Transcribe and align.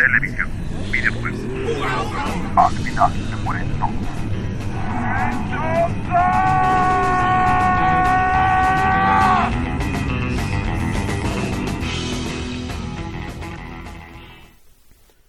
televisión, 0.00 0.48
videojuegos. 0.90 1.40
Al 2.56 2.72
final 2.72 3.12
se 3.12 3.36
mueren 3.44 3.68
todos. 3.78 3.92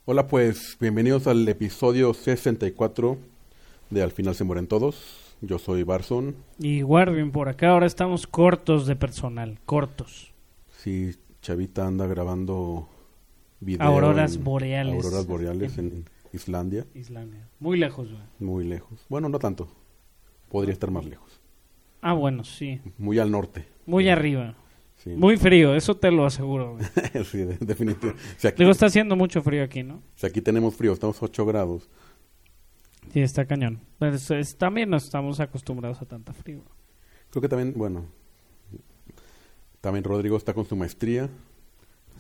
Hola 0.06 0.28
pues, 0.28 0.78
bienvenidos 0.80 1.28
al 1.28 1.48
episodio 1.48 2.14
64 2.14 3.18
de 3.90 4.04
Al 4.04 4.12
final 4.12 4.36
se 4.36 4.46
mueren 4.46 4.68
todos. 4.68 5.36
Yo 5.42 5.60
soy 5.60 5.84
Barson. 5.84 6.36
Y 6.60 6.84
Warwin 6.84 7.32
por 7.32 7.50
acá, 7.50 7.72
ahora 7.72 7.88
estamos 7.88 8.26
cortos 8.26 8.88
de 8.88 8.96
personal, 8.96 9.60
cortos. 9.66 10.32
Sí, 10.78 11.16
Chavita 11.42 11.88
anda 11.88 12.06
grabando 12.06 12.88
video 13.62 13.88
Auroras 13.88 14.36
en- 14.36 14.44
boreales. 14.44 14.94
Auroras 15.06 15.26
boreales 15.26 15.78
en 15.78 16.06
Islandia, 16.34 16.86
Islandia. 16.94 17.48
Muy 17.60 17.78
lejos, 17.78 18.10
güey. 18.12 18.24
muy 18.40 18.66
lejos. 18.66 19.06
Bueno, 19.10 19.30
no 19.30 19.40
tanto. 19.40 19.70
Podría 20.50 20.74
estar 20.74 20.92
más 20.92 21.06
lejos. 21.06 21.40
Ah, 22.02 22.14
bueno, 22.14 22.44
sí. 22.44 22.82
Muy 22.98 23.20
al 23.20 23.32
norte. 23.32 23.66
Muy 23.86 24.10
arriba. 24.10 24.56
Sí, 24.98 25.12
Muy 25.12 25.38
frío, 25.38 25.74
eso 25.76 25.96
te 25.98 26.12
lo 26.12 26.26
aseguro, 26.26 26.74
güey. 26.76 26.86
sí 27.26 27.40
de- 27.40 27.58
definitivo. 27.58 28.14
Si 28.38 28.48
aquí, 28.48 28.60
Digo, 28.60 28.72
está 28.72 28.86
haciendo 28.88 29.16
mucho 29.16 29.42
frío 29.42 29.64
aquí, 29.64 29.82
¿no? 29.82 30.02
si 30.16 30.28
aquí 30.28 30.42
tenemos 30.42 30.76
frío, 30.76 30.94
estamos 30.94 31.22
8 31.24 31.46
grados. 31.46 31.90
Sí, 33.12 33.20
está 33.22 33.46
cañón. 33.46 33.80
Pero 33.98 34.16
es- 34.16 34.30
es- 34.32 34.56
también 34.58 34.90
no 34.90 34.98
estamos 34.98 35.40
acostumbrados 35.40 36.02
a 36.02 36.06
tanta 36.06 36.34
frío. 36.34 36.62
Creo 37.32 37.42
que 37.42 37.50
también, 37.50 37.74
bueno, 37.76 38.06
también 39.82 40.04
Rodrigo 40.04 40.38
está 40.38 40.54
con 40.54 40.66
su 40.66 40.76
maestría. 40.76 41.30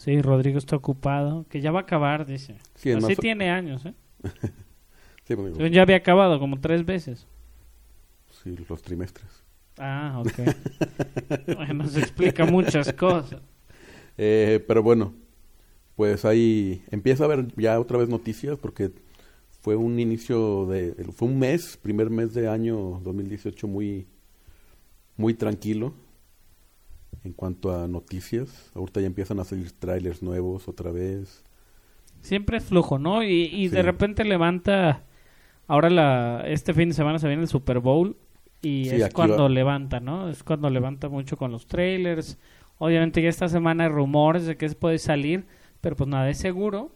Sí, 0.02 0.20
Rodrigo 0.20 0.58
está 0.58 0.76
ocupado, 0.76 1.46
que 1.48 1.62
ya 1.62 1.70
va 1.72 1.82
a 1.82 1.84
acabar, 1.84 2.26
dice. 2.26 2.56
Sí, 2.74 2.90
Así 2.92 3.06
más- 3.06 3.18
tiene 3.18 3.52
años, 3.52 3.86
¿eh? 3.86 3.94
Sí, 5.28 5.36
Ya 5.72 5.84
había 5.84 5.98
acabado 5.98 6.40
como 6.40 6.60
tres 6.60 6.84
veces. 6.84 7.28
sí, 8.44 8.58
los 8.68 8.82
trimestres. 8.82 9.44
Ah, 9.78 10.24
ok. 10.26 11.56
bueno, 11.56 11.88
se 11.88 12.00
explica 12.00 12.46
muchas 12.46 12.92
cosas. 12.94 13.40
Eh, 14.18 14.64
pero 14.68 14.82
bueno, 14.82 15.14
pues 15.96 16.26
ahí 16.26 16.84
empieza 16.90 17.24
a 17.24 17.28
haber 17.28 17.54
ya 17.56 17.80
otra 17.80 18.00
vez 18.00 18.10
noticias 18.10 18.58
porque 18.58 18.92
fue 19.62 19.76
un 19.76 20.00
inicio 20.00 20.66
de, 20.66 20.96
fue 21.16 21.28
un 21.28 21.38
mes, 21.38 21.78
primer 21.78 22.10
mes 22.10 22.34
de 22.34 22.50
año 22.50 23.00
2018 23.04 23.68
muy, 23.68 24.08
muy 25.16 25.36
tranquilo 25.36 25.94
en 27.24 27.34
cuanto 27.34 27.74
a 27.76 27.88
noticias. 27.88 28.72
Ahorita 28.76 29.02
ya 29.02 29.08
empiezan 29.08 29.40
a 29.40 29.44
salir 29.44 29.72
trailers 29.72 30.22
nuevos 30.24 30.68
otra 30.68 30.92
vez. 30.92 31.44
Siempre 32.22 32.58
es 32.58 32.66
flujo, 32.66 33.00
¿no? 33.00 33.24
Y, 33.24 33.44
y 33.46 33.70
Sí. 33.70 33.76
de 33.76 33.82
repente 33.84 34.24
levanta. 34.24 35.04
Ahora 35.68 35.90
la 35.90 36.44
este 36.46 36.74
fin 36.74 36.90
de 36.90 36.96
semana 36.96 37.20
se 37.20 37.28
viene 37.28 37.44
el 37.44 37.48
Super 37.48 37.80
Bowl 37.80 38.18
y 38.62 38.86
Sí, 38.86 38.96
es 39.02 39.14
cuando 39.14 39.44
va- 39.44 39.50
levanta, 39.50 40.00
¿no? 40.00 40.30
Es 40.30 40.44
cuando 40.44 40.70
levanta 40.70 41.10
mucho 41.10 41.38
con 41.38 41.52
los 41.52 41.66
trailers. 41.68 42.38
Obviamente 42.78 43.22
ya 43.22 43.30
esta 43.30 43.48
semana 43.48 43.86
hay 43.86 43.90
rumores 43.90 44.46
de 44.46 44.58
que 44.58 44.68
puede 44.72 44.98
salir, 44.98 45.46
pero 45.82 45.96
pues 45.96 46.08
nada 46.10 46.30
es 46.30 46.38
seguro. 46.38 46.92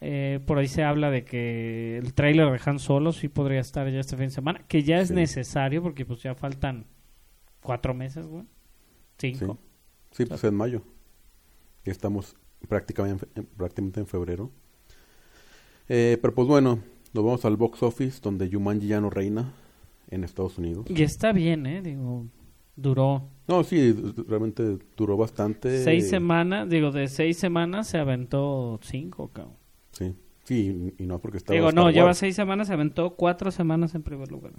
Eh, 0.00 0.40
por 0.46 0.58
ahí 0.58 0.68
se 0.68 0.84
habla 0.84 1.10
de 1.10 1.24
que 1.24 1.98
el 1.98 2.14
trailer 2.14 2.50
de 2.52 2.60
Han 2.64 2.78
Solo 2.78 3.12
sí 3.12 3.28
podría 3.28 3.60
estar 3.60 3.88
ya 3.90 3.98
este 4.00 4.16
fin 4.16 4.26
de 4.26 4.30
semana, 4.30 4.60
que 4.68 4.82
ya 4.82 5.00
es 5.00 5.08
Sí. 5.08 5.14
necesario 5.14 5.82
porque 5.82 6.04
pues 6.06 6.22
ya 6.22 6.34
faltan 6.34 6.86
cuatro 7.62 7.94
meses, 7.94 8.26
güey. 8.26 8.44
Sí, 9.18 9.34
Cinco. 9.34 9.58
sí 10.12 10.24
pues 10.26 10.42
en 10.44 10.54
mayo. 10.54 10.82
Ya 11.84 11.92
estamos 11.92 12.36
prácticamente, 12.68 13.26
en- 13.34 13.46
prácticamente 13.46 14.00
en 14.00 14.06
febrero. 14.06 14.50
Eh, 15.88 16.18
pero 16.20 16.34
pues 16.34 16.46
bueno, 16.48 16.80
nos 17.14 17.24
vamos 17.24 17.44
al 17.44 17.56
box 17.56 17.82
office 17.82 18.20
donde 18.22 18.50
Jumanji 18.50 18.88
ya 18.88 19.00
no 19.00 19.10
reina 19.10 19.52
en 20.10 20.24
Estados 20.24 20.58
Unidos. 20.58 20.86
Y 20.88 21.02
está 21.02 21.32
bien, 21.32 21.66
¿eh? 21.66 21.82
Digo, 21.82 22.26
duró 22.76 23.28
No, 23.48 23.64
sí, 23.64 23.92
realmente 24.26 24.78
duró 24.96 25.16
bastante. 25.16 25.82
Seis 25.82 26.08
semanas, 26.08 26.68
digo, 26.68 26.90
de 26.90 27.08
seis 27.08 27.38
semanas 27.38 27.88
se 27.88 27.98
aventó 27.98 28.78
cinco, 28.82 29.28
cabrón. 29.28 29.56
Sí, 29.92 30.14
sí, 30.44 30.94
y 30.98 31.06
no 31.06 31.18
porque 31.18 31.38
estaba 31.38 31.54
Digo, 31.54 31.68
Star 31.70 31.84
no, 31.84 31.90
lleva 31.90 32.06
Wars. 32.08 32.18
seis 32.18 32.36
semanas, 32.36 32.68
se 32.68 32.74
aventó 32.74 33.14
cuatro 33.16 33.50
semanas 33.50 33.94
en 33.94 34.02
primer 34.02 34.30
lugar. 34.30 34.52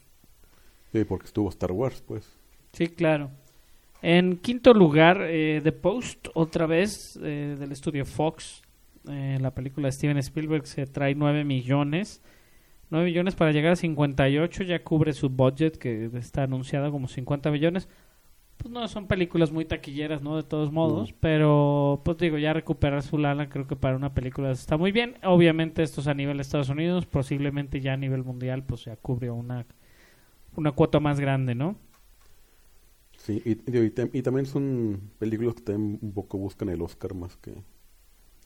Sí, 0.92 1.04
porque 1.06 1.28
estuvo 1.28 1.48
Star 1.50 1.72
Wars, 1.72 2.02
pues. 2.06 2.28
Sí, 2.74 2.88
claro. 2.88 3.30
En 4.02 4.38
quinto 4.38 4.74
lugar, 4.74 5.20
eh, 5.22 5.60
The 5.64 5.72
Post, 5.72 6.28
otra 6.34 6.66
vez, 6.66 7.20
eh, 7.22 7.56
del 7.60 7.72
estudio 7.72 8.06
Fox. 8.06 8.62
Eh, 9.10 9.38
la 9.42 9.52
película 9.54 9.88
de 9.88 9.92
Steven 9.92 10.18
Spielberg 10.18 10.68
se 10.68 10.86
trae 10.86 11.16
nueve 11.16 11.44
millones. 11.44 12.22
Nueve 12.90 13.08
millones 13.08 13.36
para 13.36 13.52
llegar 13.52 13.74
a 13.74 13.76
58, 13.76 14.64
ya 14.64 14.84
cubre 14.84 15.14
su 15.14 15.30
budget, 15.30 15.78
que 15.78 16.10
está 16.16 16.44
anunciado 16.44 16.92
como 16.92 17.08
50 17.08 17.52
millones. 17.52 17.88
Pues 18.58 18.72
no, 18.74 18.88
son 18.88 19.08
películas 19.08 19.52
muy 19.52 19.64
taquilleras, 19.64 20.22
¿no? 20.22 20.36
De 20.36 20.44
todos 20.44 20.72
modos, 20.72 21.12
No. 21.12 21.18
pero 21.22 22.02
pues 22.04 22.18
digo, 22.18 22.38
ya 22.38 22.52
recuperar 22.52 23.02
su 23.04 23.18
lana 23.18 23.48
creo 23.48 23.68
que 23.68 23.76
para 23.78 23.96
una 23.96 24.14
película 24.14 24.52
está 24.52 24.76
muy 24.76 24.92
bien. 24.92 25.16
Obviamente 25.24 25.82
esto 25.84 26.02
es 26.02 26.08
a 26.08 26.14
nivel 26.14 26.38
de 26.38 26.42
Estados 26.42 26.68
Unidos, 26.70 27.06
posiblemente 27.06 27.80
ya 27.80 27.94
a 27.94 27.98
nivel 27.98 28.24
mundial 28.24 28.64
pues 28.64 28.84
ya 28.86 28.98
cubrió 28.98 29.34
una, 29.36 29.66
una 30.58 30.72
cuota 30.74 31.00
más 31.00 31.20
grande, 31.22 31.56
¿no? 31.56 31.76
Sí, 33.26 33.42
y, 33.46 33.52
y- 33.52 33.78
y 33.86 33.92
tam- 33.92 34.10
y 34.14 34.22
también 34.24 34.46
son 34.48 35.12
películas 35.20 35.56
que 35.56 35.62
también 35.62 36.00
un 36.02 36.12
poco 36.14 36.38
buscan 36.38 36.70
el 36.70 36.82
Oscar 36.82 37.14
más 37.14 37.36
que 37.38 37.54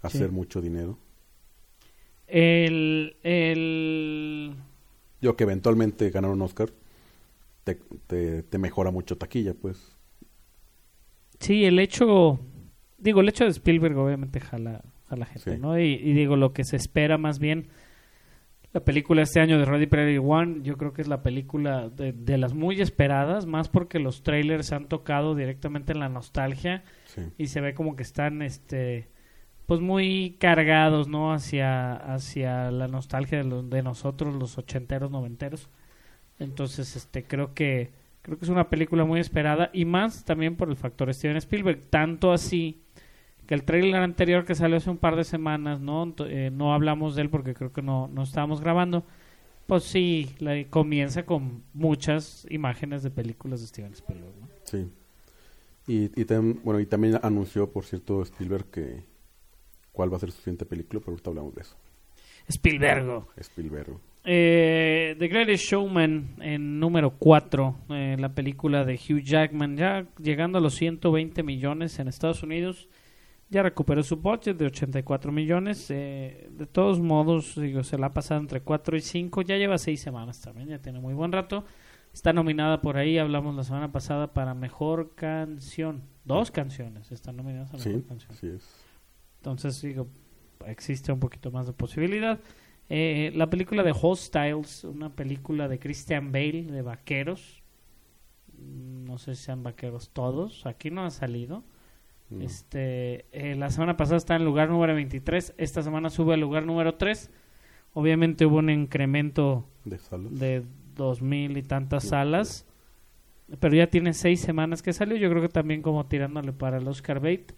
hacer 0.01 0.29
Sí. 0.29 0.35
mucho 0.35 0.61
dinero. 0.61 0.97
El, 2.27 3.15
el... 3.23 4.55
Yo 5.21 5.35
que 5.35 5.43
eventualmente 5.43 6.09
ganar 6.09 6.31
un 6.31 6.41
Oscar 6.41 6.71
te, 7.63 7.75
te, 8.07 8.43
te 8.43 8.57
mejora 8.57 8.91
mucho 8.91 9.17
taquilla, 9.17 9.53
pues. 9.53 9.95
Sí, 11.39 11.65
el 11.65 11.79
hecho... 11.79 12.39
Digo, 12.97 13.21
el 13.21 13.29
hecho 13.29 13.43
de 13.43 13.51
Spielberg 13.51 13.97
obviamente 13.97 14.39
jala, 14.39 14.81
jala 15.07 15.25
gente, 15.25 15.55
Sí. 15.55 15.59
¿no? 15.61 15.77
Y, 15.79 15.93
y 15.93 16.13
digo, 16.13 16.35
lo 16.35 16.53
que 16.53 16.63
se 16.63 16.75
espera 16.77 17.17
más 17.17 17.39
bien... 17.39 17.67
La 18.73 18.79
película 18.83 19.21
este 19.21 19.39
año 19.39 19.59
de 19.59 19.65
Ready 19.65 19.85
Player 19.85 20.19
One, 20.23 20.61
yo 20.63 20.77
creo 20.77 20.93
que 20.93 21.03
es 21.03 21.07
la 21.07 21.21
película 21.21 21.89
de, 21.89 22.11
de 22.11 22.37
las 22.39 22.53
muy 22.53 22.81
esperadas, 22.81 23.45
más 23.45 23.69
porque 23.69 23.99
los 23.99 24.23
trailers 24.23 24.71
han 24.71 24.87
tocado 24.87 25.35
directamente 25.35 25.91
en 25.93 25.99
la 25.99 26.09
nostalgia 26.09 26.83
Sí, 27.05 27.21
y 27.37 27.47
se 27.47 27.61
ve 27.61 27.75
como 27.75 27.95
que 27.95 28.01
están 28.03 28.41
este 28.41 29.09
pues 29.67 29.79
muy 29.79 30.37
cargados 30.39 31.07
no 31.07 31.31
hacia 31.33 31.93
hacia 31.93 32.71
la 32.71 32.87
nostalgia 32.87 33.37
de, 33.37 33.43
los- 33.43 33.69
de 33.69 33.83
nosotros 33.83 34.33
los 34.35 34.57
ochenteros 34.57 35.11
noventeros. 35.11 35.69
Entonces 36.39 36.95
este 36.95 37.23
creo 37.25 37.53
que 37.53 37.91
creo 38.23 38.39
que 38.39 38.45
es 38.45 38.49
una 38.49 38.69
película 38.69 39.05
muy 39.05 39.19
esperada 39.19 39.69
y 39.71 39.85
más 39.85 40.25
también 40.25 40.55
por 40.55 40.69
el 40.69 40.75
factor 40.77 41.13
Steven 41.13 41.37
Spielberg. 41.37 41.89
Tanto 41.91 42.31
así 42.31 42.81
que 43.53 43.59
el 43.59 43.63
trailer 43.63 44.01
anterior 44.01 44.45
que 44.45 44.55
salió 44.55 44.77
hace 44.77 44.89
un 44.89 44.97
par 44.97 45.15
de 45.15 45.23
semanas 45.23 45.79
no 45.79 46.13
eh, 46.27 46.49
no 46.51 46.73
hablamos 46.73 47.15
de 47.15 47.21
él 47.23 47.29
porque 47.29 47.53
creo 47.53 47.71
que 47.71 47.81
no 47.81 48.07
no 48.07 48.23
estábamos 48.23 48.61
grabando 48.61 49.03
pues 49.67 49.83
sí 49.83 50.35
la- 50.39 50.63
comienza 50.69 51.25
con 51.25 51.63
muchas 51.73 52.45
imágenes 52.49 53.03
de 53.03 53.11
películas 53.11 53.61
de 53.61 53.67
Steven 53.67 53.93
Spielberg 53.93 54.33
¿no? 54.41 54.47
sí. 54.63 54.87
Y, 55.85 56.09
bueno, 56.63 56.79
y 56.79 56.85
también 56.85 57.19
anunció, 57.21 57.69
por 57.69 57.83
cierto, 57.83 58.21
Spielberg 58.21 58.65
que 58.71 59.03
cuál 59.91 60.11
va 60.11 60.15
a 60.15 60.19
ser 60.21 60.31
su 60.31 60.37
siguiente 60.39 60.65
película, 60.65 61.01
pero 61.01 61.11
ahorita 61.11 61.29
hablamos 61.29 61.53
de 61.55 61.61
eso. 61.61 61.75
Spielberg 62.47 63.25
Spielberg. 63.37 63.97
Eh, 64.23 65.15
The 65.19 65.27
Greatest 65.27 65.65
Showman 65.65 66.35
en 66.39 66.79
número 66.79 67.11
4, 67.17 67.75
la 67.89 68.29
película 68.33 68.85
de 68.85 68.93
Hugh 68.95 69.23
Jackman, 69.23 69.75
ya 69.75 70.05
llegando 70.21 70.57
a 70.57 70.61
los 70.61 70.75
120 70.75 71.43
millones 71.43 71.99
en 71.99 72.07
Estados 72.07 72.43
Unidos, 72.43 72.87
ya 73.53 73.63
recuperó 73.63 74.03
su 74.03 74.17
budget 74.17 74.57
de 74.57 74.65
84 74.65 75.31
millones. 75.31 75.89
eh, 75.91 76.49
de 76.51 76.65
todos 76.65 76.99
modos, 76.99 77.55
digo, 77.55 77.83
se 77.83 77.97
la 77.97 78.07
ha 78.07 78.13
pasado 78.13 78.41
entre 78.41 78.61
4 78.61 78.97
y 78.97 79.01
5, 79.01 79.41
ya 79.43 79.55
lleva 79.57 79.77
6 79.77 80.01
semanas 80.01 80.41
también, 80.41 80.67
ya 80.69 80.79
tiene 80.79 80.99
muy 80.99 81.13
buen 81.13 81.31
rato. 81.31 81.63
Está 82.13 82.33
nominada 82.33 82.81
por 82.81 82.97
ahí, 82.97 83.17
hablamos 83.17 83.55
la 83.55 83.63
semana 83.63 83.91
pasada 83.91 84.33
para 84.33 84.53
Mejor 84.53 85.15
Canción. 85.15 86.03
Dos 86.25 86.51
canciones 86.51 87.11
están 87.11 87.37
nominadas 87.37 87.69
a 87.73 87.77
Mejor 87.77 87.93
Sí, 88.01 88.05
Canción. 88.07 88.55
es. 88.55 88.85
Entonces, 89.37 89.81
digo, 89.81 90.07
existe 90.67 91.11
un 91.11 91.19
poquito 91.19 91.51
más 91.51 91.65
de 91.67 91.73
posibilidad. 91.73 92.39
Eh, 92.89 93.31
la 93.35 93.49
película 93.49 93.81
de 93.83 93.93
Hostiles, 93.99 94.83
una 94.83 95.09
película 95.15 95.67
de 95.67 95.79
Christian 95.79 96.31
Bale, 96.31 96.63
de 96.63 96.81
vaqueros. 96.81 97.63
Mm, 98.57 99.05
No 99.05 99.17
sé 99.17 99.35
si 99.35 99.43
sean 99.43 99.63
vaqueros 99.63 100.09
todos. 100.09 100.65
Aquí 100.65 100.89
no 100.91 101.05
ha 101.05 101.09
salido. 101.11 101.63
No. 102.33 102.43
Este, 102.43 103.25
eh, 103.31 103.55
la 103.55 103.69
semana 103.69 103.95
pasada 103.97 104.17
está 104.17 104.35
en 104.35 104.45
lugar 104.45 104.69
número 104.69 104.95
23. 104.95 105.53
Esta 105.57 105.83
semana 105.83 106.09
sube 106.09 106.33
al 106.33 106.39
lugar 106.41 106.65
número 106.65 106.95
3. 106.95 107.29
Obviamente 107.93 108.45
hubo 108.45 108.57
un 108.57 108.69
incremento 108.69 109.67
De 109.85 109.97
salas. 109.99 110.39
de 110.39 110.63
dos 110.95 111.21
mil 111.21 111.57
y 111.57 111.63
tantas 111.63 112.05
salas. 112.05 112.65
Pero 113.59 113.75
ya 113.75 113.87
tiene 113.87 114.13
seis 114.13 114.39
semanas 114.39 114.81
que 114.81 114.93
salió. 114.93 115.17
Yo 115.17 115.29
creo 115.29 115.41
que 115.41 115.49
también 115.49 115.81
como 115.81 116.05
tirándole 116.05 116.53
para 116.53 116.77
el 116.77 116.87
Oscar 116.87 117.19
Bait. 117.19 117.51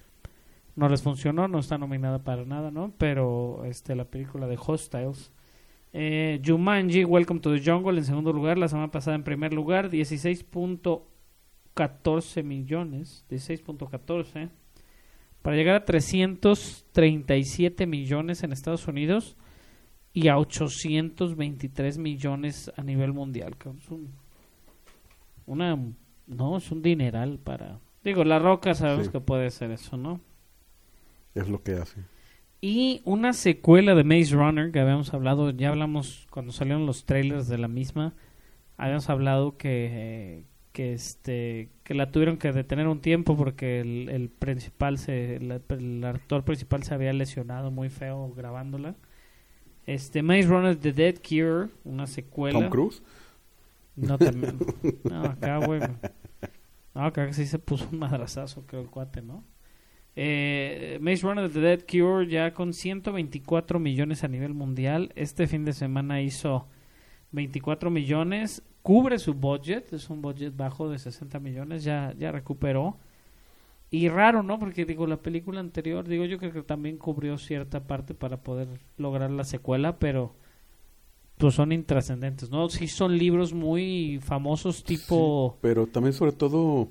no 0.76 0.90
les 0.90 1.02
funcionó, 1.02 1.48
no 1.48 1.60
está 1.60 1.78
nominada 1.78 2.20
para 2.24 2.44
nada, 2.44 2.72
¿no? 2.72 2.92
Pero 2.98 3.64
este 3.66 3.96
la 3.96 4.06
película 4.06 4.48
de 4.48 4.58
Hostiles. 4.58 5.32
Eh, 5.94 6.42
Jumanji, 6.46 7.06
Welcome 7.06 7.40
to 7.40 7.54
the 7.54 7.62
Jungle 7.64 7.98
en 7.98 8.04
segundo 8.04 8.34
lugar, 8.34 8.58
la 8.58 8.68
semana 8.68 8.92
pasada 8.92 9.16
en 9.16 9.24
primer 9.24 9.54
lugar, 9.54 9.90
16.14 9.90 12.44
millones, 12.44 13.26
16.14 13.30 14.50
para 15.46 15.58
llegar 15.58 15.76
a 15.76 15.86
337 15.86 17.86
millones 17.86 18.42
en 18.42 18.52
Estados 18.52 18.88
Unidos 18.88 19.38
y 20.12 20.28
a 20.30 20.40
823 20.40 22.00
millones 22.00 22.72
a 22.76 22.82
nivel 22.82 23.14
mundial. 23.14 23.56
que 23.56 23.70
Es 23.70 23.92
un, 23.92 24.10
una, 25.46 25.78
no, 26.26 26.58
es 26.58 26.72
un 26.72 26.82
dineral 26.82 27.38
para... 27.38 27.78
Digo, 28.04 28.24
La 28.24 28.40
Roca 28.40 28.74
sabemos 28.74 29.06
Sí. 29.06 29.12
que 29.12 29.20
puede 29.20 29.52
ser 29.52 29.70
eso, 29.70 29.98
¿no? 29.98 30.20
Es 31.36 31.48
lo 31.48 31.62
que 31.62 31.74
hace. 31.74 32.02
Y 32.60 33.04
una 33.06 33.32
secuela 33.34 33.94
de 33.94 34.04
Maze 34.04 34.34
Runner 34.34 34.72
que 34.72 34.80
habíamos 34.80 35.14
hablado, 35.14 35.52
ya 35.52 35.70
hablamos 35.70 36.26
cuando 36.32 36.54
salieron 36.54 36.88
los 36.88 37.06
trailers 37.06 37.48
de 37.48 37.60
la 37.60 37.68
misma, 37.68 38.16
habíamos 38.78 39.12
hablado 39.12 39.58
que, 39.58 40.46
que 40.76 40.92
este 40.92 41.70
que 41.86 41.94
la 41.94 42.12
tuvieron 42.12 42.36
que 42.36 42.52
detener 42.52 42.90
un 42.90 43.00
tiempo 43.00 43.38
porque 43.38 43.80
el, 43.80 44.10
el 44.10 44.28
principal 44.28 44.98
se 44.98 45.38
el, 45.38 45.62
el 45.70 46.04
actor 46.04 46.44
principal 46.44 46.84
se 46.84 46.94
había 46.94 47.14
lesionado 47.14 47.72
muy 47.72 47.90
feo 47.90 48.34
grabándola. 48.36 48.96
Este 49.86 50.22
Maze 50.22 50.48
Runner 50.48 50.76
The 50.76 50.92
Dead 50.92 51.16
Cure, 51.16 51.70
una 51.86 52.08
secuela. 52.08 52.60
Tom 52.60 52.70
Cruise. 52.70 53.02
No 53.96 54.18
también. 54.18 54.58
No, 55.06 55.24
acá 55.24 55.66
güey. 55.66 55.80
No, 56.94 57.06
acá 57.06 57.32
sí 57.32 57.46
se 57.46 57.58
puso 57.58 57.88
un 57.90 58.00
madrazazo, 58.00 58.66
creo 58.68 58.82
el 58.82 58.90
cuate, 58.90 59.22
¿no? 59.22 59.46
Eh, 60.18 60.98
Maze 61.02 61.22
Runner 61.22 61.50
The 61.50 61.60
Dead 61.62 61.80
Cure 61.90 62.28
ya 62.28 62.54
con 62.54 62.74
124 62.74 63.80
millones 63.80 64.26
a 64.26 64.28
nivel 64.28 64.54
mundial. 64.54 65.14
Este 65.16 65.48
fin 65.48 65.64
de 65.64 65.72
semana 65.72 66.22
hizo 66.22 66.68
24 67.32 67.90
millones. 67.90 68.62
Cubre 68.86 69.18
su 69.18 69.34
budget, 69.34 69.94
es 69.94 70.12
un 70.12 70.22
budget 70.22 70.56
bajo 70.56 70.88
de 70.88 71.00
60 71.00 71.40
millones, 71.40 71.84
ya, 71.84 72.14
ya 72.20 72.32
recuperó. 72.32 72.98
Y 73.90 74.10
raro, 74.10 74.44
¿no? 74.44 74.60
Porque 74.60 74.86
digo, 74.86 75.08
la 75.08 75.18
película 75.18 75.60
anterior, 75.60 76.08
digo, 76.08 76.24
yo 76.26 76.38
creo 76.38 76.54
que 76.54 76.62
también 76.62 76.98
cubrió 76.98 77.40
cierta 77.40 77.80
parte 77.88 78.14
para 78.14 78.38
poder 78.44 78.68
lograr 79.00 79.32
la 79.32 79.44
secuela, 79.44 79.98
pero 79.98 80.36
pues 81.40 81.56
son 81.56 81.72
intrascendentes, 81.72 82.52
¿no? 82.52 82.70
Sí 82.70 82.88
son 82.88 83.18
libros 83.18 83.54
muy 83.54 84.20
famosos 84.22 84.84
tipo... 84.84 85.58
Pero 85.62 85.88
también, 85.88 86.14
sobre 86.14 86.32
todo, 86.34 86.88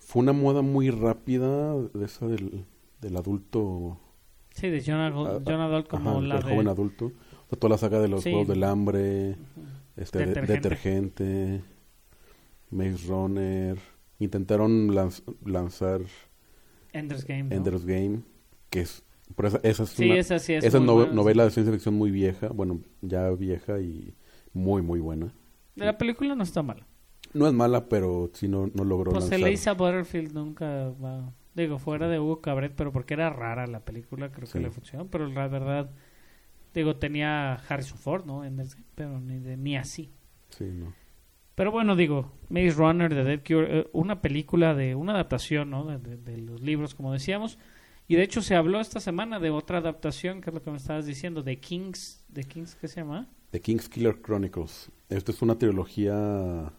fue 0.00 0.22
una 0.22 0.32
moda 0.32 0.62
muy 0.62 0.90
rápida 0.90 1.76
de 1.76 2.06
esa 2.06 2.26
del, 2.26 2.64
del 3.00 3.16
adulto. 3.16 3.98
Sí, 4.52 4.68
de 4.68 4.82
John, 4.84 4.96
ah, 4.98 5.38
John 5.46 5.60
Adult 5.60 5.86
como 5.86 6.10
ajá, 6.10 6.20
la 6.22 6.34
del 6.34 6.44
de... 6.44 6.50
joven 6.54 6.66
adulto. 6.68 7.04
O 7.06 7.50
sea, 7.50 7.58
toda 7.60 7.70
la 7.70 7.78
saga 7.78 8.00
de 8.00 8.08
los 8.08 8.24
Sí. 8.24 8.30
juegos 8.30 8.48
del 8.48 8.64
hambre, 8.64 9.36
este, 10.00 10.18
de- 10.20 10.26
Detergente. 10.26 10.52
detergente, 10.52 11.64
Maze 12.70 13.06
Runner. 13.08 13.78
Intentaron 14.18 14.88
lanz- 14.88 15.22
lanzar 15.44 16.02
Ender's 16.92 17.24
Game, 17.24 17.44
¿no? 17.44 17.54
Ender's 17.56 17.84
Game, 17.86 18.20
que 18.68 18.80
es. 18.82 19.02
Pero 19.36 19.48
esa, 19.48 19.60
esa 19.62 19.82
es 19.84 19.90
Sí, 19.90 20.06
una, 20.10 20.18
esa 20.18 20.38
sí 20.38 20.54
es 20.54 20.64
esa 20.64 20.78
buena, 20.80 21.12
novela 21.12 21.44
sí. 21.44 21.46
de 21.48 21.50
ciencia 21.52 21.72
ficción 21.72 21.94
muy 21.94 22.10
vieja, 22.10 22.48
bueno, 22.48 22.80
ya 23.00 23.30
vieja 23.30 23.80
y 23.80 24.14
muy, 24.52 24.82
muy 24.82 25.00
buena. 25.00 25.32
La 25.76 25.96
película 25.96 26.34
no 26.34 26.42
está 26.42 26.62
mala. 26.62 26.86
No 27.32 27.46
es 27.46 27.52
mala, 27.54 27.88
pero 27.88 28.30
sí 28.34 28.48
no, 28.48 28.70
no 28.74 28.84
logró 28.84 29.12
Pues 29.12 29.30
lanzar. 29.30 29.48
Elisa 29.48 29.72
Butterfield 29.74 30.32
nunca 30.34 30.90
va... 31.02 31.32
Digo, 31.54 31.78
fuera 31.78 32.08
de 32.08 32.18
Hugo 32.18 32.40
Cabret, 32.40 32.72
pero 32.76 32.92
porque 32.92 33.14
era 33.14 33.30
rara 33.30 33.66
la 33.66 33.80
película, 33.84 34.30
creo 34.32 34.48
que 34.48 34.60
le 34.60 34.70
funcionó. 34.70 35.06
Pero 35.08 35.26
la 35.28 35.46
verdad, 35.48 35.90
digo, 36.74 36.96
tenía 36.96 37.54
Harrison 37.54 37.98
Ford, 37.98 38.24
¿no? 38.24 38.42
Pero 38.94 39.20
ni, 39.20 39.38
de- 39.38 39.56
ni 39.56 39.76
así. 39.76 40.10
Sí, 40.50 40.64
no. 40.72 40.92
Pero 41.54 41.70
bueno, 41.72 41.94
digo, 41.96 42.32
Maze 42.48 42.70
Runner, 42.72 43.10
The 43.10 43.24
Dead 43.24 43.40
Cure, 43.46 43.80
eh, 43.80 43.88
una 43.92 44.20
película 44.22 44.74
de 44.74 44.94
una 44.94 45.12
adaptación, 45.12 45.70
¿no? 45.70 45.84
De, 45.84 45.98
de- 45.98 46.16
de 46.16 46.38
los 46.38 46.60
libros, 46.62 46.94
como 46.94 47.12
decíamos. 47.12 47.58
Y 48.08 48.16
de 48.16 48.22
hecho 48.22 48.42
se 48.42 48.56
habló 48.56 48.80
esta 48.80 48.98
semana 48.98 49.38
de 49.38 49.50
otra 49.50 49.78
adaptación, 49.78 50.40
que 50.40 50.50
es 50.50 50.54
lo 50.54 50.62
que 50.62 50.70
me 50.70 50.78
estabas 50.78 51.06
diciendo, 51.06 51.42
de 51.42 51.60
Kings, 51.60 52.24
de 52.28 52.44
Kings, 52.44 52.74
¿qué 52.74 52.88
se 52.88 53.00
llama? 53.00 53.28
The 53.50 53.60
King's 53.60 53.88
Killer 53.88 54.20
Chronicles. 54.22 54.90
Esta 55.08 55.32
es 55.32 55.42
una 55.42 55.56
trilogía 55.58 56.72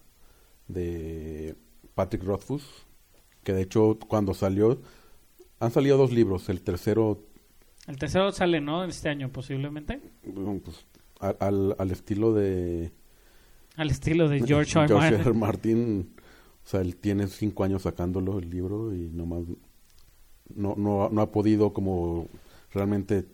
de 0.68 1.56
Patrick 1.96 2.24
Rothfuss, 2.24 2.86
que 3.44 3.54
de 3.54 3.62
hecho 3.62 3.98
cuando 4.08 4.34
salió, 4.34 4.82
han 5.60 5.72
salido 5.72 5.98
dos 5.98 6.12
libros. 6.12 6.50
El 6.50 6.62
tercero, 6.62 7.24
El 7.92 7.98
tercero 7.98 8.32
sale, 8.32 8.62
¿no? 8.62 8.86
Este 8.86 9.10
año 9.10 9.30
posiblemente. 9.30 10.00
bueno, 10.24 10.62
pues, 10.64 10.86
al, 11.20 11.76
al 11.78 11.92
estilo 11.92 12.34
de 12.34 12.94
Al 13.76 13.90
estilo 13.90 14.30
de 14.30 14.40
George 14.48 14.80
R. 14.80 14.88
George. 14.88 15.16
R. 15.16 15.34
Martin, 15.34 16.14
o 16.64 16.68
sea, 16.68 16.80
él 16.80 16.96
tiene 16.96 17.28
cinco 17.28 17.66
años 17.66 17.82
sacándolo 17.82 18.40
el 18.40 18.50
libro 18.50 18.96
y 18.96 19.10
nomás 19.10 19.44
no, 20.56 20.76
no, 20.78 21.10
no 21.10 21.22
ha 21.22 21.32
podido 21.34 21.74
como 21.74 22.28
realmente 22.72 23.26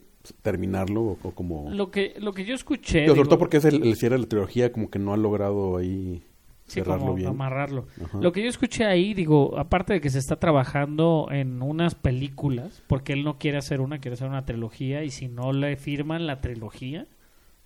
terminarlo 0.42 1.01
o, 1.04 1.18
o 1.21 1.31
como... 1.36 1.69
Lo 1.69 1.92
que, 1.92 2.15
lo 2.19 2.33
que 2.33 2.44
yo 2.44 2.56
escuché... 2.56 3.01
Digo, 3.01 3.12
sobre 3.12 3.19
digo, 3.19 3.30
todo 3.30 3.39
porque 3.39 3.57
es 3.57 3.65
el, 3.65 3.83
el 3.83 3.95
cierre 3.95 4.15
de 4.15 4.24
la 4.24 4.27
trilogía, 4.27 4.71
como 4.71 4.89
que 4.89 4.98
no 4.98 5.13
ha 5.13 5.18
logrado 5.18 5.77
ahí 5.77 6.24
sí, 6.68 6.81
como 6.81 7.14
bien. 7.16 7.30
amarrarlo. 7.30 7.88
Ajá. 8.04 8.19
Lo 8.19 8.31
que 8.31 8.44
yo 8.44 8.50
escuché 8.50 8.86
ahí, 8.86 9.14
digo, 9.14 9.58
aparte 9.58 9.94
de 9.94 10.02
que 10.02 10.10
se 10.10 10.19
está 10.19 10.36
trabajando 10.38 11.28
en 11.31 11.62
unas 11.62 11.96
películas, 11.96 12.84
porque 12.88 13.14
él 13.14 13.24
no 13.24 13.38
quiere 13.40 13.58
hacer 13.58 13.81
una, 13.81 14.00
quiere 14.00 14.14
hacer 14.14 14.28
una 14.28 14.46
trilogía, 14.46 15.04
y 15.04 15.10
si 15.10 15.28
no 15.28 15.54
le 15.54 15.75
firman 15.78 16.28
la 16.28 16.40
trilogía, 16.42 17.08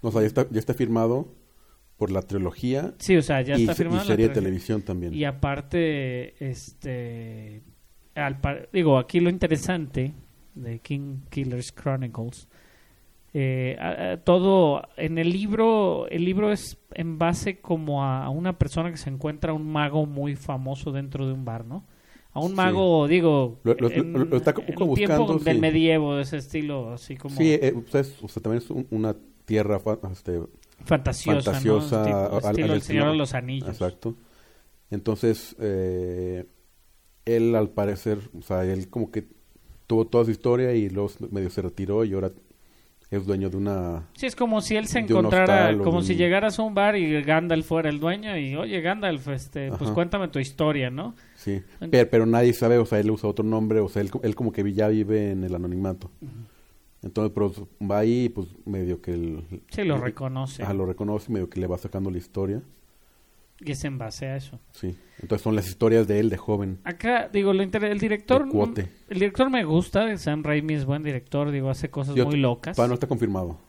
o 0.02 0.12
sea, 0.12 0.22
ya 0.22 0.28
está, 0.28 0.48
ya 0.50 0.60
está 0.60 0.74
firmado 0.74 1.28
por 1.98 2.10
la 2.10 2.24
trilogía 2.24 2.96
sí, 2.98 3.16
o 3.16 3.22
sea, 3.22 3.42
ya 3.42 3.56
y, 3.56 3.62
está 3.62 3.74
y 3.74 3.76
firmada 3.76 4.02
la 4.02 4.08
serie 4.08 4.28
de 4.30 4.34
televisión 4.34 4.82
también. 4.82 5.14
Y 5.14 5.24
aparte, 5.26 6.34
este, 6.44 7.62
al 8.16 8.40
par- 8.40 8.70
digo, 8.74 8.98
aquí 8.98 9.20
lo 9.20 9.30
interesante 9.30 10.14
de 10.56 10.80
King 10.80 11.18
Killers 11.30 11.72
Chronicles, 11.74 12.48
eh, 13.34 13.78
a- 13.80 14.12
a- 14.14 14.18
todo 14.24 14.82
en 14.98 15.18
el 15.18 15.32
libro, 15.32 16.08
el 16.10 16.26
libro 16.26 16.52
es 16.52 16.78
en 16.94 17.18
base 17.18 17.60
como 17.60 18.04
a, 18.04 18.26
a 18.26 18.30
una 18.30 18.58
persona 18.58 18.92
que 18.92 18.98
se 18.98 19.10
encuentra 19.10 19.54
un 19.54 19.72
mago 19.72 20.06
muy 20.06 20.36
famoso 20.36 20.92
dentro 20.92 21.26
de 21.28 21.34
un 21.34 21.46
bar, 21.46 21.66
¿no? 21.66 21.86
A 22.34 22.40
un 22.40 22.50
Sí. 22.52 22.56
mago, 22.56 23.08
digo, 23.08 23.60
Lo- 23.64 23.74
lo- 23.76 23.90
en, 23.92 24.14
lo- 24.14 24.26
lo 24.26 24.38
está 24.38 24.54
como 24.54 24.68
en 24.92 24.94
tiempo 24.96 25.38
del 25.38 25.60
medievo, 25.60 26.16
de 26.16 26.24
ese 26.24 26.38
estilo, 26.38 26.92
así 26.94 27.16
como 27.18 27.36
Sí, 27.36 27.52
eh, 27.54 27.74
es- 27.94 28.08
sea, 28.28 28.42
también 28.44 28.64
es 28.64 28.70
un- 28.70 28.88
una 28.90 29.16
tierra 29.46 29.80
fa- 29.80 30.00
este, 30.12 30.40
fantasiosa, 30.86 31.42
fantasiosa, 31.54 32.52
El 32.58 32.82
Señor 32.82 33.12
de 33.12 33.18
los 33.18 33.34
Anillos. 33.34 33.70
Exacto. 33.70 34.16
Entonces, 34.90 35.56
eh, 35.60 36.46
él 37.26 37.56
al 37.56 37.70
parecer, 37.70 38.20
o 38.38 38.42
sea, 38.42 38.66
él 38.66 38.90
como 38.90 39.12
que 39.12 39.26
tuvo 39.88 40.06
toda 40.06 40.26
su 40.26 40.32
historia 40.32 40.74
y 40.74 40.90
luego 40.90 41.10
medio 41.32 41.50
se 41.50 41.62
retiró 41.62 42.04
y 42.06 42.14
ahora 42.14 42.32
es 43.12 43.26
dueño 43.26 43.50
de 43.50 43.58
una... 43.58 44.08
Sí, 44.14 44.26
es 44.26 44.38
como 44.38 44.62
si 44.62 44.78
él 44.78 44.88
se 44.88 45.00
encontrara, 45.00 45.78
como 45.80 46.02
si 46.02 46.16
llegaras 46.16 46.58
a 46.58 46.64
un 46.64 46.74
bar 46.74 46.96
y 46.96 47.22
Gandalf 47.22 47.68
fuera 47.68 47.90
el 47.90 48.00
dueño 48.00 48.38
y, 48.38 48.56
oye, 48.56 48.80
Gandalf, 48.80 49.28
este, 49.28 49.70
pues 49.74 49.92
cuéntame 49.92 50.30
tu 50.30 50.40
historia, 50.40 50.90
¿no? 50.90 51.14
Sí, 51.36 51.62
pero, 51.92 52.10
pero 52.10 52.26
nadie 52.26 52.54
sabe, 52.54 52.78
o 52.78 52.86
sea, 52.86 53.00
él 53.00 53.12
usa 53.12 53.30
otro 53.30 53.44
nombre, 53.44 53.82
o 53.82 53.90
sea, 53.90 54.02
él, 54.02 54.10
él 54.24 54.34
como 54.34 54.54
que 54.54 54.72
ya 54.72 54.88
vive 54.88 55.32
en 55.32 55.44
el 55.44 55.54
anonimato. 55.54 56.10
Entonces, 57.04 57.34
pero 57.36 57.52
va 57.82 58.00
ahí, 58.00 58.30
pues 58.30 58.48
medio 58.66 59.02
que 59.02 59.12
él... 59.12 59.44
Sí, 59.70 59.84
lo 59.84 59.98
reconoce. 59.98 60.64
Ajá, 60.64 60.74
lo 60.74 60.86
reconoce, 60.86 61.34
medio 61.34 61.50
que 61.50 61.60
le 61.60 61.68
va 61.68 61.78
sacando 61.78 62.12
la 62.12 62.18
historia. 62.18 62.62
Y 63.64 63.72
es 63.74 63.84
en 63.84 63.98
base 63.98 64.26
a 64.28 64.36
eso. 64.38 64.60
Sí. 64.72 64.96
Entonces 65.22 65.44
son 65.44 65.56
las 65.56 65.68
historias 65.68 66.08
de 66.08 66.20
él 66.20 66.30
de 66.30 66.38
joven. 66.38 66.80
Acá, 66.84 67.30
digo, 67.32 67.54
lo 67.54 67.62
el 67.62 68.00
director... 68.00 68.50
Cuote. 68.50 68.90
El 69.08 69.20
director 69.20 69.50
me 69.52 69.64
gusta, 69.64 70.18
Sam 70.18 70.44
Raimi 70.44 70.74
es 70.74 70.86
buen 70.86 71.04
director, 71.04 71.52
digo, 71.52 71.70
hace 71.70 71.90
cosas 71.92 72.16
Yo- 72.16 72.26
muy 72.26 72.38
locas. 72.38 72.76
Todavía 72.76 72.90
no 72.90 72.94
está 72.96 73.08
confirmado. 73.08 73.60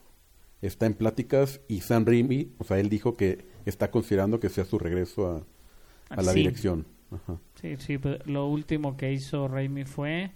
Está 0.62 0.86
en 0.86 0.94
pláticas 0.94 1.60
y 1.68 1.80
Sam 1.80 2.06
Raimi, 2.06 2.52
o 2.58 2.64
sea, 2.64 2.78
él 2.78 2.88
dijo 2.88 3.16
que 3.16 3.44
está 3.66 3.90
considerando 3.90 4.40
que 4.40 4.48
sea 4.48 4.64
su 4.64 4.78
regreso 4.78 5.26
a, 6.08 6.14
a 6.14 6.22
la 6.22 6.32
Sí. 6.32 6.38
dirección. 6.38 6.86
Ajá. 7.10 7.38
Sí, 7.60 7.76
sí, 7.78 7.98
pues, 7.98 8.24
lo 8.26 8.46
último 8.46 8.96
que 8.96 9.12
hizo 9.12 9.46
Raimi 9.48 9.84
fue... 9.84 10.30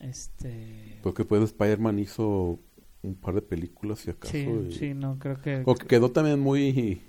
Este... 0.00 1.00
Porque 1.02 1.22
después 1.22 1.40
de 1.40 1.46
Spider-Man 1.46 1.98
hizo 1.98 2.60
un 3.02 3.14
par 3.16 3.34
de 3.34 3.42
películas, 3.42 4.00
si 4.00 4.10
acaso. 4.10 4.32
sí, 4.32 4.46
y- 4.68 4.72
sí, 4.72 4.94
no, 4.94 5.18
creo 5.18 5.40
que... 5.40 5.62
O 5.64 5.74
que 5.74 5.86
quedó 5.86 6.10
también 6.12 6.38
muy, 6.38 7.00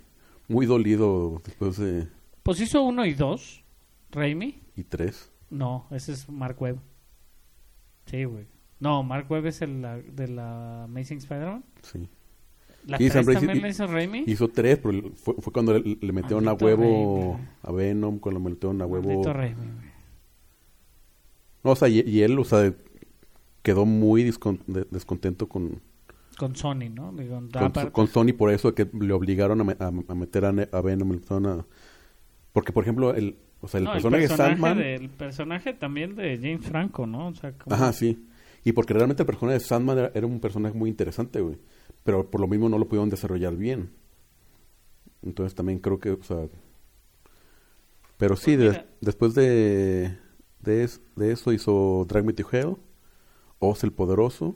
muy 0.49 0.65
dolido 0.65 1.41
después 1.45 1.77
de... 1.77 2.07
Pues 2.43 2.59
hizo 2.59 2.81
uno 2.83 3.05
y 3.05 3.13
dos, 3.13 3.63
Raimi. 4.11 4.59
Y 4.75 4.83
tres. 4.83 5.31
No, 5.49 5.87
ese 5.91 6.11
es 6.11 6.27
Mark 6.29 6.61
Webb. 6.61 6.79
Sí, 8.07 8.23
güey. 8.25 8.45
No, 8.79 9.03
Mark 9.03 9.29
Webb 9.31 9.45
es 9.47 9.61
el 9.61 9.81
la- 9.81 9.97
de 9.97 10.27
la 10.27 10.83
Amazing 10.85 11.19
Spider-Man. 11.19 11.63
Sí. 11.83 12.09
¿La 12.85 12.97
Sí, 12.97 13.09
3 13.09 13.13
Sam 13.13 13.25
Raimi- 13.25 13.33
también 13.39 13.61
la 13.61 13.69
hizo 13.69 13.87
Raimi? 13.87 14.23
Hizo 14.25 14.47
tres, 14.47 14.79
pero 14.81 15.11
fue, 15.15 15.35
fue 15.35 15.51
cuando 15.53 15.77
le, 15.77 15.97
le 16.01 16.13
metieron 16.13 16.47
a 16.47 16.53
huevo 16.53 17.33
Raimi. 17.35 17.47
a 17.63 17.71
Venom, 17.71 18.19
cuando 18.19 18.39
le 18.41 18.49
metieron 18.51 18.81
a 18.81 18.85
huevo... 18.85 19.07
Maldito 19.09 19.33
Raimi, 19.33 19.55
güey. 19.55 19.89
No, 21.63 21.71
o 21.71 21.75
sea, 21.75 21.89
y, 21.89 21.99
y 21.99 22.21
él, 22.21 22.39
o 22.39 22.43
sea, 22.45 22.73
quedó 23.61 23.85
muy 23.85 24.23
descontento 24.23 25.49
con, 25.49 25.81
Con 26.39 26.55
Sony, 26.55 26.89
¿no? 26.91 27.11
Digo, 27.13 27.41
con, 27.91 28.07
Sony 28.07 28.33
por 28.35 28.49
eso 28.49 28.73
que 28.73 28.89
le 28.99 29.13
obligaron 29.13 29.59
a, 29.61 29.63
me- 29.65 29.75
a- 29.77 29.87
a 30.07 30.15
meter 30.15 30.45
a, 30.45 30.49
a 30.49 30.81
Venom 30.81 31.11
en 31.13 31.21
zona 31.23 31.65
porque 32.53 32.71
por 32.71 32.83
ejemplo 32.83 33.13
el 33.13 33.37
o 33.61 33.67
sea 33.67 33.79
el 33.79 33.83
No, 33.83 33.91
personaje 33.91 34.27
de 34.29 34.35
Sandman 34.35 34.77
del 34.77 35.09
personaje 35.09 35.73
también 35.73 36.15
de 36.15 36.37
James 36.41 36.65
Franco, 36.65 37.05
¿no? 37.05 37.27
O 37.27 37.35
sea, 37.35 37.51
como- 37.51 37.75
ajá 37.75 37.91
sí 37.93 38.25
y 38.63 38.71
porque 38.71 38.93
realmente 38.93 39.23
el 39.23 39.27
personaje 39.27 39.59
de 39.59 39.65
Sandman 39.65 39.97
era, 39.97 40.11
era 40.15 40.25
un 40.25 40.39
personaje 40.39 40.75
muy 40.77 40.89
interesante 40.89 41.41
güey 41.41 41.57
pero 42.03 42.29
por 42.31 42.39
lo 42.41 42.47
mismo 42.47 42.69
no 42.69 42.77
lo 42.77 42.87
pudieron 42.87 43.09
desarrollar 43.09 43.55
bien 43.57 43.91
entonces 45.21 45.53
también 45.55 45.79
creo 45.79 45.99
que 45.99 46.11
o 46.11 46.23
sea 46.23 46.47
pero 48.17 48.35
sí 48.35 48.55
Pues 48.57 48.73
de- 48.73 48.85
después 49.01 49.33
de 49.35 50.17
de, 50.61 50.83
es- 50.83 51.01
de 51.15 51.31
eso 51.31 51.53
hizo 51.53 52.05
Drag 52.07 52.25
Me 52.25 52.33
to 52.33 52.47
Hell 52.51 52.75
Oz 53.59 53.83
el 53.83 53.91
Poderoso 53.91 54.55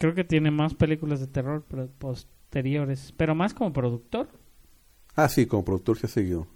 Creo 0.00 0.14
que 0.14 0.24
tiene 0.24 0.50
más 0.50 0.72
películas 0.74 1.20
de 1.20 1.26
terror 1.26 1.62
posteriores, 1.98 3.12
pero 3.18 3.34
más 3.34 3.52
como 3.52 3.70
productor. 3.72 4.28
Ah, 5.14 5.28
sí, 5.28 5.44
como 5.44 5.62
productor 5.62 5.98
se 5.98 6.06
ha 6.06 6.08
seguido. 6.08 6.46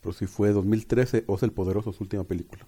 Pero 0.00 0.12
sí 0.12 0.26
fue 0.26 0.50
2013, 0.50 1.22
Oz 1.28 1.44
el 1.44 1.52
Poderoso, 1.52 1.92
su 1.92 2.02
última 2.02 2.24
película. 2.24 2.66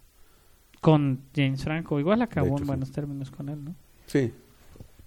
Con 0.81 1.23
James 1.35 1.65
Franco. 1.65 1.99
Igual 1.99 2.23
acabó 2.23 2.47
hecho, 2.47 2.55
en 2.59 2.59
sí. 2.61 2.67
buenos 2.67 2.93
términos 2.93 3.31
con 3.33 3.49
él, 3.49 3.65
¿no? 3.65 3.75
Sí, 4.07 4.33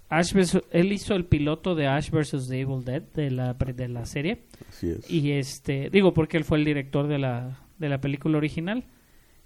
Ash 0.10 0.34
versus- 0.34 0.64
él 0.72 0.92
hizo 0.92 1.16
el 1.16 1.26
piloto 1.26 1.76
de 1.76 1.88
Ash 1.88 2.10
vs. 2.12 2.48
The 2.50 2.62
Evil 2.62 2.84
Dead 2.84 3.02
de 3.14 3.30
la, 3.32 3.54
de 3.54 3.88
la 3.88 4.06
serie. 4.06 4.44
así 4.70 4.90
es. 4.90 5.10
Y 5.10 5.32
este, 5.32 5.90
digo 5.90 6.14
porque 6.14 6.36
él 6.38 6.44
fue 6.46 6.58
el 6.58 6.66
director 6.66 7.08
de 7.08 7.18
la, 7.18 7.60
de 7.78 7.90
la 7.90 8.00
película 8.02 8.38
original. 8.38 8.86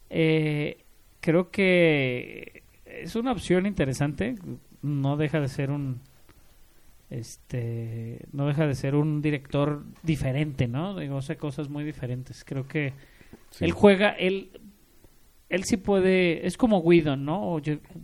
Eh, 0.10 0.84
creo 1.20 1.50
que 1.52 2.61
es 3.02 3.16
una 3.16 3.32
opción 3.32 3.66
interesante. 3.66 4.36
No 4.82 5.18
deja 5.18 5.40
de 5.40 5.48
ser 5.48 5.72
un, 5.72 6.02
este, 7.10 8.26
no 8.32 8.48
deja 8.48 8.66
de 8.68 8.76
ser 8.76 8.96
un 8.96 9.22
director 9.22 9.84
diferente, 10.04 10.68
¿no? 10.68 10.98
Digo, 10.98 11.18
hace 11.18 11.38
cosas 11.38 11.70
muy 11.70 11.84
diferentes. 11.84 12.44
Creo 12.46 12.68
que 12.68 12.94
Sí. 13.52 13.66
él 13.66 13.72
juega, 13.74 14.10
él, 14.12 14.52
él 15.50 15.64
sí 15.66 15.78
puede, 15.78 16.46
es 16.48 16.58
como 16.58 16.80
Whedon, 16.80 17.26
¿no? 17.26 17.58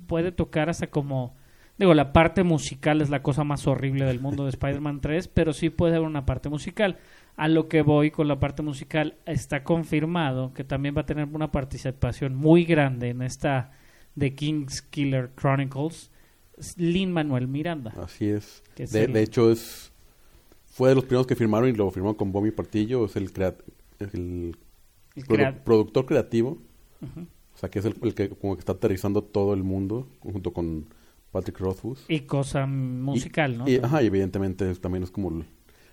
Puede 0.07 0.31
tocar 0.33 0.69
hasta 0.69 0.87
como, 0.87 1.35
digo, 1.77 1.93
la 1.93 2.11
parte 2.11 2.43
musical 2.43 3.01
es 3.01 3.09
la 3.09 3.23
cosa 3.23 3.43
más 3.45 3.65
horrible 3.65 4.05
del 4.05 4.19
mundo 4.19 4.43
de 4.43 4.49
Spider-Man 4.49 4.99
3, 4.99 5.29
pero 5.29 5.53
sí 5.53 5.69
puede 5.69 5.95
haber 5.95 6.07
una 6.07 6.25
parte 6.25 6.49
musical. 6.49 6.97
A 7.37 7.47
lo 7.47 7.67
que 7.69 7.81
voy 7.81 8.11
con 8.11 8.27
la 8.27 8.39
parte 8.39 8.61
musical, 8.63 9.15
está 9.25 9.63
confirmado 9.63 10.53
que 10.53 10.63
también 10.63 10.95
va 10.97 11.01
a 11.01 11.05
tener 11.05 11.27
una 11.31 11.51
participación 11.51 12.35
muy 12.35 12.65
grande 12.65 13.09
en 13.09 13.21
esta 13.21 13.71
The 14.17 14.33
King's 14.35 14.81
Killer 14.81 15.29
Chronicles, 15.35 16.09
Lin 16.77 17.11
Manuel 17.11 17.47
Miranda. 17.47 17.93
Así 18.01 18.27
es. 18.29 18.63
De, 18.75 19.03
el- 19.05 19.13
de 19.13 19.21
hecho, 19.23 19.51
es 19.51 19.91
fue 20.65 20.89
de 20.89 20.95
los 20.95 21.05
primeros 21.05 21.25
que 21.27 21.35
firmaron 21.35 21.69
y 21.69 21.73
lo 21.73 21.89
firmó 21.91 22.15
con 22.17 22.31
Bobby 22.31 22.51
Partillo. 22.51 23.05
Es 23.05 23.15
el, 23.15 23.31
crea- 23.33 23.55
el 23.99 24.55
El 25.15 25.23
produ- 25.25 25.27
crea- 25.27 25.63
productor 25.63 26.05
creativo. 26.05 26.57
Ujú. 27.01 27.21
O 27.55 27.57
sea, 27.59 27.69
que 27.69 27.79
es 27.79 27.85
el, 27.85 27.95
el 28.03 28.13
que 28.13 28.29
como 28.29 28.55
que 28.55 28.59
está 28.59 28.73
aterrizando 28.73 29.23
todo 29.23 29.53
el 29.55 29.63
mundo 29.63 30.07
junto 30.19 30.53
con 30.53 30.85
Patrick 31.31 31.59
Rothfuss. 31.59 32.05
Y 32.07 32.21
cosa 32.21 32.65
musical, 32.67 33.57
¿no? 33.57 33.67
Y, 33.67 33.77
ajá, 33.77 34.03
y 34.03 34.07
evidentemente 34.07 34.73
también 34.75 35.03
es 35.03 35.11
como... 35.11 35.29
el- 35.29 35.45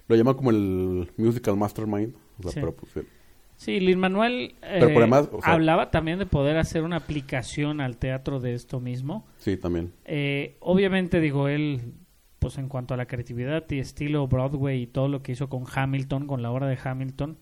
lo 0.07 0.17
llama 0.17 0.35
como 0.37 0.51
el 0.51 1.11
musical 1.17 1.57
mastermind. 1.57 2.15
O 2.39 2.43
sea, 2.43 2.53
Sí. 2.53 2.61
pero 2.61 2.75
pues, 2.77 3.07
Sí, 3.57 3.81
Lin 3.81 3.99
Manuel 3.99 4.55
eh, 4.63 4.81
además, 4.83 5.29
o 5.33 5.41
sea- 5.41 5.53
hablaba 5.53 5.91
también 5.91 6.19
de 6.19 6.27
poder 6.27 6.57
hacer 6.59 6.83
una 6.83 6.97
aplicación 6.97 7.81
al 7.81 7.97
teatro 7.97 8.41
de 8.41 8.55
esto 8.55 8.81
mismo. 8.81 9.27
sí, 9.39 9.57
también. 9.57 9.93
Eh, 10.05 10.57
obviamente, 10.61 11.21
digo, 11.21 11.49
él, 11.49 11.95
pues 12.41 12.59
en 12.59 12.69
cuanto 12.69 12.95
a 12.95 12.97
la 12.97 13.07
creatividad 13.07 13.65
y 13.71 13.79
estilo 13.79 14.27
Broadway 14.29 14.83
y 14.83 14.87
todo 14.87 15.09
lo 15.09 15.23
que 15.23 15.33
hizo 15.33 15.49
con 15.49 15.65
Hamilton, 15.73 16.27
con 16.27 16.43
la 16.43 16.51
obra 16.51 16.67
de 16.67 16.79
Hamilton, 16.83 17.39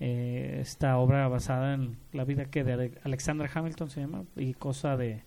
eh, 0.00 0.58
esta 0.60 0.98
obra 0.98 1.26
basada 1.28 1.74
en 1.74 1.96
la 2.12 2.24
vida 2.24 2.46
que 2.46 2.64
de 2.64 2.72
Ale- 2.74 2.92
Alexander 3.04 3.48
Hamilton 3.52 3.88
se 3.90 4.00
llama, 4.00 4.24
y 4.36 4.52
cosa 4.54 4.96
de... 4.96 5.22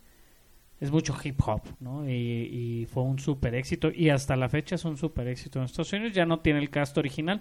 Es 0.80 0.90
mucho 0.90 1.14
hip 1.22 1.38
hop, 1.44 1.60
¿no? 1.80 2.08
Y, 2.08 2.12
y 2.12 2.86
fue 2.86 3.02
un 3.02 3.18
super 3.18 3.54
éxito, 3.54 3.90
y 3.94 4.08
hasta 4.10 4.34
la 4.36 4.48
fecha 4.48 4.76
es 4.76 4.84
un 4.86 4.96
super 4.96 5.28
éxito 5.28 5.58
en 5.58 5.66
Estados 5.66 5.92
Unidos, 5.92 6.12
ya 6.14 6.24
no 6.24 6.40
tiene 6.40 6.58
el 6.60 6.70
cast 6.70 6.96
original, 6.96 7.40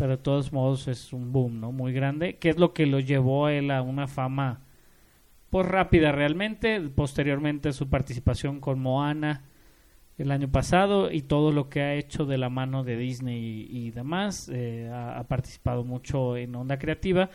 pero 0.00 0.16
de 0.16 0.22
todos 0.22 0.50
modos 0.50 0.88
es 0.88 1.12
un 1.12 1.30
boom, 1.30 1.60
¿no? 1.60 1.72
Muy 1.72 1.92
grande, 1.92 2.38
que 2.38 2.48
es 2.48 2.56
lo 2.56 2.72
que 2.72 2.86
lo 2.86 3.00
llevó 3.00 3.44
a 3.44 3.52
él 3.52 3.70
a 3.70 3.82
una 3.82 4.06
fama 4.06 4.62
pues 5.50 5.66
rápida 5.66 6.10
realmente, 6.10 6.80
posteriormente 6.80 7.74
su 7.74 7.90
participación 7.90 8.60
con 8.60 8.80
Moana 8.80 9.42
el 10.16 10.30
año 10.30 10.50
pasado 10.50 11.12
y 11.12 11.20
todo 11.20 11.52
lo 11.52 11.68
que 11.68 11.82
ha 11.82 11.94
hecho 11.96 12.24
de 12.24 12.38
la 12.38 12.48
mano 12.48 12.82
de 12.82 12.96
Disney 12.96 13.68
y, 13.70 13.90
demás, 13.90 14.50
eh, 14.50 14.90
ha, 14.90 15.22
participado 15.24 15.84
mucho 15.84 16.38
en 16.38 16.54
Onda 16.54 16.78
Creativa, 16.78 17.28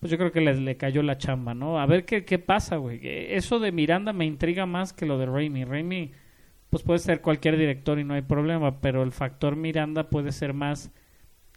pues 0.00 0.10
yo 0.10 0.18
creo 0.18 0.32
que 0.32 0.40
le, 0.40 0.56
le 0.56 0.76
cayó 0.76 1.04
la 1.04 1.18
chamba, 1.18 1.54
¿no? 1.54 1.78
A 1.78 1.86
ver 1.86 2.04
qué, 2.04 2.24
qué 2.24 2.40
pasa, 2.40 2.78
güey. 2.78 2.98
Eso 3.00 3.60
de 3.60 3.70
Miranda 3.70 4.12
me 4.12 4.26
intriga 4.26 4.66
más 4.66 4.92
que 4.92 5.06
lo 5.06 5.18
de 5.18 5.26
Raimi. 5.26 5.64
Raimi, 5.64 6.10
pues 6.68 6.82
puede 6.82 6.98
ser 6.98 7.20
cualquier 7.20 7.56
director 7.56 8.00
y 8.00 8.02
no 8.02 8.14
hay 8.14 8.22
problema, 8.22 8.80
pero 8.80 9.04
el 9.04 9.12
factor 9.12 9.54
Miranda 9.54 10.10
puede 10.10 10.32
ser 10.32 10.52
más 10.52 10.90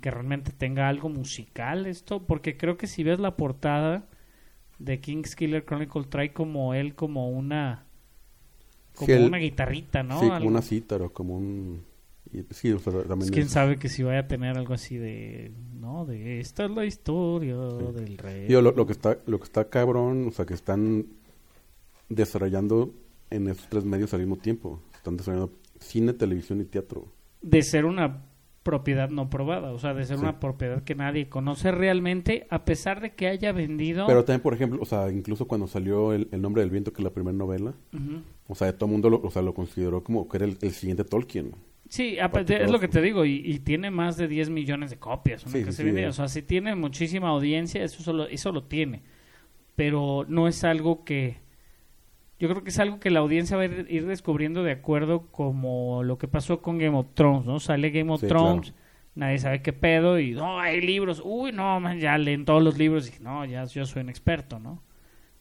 que 0.01 0.11
realmente 0.11 0.51
tenga 0.51 0.89
algo 0.89 1.07
musical 1.09 1.85
esto, 1.85 2.25
porque 2.25 2.57
creo 2.57 2.75
que 2.77 2.87
si 2.87 3.03
ves 3.03 3.19
la 3.19 3.37
portada 3.37 4.07
de 4.79 4.99
King's 4.99 5.35
Killer 5.35 5.63
Chronicle 5.63 6.03
trae 6.09 6.33
como 6.33 6.73
él 6.73 6.95
como 6.95 7.29
una 7.29 7.85
como 8.95 9.05
Sí, 9.07 9.13
una 9.13 9.37
guitarrita, 9.37 10.03
¿no? 10.03 10.15
Sí, 10.19 10.25
como 10.25 10.33
Algo- 10.35 10.47
una 10.49 10.61
cítara, 10.61 11.07
como 11.09 11.37
un... 11.37 11.83
y- 12.33 12.43
sí, 12.49 12.71
o 12.73 12.79
sea, 12.79 12.91
también 12.93 13.19
Pues, 13.19 13.31
quién 13.31 13.45
es- 13.45 13.51
sabe 13.51 13.77
que 13.77 13.87
si 13.89 14.03
vaya 14.03 14.19
a 14.19 14.27
tener 14.27 14.57
algo 14.57 14.73
así 14.73 14.97
de 14.97 15.53
no 15.79 16.05
de 16.05 16.39
esta 16.41 16.65
es 16.65 16.71
la 16.71 16.85
historia 16.85 17.55
del 17.55 18.17
rey 18.17 18.49
lo, 18.49 18.61
lo 18.61 18.85
que 18.85 18.91
está, 18.91 19.17
lo 19.27 19.37
que 19.39 19.45
está 19.45 19.69
cabrón, 19.69 20.27
o 20.27 20.31
sea, 20.31 20.45
que 20.45 20.53
están 20.55 21.05
desarrollando 22.09 22.93
en 23.29 23.47
esos 23.47 23.67
tres 23.69 23.85
medios 23.85 24.13
al 24.13 24.19
mismo 24.21 24.37
tiempo. 24.37 24.81
Están 24.93 25.17
desarrollando 25.17 25.53
cine, 25.79 26.13
televisión 26.13 26.61
y 26.61 26.65
teatro. 26.65 27.07
de 27.41 27.61
ser 27.63 27.85
una 27.85 28.23
propiedad 28.63 29.09
no 29.09 29.29
probada, 29.29 29.71
o 29.71 29.79
sea, 29.79 29.93
de 29.93 30.05
ser 30.05 30.17
Sí. 30.17 30.23
una 30.23 30.39
propiedad 30.39 30.83
que 30.83 30.93
nadie 30.95 31.29
conoce 31.29 31.71
realmente, 31.71 32.45
a 32.49 32.63
pesar 32.65 33.01
de 33.01 33.13
que 33.15 33.27
haya 33.27 33.51
vendido. 33.51 34.05
Pero 34.07 34.23
también, 34.23 34.41
por 34.41 34.53
ejemplo, 34.53 34.79
o 34.81 34.85
sea, 34.85 35.09
incluso 35.11 35.47
cuando 35.47 35.67
salió 35.67 36.13
el, 36.13 36.27
el 36.31 36.41
nombre 36.41 36.61
del 36.61 36.69
viento, 36.69 36.93
que 36.93 37.01
es 37.01 37.03
la 37.03 37.09
primera 37.13 37.35
novela, 37.37 37.73
o 38.47 38.55
sea, 38.55 38.71
todo 38.73 38.85
el 38.85 38.91
mundo 38.91 39.09
lo, 39.09 39.21
o 39.21 39.31
sea, 39.31 39.41
lo 39.41 39.53
consideró 39.53 40.03
como 40.03 40.27
que 40.29 40.37
era 40.37 40.45
el, 40.45 40.57
el 40.61 40.71
siguiente 40.71 41.03
Tolkien. 41.03 41.55
Sí, 41.89 42.17
es 42.47 42.71
lo 42.71 42.79
que 42.79 42.87
te 42.87 43.01
digo, 43.01 43.25
y, 43.25 43.41
y 43.43 43.59
tiene 43.59 43.91
más 43.91 44.15
de 44.15 44.27
10 44.29 44.49
millones 44.49 44.91
de 44.91 44.97
copias. 44.99 45.43
una 45.43 45.51
Sí, 45.53 45.59
que 45.65 45.71
sí, 45.71 45.77
se 45.77 45.83
sí. 45.83 45.85
vende. 45.87 46.07
O 46.07 46.13
sea, 46.13 46.27
si 46.29 46.41
tiene 46.41 46.73
muchísima 46.75 47.29
audiencia, 47.29 47.83
eso 47.83 48.01
solo, 48.01 48.27
eso 48.27 48.51
lo 48.53 48.63
tiene. 48.63 49.01
Pero 49.75 50.25
no 50.27 50.47
es 50.47 50.63
algo 50.63 51.03
que... 51.03 51.39
Yo 52.41 52.49
creo 52.49 52.63
que 52.63 52.71
es 52.71 52.79
algo 52.79 52.99
que 52.99 53.09
la 53.11 53.19
audiencia 53.19 53.55
va 53.55 53.63
a 53.63 53.65
ir, 53.67 54.05
descubriendo 54.07 54.63
de 54.63 54.71
acuerdo 54.71 55.27
como 55.31 56.01
lo 56.03 56.17
que 56.17 56.27
pasó 56.27 56.61
con 56.61 56.77
Game 56.79 56.97
of 56.97 57.07
Thrones, 57.13 57.45
¿no? 57.45 57.59
Sale 57.59 57.91
Game 57.91 58.11
of 58.11 58.19
Sí, 58.21 58.27
Thrones, 58.27 58.73
nadie 59.15 59.37
sabe 59.37 59.61
qué 59.61 59.71
pedo 59.73 60.19
y 60.19 60.31
no, 60.31 60.59
hay 60.59 60.81
libros. 60.81 61.21
Uy, 61.23 61.51
no, 61.51 61.79
man, 61.79 61.99
ya 61.99 62.17
leen 62.17 62.43
todos 62.45 62.63
los 62.63 62.77
libros 62.77 63.11
y 63.17 63.21
no, 63.23 63.45
ya 63.45 63.63
yo 63.65 63.85
soy 63.85 64.01
un 64.01 64.09
experto, 64.09 64.57
¿no? 64.59 64.81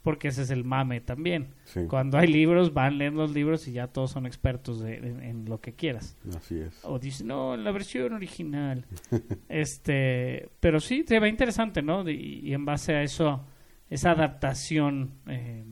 Porque 0.02 0.28
ese 0.28 0.42
es 0.42 0.50
el 0.50 0.64
mame 0.64 1.00
también. 1.02 1.48
Sí, 1.64 1.80
Cuando 1.86 2.16
hay 2.16 2.26
libros, 2.26 2.72
van, 2.72 2.96
leen 2.96 3.16
los 3.16 3.32
libros 3.32 3.68
y 3.68 3.72
ya 3.72 3.86
todos 3.88 4.10
son 4.10 4.24
expertos 4.26 4.80
de- 4.80 4.96
en- 4.96 5.22
en 5.22 5.44
lo 5.46 5.60
que 5.60 5.74
quieras 5.74 6.16
así 6.36 6.58
es. 6.58 6.80
o 6.84 6.98
dice 6.98 7.22
no 7.24 7.54
la 7.56 7.70
versión 7.70 8.12
original 8.14 8.86
este 9.48 10.48
pero 10.60 10.80
sí 10.80 11.04
se 11.06 11.20
ve 11.20 11.28
interesante 11.28 11.82
no 11.82 12.02
De- 12.04 12.14
y, 12.14 12.52
en 12.54 12.64
base 12.64 12.94
a 12.94 13.02
eso 13.02 13.44
esa 13.90 14.12
adaptación 14.12 15.10
eh, 15.28 15.64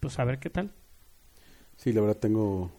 pues 0.00 0.18
a 0.18 0.24
ver 0.24 0.38
qué 0.38 0.50
tal 0.50 0.72
Sí, 1.76 1.92
la 1.92 2.02
verdad 2.02 2.18
tengo... 2.18 2.70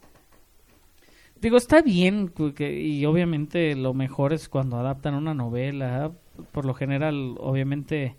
digo 1.40 1.58
está 1.58 1.82
bien 1.82 2.32
y 2.60 3.06
obviamente 3.06 3.76
lo 3.76 3.94
mejor 3.94 4.34
es 4.34 4.50
cuando 4.50 4.78
adaptan 4.78 5.16
una 5.16 5.34
novela 5.34 6.12
por 6.52 6.66
lo 6.66 6.74
general 6.74 7.36
obviamente 7.40 8.16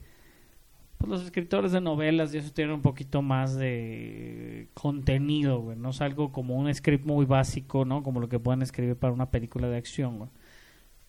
pues 1.02 1.10
los 1.10 1.22
escritores 1.24 1.72
de 1.72 1.80
novelas 1.80 2.32
y 2.32 2.38
eso 2.38 2.52
tienen 2.52 2.74
un 2.74 2.82
poquito 2.82 3.22
más 3.22 3.56
de 3.56 4.68
contenido, 4.74 5.60
güey. 5.60 5.76
No 5.76 5.90
es 5.90 6.00
algo 6.00 6.30
como 6.30 6.54
un 6.54 6.72
script 6.72 7.04
muy 7.04 7.26
básico, 7.26 7.84
¿no? 7.84 8.04
Como 8.04 8.20
lo 8.20 8.28
que 8.28 8.38
pueden 8.38 8.62
escribir 8.62 8.96
para 8.96 9.12
una 9.12 9.30
película 9.30 9.68
de 9.68 9.78
acción, 9.78 10.18
güey. 10.18 10.30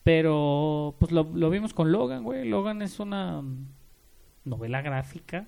Pero, 0.04 0.96
pues 1.00 1.12
lo, 1.12 1.24
lo 1.34 1.50
vimos 1.52 1.74
con 1.74 1.92
Logan, 1.92 2.24
güey. 2.24 2.48
Logan 2.50 2.82
es 2.82 3.00
una 3.00 3.44
novela 4.46 4.82
gráfica. 4.82 5.48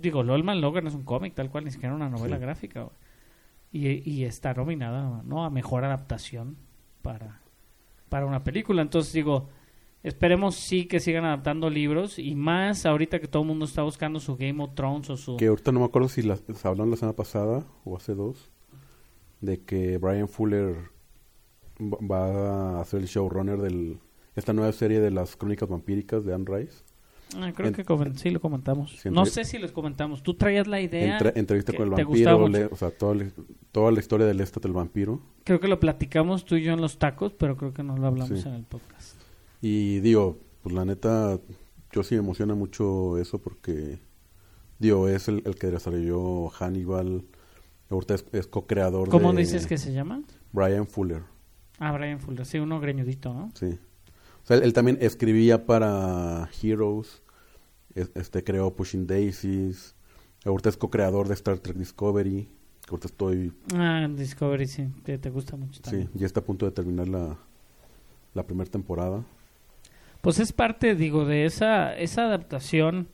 Digo, 0.00 0.22
Lolman 0.22 0.60
Logan 0.60 0.86
es 0.86 0.94
un 0.94 1.04
cómic, 1.04 1.34
tal 1.34 1.50
cual, 1.50 1.64
ni 1.64 1.70
siquiera 1.70 1.94
una 1.94 2.08
novela 2.08 2.36
Sí. 2.36 2.42
gráfica. 2.42 2.88
Y, 3.72 4.08
y 4.10 4.24
está 4.24 4.52
nominada, 4.54 5.22
¿no? 5.24 5.44
A 5.44 5.50
mejor 5.50 5.84
adaptación 5.84 6.56
para, 7.02 7.40
para 8.08 8.26
una 8.26 8.42
película. 8.42 8.82
Entonces, 8.82 9.12
digo, 9.12 9.48
Esperemos 10.02 10.54
sí 10.56 10.86
que 10.86 10.98
sigan 10.98 11.26
adaptando 11.26 11.68
libros 11.68 12.18
y 12.18 12.34
más 12.34 12.86
ahorita 12.86 13.20
que 13.20 13.28
todo 13.28 13.42
el 13.42 13.48
mundo 13.48 13.66
está 13.66 13.82
buscando 13.82 14.18
su 14.18 14.34
Game 14.34 14.62
of 14.62 14.74
Thrones 14.74 15.10
o 15.10 15.16
su... 15.18 15.36
Que 15.36 15.48
ahorita 15.48 15.72
no 15.72 15.80
me 15.80 15.84
acuerdo 15.84 16.08
si 16.08 16.22
la, 16.22 16.36
se 16.36 16.66
habló 16.66 16.86
la 16.86 16.96
semana 16.96 17.14
pasada 17.14 17.66
o 17.84 17.98
hace 17.98 18.14
dos, 18.14 18.50
de 19.42 19.60
que 19.62 19.98
Brian 19.98 20.26
Fuller 20.26 20.74
va- 21.78 21.98
va 22.00 22.80
a 22.80 22.84
ser 22.86 23.00
el 23.00 23.08
showrunner 23.08 23.58
de 23.58 23.98
esta 24.36 24.54
nueva 24.54 24.72
serie 24.72 25.00
de 25.00 25.10
las 25.10 25.36
crónicas 25.36 25.68
vampíricas 25.68 26.24
de 26.24 26.32
Anne 26.34 26.46
Rice. 26.48 26.82
Ah, 27.36 27.52
creo 27.54 27.68
en- 27.68 27.74
que 27.74 27.84
sí 28.18 28.30
lo 28.30 28.40
comentamos. 28.40 29.04
No 29.06 29.24
sé 29.26 29.44
si 29.44 29.58
les 29.58 29.72
comentamos. 29.72 30.22
Tú 30.22 30.34
traías 30.34 30.66
la 30.66 30.80
idea. 30.80 31.12
Entre- 31.18 31.38
entrevista 31.38 31.72
con 31.72 31.84
el 31.84 31.90
vampiro, 31.90 32.48
le- 32.48 32.64
o 32.66 32.76
sea, 32.76 32.90
toda 32.90 33.14
la, 33.14 33.26
toda 33.72 33.92
la 33.92 34.00
historia 34.00 34.26
del 34.26 34.36
Lestat 34.38 34.62
del 34.62 34.72
vampiro. 34.72 35.20
Creo 35.44 35.60
que 35.60 35.68
lo 35.68 35.78
platicamos 35.80 36.44
tú 36.44 36.56
y 36.56 36.62
yo 36.62 36.72
en 36.72 36.80
los 36.80 36.98
tacos, 36.98 37.32
pero 37.32 37.56
creo 37.56 37.72
que 37.72 37.82
no 37.82 37.96
lo 37.96 38.06
hablamos 38.06 38.40
Sí. 38.40 38.48
en 38.48 38.54
el 38.54 38.64
podcast. 38.64 39.16
Y 39.62 40.00
digo, 40.00 40.38
pues 40.62 40.74
la 40.74 40.84
neta, 40.84 41.38
yo 41.92 42.02
sí 42.02 42.14
me 42.14 42.20
emociona 42.20 42.54
mucho 42.54 43.18
eso 43.18 43.38
porque, 43.40 43.98
digo, 44.78 45.08
es 45.08 45.28
el, 45.28 45.42
el 45.44 45.54
que 45.56 45.68
desarrolló 45.68 46.48
Hannibal, 46.48 47.24
ahorita 47.90 48.14
es, 48.14 48.24
es 48.32 48.46
co-creador 48.46 49.08
¿Cómo 49.08 49.32
de 49.32 49.40
dices 49.40 49.66
que 49.66 49.76
se 49.78 49.92
llama? 49.92 50.22
Brian 50.52 50.86
Fuller, 50.86 51.22
Ah, 51.78 51.92
Brian 51.92 52.20
Fuller. 52.20 52.44
Sí, 52.44 52.58
uno 52.58 52.78
greñudito, 52.80 53.32
¿no? 53.32 53.50
sí. 53.54 53.78
Sea, 54.50 54.56
él, 54.58 54.64
él 54.64 54.72
también 54.72 54.98
escribía 55.00 55.64
para 55.64 56.48
Heroes, 56.62 57.22
es- 57.94 58.10
este 58.14 58.42
creó 58.44 58.74
Pushing 58.74 59.06
Daisies, 59.06 59.94
ahorita 60.44 60.68
es 60.70 60.76
co-creador 60.76 61.28
de 61.28 61.34
Star 61.34 61.58
Trek 61.58 61.76
Discovery, 61.76 62.48
que 62.84 62.90
ahorita 62.90 63.06
estoy, 63.06 63.52
Ah, 63.74 64.08
Discovery, 64.10 64.66
sí. 64.66 64.88
Te, 65.04 65.18
te 65.18 65.30
gusta 65.30 65.56
mucho 65.56 65.80
también. 65.80 66.08
sí, 66.12 66.18
ya 66.18 66.26
está 66.26 66.40
a 66.40 66.44
punto 66.44 66.66
de 66.66 66.72
terminar 66.72 67.06
la, 67.08 67.36
la 68.34 68.42
primera 68.46 68.68
temporada. 68.70 69.24
Pues 70.20 70.38
es 70.40 70.52
parte, 70.52 70.94
digo, 70.96 71.24
de 71.24 71.44
esa, 71.46 71.96
esa 71.96 72.24
adaptación. 72.26 73.08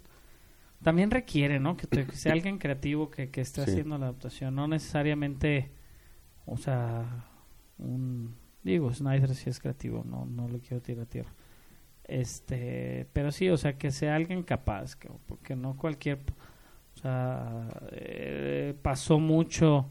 También 0.83 1.11
requiere, 1.11 1.59
¿no? 1.61 1.77
Que, 1.77 1.87
te- 1.87 2.07
que 2.07 2.17
sea 2.17 2.33
alguien 2.33 2.59
creativo 2.59 3.11
que, 3.11 3.31
que 3.31 3.41
esté 3.41 3.65
Sí. 3.65 3.71
haciendo 3.71 3.97
la 3.99 4.07
adaptación. 4.07 4.55
No 4.55 4.67
necesariamente, 4.69 5.71
o 6.47 6.57
sea, 6.57 7.27
un... 7.79 8.35
Digo, 8.67 8.93
Snyder 8.93 9.35
sí 9.35 9.49
es 9.49 9.61
creativo, 9.61 10.03
no, 10.05 10.27
no 10.27 10.49
lo 10.49 10.59
quiero 10.59 10.81
tirar 10.83 11.05
a 11.05 11.07
tierra. 11.09 11.31
Este, 12.05 13.07
pero 13.13 13.33
sí, 13.33 13.49
o 13.49 13.57
sea, 13.57 13.79
que 13.79 13.91
sea 13.91 14.15
alguien 14.17 14.43
capaz, 14.43 14.97
que, 14.97 15.09
porque 15.27 15.57
no 15.57 15.77
cualquier... 15.77 16.19
O 16.97 16.99
sea, 16.99 17.69
eh, 17.93 18.75
pasó 18.83 19.19
mucho 19.19 19.87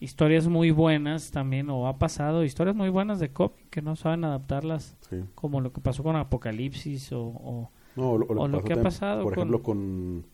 historias 0.00 0.46
muy 0.48 0.70
buenas 0.70 1.30
también, 1.30 1.68
o 1.70 1.86
ha 1.88 1.98
pasado 1.98 2.42
historias 2.44 2.74
muy 2.74 2.88
buenas 2.88 3.18
de 3.20 3.30
cómic 3.32 3.68
que 3.70 3.82
no 3.82 3.96
saben 3.96 4.24
adaptarlas 4.24 4.96
Sí. 5.10 5.22
como 5.34 5.60
lo 5.60 5.72
que 5.72 5.80
pasó 5.80 6.02
con 6.02 6.16
Apocalipsis 6.16 7.12
o, 7.12 7.20
o- 7.22 7.70
No, 7.96 8.16
lo, 8.16 8.26
O 8.26 8.48
lo 8.48 8.62
que 8.64 8.72
ha 8.74 8.82
pasado 8.82 9.24
Por 9.24 9.34
con- 9.34 9.42
ejemplo, 9.48 9.62
con 9.62 10.24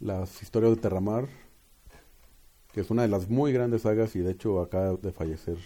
las 0.00 0.42
historias 0.42 0.74
de 0.74 0.80
Terramar, 0.80 1.26
que 2.72 2.80
es 2.80 2.90
una 2.90 3.02
de 3.02 3.08
las 3.08 3.28
muy 3.28 3.52
grandes 3.52 3.82
sagas 3.82 4.16
y 4.16 4.20
de 4.20 4.32
hecho 4.32 4.60
acaba 4.60 4.94
de 4.96 5.12
fallecer 5.12 5.56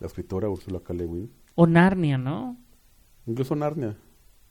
la 0.00 0.06
escritora 0.06 0.48
Ursula 0.48 0.80
K. 0.80 0.94
Le 0.94 1.08
o 1.54 1.66
Narnia, 1.66 2.18
¿no? 2.18 2.56
Incluso 3.26 3.54
Narnia. 3.56 3.96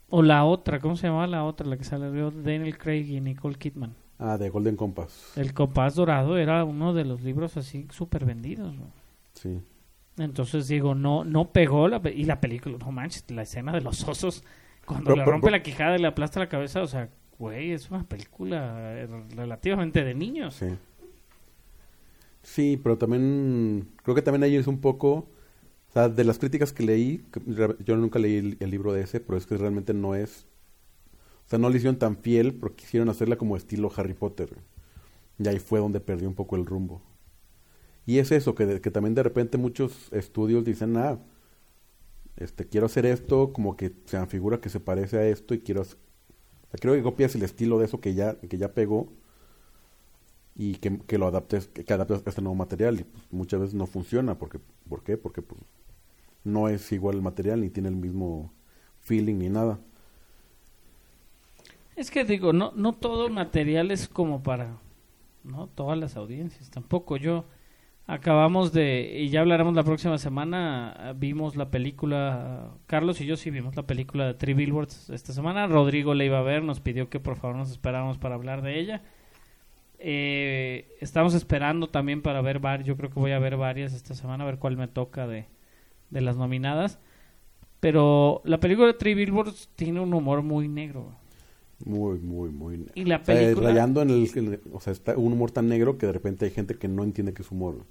O 0.10 0.22
la 0.22 0.44
otra, 0.46 0.80
¿cómo 0.80 0.96
se 0.96 1.08
llamaba 1.08 1.28
la 1.28 1.44
otra? 1.44 1.68
La 1.68 1.78
que 1.78 1.84
salió 1.84 2.32
de 2.32 2.54
Daniel 2.54 2.78
Craig 2.78 3.06
y 3.10 3.22
Nicole 3.22 3.56
Kidman. 3.58 3.96
Ah, 4.18 4.38
de 4.38 4.50
Golden 4.50 4.76
Compass. 4.76 5.34
El 5.36 5.54
Compás 5.54 5.96
Dorado 5.96 6.38
era 6.38 6.64
uno 6.64 6.94
de 6.94 7.06
los 7.06 7.22
libros 7.22 7.58
así 7.58 7.88
súper 7.92 8.26
vendidos. 8.26 8.74
¿no? 8.76 8.86
Sí. 9.34 9.62
Entonces 10.18 10.68
digo, 10.68 10.96
no 10.96 11.26
no 11.26 11.52
pegó 11.52 11.88
la 11.90 12.02
y 12.10 12.24
la 12.24 12.40
película, 12.40 12.78
no 12.78 12.92
manches, 12.92 13.30
la 13.30 13.42
escena 13.42 13.74
de 13.74 13.82
los 13.82 14.08
osos 14.08 14.44
cuando 14.86 15.12
Pero- 15.12 15.18
le 15.18 15.26
rompe 15.26 15.48
pero- 15.48 15.58
la 15.58 15.64
quijada 15.64 15.96
y 15.98 16.00
le 16.02 16.08
aplasta 16.08 16.40
la 16.40 16.48
cabeza, 16.48 16.82
o 16.82 16.88
sea, 16.88 17.10
güey, 17.38 17.72
es 17.72 17.90
una 17.92 18.04
película 18.04 18.94
eh, 19.02 19.08
relativamente 19.36 20.04
de 20.04 20.14
niños. 20.16 20.56
Sí. 20.56 20.68
Sí, 22.44 22.80
pero 22.82 22.98
también 22.98 23.90
creo 24.04 24.16
que 24.16 24.22
también 24.22 24.44
ahí 24.44 24.56
es 24.56 24.68
un 24.68 24.80
poco, 24.80 25.28
sea, 25.96 26.10
de 26.10 26.24
las 26.24 26.40
críticas 26.40 26.74
que 26.74 26.84
leí, 26.84 27.26
yo 27.86 27.98
nunca 27.98 28.20
leí 28.20 28.58
el, 28.60 28.70
libro 28.70 28.94
de 28.94 29.02
ese, 29.02 29.20
pero 29.20 29.38
es 29.38 29.46
que 29.46 29.58
realmente 29.58 29.94
no 29.94 30.16
es, 30.16 30.46
o 31.46 31.50
sea, 31.50 31.60
no 31.60 31.70
le 31.70 31.78
hicieron 31.78 31.98
tan 31.98 32.18
fiel, 32.18 32.54
porque 32.56 32.84
quisieron 32.84 33.10
hacerla 33.10 33.38
como 33.38 33.58
estilo 33.58 33.92
Harry 33.96 34.14
Potter. 34.14 34.58
Y 35.40 35.48
ahí 35.48 35.60
fue 35.60 35.80
donde 35.80 36.00
perdió 36.00 36.28
un 36.28 36.36
poco 36.36 36.56
el 36.56 36.66
rumbo. 36.66 37.02
Y 38.06 38.20
es 38.20 38.32
eso, 38.32 38.56
que, 38.56 38.66
de- 38.66 38.82
que 38.82 38.92
también 38.92 39.16
de 39.16 39.24
repente 39.24 39.58
muchos 39.58 40.12
estudios 40.14 40.66
dicen, 40.66 40.98
ah, 40.98 41.20
este, 42.38 42.66
quiero 42.68 42.86
hacer 42.88 43.06
esto, 43.06 43.54
como 43.54 43.76
que 43.78 43.94
se 44.06 44.26
figura 44.28 44.60
que 44.60 44.70
se 44.70 44.80
parece 44.80 45.18
a 45.18 45.28
esto 45.28 45.54
y 45.54 45.60
quiero, 45.60 45.82
hacer- 45.82 45.98
creo 46.82 46.94
que 46.96 47.04
copias 47.04 47.36
el 47.36 47.44
estilo 47.44 47.80
de 47.80 47.86
eso 47.86 48.02
que 48.02 48.14
ya, 48.14 48.36
que 48.40 48.58
ya 48.58 48.74
pegó 48.74 49.10
y 50.56 50.76
que, 50.76 51.00
que 51.00 51.18
lo 51.18 51.28
adaptes, 51.28 51.68
que 51.68 51.94
adaptes 51.94 52.22
a 52.26 52.30
este 52.30 52.42
nuevo 52.42 52.56
material 52.56 53.00
y 53.00 53.04
pues, 53.04 53.24
muchas 53.32 53.60
veces 53.60 53.76
no 53.76 53.88
funciona 53.88 54.38
porque, 54.38 54.60
¿por 54.90 55.04
qué? 55.04 55.18
Porque 55.18 55.42
pues, 55.42 55.60
no 56.46 56.70
es 56.70 56.92
igual 56.92 57.18
el 57.18 57.22
material 57.22 57.60
ni 57.60 57.70
tiene 57.70 57.90
el 57.90 57.96
mismo 57.96 58.54
feeling 59.02 59.36
ni 59.40 59.50
nada. 59.50 59.80
Es 61.96 62.12
que 62.12 62.24
digo, 62.24 62.54
no, 62.54 62.72
no 62.76 62.94
todo 62.94 63.30
material 63.30 63.92
es 63.92 64.08
como 64.08 64.44
para 64.44 64.78
no 65.44 65.68
todas 65.68 65.98
las 65.98 66.16
audiencias, 66.18 66.70
tampoco 66.70 67.18
yo 67.18 67.46
acabamos 68.08 68.74
de 68.74 69.20
y 69.20 69.30
ya 69.30 69.42
hablaremos 69.42 69.74
la 69.76 69.84
próxima 69.84 70.18
semana, 70.18 71.14
vimos 71.18 71.56
la 71.56 71.70
película 71.72 72.72
Carlos 72.88 73.22
y 73.22 73.26
yo 73.26 73.38
sí 73.38 73.50
vimos 73.50 73.76
la 73.76 73.84
película 73.84 74.28
de 74.28 74.34
Three 74.34 74.54
Billboards 74.54 75.10
esta 75.10 75.34
semana, 75.34 75.68
Rodrigo 75.68 76.14
la 76.14 76.26
iba 76.26 76.40
a 76.40 76.44
ver, 76.44 76.64
nos 76.64 76.80
pidió 76.80 77.10
que 77.10 77.20
por 77.20 77.38
favor 77.38 77.56
nos 77.56 77.72
esperáramos 77.72 78.18
para 78.18 78.36
hablar 78.36 78.62
de 78.62 78.80
ella. 78.80 79.02
Eh, 79.98 80.96
estamos 81.00 81.34
esperando 81.34 81.88
también 81.88 82.22
para 82.22 82.42
ver 82.42 82.60
varias, 82.60 82.88
yo 82.88 82.98
creo 82.98 83.10
que 83.10 83.20
voy 83.20 83.32
a 83.32 83.40
ver 83.40 83.58
varias 83.58 83.94
esta 83.94 84.14
semana, 84.14 84.44
a 84.44 84.48
ver 84.48 84.60
cuál 84.60 84.78
me 84.78 84.88
toca 84.88 85.26
de, 85.26 85.48
de 86.16 86.22
las 86.22 86.38
nominadas. 86.38 86.98
Pero 87.80 88.42
la 88.46 88.60
película 88.60 88.88
de 88.88 88.94
Three 88.96 89.14
Billboards 89.14 89.70
tiene 89.76 90.00
un 90.00 90.12
humor 90.14 90.42
muy 90.42 90.68
negro. 90.68 91.12
Muy, 91.86 92.18
muy, 92.20 92.50
muy... 92.50 92.88
Y 92.96 93.04
la 93.06 93.18
O 93.18 93.26
sea, 93.26 93.36
película... 93.36 93.70
rayando 93.70 94.02
en 94.02 94.10
el, 94.10 94.30
en 94.36 94.54
el- 94.54 94.62
O 94.74 94.80
sea, 94.80 94.94
está 94.94 95.16
un 95.18 95.34
humor 95.34 95.52
tan 95.52 95.68
negro 95.68 95.98
que 95.98 96.06
de 96.08 96.14
repente 96.14 96.46
hay 96.46 96.52
gente 96.52 96.76
que 96.76 96.88
no 96.88 97.04
entiende 97.04 97.34
que 97.34 97.44
es 97.44 97.52
humor. 97.52 97.86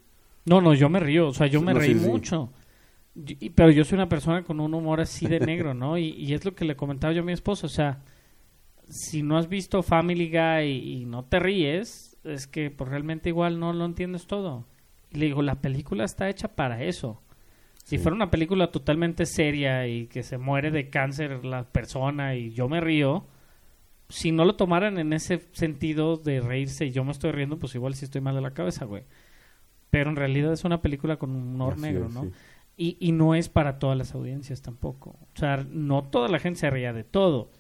No, 0.46 0.60
no, 0.60 0.74
yo 0.74 0.88
me 0.88 1.00
río, 1.00 1.28
o 1.28 1.32
sea, 1.34 1.46
yo 1.46 1.60
me 1.60 1.72
No, 1.74 1.78
reí 1.78 1.94
sí, 1.94 2.06
mucho. 2.06 2.50
Y- 3.14 3.46
y- 3.46 3.50
pero 3.50 3.70
yo 3.70 3.84
soy 3.84 3.96
una 3.96 4.08
persona 4.08 4.42
con 4.42 4.58
un 4.58 4.74
humor 4.74 5.00
así 5.00 5.26
de 5.26 5.38
negro, 5.38 5.74
¿no? 5.74 5.96
Y, 5.98 6.08
y 6.10 6.34
es 6.34 6.44
lo 6.44 6.54
que 6.54 6.64
le 6.64 6.76
comentaba 6.76 7.12
yo 7.12 7.20
a 7.22 7.24
mi 7.24 7.32
esposo, 7.32 7.66
o 7.66 7.70
sea, 7.70 8.02
si 8.88 9.22
no 9.22 9.36
has 9.38 9.48
visto 9.48 9.82
Family 9.82 10.28
Guy 10.30 10.64
y, 10.66 10.92
y 11.02 11.04
no 11.06 11.24
te 11.24 11.38
ríes, 11.38 12.16
es 12.24 12.46
que 12.46 12.70
pues, 12.70 12.90
realmente 12.90 13.28
igual 13.28 13.60
no 13.60 13.72
lo 13.72 13.84
entiendes 13.84 14.26
todo. 14.26 14.64
Y 15.10 15.18
le 15.18 15.26
digo, 15.26 15.42
la 15.42 15.56
película 15.60 16.04
está 16.04 16.28
hecha 16.28 16.48
para 16.48 16.82
eso. 16.82 17.20
Si 17.84 17.96
Sí. 17.96 18.02
fuera 18.02 18.16
una 18.16 18.30
película 18.30 18.72
totalmente 18.72 19.24
seria 19.26 19.86
y 19.86 20.06
que 20.08 20.22
se 20.22 20.36
muere 20.38 20.70
de 20.70 20.90
cáncer 20.90 21.44
la 21.44 21.64
persona 21.64 22.34
y 22.34 22.50
yo 22.50 22.68
me 22.68 22.80
río, 22.80 23.26
si 24.08 24.32
no 24.32 24.44
lo 24.44 24.56
tomaran 24.56 24.98
en 24.98 25.12
ese 25.12 25.46
sentido 25.52 26.16
de 26.16 26.40
reírse 26.40 26.86
y 26.86 26.90
yo 26.92 27.04
me 27.04 27.12
estoy 27.12 27.30
riendo, 27.32 27.58
pues 27.58 27.74
igual 27.74 27.94
sí 27.94 28.04
estoy 28.06 28.20
mal 28.20 28.34
de 28.34 28.40
la 28.40 28.52
cabeza, 28.52 28.84
güey. 28.84 29.04
Pero 29.90 30.10
en 30.10 30.16
realidad 30.16 30.52
es 30.52 30.64
una 30.64 30.82
película 30.82 31.16
con 31.18 31.30
un 31.30 31.54
humor 31.54 31.74
Así 31.74 31.82
negro, 31.82 32.06
es, 32.08 32.14
¿no? 32.14 32.22
sí. 32.24 32.30
Y, 32.76 32.96
y 33.00 33.12
no 33.12 33.34
es 33.36 33.48
para 33.48 33.78
todas 33.78 33.96
las 33.96 34.14
audiencias 34.14 34.60
tampoco. 34.60 35.10
O 35.10 35.38
sea, 35.38 35.64
no 35.70 36.02
toda 36.04 36.28
la 36.28 36.40
gente 36.40 36.58
se 36.60 36.70
ría 36.70 36.92
de 36.92 37.04
todo. 37.04 37.50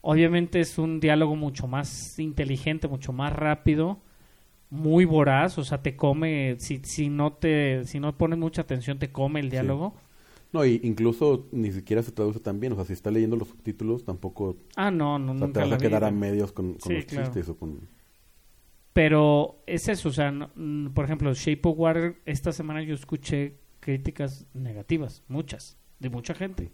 Obviamente 0.00 0.60
es 0.60 0.78
un 0.78 0.98
diálogo 0.98 1.36
mucho 1.36 1.66
más 1.68 2.18
inteligente, 2.18 2.88
mucho 2.88 3.12
más 3.12 3.32
rápido, 3.32 4.00
muy 4.70 5.04
voraz, 5.04 5.58
o 5.58 5.64
sea, 5.64 5.82
te 5.82 5.96
come, 5.96 6.56
si, 6.58 6.80
si 6.84 7.08
no 7.08 7.34
te, 7.34 7.84
si 7.86 8.00
no 8.00 8.16
pones 8.18 8.38
mucha 8.38 8.62
atención, 8.62 8.98
te 8.98 9.12
come 9.12 9.40
el 9.40 9.50
diálogo. 9.50 9.94
No, 10.52 10.64
y 10.64 10.80
incluso 10.84 11.48
ni 11.52 11.72
siquiera 11.72 12.02
se 12.02 12.12
traduce 12.12 12.40
tan 12.40 12.60
bien. 12.60 12.72
O 12.72 12.76
sea, 12.76 12.84
si 12.84 12.92
está 12.92 13.10
leyendo 13.10 13.36
los 13.36 13.48
subtítulos, 13.48 14.04
tampoco 14.04 14.56
Ah, 14.76 14.90
no, 14.90 15.18
no, 15.18 15.34
o 15.34 15.38
sea, 15.38 15.52
te 15.52 15.60
vas 15.60 15.72
a 15.72 15.80
quedar 15.80 16.04
vi, 16.04 16.08
a 16.08 16.10
medios 16.10 16.52
con, 16.52 16.74
con 16.74 16.92
Sí, 16.92 16.94
los 16.94 17.06
claro. 17.06 17.26
chistes 17.26 17.48
o 17.48 17.58
con... 17.58 17.88
Pero 18.92 19.62
es 19.66 19.88
eso, 19.88 20.08
o 20.08 20.12
sea, 20.12 20.30
no- 20.30 20.50
mm, 20.54 20.88
por 20.90 21.04
ejemplo, 21.04 21.32
Shape 21.34 21.60
of 21.68 21.78
Water, 21.78 22.20
esta 22.26 22.52
semana 22.52 22.82
yo 22.82 22.94
escuché 22.94 23.58
críticas 23.80 24.46
negativas, 24.54 25.24
muchas, 25.28 25.76
de 25.98 26.10
mucha 26.10 26.34
gente. 26.34 26.70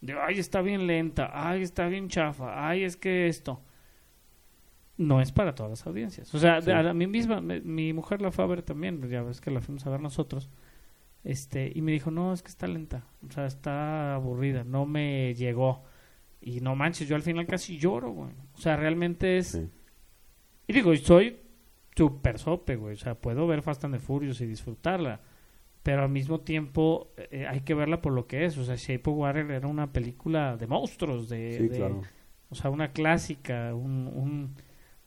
De, 0.00 0.14
ay, 0.14 0.38
está 0.38 0.62
bien 0.62 0.86
lenta, 0.86 1.30
ay, 1.32 1.62
está 1.62 1.88
bien 1.88 2.08
chafa, 2.08 2.68
ay, 2.68 2.84
es 2.84 2.96
que 2.96 3.28
esto. 3.28 3.62
No 5.06 5.20
es 5.20 5.32
para 5.32 5.54
todas 5.54 5.70
las 5.70 5.86
audiencias. 5.86 6.34
O 6.34 6.38
sea, 6.38 6.60
Sí. 6.60 6.70
a 6.70 6.92
mí 6.94 7.06
misma, 7.06 7.40
me- 7.40 7.60
mi 7.60 7.92
mujer 7.92 8.20
la 8.22 8.30
fue 8.30 8.44
a 8.44 8.48
ver 8.48 8.62
también, 8.62 9.00
ya 9.08 9.22
ves 9.22 9.40
que 9.40 9.50
la 9.50 9.60
fuimos 9.60 9.86
a 9.86 9.90
ver 9.90 10.00
nosotros. 10.00 10.50
Este, 11.24 11.70
y 11.74 11.82
me 11.82 11.92
dijo, 11.92 12.10
no, 12.10 12.32
es 12.32 12.42
que 12.42 12.48
está 12.48 12.66
lenta, 12.66 13.04
o 13.28 13.30
sea, 13.30 13.46
está 13.46 14.14
aburrida, 14.14 14.64
no 14.64 14.86
me 14.86 15.34
llegó. 15.34 15.84
Y 16.40 16.60
no 16.60 16.74
manches, 16.74 17.08
yo 17.08 17.14
al 17.14 17.22
final 17.22 17.46
casi 17.46 17.78
lloro, 17.78 18.10
güey. 18.10 18.30
O 18.54 18.58
sea, 18.58 18.76
realmente 18.76 19.38
es... 19.38 19.48
Sí. 19.48 19.68
Y 20.66 20.72
digo, 20.72 20.94
soy 20.96 21.36
súper 21.94 22.38
sope, 22.38 22.74
güey. 22.76 22.94
O 22.94 22.98
sea, 22.98 23.14
puedo 23.14 23.46
ver 23.46 23.62
Fast 23.62 23.84
and 23.84 23.94
the 23.94 24.00
Furious 24.00 24.40
y 24.40 24.46
disfrutarla. 24.46 25.20
pero 25.84 26.02
al 26.04 26.08
mismo 26.10 26.38
tiempo 26.40 27.12
eh, 27.16 27.44
hay 27.48 27.60
que 27.62 27.74
verla 27.74 28.00
por 28.00 28.12
lo 28.12 28.26
que 28.28 28.44
es. 28.44 28.56
O 28.58 28.64
sea, 28.64 28.76
Shape 28.76 29.02
of 29.10 29.16
Water 29.18 29.50
era 29.50 29.66
una 29.68 29.92
película 29.92 30.56
de 30.56 30.66
monstruos, 30.68 31.28
de, 31.28 31.56
Sí, 31.58 31.68
de- 31.68 31.76
claro. 31.76 32.02
o 32.50 32.54
sea, 32.54 32.70
una 32.70 32.92
clásica, 32.92 33.74
un, 33.74 34.08
un, 34.14 34.54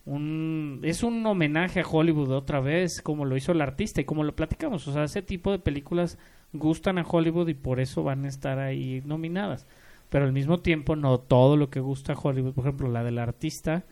un- 0.05 0.81
es 0.83 1.03
un 1.03 1.25
homenaje 1.25 1.79
a 1.81 1.87
Hollywood 1.87 2.31
otra 2.31 2.59
vez, 2.59 3.01
como 3.01 3.25
lo 3.25 3.37
hizo 3.37 3.51
el 3.51 3.61
artista 3.61 4.01
y 4.01 4.05
como 4.05 4.23
lo 4.23 4.35
platicamos. 4.35 4.87
O 4.87 4.93
sea, 4.93 5.03
ese 5.05 5.21
tipo 5.21 5.51
de 5.51 5.59
películas 5.59 6.17
gustan 6.53 6.97
a 6.97 7.03
Hollywood 7.07 7.47
y 7.49 7.53
por 7.55 7.79
eso 7.79 8.03
van 8.03 8.25
a 8.25 8.27
estar 8.29 8.59
ahí 8.59 9.01
nominadas. 9.05 9.67
Pero 10.09 10.25
al 10.25 10.33
mismo 10.33 10.59
tiempo, 10.59 10.95
no 10.95 11.19
todo 11.19 11.57
lo 11.57 11.69
que 11.69 11.79
gusta 11.79 12.13
a 12.13 12.17
Hollywood, 12.19 12.53
por 12.53 12.65
ejemplo, 12.65 12.89
la 12.91 13.03
del 13.03 13.17
artista, 13.17 13.83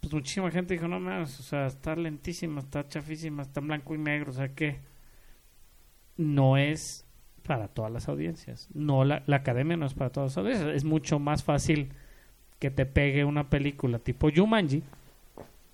pues 0.00 0.12
muchísima 0.14 0.50
gente 0.50 0.74
dijo, 0.74 0.88
no 0.88 0.98
más, 0.98 1.38
o 1.38 1.42
sea, 1.42 1.66
está 1.66 1.94
lentísima, 1.94 2.60
está 2.60 2.88
chafísima, 2.88 3.42
está 3.42 3.60
blanco 3.60 3.94
y 3.94 3.98
negro, 3.98 4.30
o 4.30 4.34
sea 4.34 4.48
que 4.54 4.80
no 6.16 6.56
es 6.56 7.06
para 7.42 7.68
todas 7.68 7.90
las 7.92 8.08
audiencias. 8.08 8.68
No, 8.74 9.04
la, 9.04 9.22
la 9.26 9.36
academia 9.36 9.76
no 9.76 9.86
es 9.86 9.94
para 9.94 10.10
todas 10.10 10.32
las 10.32 10.38
audiencias. 10.38 10.70
Es 10.74 10.84
mucho 10.84 11.18
más 11.18 11.42
fácil 11.42 11.90
que 12.58 12.70
te 12.70 12.86
pegue 12.86 13.24
una 13.24 13.50
película 13.50 13.98
tipo 13.98 14.28
Jumanji 14.34 14.82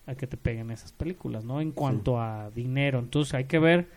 a 0.08 0.14
que 0.16 0.26
te 0.26 0.36
peguen 0.36 0.70
esas 0.70 0.92
películas, 0.92 1.44
¿no? 1.44 1.60
En 1.60 1.72
cuanto 1.72 2.20
a 2.20 2.50
dinero. 2.50 2.98
Entonces 2.98 3.34
hay 3.34 3.44
que 3.44 3.58
ver, 3.58 3.88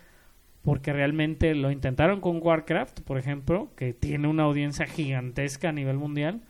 porque 0.62 0.92
realmente 0.92 1.54
lo 1.54 1.70
intentaron 1.70 2.20
con 2.20 2.38
Warcraft, 2.40 3.00
por 3.00 3.18
ejemplo, 3.18 3.70
que 3.76 3.92
tiene 3.94 4.28
una 4.28 4.44
audiencia 4.44 4.86
gigantesca 4.86 5.70
a 5.70 5.72
nivel 5.72 5.96
mundial, 5.98 6.42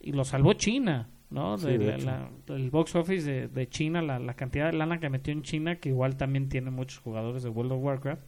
y 0.00 0.12
lo 0.12 0.24
salvó 0.24 0.52
China, 0.54 1.08
¿no? 1.30 1.58
Sí, 1.58 1.66
De 1.66 1.78
de 1.78 1.98
la- 1.98 2.28
el 2.48 2.70
box 2.70 2.94
office 2.96 3.30
de, 3.30 3.48
de 3.48 3.68
China, 3.68 4.02
la, 4.02 4.18
la 4.18 4.34
cantidad 4.34 4.66
de 4.70 4.76
lana 4.78 5.00
que 5.00 5.10
metió 5.10 5.32
en 5.32 5.42
China, 5.42 5.76
que 5.76 5.88
igual 5.90 6.16
también 6.16 6.48
tiene 6.48 6.70
muchos 6.70 6.98
jugadores 7.00 7.42
de 7.42 7.48
World 7.50 7.72
of 7.72 7.82
Warcraft, 7.82 8.22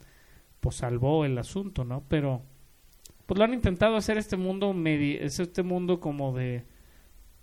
pues 0.61 0.77
salvó 0.77 1.25
el 1.25 1.37
asunto, 1.39 1.85
¿no? 1.85 2.03
Pero 2.09 2.43
pues 3.27 3.39
lo 3.39 3.45
han 3.45 3.55
intentado 3.55 3.97
hacer 3.97 4.19
este 4.19 4.37
mundo 4.37 4.73
medi- 4.75 5.19
es 5.21 5.39
este 5.41 5.63
mundo 5.63 6.01
como 6.01 6.37
de 6.37 6.65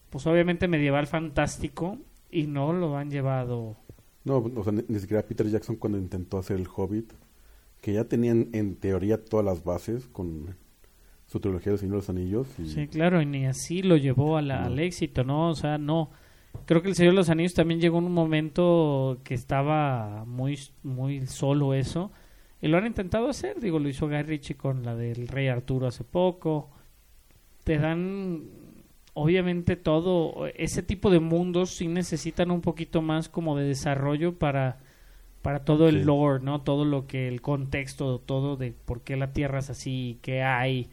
pues 0.10 0.28
obviamente 0.28 0.68
medieval 0.68 1.08
fantástico 1.08 1.98
y 2.32 2.48
no 2.48 2.74
lo 2.74 2.98
han 2.98 3.10
llevado 3.12 3.76
No, 4.24 4.38
o 4.38 4.64
sea, 4.64 4.72
ni, 4.74 4.84
ni 4.88 5.00
siquiera 5.00 5.24
Peter 5.24 5.48
Jackson 5.48 5.76
cuando 5.76 5.98
intentó 5.98 6.38
hacer 6.38 6.58
el 6.58 6.68
Hobbit, 6.74 7.12
que 7.82 7.94
ya 7.94 8.06
tenían 8.06 8.50
en 8.54 8.76
teoría 8.76 9.24
todas 9.24 9.46
las 9.46 9.64
bases 9.64 10.08
con 10.08 10.56
su 11.28 11.40
trilogía 11.40 11.72
de 11.72 11.78
Señor 11.78 11.94
de 11.94 11.98
los 11.98 12.10
Anillos. 12.10 12.48
Y, 12.60 12.68
sí 12.68 12.88
claro 12.88 13.22
y 13.22 13.26
ni 13.26 13.46
así 13.46 13.82
lo 13.82 13.98
llevó 13.98 14.38
a 14.38 14.42
la- 14.42 14.60
No. 14.62 14.66
al 14.68 14.80
éxito 14.80 15.24
no 15.24 15.50
o 15.50 15.56
sea 15.56 15.78
no 15.78 16.12
creo 16.66 16.82
que 16.82 16.90
el 16.90 16.96
Señor 16.96 17.14
de 17.14 17.18
los 17.18 17.30
Anillos 17.30 17.54
también 17.54 17.80
llegó 17.80 18.00
en 18.00 18.06
un 18.06 18.14
momento 18.14 19.20
que 19.24 19.34
estaba 19.34 20.26
muy 20.26 20.60
muy 20.84 21.26
solo 21.28 21.74
eso 21.74 22.12
y 22.62 22.68
lo 22.68 22.78
han 22.78 22.86
intentado 22.86 23.30
hacer 23.30 23.60
digo 23.62 23.80
lo 23.80 23.88
hizo 23.90 24.08
Guy 24.08 24.22
Ritchie 24.24 24.56
con 24.58 24.84
la 24.84 24.96
del 24.96 25.28
Rey 25.30 25.48
Arturo 25.48 25.88
hace 25.88 26.04
poco 26.04 26.70
te 27.64 27.78
dan 27.78 28.44
obviamente 29.14 29.76
todo 29.76 30.48
ese 30.56 30.84
tipo 30.84 31.10
de 31.10 31.20
mundos 31.20 31.72
sí 31.72 31.88
necesitan 31.88 32.52
un 32.52 32.62
poquito 32.62 33.02
más 33.02 33.30
como 33.30 33.58
de 33.58 33.66
desarrollo 33.68 34.38
para 34.38 34.80
para 35.42 35.66
todo 35.66 35.90
el 35.90 36.00
Sí. 36.00 36.04
lore, 36.06 36.44
¿no? 36.44 36.62
Todo 36.62 36.86
lo 36.86 37.08
que 37.08 37.28
el 37.28 37.42
contexto, 37.42 38.20
todo 38.20 38.58
de 38.58 38.74
por 38.74 39.02
qué 39.02 39.16
la 39.18 39.34
Tierra 39.34 39.60
es 39.60 39.72
así, 39.72 40.20
qué 40.22 40.44
hay, 40.44 40.90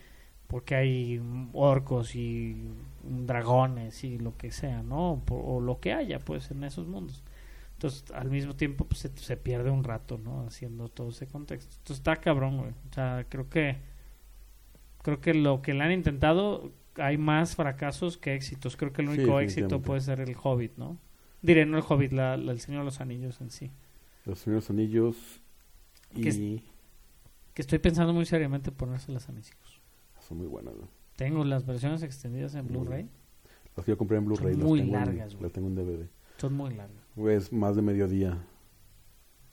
por 0.47 0.65
qué 0.65 0.75
hay 0.77 1.21
orcos 1.53 2.15
y 2.17 2.57
dragones 3.05 4.05
y 4.05 4.19
lo 4.19 4.37
que 4.39 4.51
sea, 4.51 4.83
¿no? 4.83 5.21
Por- 5.27 5.43
o 5.45 5.61
lo 5.61 5.81
que 5.81 5.93
haya, 5.93 6.19
pues, 6.21 6.51
en 6.51 6.65
esos 6.65 6.87
mundos. 6.87 7.23
Entonces, 7.75 8.11
al 8.13 8.31
mismo 8.31 8.55
tiempo, 8.57 8.85
pues, 8.87 9.01
se, 9.01 9.11
se 9.19 9.37
pierde 9.37 9.71
un 9.71 9.85
rato, 9.85 10.19
¿no? 10.19 10.47
Haciendo 10.47 10.89
todo 10.89 11.11
ese 11.11 11.27
contexto. 11.27 11.75
Entonces, 11.77 11.99
está 11.99 12.17
cabrón, 12.17 12.57
güey. 12.59 12.71
O 12.91 12.95
sea, 12.95 13.27
creo 13.29 13.49
que 13.51 13.77
creo 15.03 15.21
que 15.21 15.35
lo 15.35 15.63
que 15.63 15.75
le 15.75 15.85
han 15.85 15.93
intentado 15.93 16.71
hay 16.99 17.19
más 17.19 17.57
fracasos 17.57 18.19
que 18.19 18.35
éxitos. 18.35 18.77
Creo 18.77 18.93
que 18.93 19.03
el 19.03 19.09
Sí, 19.09 19.15
único 19.21 19.41
éxito 19.41 19.81
puede 19.83 20.01
ser 20.01 20.21
el 20.21 20.37
Hobbit, 20.43 20.77
¿no? 20.77 20.99
Diré, 21.43 21.67
no 21.67 21.77
el 21.79 21.85
Hobbit, 21.89 22.13
la, 22.13 22.37
la- 22.37 22.53
el 22.53 22.61
Señor 22.61 22.81
de 22.81 22.85
los 22.87 23.01
Anillos 23.01 23.41
en 23.41 23.51
sí. 23.51 23.71
Los 24.25 24.41
Señor 24.41 24.57
de 24.57 24.61
los 24.63 24.71
Anillos 24.71 25.17
y... 26.15 26.23
Que 26.23 26.29
es- 26.31 26.37
Que 27.55 27.63
estoy 27.63 27.79
pensando 27.79 28.13
muy 28.13 28.25
seriamente 28.27 28.71
ponérselas 28.73 29.29
a 29.29 29.33
mis 29.33 29.49
hijos. 29.51 29.81
Son 30.21 30.39
muy 30.39 30.47
buenas, 30.47 30.75
¿no? 30.77 30.89
Tengo 31.17 31.45
las 31.45 31.65
versiones 31.67 32.03
extendidas 32.03 32.55
en 32.55 32.67
Blu-ray. 32.69 33.09
Las 33.77 33.85
que 33.87 33.93
yo 33.93 33.99
compré 33.99 34.19
en 34.19 34.25
Blu-ray. 34.27 34.57
Muy 34.57 34.81
tengo 34.81 34.93
largas. 34.93 35.35
Las 35.41 35.53
tengo 35.53 35.69
en 35.69 35.75
DVD. 35.75 36.07
Son 36.37 36.53
muy 36.55 36.75
largas. 36.75 37.03
Es 37.17 37.53
más 37.53 37.75
de 37.77 37.83
mediodía. 37.83 38.39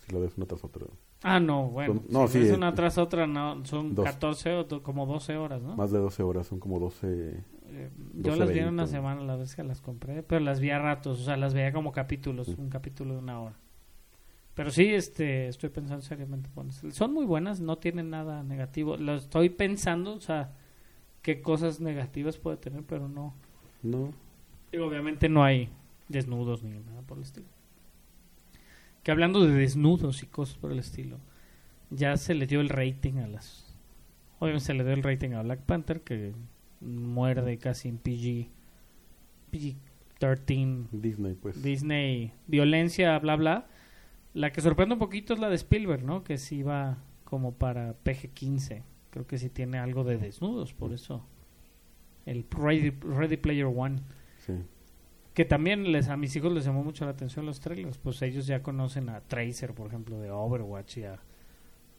Si 0.06 0.12
lo 0.12 0.20
ves 0.20 0.34
una 0.38 0.46
tras 0.46 0.64
otra. 0.64 0.86
Ah, 1.28 1.40
no, 1.40 1.70
bueno. 1.70 1.96
Son- 1.96 2.04
no, 2.10 2.28
si 2.28 2.34
sí, 2.34 2.40
ves 2.42 2.50
eh, 2.52 2.54
una 2.56 2.76
tras 2.76 2.98
otra, 3.00 3.26
no, 3.26 3.66
son 3.66 3.96
dos. 3.96 4.06
14 4.06 4.52
o 4.54 4.64
do- 4.66 4.84
como 4.84 5.08
12 5.08 5.36
horas, 5.38 5.64
¿no? 5.64 5.76
Más 5.76 5.92
de 5.92 5.98
12 5.98 6.22
horas, 6.22 6.46
son 6.46 6.60
como 6.60 6.80
12. 6.80 7.44
Eh, 7.68 7.90
yo 8.14 8.32
12, 8.32 8.40
las 8.40 8.50
vi 8.50 8.60
en 8.60 8.66
20. 8.66 8.70
una 8.70 8.86
semana 8.88 9.22
la 9.24 9.36
vez 9.36 9.56
que 9.56 9.64
las 9.64 9.82
compré, 9.82 10.22
pero 10.22 10.40
las 10.42 10.60
vi 10.60 10.70
a 10.70 10.78
ratos, 10.78 11.20
o 11.20 11.24
sea, 11.24 11.36
las 11.36 11.56
veía 11.56 11.74
como 11.74 11.92
capítulos, 11.92 12.46
Sí. 12.48 12.56
un 12.60 12.70
capítulo 12.70 13.14
de 13.14 13.20
una 13.20 13.42
hora. 13.42 13.56
Pero 14.54 14.70
sí, 14.70 14.86
este, 14.94 15.48
estoy 15.48 15.70
pensando 15.70 16.02
seriamente. 16.04 16.50
Son 16.92 17.12
muy 17.12 17.26
buenas, 17.26 17.60
no 17.60 17.78
tienen 17.80 18.12
nada 18.12 18.44
negativo. 18.44 18.96
Lo 18.96 19.16
estoy 19.16 19.50
pensando, 19.50 20.14
o 20.14 20.22
sea, 20.22 20.54
qué 21.24 21.42
cosas 21.42 21.82
negativas 21.82 22.38
puede 22.38 22.58
tener, 22.58 22.84
pero 22.84 23.10
no. 23.10 23.34
No. 23.82 24.14
Y 24.72 24.78
obviamente 24.78 25.28
no 25.28 25.44
hay 25.44 25.70
desnudos 26.08 26.62
ni 26.64 26.70
nada 26.80 27.02
por 27.02 27.18
el 27.18 27.24
estilo. 27.24 27.48
Que 29.06 29.12
hablando 29.12 29.46
de 29.46 29.54
desnudos 29.54 30.24
y 30.24 30.26
cosas 30.26 30.58
por 30.58 30.72
el 30.72 30.80
estilo, 30.80 31.20
ya 31.92 32.18
se 32.18 32.34
le 32.34 32.48
dio 32.48 32.60
el 32.60 32.70
rating 32.70 33.20
a 33.20 33.28
las. 33.28 33.78
Obviamente 34.40 34.66
se 34.66 34.74
le 34.74 34.84
dio 34.84 34.94
el 34.94 35.04
rating 35.04 35.34
a 35.34 35.44
Black 35.44 35.60
Panther, 35.62 36.02
que 36.02 36.34
muerde 36.82 37.60
casi 37.60 37.88
en 37.88 38.00
PG. 38.00 38.50
PG-13, 39.52 40.90
Disney, 40.90 41.36
pues. 41.36 41.62
Disney, 41.62 42.34
violencia, 42.48 43.20
bla, 43.20 43.36
bla. 43.36 43.68
La 44.34 44.52
que 44.52 44.62
sorprende 44.62 44.94
un 44.94 45.00
poquito 45.00 45.36
es 45.36 45.40
la 45.40 45.50
de 45.50 45.56
Spielberg, 45.56 46.04
¿no? 46.04 46.24
Que 46.24 46.40
sí 46.40 46.64
va 46.64 46.98
como 47.26 47.54
para 47.54 47.94
PG-15. 48.04 48.82
Creo 49.12 49.28
que 49.28 49.38
sí 49.38 49.52
tiene 49.52 49.78
algo 49.78 50.04
de 50.04 50.18
desnudos, 50.18 50.74
por 50.74 50.94
eso. 50.94 51.24
El 52.26 52.44
Ready, 52.50 52.90
Ready 52.90 53.38
Player 53.38 53.68
One. 53.68 54.00
Sí. 54.40 54.54
Que 55.36 55.46
también 55.46 55.92
les, 55.92 56.08
a 56.08 56.18
mis 56.18 56.36
hijos 56.36 56.52
les 56.54 56.66
llamó 56.66 56.84
mucho 56.84 57.06
la 57.06 57.12
atención 57.12 57.46
los 57.46 57.60
trailers. 57.60 57.98
Pues 58.00 58.22
ellos 58.24 58.48
ya 58.48 58.64
conocen 58.64 59.10
a 59.10 59.22
Tracer, 59.22 59.74
por 59.74 59.88
ejemplo, 59.88 60.20
de 60.20 60.32
Overwatch 60.32 60.98
y 60.98 61.04
a, 61.04 61.20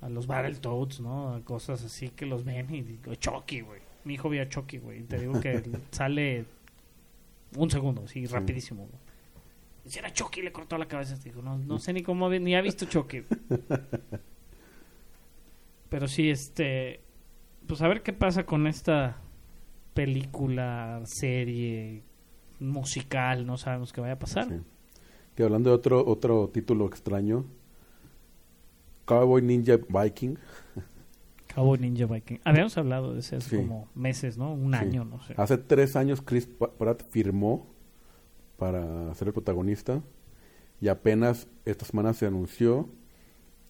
a 0.00 0.08
los 0.08 0.26
Battletoads, 0.26 1.00
¿no? 1.00 1.34
A 1.34 1.40
cosas 1.44 1.84
así 1.84 2.08
que 2.08 2.26
los 2.26 2.44
ven 2.44 2.74
y 2.74 2.82
digo, 2.82 3.14
Chucky, 3.14 3.60
güey. 3.60 3.80
Mi 4.04 4.14
hijo 4.14 4.28
vio 4.30 4.42
a 4.42 4.48
Chucky, 4.48 4.78
güey. 4.78 5.00
Y 5.00 5.02
te 5.04 5.18
digo 5.20 5.38
que 5.40 5.62
sale 5.92 6.46
un 7.56 7.70
segundo, 7.70 8.08
Sí. 8.08 8.24
rapidísimo. 8.26 8.86
güey. 8.86 8.98
Si 9.84 9.98
era 10.00 10.12
Chucky, 10.12 10.42
le 10.42 10.50
cortó 10.50 10.76
la 10.78 10.88
cabeza. 10.88 11.14
Digo, 11.22 11.42
no, 11.42 11.56
no 11.58 11.78
sé 11.78 11.92
ni 11.92 12.02
cómo, 12.02 12.28
ni 12.30 12.56
ha 12.56 12.60
visto 12.62 12.86
Chucky. 12.86 13.22
Pero 15.88 16.08
sí, 16.08 16.30
este. 16.30 17.00
Pues 17.66 17.82
a 17.82 17.88
ver 17.88 18.02
qué 18.02 18.12
pasa 18.12 18.44
con 18.46 18.66
esta 18.66 19.20
película, 19.94 21.00
serie, 21.04 22.02
musical. 22.60 23.46
No 23.46 23.56
sabemos 23.56 23.92
qué 23.92 24.00
vaya 24.00 24.14
a 24.14 24.18
pasar. 24.18 24.48
Sí. 24.48 24.54
Que 25.34 25.42
hablando 25.42 25.70
de 25.70 25.76
otro, 25.76 26.06
otro 26.06 26.48
título 26.48 26.86
extraño. 26.86 27.44
Cowboy 29.04 29.42
Ninja 29.42 29.78
Viking. 29.88 30.36
Cowboy 31.54 31.78
Ninja 31.78 32.06
Viking. 32.06 32.38
Habíamos 32.44 32.76
hablado 32.76 33.12
de 33.14 33.20
ese 33.20 33.36
hace 33.36 33.50
Sí. 33.50 33.56
como 33.56 33.88
meses, 33.94 34.36
¿no? 34.36 34.52
Un 34.52 34.72
Sí. 34.72 34.78
año, 34.78 35.04
no 35.04 35.22
sé. 35.22 35.34
Hace 35.36 35.58
tres 35.58 35.96
años 35.96 36.22
Chris 36.22 36.46
Pratt 36.46 37.02
firmó 37.10 37.66
para 38.58 39.14
ser 39.14 39.28
el 39.28 39.34
protagonista 39.34 40.02
y 40.80 40.88
apenas 40.88 41.46
esta 41.64 41.84
semana 41.84 42.14
se 42.14 42.26
anunció 42.26 42.88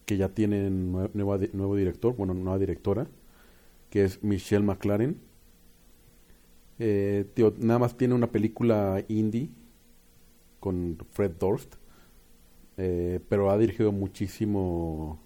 que 0.07 0.16
ya 0.16 0.29
tienen 0.29 0.92
nue- 0.92 1.11
nueva 1.14 1.38
di- 1.38 1.51
nuevo 1.53 1.75
director, 1.77 2.14
bueno, 2.16 2.33
nueva 2.33 2.59
directora, 2.59 3.09
que 3.90 4.05
es 4.05 4.22
Michelle 4.22 4.64
McLaren. 4.64 5.20
Eh, 6.79 7.25
tío, 7.35 7.55
nada 7.59 7.79
más 7.79 7.97
tiene 7.97 8.15
una 8.15 8.31
película 8.31 9.03
indie 9.09 9.49
con 10.61 10.99
Fred 11.12 11.33
Durst, 11.39 11.75
eh, 12.77 13.21
pero 13.29 13.51
ha 13.51 13.57
dirigido 13.59 13.93
muchísimo, 13.93 15.19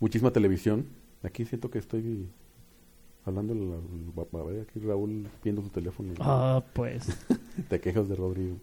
muchísima 0.00 0.32
televisión. 0.32 0.86
Aquí 1.22 1.44
siento 1.44 1.70
que 1.70 1.78
estoy 1.78 2.28
hablando, 3.24 3.54
a 4.32 4.42
ver, 4.44 4.62
aquí 4.62 4.80
Raúl 4.80 5.28
viendo 5.44 5.62
su 5.62 5.68
teléfono. 5.68 6.14
Ah, 6.20 6.62
pues. 6.72 7.06
Te 7.68 7.80
quejas 7.80 8.08
de 8.08 8.14
Rodrigo. 8.16 8.56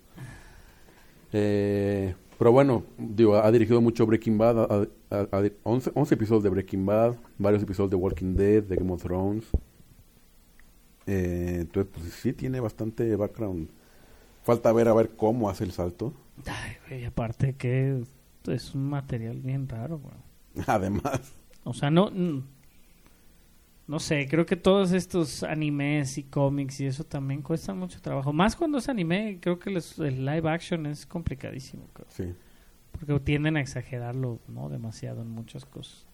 Eh, 1.32 2.15
pero 2.38 2.51
bueno, 2.51 2.84
digo, 2.97 3.36
ha 3.36 3.51
dirigido 3.51 3.82
mucho 3.82 4.05
Breaking 4.05 4.38
Bad, 4.38 4.60
ha- 4.60 4.88
ha- 5.12 5.27
ha- 5.32 5.49
11, 5.63 5.91
11 5.93 6.13
episodios 6.15 6.43
de 6.43 6.49
Breaking 6.49 6.86
Bad, 6.86 7.15
varios 7.38 7.62
episodios 7.62 7.91
de 7.91 7.97
Walking 7.97 8.34
Dead, 8.36 8.63
de 8.63 8.75
Game 8.77 8.91
of 8.91 9.03
Thrones. 9.03 9.45
Eh, 11.11 11.57
entonces, 11.61 11.91
pues 11.93 12.13
sí, 12.13 12.33
tiene 12.33 12.59
bastante 12.59 13.15
background. 13.15 13.69
Falta 14.43 14.71
ver 14.71 14.87
a 14.87 14.93
ver 14.93 15.09
cómo 15.15 15.49
hace 15.49 15.63
el 15.63 15.71
salto. 15.71 16.13
Ay, 16.45 16.73
güey, 16.87 17.05
aparte 17.05 17.53
que 17.55 18.03
es 18.47 18.75
un 18.75 18.89
material 18.89 19.39
bien 19.41 19.67
raro, 19.67 19.97
güey. 19.99 20.13
Además, 20.67 21.33
O 21.63 21.73
sea, 21.73 21.89
no... 21.89 22.11
No 23.87 23.97
sé, 23.99 24.27
creo 24.29 24.45
que 24.45 24.55
todos 24.55 24.91
estos 24.91 25.41
animes 25.41 26.19
y 26.19 26.23
cómics 26.23 26.79
y 26.79 26.85
eso 26.85 27.03
también 27.03 27.41
cuestan 27.41 27.79
mucho 27.79 27.99
trabajo. 27.99 28.31
Más 28.31 28.55
cuando 28.55 28.77
es 28.77 28.87
anime, 28.87 29.39
creo 29.41 29.57
que 29.57 29.71
les- 29.71 29.97
el 29.97 30.23
live 30.25 30.47
action 30.47 30.85
es 30.85 31.07
complicadísimo. 31.07 31.87
creo. 31.91 32.05
Sí. 32.09 32.35
Porque 32.91 33.19
tienden 33.21 33.57
a 33.57 33.61
exagerarlo, 33.61 34.39
¿no? 34.47 34.69
Demasiado 34.69 35.23
en 35.23 35.29
muchas 35.29 35.65
cosas. 35.65 36.05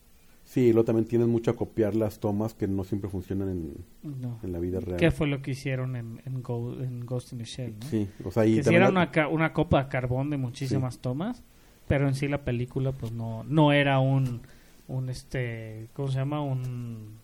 Sí, 0.46 0.72
luego 0.72 0.86
también 0.86 1.08
tienen 1.08 1.28
mucho 1.30 1.52
a 1.52 1.56
copiar 1.56 1.96
las 1.96 2.20
tomas 2.20 2.54
que 2.54 2.68
no 2.68 2.84
siempre 2.84 3.10
funcionan 3.10 3.50
en, 3.50 3.74
No. 4.22 4.40
en 4.44 4.52
la 4.54 4.60
vida 4.60 4.80
real. 4.80 4.98
¿Qué 5.00 5.10
fue 5.12 5.28
lo 5.28 5.42
que 5.42 5.52
hicieron 5.52 5.96
en, 5.96 6.22
en, 6.26 6.42
Go- 6.44 6.80
en 6.82 7.06
Ghost 7.06 7.34
in 7.34 7.40
the 7.40 7.46
Shell? 7.46 7.74
¿no? 7.80 7.86
Sí, 7.88 8.08
o 8.24 8.32
sea, 8.32 8.44
que 8.44 8.60
era 8.60 8.86
la- 8.86 8.90
una, 8.92 9.12
ca- 9.12 9.28
una 9.28 9.52
copa 9.54 9.84
de 9.84 9.90
carbón 9.90 10.30
de 10.30 10.38
muchísimas 10.38 11.00
tomas, 11.00 11.44
pero 11.88 12.08
en 12.08 12.14
sí 12.16 12.28
la 12.28 12.44
película 12.46 12.92
pues 12.92 13.12
no 13.12 13.44
no 13.44 13.72
era 13.74 14.00
un 14.00 14.42
un 14.88 15.10
este 15.10 15.90
¿cómo 15.94 16.10
se 16.10 16.20
llama? 16.20 16.42
un 16.42 17.16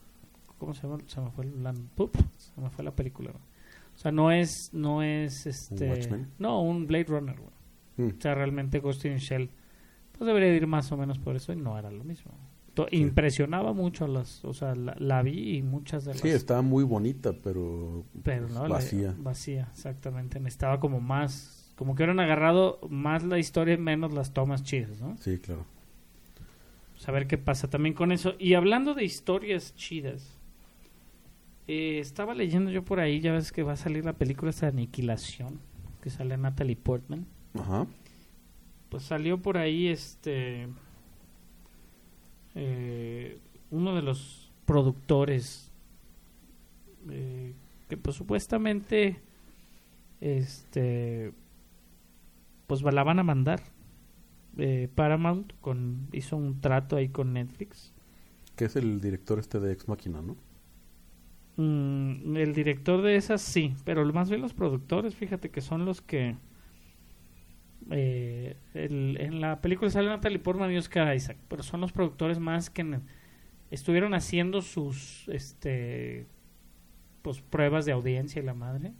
¿cómo 0.57 0.73
se 0.73 0.83
llama? 0.87 0.97
Se 1.05 1.21
me 1.21 1.29
fue 1.31 1.45
la 1.45 1.73
¡pup! 1.95 2.15
se 2.37 2.59
me 2.59 2.69
fue 2.71 2.83
la 2.83 2.91
película. 2.91 3.29
O 3.95 3.97
sea, 3.99 4.11
no 4.11 4.31
es 4.31 4.69
no 4.73 5.03
es 5.03 5.45
este 5.45 6.09
no, 6.39 6.61
un 6.63 6.87
Blade 6.87 7.05
Runner. 7.05 7.35
Mm, 7.97 8.07
O 8.17 8.21
sea, 8.21 8.33
realmente 8.33 8.79
Ghost 8.79 9.05
in 9.05 9.13
the 9.13 9.19
Shell 9.19 9.49
pues 10.17 10.25
debería 10.27 10.53
ir 10.55 10.65
más 10.65 10.91
o 10.91 10.97
menos 10.97 11.19
por 11.19 11.35
eso 11.35 11.53
y 11.53 11.55
no 11.55 11.77
era 11.77 11.91
lo 11.91 12.03
mismo. 12.03 12.31
Sí. 12.75 12.97
Impresionaba 12.97 13.73
mucho 13.73 14.05
a 14.05 14.07
las, 14.07 14.43
o 14.45 14.53
sea, 14.53 14.75
la, 14.75 14.95
la 14.97 15.21
vi 15.21 15.57
y 15.57 15.61
muchas 15.61 16.05
de 16.05 16.13
las 16.13 16.21
sí, 16.21 16.29
estaba 16.29 16.61
muy 16.61 16.83
bonita, 16.83 17.33
pero, 17.33 18.05
pero 18.23 18.47
no 18.49 18.67
vacía. 18.69 19.13
vacía 19.17 19.67
exactamente 19.71 20.39
necesitaba 20.39 20.79
como 20.79 20.99
más 21.01 21.73
como 21.75 21.95
que 21.95 22.03
hubieran 22.03 22.19
agarrado 22.19 22.79
más 22.89 23.23
la 23.23 23.39
historia 23.39 23.73
y 23.73 23.77
menos 23.77 24.13
las 24.13 24.33
tomas 24.33 24.63
chidas 24.63 25.01
no 25.01 25.17
Sí, 25.17 25.37
claro. 25.39 25.65
saber 26.95 27.27
qué 27.27 27.37
pasa 27.37 27.69
también 27.69 27.93
con 27.95 28.11
eso 28.11 28.35
y 28.39 28.53
hablando 28.53 28.93
de 28.93 29.03
historias 29.03 29.73
chidas 29.75 30.37
eh, 31.67 31.99
estaba 31.99 32.33
leyendo 32.35 32.71
yo 32.71 32.83
por 32.85 32.99
ahí 32.99 33.19
ya 33.19 33.33
ves 33.33 33.51
que 33.51 33.63
va 33.63 33.73
a 33.73 33.77
salir 33.77 34.05
la 34.05 34.13
película 34.13 34.49
esta 34.51 34.67
de 34.67 34.73
Aniquilación 34.73 35.59
que 36.01 36.09
sale 36.09 36.37
Natalie 36.37 36.75
Portman 36.75 37.25
Ajá. 37.53 37.85
pues 38.89 39.03
salió 39.03 39.41
por 39.41 39.57
ahí 39.57 39.87
este 39.87 40.67
eh, 42.55 43.39
uno 43.69 43.95
de 43.95 44.01
los 44.01 44.51
productores 44.65 45.71
eh, 47.09 47.53
que 47.89 47.97
pues 47.97 48.15
supuestamente 48.15 49.19
este 50.19 51.33
pues 52.67 52.81
la 52.83 53.03
van 53.03 53.19
a 53.19 53.23
mandar 53.23 53.61
eh, 54.57 54.89
Paramount 54.93 55.53
con 55.61 56.07
hizo 56.11 56.37
un 56.37 56.61
trato 56.61 56.95
ahí 56.95 57.09
con 57.09 57.33
Netflix 57.33 57.93
Que 58.55 58.65
es 58.65 58.75
el 58.75 59.01
director 59.01 59.39
este 59.39 59.59
de 59.59 59.71
Ex 59.73 59.87
Machina, 59.87 60.21
¿no? 60.21 60.37
Mm, 61.57 62.37
el 62.37 62.53
director 62.53 63.01
de 63.01 63.15
esas 63.15 63.41
sí, 63.41 63.75
pero 63.83 64.05
más 64.13 64.29
bien 64.29 64.41
los 64.41 64.53
productores, 64.53 65.15
fíjate 65.15 65.49
que 65.49 65.61
son 65.61 65.85
los 65.85 66.01
que 66.01 66.35
eh, 67.89 68.55
el- 68.73 69.17
en 69.19 69.41
la 69.41 69.61
película 69.61 69.89
sale 69.89 70.07
Natalie 70.09 70.39
Portman 70.39 70.71
y 70.71 70.77
Oscar 70.77 71.15
Isaac, 71.15 71.37
pero 71.47 71.63
son 71.63 71.81
los 71.81 71.91
productores 71.91 72.39
más 72.39 72.69
que 72.69 72.99
estuvieron 73.71 74.13
haciendo 74.13 74.61
sus 74.61 75.27
este 75.29 76.27
pues 77.21 77.41
pruebas 77.41 77.85
de 77.85 77.91
audiencia 77.91 78.41
y 78.41 78.45
la 78.45 78.53
madre 78.53 78.93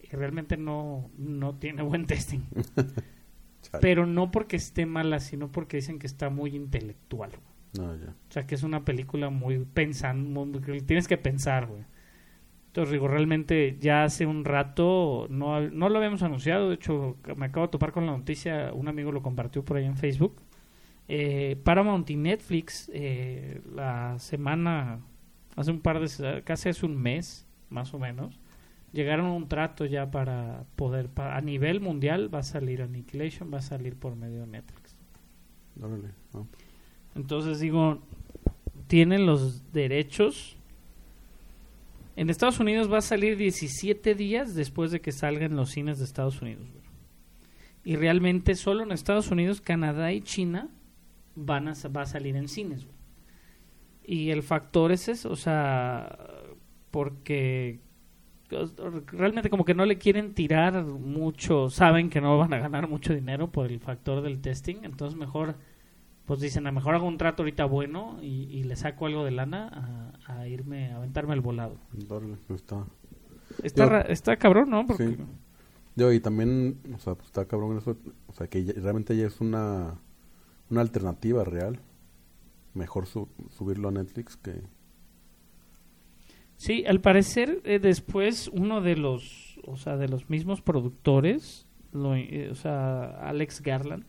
y 0.00 0.08
realmente 0.16 0.56
no 0.56 1.10
no 1.18 1.54
tiene 1.56 1.82
buen 1.82 2.06
testing, 2.06 2.40
pero 3.80 4.06
no 4.06 4.30
porque 4.30 4.56
esté 4.56 4.86
mala, 4.86 5.20
sino 5.20 5.50
porque 5.50 5.76
dicen 5.78 5.98
que 5.98 6.06
está 6.06 6.30
muy 6.30 6.54
intelectual. 6.54 7.32
No, 7.76 7.94
ya. 7.96 8.08
O 8.28 8.32
sea, 8.32 8.46
que 8.46 8.54
es 8.54 8.62
una 8.62 8.84
película 8.84 9.28
muy 9.30 9.58
pensando, 9.64 10.46
tienes 10.86 11.06
que 11.06 11.18
pensar, 11.18 11.66
güey. 11.66 11.84
Entonces, 12.68 12.92
digo, 12.92 13.08
realmente 13.08 13.76
ya 13.80 14.04
hace 14.04 14.26
un 14.26 14.44
rato 14.44 15.26
no, 15.30 15.60
no 15.60 15.88
lo 15.88 15.98
habíamos 15.98 16.22
anunciado. 16.22 16.68
De 16.68 16.76
hecho, 16.76 17.16
me 17.36 17.46
acabo 17.46 17.66
de 17.66 17.72
topar 17.72 17.92
con 17.92 18.06
la 18.06 18.12
noticia. 18.12 18.72
Un 18.72 18.88
amigo 18.88 19.10
lo 19.10 19.22
compartió 19.22 19.64
por 19.64 19.78
ahí 19.78 19.84
en 19.84 19.96
Facebook. 19.96 20.40
Eh, 21.08 21.56
Paramount 21.64 22.08
y 22.10 22.16
Netflix, 22.16 22.90
eh, 22.92 23.62
la 23.74 24.18
semana, 24.18 25.00
hace 25.56 25.70
un 25.70 25.80
par 25.80 25.98
de, 25.98 26.42
casi 26.42 26.68
hace 26.68 26.84
un 26.84 26.96
mes, 26.96 27.46
más 27.70 27.94
o 27.94 27.98
menos, 27.98 28.38
llegaron 28.92 29.26
a 29.26 29.32
un 29.32 29.48
trato 29.48 29.86
ya 29.86 30.10
para 30.10 30.64
poder, 30.76 31.08
a 31.16 31.40
nivel 31.40 31.80
mundial 31.80 32.32
va 32.32 32.40
a 32.40 32.42
salir 32.42 32.82
Annihilation, 32.82 33.52
va 33.52 33.58
a 33.58 33.62
salir 33.62 33.96
por 33.96 34.16
medio 34.16 34.40
de 34.40 34.48
Netflix. 34.48 34.98
Entonces 37.14 37.60
digo, 37.60 38.00
tienen 38.86 39.24
los 39.24 39.72
derechos. 39.72 40.57
En 42.18 42.30
Estados 42.30 42.58
Unidos 42.58 42.92
va 42.92 42.98
a 42.98 43.00
salir 43.00 43.36
17 43.36 44.16
días 44.16 44.56
después 44.56 44.90
de 44.90 45.00
que 45.00 45.12
salga 45.12 45.46
en 45.46 45.54
los 45.54 45.70
cines 45.70 46.00
de 46.00 46.04
Estados 46.04 46.42
Unidos. 46.42 46.66
Y 47.84 47.94
realmente 47.94 48.56
solo 48.56 48.82
en 48.82 48.90
Estados 48.90 49.30
Unidos, 49.30 49.60
Canadá 49.60 50.12
y 50.12 50.20
China 50.22 50.68
van 51.36 51.68
a, 51.68 51.74
va 51.96 52.02
a 52.02 52.06
salir 52.06 52.34
en 52.34 52.48
cines. 52.48 52.88
Y 54.02 54.30
el 54.30 54.42
factor 54.42 54.90
es 54.90 55.06
eso, 55.06 55.30
o 55.30 55.36
sea, 55.36 56.18
porque 56.90 57.78
realmente 59.12 59.48
como 59.48 59.64
que 59.64 59.74
no 59.74 59.86
le 59.86 59.96
quieren 59.96 60.34
tirar 60.34 60.84
mucho, 60.84 61.70
saben 61.70 62.10
que 62.10 62.20
no 62.20 62.36
van 62.36 62.52
a 62.52 62.58
ganar 62.58 62.88
mucho 62.88 63.14
dinero 63.14 63.52
por 63.52 63.70
el 63.70 63.78
factor 63.78 64.22
del 64.22 64.40
testing, 64.40 64.78
entonces 64.82 65.16
mejor 65.16 65.54
pues 66.28 66.38
dicen, 66.40 66.64
a 66.66 66.70
lo 66.70 66.74
mejor 66.76 66.94
hago 66.94 67.08
un 67.08 67.18
trato 67.18 67.42
ahorita 67.42 67.64
bueno 67.64 68.18
y, 68.22 68.44
y 68.44 68.62
le 68.62 68.76
saco 68.76 69.06
algo 69.06 69.24
de 69.24 69.32
lana 69.32 70.12
a, 70.26 70.38
a 70.40 70.46
irme, 70.46 70.92
a 70.92 70.96
aventarme 70.98 71.34
el 71.34 71.40
volado. 71.40 71.76
Órale, 72.08 72.36
pues 72.46 72.60
está. 72.60 72.86
Está, 73.64 73.84
Yo- 73.84 73.90
ra- 73.90 74.00
está 74.02 74.36
cabrón, 74.36 74.70
¿no? 74.70 74.86
Porque 74.86 75.08
Sí. 75.08 75.16
Yo, 75.96 76.12
y 76.12 76.20
también, 76.20 76.78
o 76.94 76.98
sea, 77.00 77.16
pues 77.16 77.26
está 77.26 77.46
cabrón 77.46 77.76
eso, 77.78 77.96
o 78.28 78.32
sea, 78.32 78.46
que 78.46 78.62
ya- 78.64 78.74
realmente 78.74 79.16
ya 79.16 79.26
es 79.26 79.40
una, 79.40 79.98
una 80.70 80.80
alternativa 80.82 81.42
real. 81.42 81.80
Mejor 82.74 83.06
su- 83.06 83.28
subirlo 83.50 83.88
a 83.88 83.92
Netflix 83.92 84.36
que... 84.36 84.62
Sí, 86.56 86.84
al 86.86 87.00
parecer 87.00 87.60
eh, 87.64 87.78
después 87.78 88.48
uno 88.52 88.80
de 88.80 88.96
los, 88.96 89.58
o 89.64 89.76
sea, 89.76 89.96
de 89.96 90.08
los 90.08 90.28
mismos 90.28 90.60
productores, 90.60 91.66
lo, 91.92 92.14
eh, 92.16 92.48
o 92.50 92.54
sea, 92.54 93.04
Alex 93.28 93.62
Garland, 93.62 94.04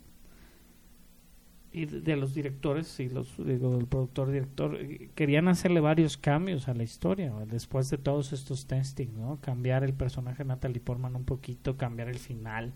y 1.72 1.86
de, 1.86 2.16
los 2.16 2.34
directores 2.34 3.00
y 3.00 3.10
los 3.10 3.36
digo, 3.38 3.78
del 3.78 3.86
productor 3.86 4.32
director 4.32 4.76
eh, 4.76 5.12
querían 5.14 5.48
hacerle 5.48 5.80
varios 5.82 6.18
cambios 6.18 6.68
a 6.68 6.74
la 6.74 6.82
historia 6.84 7.30
¿no? 7.30 7.46
después 7.46 7.90
de 7.92 7.98
todos 8.00 8.34
estos 8.34 8.66
testing, 8.66 9.10
¿no? 9.16 9.38
Cambiar 9.42 9.84
el 9.84 9.94
personaje 9.94 10.40
de 10.44 10.48
Natalie 10.48 10.80
Portman 10.82 11.16
un 11.16 11.26
poquito, 11.26 11.78
cambiar 11.78 12.08
el 12.10 12.18
final 12.18 12.74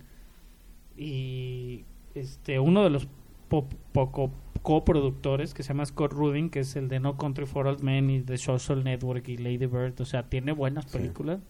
y 0.95 1.85
este 2.13 2.59
uno 2.59 2.83
de 2.83 2.89
los 2.91 3.07
po- 3.49 3.67
poco 3.91 4.31
coproductores 4.61 5.53
que 5.53 5.63
se 5.63 5.69
llama 5.69 5.85
Scott 5.85 6.13
Rudin, 6.13 6.49
que 6.49 6.59
es 6.61 6.75
el 6.75 6.87
de 6.87 6.99
No 6.99 7.17
Country 7.17 7.45
for 7.45 7.67
Old 7.67 7.81
Men 7.81 8.09
y 8.09 8.21
The 8.21 8.37
Social 8.37 8.83
Network 8.83 9.27
y 9.27 9.37
Lady 9.37 9.65
Bird, 9.65 9.99
o 9.99 10.05
sea, 10.05 10.29
tiene 10.29 10.53
buenas 10.53 10.85
Sí. 10.85 10.97
películas. 10.99 11.41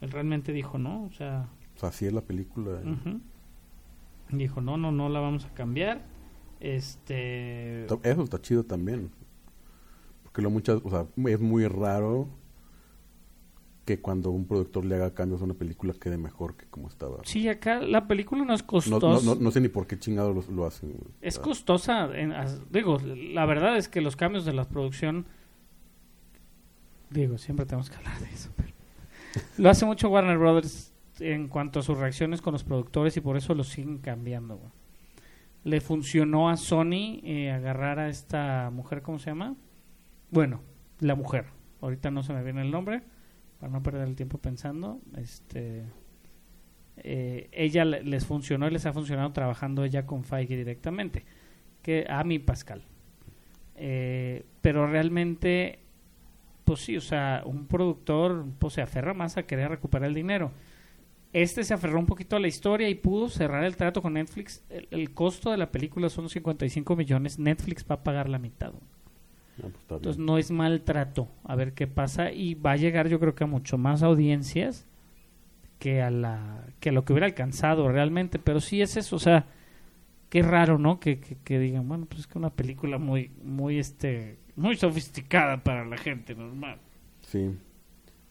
Él 0.00 0.10
realmente 0.10 0.52
dijo, 0.52 0.78
no, 0.78 1.04
o 1.04 1.10
sea, 1.12 1.48
O 1.76 1.78
sea, 1.78 1.88
así 1.90 2.06
es 2.06 2.12
la 2.12 2.22
película. 2.22 2.80
ujú. 2.80 3.20
dijo, 4.30 4.60
no, 4.62 4.76
no, 4.78 4.92
no 4.92 5.08
la 5.10 5.20
vamos 5.20 5.44
a 5.44 5.52
cambiar. 5.54 6.00
Este, 6.60 7.84
Eso 7.86 8.22
está 8.24 8.40
chido 8.40 8.64
también. 8.64 9.10
Porque 10.22 10.42
lo 10.42 10.50
muchas, 10.50 10.80
o 10.84 10.90
sea, 10.90 11.06
es 11.26 11.40
muy 11.40 11.66
raro 11.68 12.28
que 13.84 14.00
cuando 14.00 14.30
un 14.30 14.46
productor 14.46 14.84
le 14.84 14.96
haga 14.96 15.14
cambios 15.14 15.40
a 15.40 15.44
una 15.44 15.54
película 15.54 15.94
quede 15.94 16.18
mejor 16.18 16.56
que 16.56 16.66
como 16.66 16.88
estaba. 16.88 17.20
sí, 17.24 17.48
acá 17.48 17.80
la 17.80 18.06
película 18.06 18.44
no 18.44 18.52
es 18.52 18.60
No, 18.60 18.66
costosa. 18.66 19.24
no, 19.26 19.34
no, 19.34 19.40
no 19.40 19.50
sé 19.50 19.60
ni 19.62 19.68
por 19.68 19.86
qué 19.86 19.98
chingados 19.98 20.46
lo, 20.48 20.54
lo 20.54 20.66
hacen. 20.66 20.90
güey. 20.90 21.10
Es 21.22 21.38
costosa. 21.38 22.14
en- 22.14 22.32
as- 22.32 22.70
digo, 22.70 22.98
la 23.02 23.46
verdad 23.46 23.78
es 23.78 23.88
que 23.88 24.00
los 24.02 24.14
cambios 24.16 24.44
de 24.44 24.52
la 24.52 24.68
producción. 24.68 25.24
Digo, 27.10 27.38
siempre 27.38 27.64
tenemos 27.64 27.88
que 27.88 27.96
hablar 27.96 28.18
de 28.20 28.26
eso. 28.26 28.50
pero- 28.56 28.68
lo 29.56 29.70
hace 29.70 29.86
mucho 29.86 30.10
Warner 30.10 30.36
Brothers 30.36 30.92
en 31.20 31.48
cuanto 31.48 31.80
a 31.80 31.82
sus 31.82 31.96
reacciones 31.98 32.42
con 32.42 32.52
los 32.52 32.64
productores 32.64 33.16
y 33.16 33.20
por 33.22 33.36
eso 33.38 33.54
lo 33.54 33.64
siguen 33.64 33.98
cambiando. 33.98 34.56
güey. 34.58 34.70
Le 35.64 35.80
funcionó 35.80 36.48
a 36.48 36.56
Sony 36.56 37.20
eh, 37.24 37.50
agarrar 37.50 37.98
a 37.98 38.08
esta 38.08 38.70
mujer, 38.72 39.02
¿cómo 39.02 39.18
se 39.18 39.30
llama? 39.30 39.56
Bueno, 40.30 40.60
la 41.00 41.14
mujer. 41.14 41.46
Ahorita 41.80 42.10
no 42.10 42.22
se 42.22 42.32
me 42.32 42.42
viene 42.42 42.62
el 42.62 42.70
nombre 42.70 43.02
para 43.60 43.72
no 43.72 43.82
perder 43.82 44.06
el 44.08 44.16
tiempo 44.16 44.38
pensando. 44.38 45.00
Este. 45.16 45.84
eh, 46.96 47.48
ella 47.52 47.84
le- 47.84 48.02
les 48.02 48.26
funcionó 48.26 48.66
y 48.66 48.70
les 48.70 48.86
ha 48.86 48.92
funcionado 48.92 49.32
trabajando 49.32 49.84
ella 49.84 50.06
con 50.06 50.24
Feige 50.24 50.56
directamente, 50.56 51.24
que 51.82 52.06
a 52.08 52.24
mi 52.24 52.38
Pascal. 52.38 52.82
Eh, 53.76 54.44
pero 54.60 54.86
realmente, 54.88 55.78
pues 56.64 56.80
sí, 56.80 56.96
o 56.96 57.00
sea, 57.00 57.42
un 57.44 57.66
productor 57.66 58.44
pues, 58.58 58.74
se 58.74 58.82
aferra 58.82 59.14
más 59.14 59.36
a 59.36 59.44
querer 59.44 59.68
recuperar 59.70 60.08
el 60.08 60.14
dinero. 60.14 60.50
Este 61.32 61.62
se 61.62 61.74
aferró 61.74 61.98
un 61.98 62.06
poquito 62.06 62.36
a 62.36 62.40
la 62.40 62.48
historia 62.48 62.88
y 62.88 62.94
pudo 62.94 63.28
cerrar 63.28 63.64
el 63.64 63.76
trato 63.76 64.00
con 64.00 64.14
Netflix. 64.14 64.64
El, 64.70 64.88
el 64.90 65.14
costo 65.14 65.50
de 65.50 65.58
la 65.58 65.70
película 65.70 66.08
son 66.08 66.28
55 66.28 66.96
millones. 66.96 67.38
Netflix 67.38 67.84
va 67.88 67.96
a 67.96 68.02
pagar 68.02 68.28
la 68.28 68.38
mitad. 68.38 68.72
Ah, 69.62 69.68
pues. 69.86 69.98
Entonces 69.98 70.18
no 70.18 70.38
es 70.38 70.50
maltrato, 70.50 71.28
a 71.44 71.56
ver 71.56 71.72
qué 71.72 71.86
pasa 71.86 72.30
y 72.32 72.54
va 72.54 72.72
a 72.72 72.76
llegar 72.76 73.08
yo 73.08 73.18
creo 73.18 73.34
que 73.34 73.44
a 73.44 73.48
mucho 73.48 73.78
más 73.78 74.02
audiencias 74.02 74.86
que 75.78 76.02
a 76.02 76.10
la 76.10 76.64
que 76.80 76.90
a 76.90 76.92
lo 76.92 77.04
que 77.04 77.12
hubiera 77.12 77.26
alcanzado 77.26 77.88
realmente, 77.88 78.38
pero 78.38 78.60
sí 78.60 78.82
es 78.82 78.96
eso, 78.96 79.16
o 79.16 79.18
sea, 79.18 79.46
qué 80.28 80.42
raro, 80.42 80.78
¿no? 80.78 81.00
Que, 81.00 81.20
que, 81.20 81.36
que 81.36 81.58
digan, 81.58 81.88
bueno, 81.88 82.06
pues 82.06 82.20
es 82.20 82.26
que 82.26 82.38
una 82.38 82.50
película 82.50 82.98
muy 82.98 83.30
muy 83.42 83.78
este 83.78 84.38
muy 84.56 84.76
sofisticada 84.76 85.62
para 85.62 85.84
la 85.84 85.96
gente 85.96 86.34
normal. 86.34 86.78
Sí. 87.20 87.50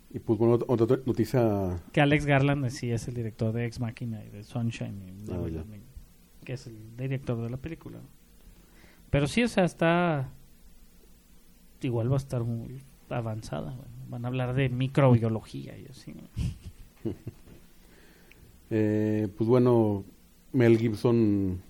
Y 0.09 0.19
pues 0.19 0.39
bueno, 0.39 0.57
otra- 0.67 0.99
noticia 1.05 1.81
Que 1.91 1.99
Alex 2.01 2.25
Garland 2.25 2.69
sí 2.69 2.91
es 2.91 3.07
el 3.07 3.13
director 3.13 3.51
de 3.53 3.65
Ex 3.65 3.79
Machina 3.79 4.23
y 4.23 4.29
de 4.29 4.43
Sunshine 4.43 5.01
y 5.27 5.31
Ah, 5.31 5.63
que 6.45 6.53
es 6.53 6.65
el 6.67 6.95
director 6.95 7.41
de 7.41 7.49
la 7.49 7.57
película. 7.57 7.99
Pero 9.09 9.27
sí, 9.27 9.43
o 9.43 9.47
sea, 9.47 9.65
está 9.65 10.29
igual 11.81 12.09
va 12.09 12.15
a 12.15 12.17
estar 12.17 12.43
muy 12.43 12.81
avanzada. 13.09 13.71
bueno, 13.75 13.91
Van 14.09 14.23
a 14.25 14.27
hablar 14.29 14.53
de 14.53 14.69
microbiología 14.69 15.77
y 15.77 15.85
así. 15.87 16.13
¿no? 16.13 17.13
Eh, 18.69 19.29
pues 19.37 19.49
bueno, 19.49 20.03
Mel 20.51 20.77
Gibson 20.77 21.61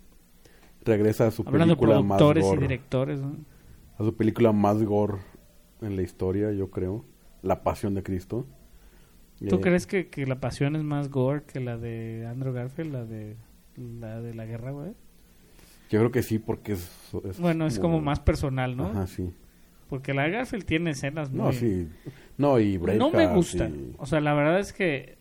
regresa 0.83 1.27
a 1.27 1.31
su 1.31 1.43
Hablando 1.45 1.75
de 1.75 1.79
película 1.79 2.01
más 2.01 2.19
y 2.19 2.23
gore, 2.23 2.61
directores. 2.61 3.19
¿no? 3.21 3.35
a 3.99 4.03
su 4.03 4.15
película 4.15 4.51
más 4.51 4.81
gore 4.83 5.19
en 5.81 5.95
la 5.95 6.01
historia, 6.01 6.51
yo 6.53 6.69
creo, 6.71 7.03
La 7.47 7.63
Pasión 7.63 7.93
de 7.95 8.03
Cristo. 8.03 8.45
¿Tú 9.47 9.55
Eh, 9.57 9.61
crees 9.61 9.85
que, 9.87 10.07
que 10.09 10.25
la 10.25 10.39
pasión 10.39 10.75
es 10.75 10.83
más 10.83 11.09
gore 11.09 11.43
que 11.43 11.59
la 11.59 11.77
de 11.77 12.25
Andrew 12.27 12.53
Garfield, 12.53 12.91
la 12.91 13.05
de 13.05 13.35
la 13.75 14.19
de 14.21 14.33
la 14.33 14.45
guerra, 14.45 14.71
güey? 14.71 14.93
Yo 15.89 15.99
creo 15.99 16.11
que 16.11 16.23
sí, 16.23 16.39
porque 16.39 16.73
es, 16.73 16.89
es 17.23 17.39
Bueno, 17.39 17.67
es 17.67 17.77
como 17.79 18.01
más 18.01 18.19
personal, 18.19 18.75
¿no? 18.75 18.87
Ajá, 18.87 19.05
sí. 19.07 19.31
Porque 19.89 20.13
la 20.13 20.23
de 20.23 20.31
Garfield 20.31 20.65
tiene 20.65 20.89
escenas 20.91 21.29
muy... 21.31 21.39
No, 21.39 21.53
sí. 21.53 21.87
No, 22.37 22.59
y 22.59 22.73
no 22.77 22.81
Braveheart 22.83 23.13
me 23.15 23.27
gusta. 23.35 23.69
y- 23.69 23.93
O 23.97 24.05
sea, 24.05 24.19
la 24.19 24.33
verdad 24.33 24.59
es 24.59 24.73
que... 24.73 25.17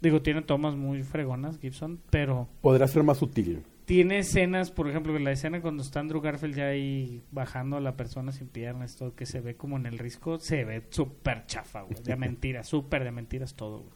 Digo, 0.00 0.22
tiene 0.22 0.40
tomas 0.42 0.74
muy 0.74 1.02
fregonas 1.02 1.58
Gibson, 1.58 2.00
pero 2.10 2.48
Podría 2.62 2.88
ser 2.88 3.02
más 3.04 3.18
sutil. 3.18 3.62
Tiene 3.90 4.20
escenas, 4.20 4.70
por 4.70 4.88
ejemplo, 4.88 5.18
la 5.18 5.32
escena 5.32 5.60
cuando 5.60 5.82
está 5.82 5.98
Andrew 5.98 6.20
Garfield 6.20 6.54
ya 6.54 6.68
ahí 6.68 7.24
bajando 7.32 7.76
a 7.76 7.80
la 7.80 7.96
persona 7.96 8.30
sin 8.30 8.46
piernas, 8.46 8.94
todo 8.94 9.16
que 9.16 9.26
se 9.26 9.40
ve 9.40 9.56
como 9.56 9.76
en 9.76 9.84
el 9.86 9.98
risco, 9.98 10.38
se 10.38 10.64
ve 10.64 10.84
súper 10.90 11.44
chafa, 11.46 11.82
güey, 11.82 12.00
de 12.00 12.14
mentiras, 12.16 12.68
súper 12.68 13.02
de 13.02 13.10
mentiras 13.10 13.54
todo, 13.56 13.78
güey. 13.80 13.92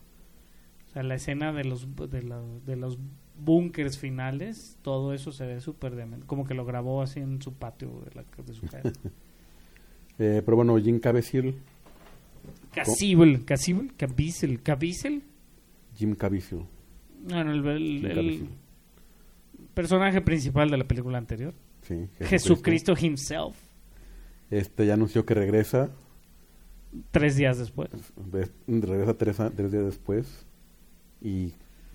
O 0.89 0.93
sea, 0.95 1.05
la 1.05 1.15
escena 1.15 1.53
de 1.53 1.63
los 1.65 1.87
de, 2.11 2.23
la- 2.25 2.43
de 2.67 2.75
los 2.75 2.99
búnkers 3.39 3.97
finales, 3.97 4.79
todo 4.83 5.13
eso 5.15 5.31
se 5.31 5.47
ve 5.47 5.61
súper 5.61 5.95
de 5.95 6.07
men- 6.07 6.23
como 6.23 6.45
que 6.45 6.55
lo 6.55 6.65
grabó 6.65 7.01
así 7.01 7.21
en 7.21 7.41
su 7.41 7.53
patio 7.55 8.03
de, 8.05 8.15
la, 8.17 8.25
de 8.45 8.53
su 8.53 8.67
casa. 8.67 8.93
Eh, 10.19 10.43
pero 10.45 10.57
bueno, 10.57 10.77
Jim 10.79 11.01
Caviezel, 11.01 11.57
Casible, 12.73 13.45
Caviezel, 13.45 14.61
Caviezel. 14.63 15.23
Jim 15.97 16.15
Caviezel, 16.15 16.61
Bueno, 17.29 17.53
el, 17.53 17.67
el- 17.67 18.05
el 18.07 18.15
Caviezel, 18.15 18.49
personaje 19.75 20.21
principal 20.21 20.71
de 20.71 20.79
la 20.79 20.85
película 20.85 21.19
anterior. 21.19 21.55
sí, 21.83 22.09
Jesucristo 22.21 22.95
himself. 22.99 23.57
Este 24.51 24.87
ya 24.87 24.95
anunció 24.95 25.25
que 25.27 25.35
regresa, 25.35 25.91
Tres 27.11 27.35
días 27.37 27.59
después. 27.59 27.91
de- 28.17 28.49
regresa 28.69 29.15
tres, 29.15 29.37
tres 29.57 29.73
días 29.73 29.85
después 29.85 30.47
y 31.21 31.53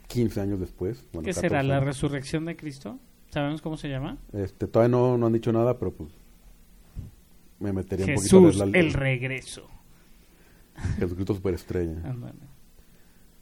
15 0.07 0.41
años 0.41 0.59
después. 0.59 1.05
Bueno, 1.13 1.25
¿Qué 1.25 1.33
será? 1.33 1.59
14 1.59 1.67
¿La 1.67 1.79
resurrección 1.79 2.45
de 2.45 2.55
Cristo? 2.57 2.99
¿Sabemos 3.29 3.61
cómo 3.61 3.77
se 3.77 3.87
llama? 3.87 4.17
Este, 4.33 4.67
todavía 4.67 4.89
no, 4.97 5.17
no 5.17 5.27
han 5.27 5.33
dicho 5.33 5.53
nada, 5.53 5.77
pero 5.77 5.93
pues 5.93 6.09
me 7.59 7.71
metería 7.71 8.07
un 8.07 8.15
poquito 8.15 8.37
a 8.37 8.41
ver 8.41 8.51
Jesús, 8.53 8.67
la, 8.71 8.79
el 8.79 8.93
regreso. 8.93 9.67
Jesucristo 10.97 11.35
Superestrella. 11.35 12.01
Ándale. 12.03 12.39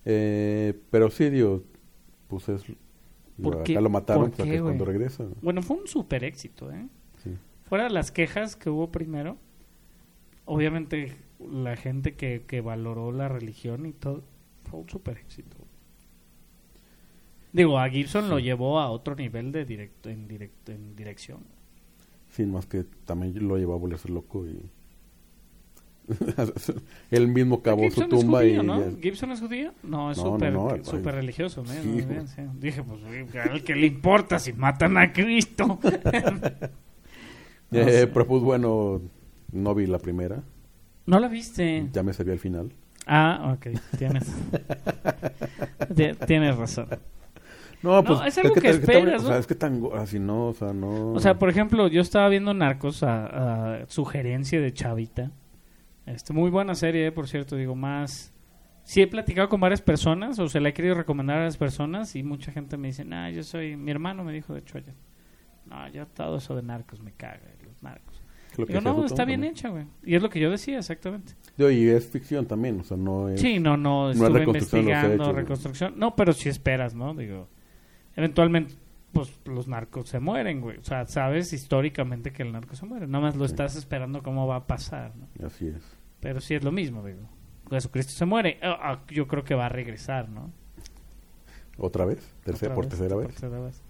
Eh, 0.06 0.80
pero 0.92 1.10
sí, 1.10 1.30
digo, 1.30 1.64
pues 2.28 2.50
es... 2.50 2.64
¿Por 3.42 3.54
digo, 3.54 3.64
qué? 3.64 3.74
acá 3.74 3.82
lo 3.82 3.90
mataron 3.90 4.32
¿Por 4.32 4.46
qué, 4.46 4.52
que 4.52 4.62
cuando 4.62 4.86
regresa. 4.86 5.26
Bueno, 5.42 5.62
fue 5.62 5.78
un 5.78 5.88
super 5.88 6.24
éxito, 6.24 6.72
¿eh? 6.72 6.88
Sí. 7.24 7.32
Fuera 7.64 7.86
de 7.86 7.92
las 7.92 8.12
quejas 8.12 8.56
que 8.56 8.70
hubo 8.70 8.92
primero, 8.92 9.38
obviamente 10.46 11.16
la 11.40 11.76
gente 11.76 12.16
que, 12.16 12.44
que 12.48 12.62
valoró 12.62 13.12
la 13.12 13.28
religión 13.28 13.86
y 13.86 13.94
todo, 13.94 14.24
fue 14.64 14.80
un 14.80 14.90
super 14.90 15.18
éxito. 15.18 15.58
Digo, 17.54 17.80
a 17.80 17.90
Gibson 17.90 18.30
lo 18.30 18.40
llevó 18.40 18.80
a 18.80 18.90
otro 18.90 19.16
nivel 19.16 19.52
de 19.52 19.66
directo, 19.66 20.10
en, 20.10 20.28
directo, 20.28 20.72
en 20.72 20.96
dirección. 20.96 21.40
Sin 22.30 22.52
más 22.52 22.66
que 22.66 22.84
también 23.06 23.48
lo 23.48 23.58
llevó 23.58 23.74
a 23.74 23.78
volverse 23.78 24.10
loco 24.10 24.46
y... 24.46 24.70
Él 27.12 27.28
mismo 27.28 27.56
acabó 27.56 27.90
su 27.92 28.02
es 28.02 28.10
tumba 28.10 28.40
judío, 28.40 28.64
y... 28.64 28.66
¿no? 28.66 28.82
¿Gibson 29.02 29.32
es 29.32 29.40
judío? 29.42 29.74
No, 29.84 30.12
es 30.12 30.18
No, 30.18 30.24
no, 30.24 30.32
súper 30.34 30.54
no, 30.54 30.70
ay. 30.72 30.82
súper 30.84 31.16
religioso. 31.16 31.64
Dije, 32.60 32.84
pues, 32.84 33.02
¿al 33.52 33.64
que 33.64 33.76
le 33.76 33.88
importa 33.88 34.40
si 34.40 34.54
matan 34.54 34.98
a 34.98 35.12
Cristo? 35.14 35.80
Eh, 37.72 38.08
pero 38.14 38.26
pues 38.26 38.42
bueno, 38.44 39.02
no 39.52 39.76
vi 39.76 39.88
la 39.88 40.00
primera. 40.00 40.42
¿No 41.06 41.20
la 41.20 41.28
viste? 41.28 41.86
Ya 41.92 42.02
me 42.02 42.14
sabía 42.14 42.32
el 42.32 42.40
final. 42.40 42.72
Ah, 43.06 43.54
ok, 43.58 43.78
tienes. 43.98 44.26
Ti- 45.94 46.14
tienes 46.26 46.56
razón. 46.56 46.88
No, 47.84 48.02
pues 48.06 48.20
es 48.26 48.38
algo 48.38 48.54
que 48.56 48.62
tan- 48.62 48.72
esperas, 48.80 49.20
O 49.22 49.24
¿no? 49.24 49.30
sea, 49.32 49.38
es 49.40 49.48
que 49.48 49.56
tan... 49.56 49.82
Así 49.96 50.18
no, 50.18 50.48
o 50.48 50.54
sea, 50.54 50.72
no... 50.74 51.12
O 51.12 51.20
sea, 51.20 51.38
por 51.38 51.50
ejemplo, 51.50 51.88
yo 51.90 52.00
estaba 52.02 52.28
viendo 52.30 52.54
Narcos 52.54 53.04
a, 53.04 53.82
a 53.82 53.86
sugerencia 53.88 54.60
de 54.62 54.74
Chavita. 54.74 55.32
Este, 56.08 56.34
muy 56.34 56.50
buena 56.50 56.74
serie, 56.74 57.08
eh, 57.08 57.12
por 57.12 57.28
cierto. 57.28 57.56
Digo, 57.56 57.76
más... 57.76 58.34
Sí 58.84 59.02
he 59.02 59.08
platicado 59.08 59.50
con 59.50 59.60
varias 59.60 59.82
personas, 59.82 60.40
o 60.40 60.48
se 60.48 60.62
la 60.62 60.70
he 60.70 60.74
querido 60.74 60.96
recomendar 60.96 61.40
a 61.40 61.44
las 61.44 61.58
personas, 61.58 62.16
y 62.16 62.24
mucha 62.24 62.54
gente 62.54 62.78
me 62.78 62.88
dice, 62.88 63.04
nah, 63.04 63.30
yo 63.30 63.44
soy... 63.44 63.76
Mi 63.76 63.92
hermano 63.92 64.24
me 64.24 64.32
dijo, 64.32 64.54
de 64.54 64.62
hecho, 64.62 64.78
ayer, 64.78 64.96
no, 65.66 65.90
yo 65.90 66.08
todo 66.08 66.38
eso 66.38 66.56
de 66.56 66.64
Narcos 66.64 67.02
me 67.02 67.12
caga, 67.12 67.42
los 67.66 67.84
Narcos. 67.84 68.22
Digo, 68.56 68.80
no, 68.82 69.06
está 69.06 69.26
bien 69.26 69.42
también. 69.42 69.54
hecha, 69.54 69.70
güey. 69.70 69.86
Y 70.04 70.16
es 70.16 70.22
lo 70.22 70.30
que 70.30 70.40
yo 70.40 70.50
decía, 70.50 70.80
exactamente. 70.80 71.34
Digo, 71.58 71.70
y 71.70 71.90
es 71.90 72.08
ficción 72.08 72.46
también, 72.46 72.80
o 72.80 72.84
sea, 72.86 72.96
no 72.96 73.28
es... 73.28 73.42
Sí, 73.42 73.60
no, 73.60 73.76
no, 73.76 74.06
no 74.06 74.12
es 74.12 74.18
estuve 74.18 74.40
reconstrucción 74.40 74.82
investigando, 74.84 75.24
hechos, 75.26 75.36
reconstrucción. 75.36 75.94
No, 75.98 76.16
pero 76.16 76.32
si 76.32 76.48
esperas, 76.48 76.96
¿no? 76.96 77.14
Digo, 77.14 77.50
eventualmente, 78.16 78.74
pues 79.12 79.40
los 79.46 79.68
narcos 79.68 80.10
se 80.10 80.20
mueren, 80.20 80.62
güey. 80.62 80.78
O 80.78 80.84
sea, 80.84 81.06
sabes 81.06 81.54
históricamente 81.54 82.32
que 82.32 82.44
el 82.44 82.52
narco 82.52 82.76
se 82.76 82.86
muere. 82.86 83.08
Nada 83.08 83.24
más 83.24 83.36
lo 83.36 83.46
estás 83.46 83.76
esperando 83.76 84.22
cómo 84.22 84.48
va 84.48 84.58
a 84.58 84.68
pasar, 84.68 85.14
¿no? 85.16 85.28
Así 85.46 85.68
es. 85.68 85.84
Pero 86.20 86.40
sí 86.42 86.56
es 86.56 86.64
lo 86.64 86.72
mismo, 86.72 87.06
digo. 87.06 87.22
Jesucristo 87.70 88.14
se 88.14 88.26
muere. 88.26 88.60
Ah, 88.62 88.78
ah, 88.82 89.02
yo 89.10 89.28
creo 89.28 89.44
que 89.44 89.56
va 89.56 89.66
a 89.68 89.70
regresar, 89.70 90.30
¿no? 90.30 90.52
¿Otra 91.78 92.06
vez? 92.06 92.20
Tercera, 92.44 92.74
Otra 92.74 92.76
¿Por 92.76 92.84
vez, 92.86 92.90
tercera 92.90 93.16
por 93.16 93.24
vez? 93.26 93.36
tercera 93.36 93.60
vez. 93.62 93.82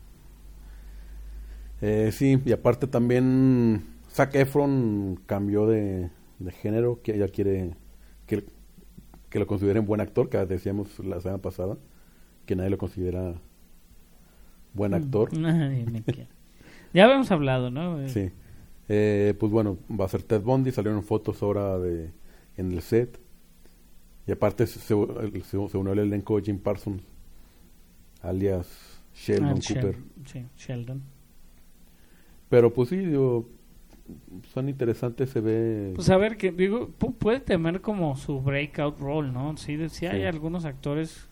Eh, 1.81 2.11
sí, 2.11 2.41
y 2.43 2.51
aparte 2.51 2.87
también 2.87 3.85
Zac 4.09 4.33
Efron 4.35 5.19
cambió 5.25 5.67
de, 5.67 6.09
de 6.39 6.51
género, 6.51 7.01
que 7.03 7.15
ella 7.15 7.27
quiere 7.27 7.75
que, 8.25 8.45
que 9.29 9.39
lo 9.39 9.47
consideren 9.47 9.85
buen 9.85 10.01
actor, 10.01 10.29
que 10.29 10.37
decíamos 10.45 10.99
la 10.99 11.21
semana 11.21 11.41
pasada, 11.41 11.77
que 12.45 12.55
nadie 12.55 12.71
lo 12.71 12.77
considera 12.77 13.35
buen 14.73 14.93
actor. 14.93 15.29
Ya 16.93 17.03
habíamos 17.03 17.29
hablado, 17.31 17.69
¿no? 17.69 17.99
Eh, 18.01 18.09
Sí. 18.09 18.29
Eh, 18.89 19.33
pues 19.37 19.51
bueno, 19.51 19.77
va 19.91 20.05
a 20.05 20.07
ser 20.09 20.23
Ted 20.23 20.41
Bundy, 20.41 20.71
salieron 20.71 21.03
fotos 21.03 21.43
ahora 21.43 21.77
de, 21.77 22.11
en 22.55 22.71
el 22.71 22.81
set. 22.81 23.19
Y 24.25 24.31
aparte 24.31 24.65
se, 24.65 24.79
se, 24.79 24.95
se 25.43 25.77
unió 25.77 25.91
el 25.93 25.99
elenco 25.99 26.39
Jim 26.41 26.57
Parsons, 26.57 27.01
alias 28.21 28.67
Sheldon 29.15 29.49
ah, 29.57 29.61
Cooper. 29.67 29.95
Shel- 29.97 30.25
sí, 30.25 30.45
Sheldon. 30.57 31.01
Pero 32.49 32.73
pues 32.73 32.89
sí, 32.89 32.97
digo, 32.97 33.49
son 34.53 34.69
interesantes, 34.69 35.29
se 35.31 35.41
ve... 35.41 35.91
Pues 35.95 36.09
a 36.09 36.15
ver, 36.17 36.37
que 36.37 36.51
digo, 36.51 36.89
pu- 36.97 37.13
puede 37.13 37.41
tener 37.41 37.81
como 37.81 38.15
su 38.15 38.39
breakout 38.41 38.99
role, 38.99 39.31
¿no? 39.31 39.57
Sí, 39.57 39.75
de- 39.75 39.89
sí 39.89 40.05
hay 40.05 40.21
Sí. 40.21 40.25
algunos 40.27 40.63
actores, 40.63 41.26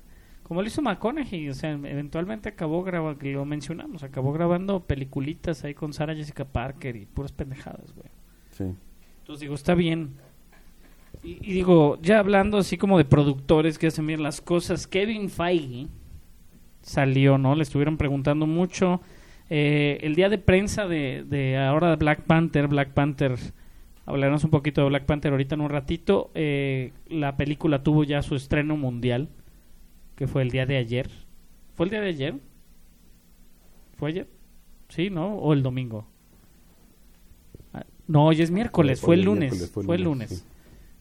como 0.47 0.61
lo 0.61 0.67
hizo 0.67 0.81
McConaughey, 0.83 1.49
o 1.49 1.53
sea, 1.55 1.71
eventualmente 1.71 2.49
acabó 2.49 2.83
grabando, 2.83 3.17
que 3.17 3.33
lo 3.33 3.45
mencionamos, 3.45 4.03
acabó 4.03 4.31
grabando 4.31 4.81
peliculitas 4.81 5.63
ahí 5.63 5.73
con 5.73 5.91
Sarah 5.91 6.13
Jessica 6.15 6.45
Parker 6.45 6.95
y 6.95 7.05
puras 7.07 7.31
pendejadas, 7.31 7.93
güey. 7.95 8.09
sí. 8.51 8.65
Entonces 9.21 9.41
digo, 9.41 9.55
está 9.55 9.73
bien. 9.73 10.11
Y, 11.23 11.39
y 11.41 11.53
digo, 11.53 11.97
ya 12.03 12.19
hablando 12.19 12.59
así 12.59 12.77
como 12.77 12.99
de 12.99 13.05
productores 13.05 13.79
que 13.79 13.87
hacen 13.87 14.05
bien 14.05 14.21
las 14.21 14.39
cosas, 14.39 14.85
Kevin 14.85 15.31
Feige 15.31 15.87
salió, 16.83 17.39
¿no? 17.39 17.55
Le 17.55 17.63
estuvieron 17.63 17.97
preguntando 17.97 18.45
mucho. 18.45 19.01
Eh, 19.49 19.97
el 20.03 20.13
día 20.13 20.29
de 20.29 20.37
prensa 20.37 20.87
de, 20.87 21.25
de 21.27 21.57
ahora 21.57 21.89
de 21.89 21.95
Black 21.95 22.21
Panther, 22.21 22.67
Black 22.67 22.91
Panther, 22.93 23.35
hablaremos 24.05 24.43
un 24.43 24.51
poquito 24.51 24.81
de 24.81 24.89
Black 24.89 25.05
Panther 25.05 25.31
ahorita 25.31 25.55
en 25.55 25.61
un 25.61 25.69
ratito. 25.71 26.29
eh, 26.35 26.93
la 27.07 27.35
película 27.35 27.81
tuvo 27.81 28.03
ya 28.03 28.21
su 28.21 28.35
estreno 28.35 28.77
mundial, 28.77 29.29
que 30.15 30.27
fue 30.27 30.41
el 30.41 30.51
día 30.51 30.65
de 30.65 30.77
ayer. 30.77 31.09
¿Fue 31.75 31.85
el 31.85 31.89
día 31.89 32.01
de 32.01 32.09
ayer? 32.09 32.35
¿Fue 33.97 34.09
ayer? 34.09 34.27
Sí, 34.89 35.09
¿no? 35.09 35.35
¿O 35.35 35.53
el 35.53 35.63
domingo? 35.63 36.07
Ah, 37.73 37.85
No, 38.07 38.27
hoy 38.27 38.41
es 38.41 38.51
miércoles, 38.51 39.01
Fue 39.01 39.15
el 39.15 39.23
lunes. 39.23 39.71
Fue 39.73 39.95
el 39.95 40.03
lunes. 40.03 40.29
sí. 40.29 40.43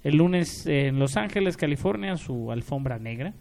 El 0.03 0.17
lunes 0.19 0.67
eh, 0.67 0.89
en 0.89 0.99
Los 0.99 1.17
Ángeles, 1.17 1.57
California, 1.57 2.17
su 2.19 2.53
alfombra 2.53 2.99
negra. 2.99 3.33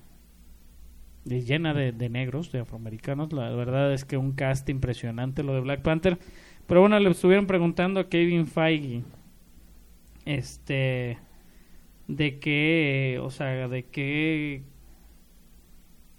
llena 1.26 1.74
de, 1.74 1.92
de 1.92 2.10
negros, 2.10 2.52
de 2.54 2.60
afroamericanos. 2.60 3.34
La 3.34 3.50
verdad 3.50 3.94
es 3.94 4.06
que 4.06 4.16
un 4.16 4.32
cast 4.32 4.70
impresionante 4.70 5.44
lo 5.44 5.54
de 5.54 5.60
Black 5.60 5.82
Panther. 5.82 6.18
Pero 6.66 6.80
bueno, 6.80 6.98
le 7.00 7.10
estuvieron 7.10 7.48
preguntando 7.48 8.00
a 8.00 8.08
Kevin 8.08 8.48
Feige 8.48 9.04
este 10.26 11.18
de 12.08 12.40
qué, 12.40 13.20
o 13.22 13.30
sea, 13.30 13.68
de 13.68 13.84
qué 13.86 14.64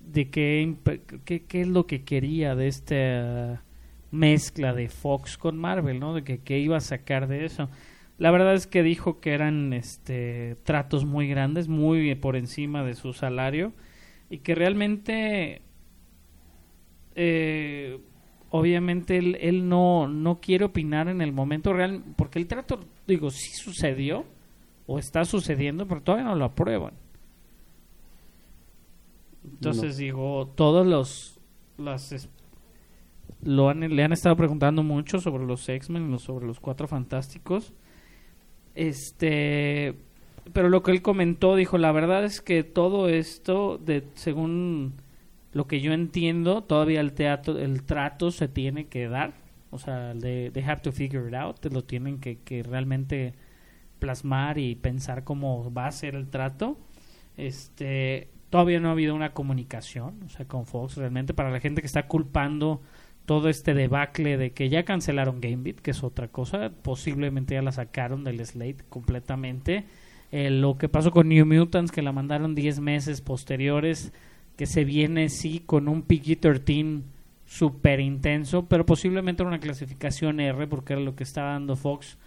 de 0.07 0.31
qué, 0.31 0.75
qué, 1.25 1.45
qué 1.45 1.61
es 1.61 1.69
lo 1.69 1.87
que 1.87 2.05
quería 2.05 2.55
de 2.55 2.69
esta 2.69 3.63
mezcla 4.11 4.73
de 4.73 4.89
Fox 4.89 5.37
con 5.37 5.59
Marvel, 5.59 6.01
¿no? 6.01 6.15
De 6.15 6.25
que 6.25 6.39
qué 6.39 6.59
iba 6.59 6.77
a 6.77 6.81
sacar 6.81 7.27
de 7.29 7.45
eso. 7.45 7.69
La 8.17 8.31
verdad 8.31 8.55
es 8.55 8.67
que 8.67 8.83
dijo 8.83 9.21
que 9.21 9.35
eran 9.35 9.73
este 9.73 10.57
tratos 10.63 11.05
muy 11.05 11.27
grandes, 11.29 11.69
muy 11.69 12.15
por 12.15 12.37
encima 12.37 12.85
de 12.85 12.95
su 12.95 13.13
salario 13.13 13.73
y 14.31 14.39
que 14.39 14.55
realmente 14.55 15.63
eh, 17.17 17.99
obviamente 18.51 19.17
él, 19.17 19.37
él 19.41 19.69
no, 19.69 20.07
no 20.07 20.41
quiere 20.41 20.65
opinar 20.65 21.09
en 21.09 21.21
el 21.21 21.33
momento 21.33 21.73
real 21.73 22.05
porque 22.17 22.39
el 22.39 22.47
trato, 22.47 22.85
digo, 23.07 23.31
sí 23.31 23.53
sucedió 23.53 24.25
o 24.87 24.99
está 24.99 25.25
sucediendo, 25.25 25.89
pero 25.89 26.03
todavía 26.03 26.27
no 26.27 26.37
lo 26.37 26.45
aprueban. 26.45 26.95
Entonces 29.71 29.97
digo, 29.97 30.53
todos 30.55 30.87
los 30.87 31.41
las 31.77 32.29
lo 33.43 33.69
han, 33.69 33.81
le 33.81 34.03
han 34.03 34.13
estado 34.13 34.37
preguntando 34.37 34.83
mucho 34.83 35.21
sobre 35.21 35.45
los 35.45 35.69
X-Men, 35.69 36.19
sobre 36.19 36.47
los 36.47 36.61
Cuatro 36.61 36.89
Fantásticos. 36.89 37.73
Este, 38.75 39.95
pero 40.53 40.69
lo 40.69 40.83
que 40.83 40.93
él 40.93 41.03
comentó, 41.03 41.55
dijo, 41.57 41.79
la 41.79 41.93
verdad 41.93 42.25
es 42.25 42.41
que 42.41 42.65
todo 42.65 43.09
esto, 43.09 43.79
de 43.79 44.05
según 44.15 44.95
lo 45.53 45.67
que 45.67 45.81
yo 45.81 45.93
entiendo, 45.93 46.63
todavía 46.65 47.01
el 47.01 47.13
teatro, 47.13 47.59
el 47.59 47.83
trato 47.83 48.31
se 48.31 48.49
tiene 48.49 48.87
que 48.87 49.09
dar. 49.09 49.35
O 49.71 49.79
sea, 49.79 50.15
they, 50.19 50.51
they 50.51 50.63
have 50.63 50.83
to 50.83 50.93
figure 50.93 51.29
it 51.29 51.35
out, 51.35 51.65
lo 51.67 51.85
tienen 51.85 52.19
que, 52.21 52.39
que 52.39 52.63
realmente 52.63 53.35
plasmar 53.99 54.59
y 54.59 54.75
pensar 54.75 55.25
cómo 55.25 55.73
va 55.73 55.87
a 55.87 55.93
ser 55.93 56.15
el 56.15 56.29
trato. 56.29 56.79
Este, 57.37 58.29
todavía 58.55 58.79
no 58.79 58.89
ha 58.89 58.93
habido 58.93 59.17
una 59.17 59.33
comunicación, 59.33 60.23
o 60.25 60.29
sea, 60.29 60.47
con 60.47 60.65
Fox 60.65 60.97
realmente 60.97 61.35
para 61.35 61.51
la 61.51 61.59
gente 61.59 61.81
que 61.81 61.89
está 61.89 62.07
culpando 62.07 62.83
todo 63.27 63.49
este 63.49 63.75
debacle 63.75 64.37
de 64.37 64.53
que 64.53 64.69
ya 64.69 64.85
cancelaron 64.85 65.41
Gambit, 65.41 65.81
que 65.81 65.91
es 65.91 66.05
otra 66.05 66.29
cosa, 66.29 66.71
posiblemente 66.71 67.55
ya 67.55 67.63
la 67.63 67.73
sacaron 67.73 68.23
del 68.23 68.47
slate 68.47 68.85
completamente. 68.89 69.87
Eh, 70.31 70.51
lo 70.51 70.79
que 70.79 70.89
pasó 70.89 71.11
con 71.11 71.31
New 71.31 71.45
Mutants, 71.47 71.91
que 71.91 72.01
la 72.01 72.13
mandaron 72.13 72.55
10 72.55 72.79
meses 72.79 73.23
posteriores, 73.23 74.13
que 74.57 74.67
se 74.67 74.85
viene 74.85 75.31
sí 75.31 75.61
con 75.67 75.89
un 75.89 76.07
PG-13 76.07 77.03
súper 77.47 77.99
intenso, 77.99 78.67
pero 78.67 78.87
posiblemente 78.87 79.43
una 79.43 79.59
clasificación 79.59 80.39
R, 80.39 80.69
porque 80.69 80.93
era 80.93 81.03
lo 81.03 81.17
que 81.17 81.25
estaba 81.25 81.55
dando 81.55 81.75
Fox, 81.75 82.19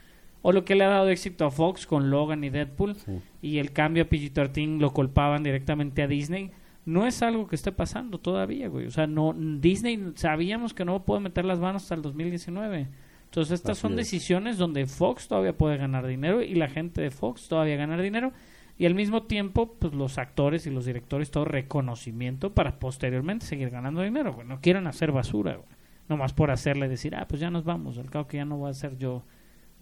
o 0.42 0.52
lo 0.52 0.64
que 0.66 0.76
le 0.76 0.84
ha 0.84 0.90
dado 0.90 1.10
éxito 1.10 1.46
a 1.46 1.52
Fox 1.52 1.86
con 1.88 2.10
Logan 2.10 2.44
y 2.44 2.50
Deadpool, 2.50 2.96
Sí. 2.96 3.20
y 3.42 3.58
el 3.60 3.72
cambio 3.72 4.04
a 4.04 4.08
PG-13 4.10 4.80
lo 4.80 4.92
culpaban 4.94 5.44
directamente 5.44 6.04
a 6.04 6.08
Disney. 6.08 6.52
No 6.86 7.06
es 7.06 7.22
algo 7.22 7.48
que 7.48 7.56
esté 7.56 7.72
pasando 7.74 8.18
todavía, 8.20 8.70
güey. 8.70 8.86
O 8.88 8.92
sea, 8.92 9.08
no 9.08 9.34
Disney 9.38 10.14
sabíamos 10.16 10.74
que 10.74 10.86
no 10.86 11.04
puede 11.04 11.20
meter 11.22 11.44
las 11.44 11.60
manos 11.60 11.84
hasta 11.84 11.96
el 11.96 12.02
2019. 12.02 12.88
Entonces, 13.26 13.56
estas 13.56 13.72
Así 13.72 13.82
son 13.82 13.92
es. 13.92 13.98
decisiones 13.98 14.58
donde 14.58 14.86
Fox 14.86 15.28
todavía 15.28 15.52
puede 15.58 15.76
ganar 15.78 16.08
dinero 16.08 16.42
y 16.42 16.56
la 16.56 16.70
gente 16.70 17.02
de 17.02 17.12
Fox 17.12 17.50
todavía 17.50 17.76
ganar 17.76 18.02
dinero 18.02 18.32
y 18.80 18.86
al 18.86 18.96
mismo 18.96 19.24
tiempo, 19.24 19.74
pues 19.80 19.94
los 19.94 20.18
actores 20.18 20.66
y 20.66 20.70
los 20.70 20.86
directores 20.86 21.30
todo 21.30 21.44
reconocimiento 21.44 22.54
para 22.54 22.80
posteriormente 22.80 23.46
seguir 23.46 23.70
ganando 23.70 24.02
dinero, 24.02 24.34
güey. 24.34 24.48
No 24.48 24.62
quieren 24.62 24.88
hacer 24.88 25.12
basura, 25.12 25.56
güey. 25.56 25.68
Nomás 26.08 26.32
por 26.32 26.52
hacerle 26.52 26.88
decir, 26.88 27.16
ah, 27.16 27.26
pues 27.28 27.42
ya 27.42 27.50
nos 27.52 27.66
vamos, 27.66 27.98
al 27.98 28.10
cabo 28.10 28.28
que 28.28 28.38
ya 28.38 28.46
no 28.46 28.56
voy 28.58 28.70
a 28.70 28.74
ser 28.74 28.98
yo 28.98 29.24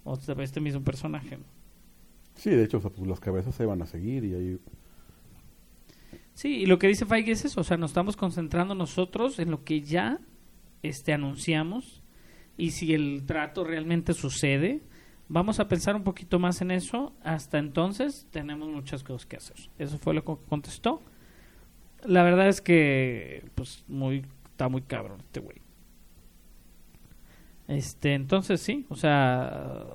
otra 0.06 0.34
vez 0.34 0.50
este 0.50 0.62
mismo 0.62 0.82
personaje. 0.82 1.38
Sí, 2.36 2.52
de 2.52 2.64
hecho, 2.64 2.78
o 2.78 2.82
sea, 2.82 2.92
pues, 2.92 3.06
las 3.08 3.20
cabezas 3.20 3.54
se 3.56 3.66
van 3.66 3.82
a 3.82 3.86
seguir 3.86 4.24
y 4.24 4.34
ahí... 4.34 4.60
Sí, 6.34 6.60
y 6.60 6.66
lo 6.66 6.80
que 6.80 6.88
dice 6.88 7.06
Feige 7.06 7.32
es 7.32 7.46
eso, 7.46 7.62
o 7.62 7.64
sea, 7.64 7.78
nos 7.78 7.92
estamos 7.92 8.16
concentrando 8.16 8.76
nosotros 8.76 9.40
en 9.40 9.52
lo 9.52 9.64
que 9.64 9.82
ya 9.82 10.20
este 10.84 11.14
anunciamos 11.14 12.04
y 12.58 12.72
si 12.72 12.94
el 12.94 13.24
trato 13.26 13.64
realmente 13.64 14.14
sucede, 14.14 14.82
vamos 15.28 15.60
a 15.60 15.68
pensar 15.68 15.96
un 15.96 16.04
poquito 16.04 16.40
más 16.40 16.62
en 16.62 16.72
eso. 16.72 17.14
Hasta 17.24 17.58
entonces 17.58 18.28
tenemos 18.32 18.70
muchas 18.70 19.04
cosas 19.04 19.26
que 19.26 19.38
hacer. 19.38 19.58
Eso 19.78 19.98
fue 19.98 20.14
lo 20.14 20.24
que 20.24 20.36
contestó. 20.48 21.02
La 22.06 22.24
verdad 22.24 22.48
es 22.48 22.62
que 22.62 23.46
pues 23.56 23.84
muy 23.88 24.26
está 24.52 24.70
muy 24.70 24.82
cabrón 24.82 25.20
este 25.22 25.40
güey. 25.40 25.65
Este, 27.68 28.14
entonces 28.14 28.62
sí, 28.62 28.86
o 28.90 28.96
sea, 28.96 29.86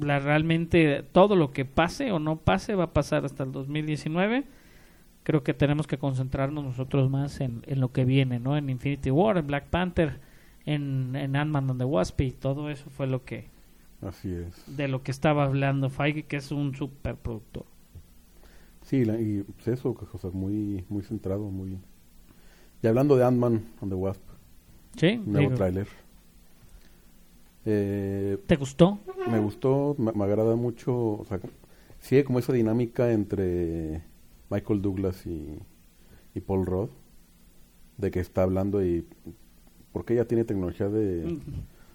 la 0.00 0.18
realmente 0.18 1.02
todo 1.12 1.36
lo 1.36 1.52
que 1.52 1.64
pase 1.64 2.10
o 2.12 2.18
no 2.18 2.36
pase 2.38 2.74
va 2.74 2.84
a 2.84 2.92
pasar 2.92 3.24
hasta 3.26 3.42
el 3.44 3.52
2019 3.52 4.44
creo 5.22 5.44
que 5.44 5.54
tenemos 5.54 5.86
que 5.86 5.98
concentrarnos 5.98 6.64
nosotros 6.64 7.08
más 7.10 7.40
en, 7.40 7.62
en 7.66 7.80
lo 7.80 7.92
que 7.92 8.04
viene, 8.04 8.40
¿no? 8.40 8.56
En 8.56 8.68
Infinity 8.70 9.10
War, 9.10 9.36
en 9.38 9.46
Black 9.46 9.66
Panther, 9.68 10.18
en, 10.64 11.14
en 11.14 11.36
Ant-Man 11.36 11.70
and 11.70 11.78
the 11.78 11.84
Wasp 11.84 12.20
y 12.22 12.32
todo 12.32 12.70
eso 12.70 12.90
fue 12.90 13.06
lo 13.06 13.24
que 13.24 13.48
Así 14.00 14.32
es. 14.32 14.76
de 14.76 14.88
lo 14.88 15.02
que 15.04 15.10
estaba 15.12 15.44
hablando 15.44 15.90
Feige, 15.90 16.24
que 16.24 16.36
es 16.38 16.50
un 16.50 16.74
super 16.74 17.14
productor. 17.16 17.66
Sí, 18.82 19.04
la- 19.04 19.20
y 19.20 19.42
pues 19.44 19.68
eso, 19.68 19.94
o 20.12 20.18
sea, 20.18 20.30
muy, 20.30 20.84
muy 20.88 21.02
centrado, 21.02 21.50
muy... 21.50 21.78
Y 22.82 22.86
hablando 22.88 23.14
de 23.16 23.24
Ant-Man 23.24 23.62
and 23.80 23.92
the 23.92 23.96
Wasp, 23.96 24.22
¿Sí? 24.96 25.20
nuevo 25.24 25.54
tráiler. 25.54 25.86
Eh, 27.64 28.38
¿Te 28.46 28.56
gustó? 28.56 28.98
me 29.30 29.38
gustó, 29.38 29.94
me, 29.98 30.12
me 30.12 30.24
agrada 30.24 30.56
mucho, 30.56 30.94
o 30.94 31.24
sea, 31.28 31.38
sigue 32.00 32.24
como 32.24 32.38
esa 32.40 32.52
dinámica 32.52 33.12
entre 33.12 34.02
Michael 34.50 34.82
Douglas 34.82 35.24
y, 35.26 35.58
y 36.34 36.40
Paul 36.40 36.66
Rudd, 36.66 36.90
de 37.98 38.10
que 38.10 38.20
está 38.20 38.42
hablando 38.42 38.84
y... 38.84 39.06
Porque 39.92 40.14
ella 40.14 40.24
tiene 40.26 40.44
tecnología 40.44 40.88
de... 40.88 41.38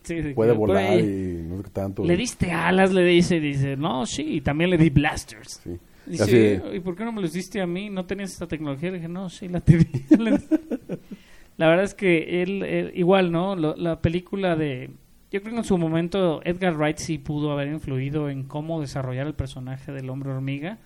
Sí, 0.04 0.24
sí, 0.24 0.34
puede 0.34 0.54
volar 0.54 1.00
y 1.02 1.44
no 1.50 1.58
sé 1.58 1.64
qué 1.64 1.70
tanto. 1.72 2.06
Le 2.06 2.16
diste 2.16 2.52
alas, 2.52 2.94
le 2.94 3.04
dice, 3.04 3.40
dice, 3.42 3.76
no, 3.76 4.06
sí, 4.06 4.22
y 4.36 4.42
también 4.42 4.70
le 4.70 4.78
di 4.78 4.90
blasters. 4.90 5.60
Sí. 5.64 5.78
Dice, 6.06 6.62
Así 6.64 6.78
¿y 6.78 6.80
por 6.80 6.96
qué 6.96 7.04
no 7.04 7.12
me 7.12 7.22
los 7.22 7.34
diste 7.34 7.60
a 7.60 7.68
mí? 7.68 7.90
¿No 7.90 8.06
tenías 8.06 8.32
esta 8.32 8.48
tecnología? 8.48 8.90
Le 8.92 8.98
dije, 8.98 9.10
no, 9.10 9.30
sí, 9.30 9.50
la 9.50 9.60
tenía. 9.60 9.86
la 11.58 11.68
verdad 11.68 11.84
es 11.84 11.94
que 11.94 12.42
él, 12.44 12.64
él- 12.64 12.92
igual, 12.96 13.32
¿no? 13.32 13.56
Lo- 13.58 13.76
la 13.76 14.00
película 14.02 14.56
de... 14.56 14.92
Yo 15.38 15.44
creo 15.44 15.54
que 15.54 15.60
en 15.60 15.66
su 15.66 15.78
momento 15.78 16.42
Edgar 16.46 16.76
Wright 16.76 16.98
sí 16.98 17.20
pudo 17.20 17.52
haber 17.52 17.68
influido 17.68 18.28
en 18.28 18.42
cómo 18.42 18.82
desarrollar 18.82 19.28
el 19.28 19.36
personaje 19.36 19.92
del 19.92 20.10
hombre 20.10 20.32
hormiga, 20.32 20.80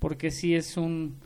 porque 0.00 0.32
sí 0.32 0.56
es 0.56 0.76
un, 0.76 1.18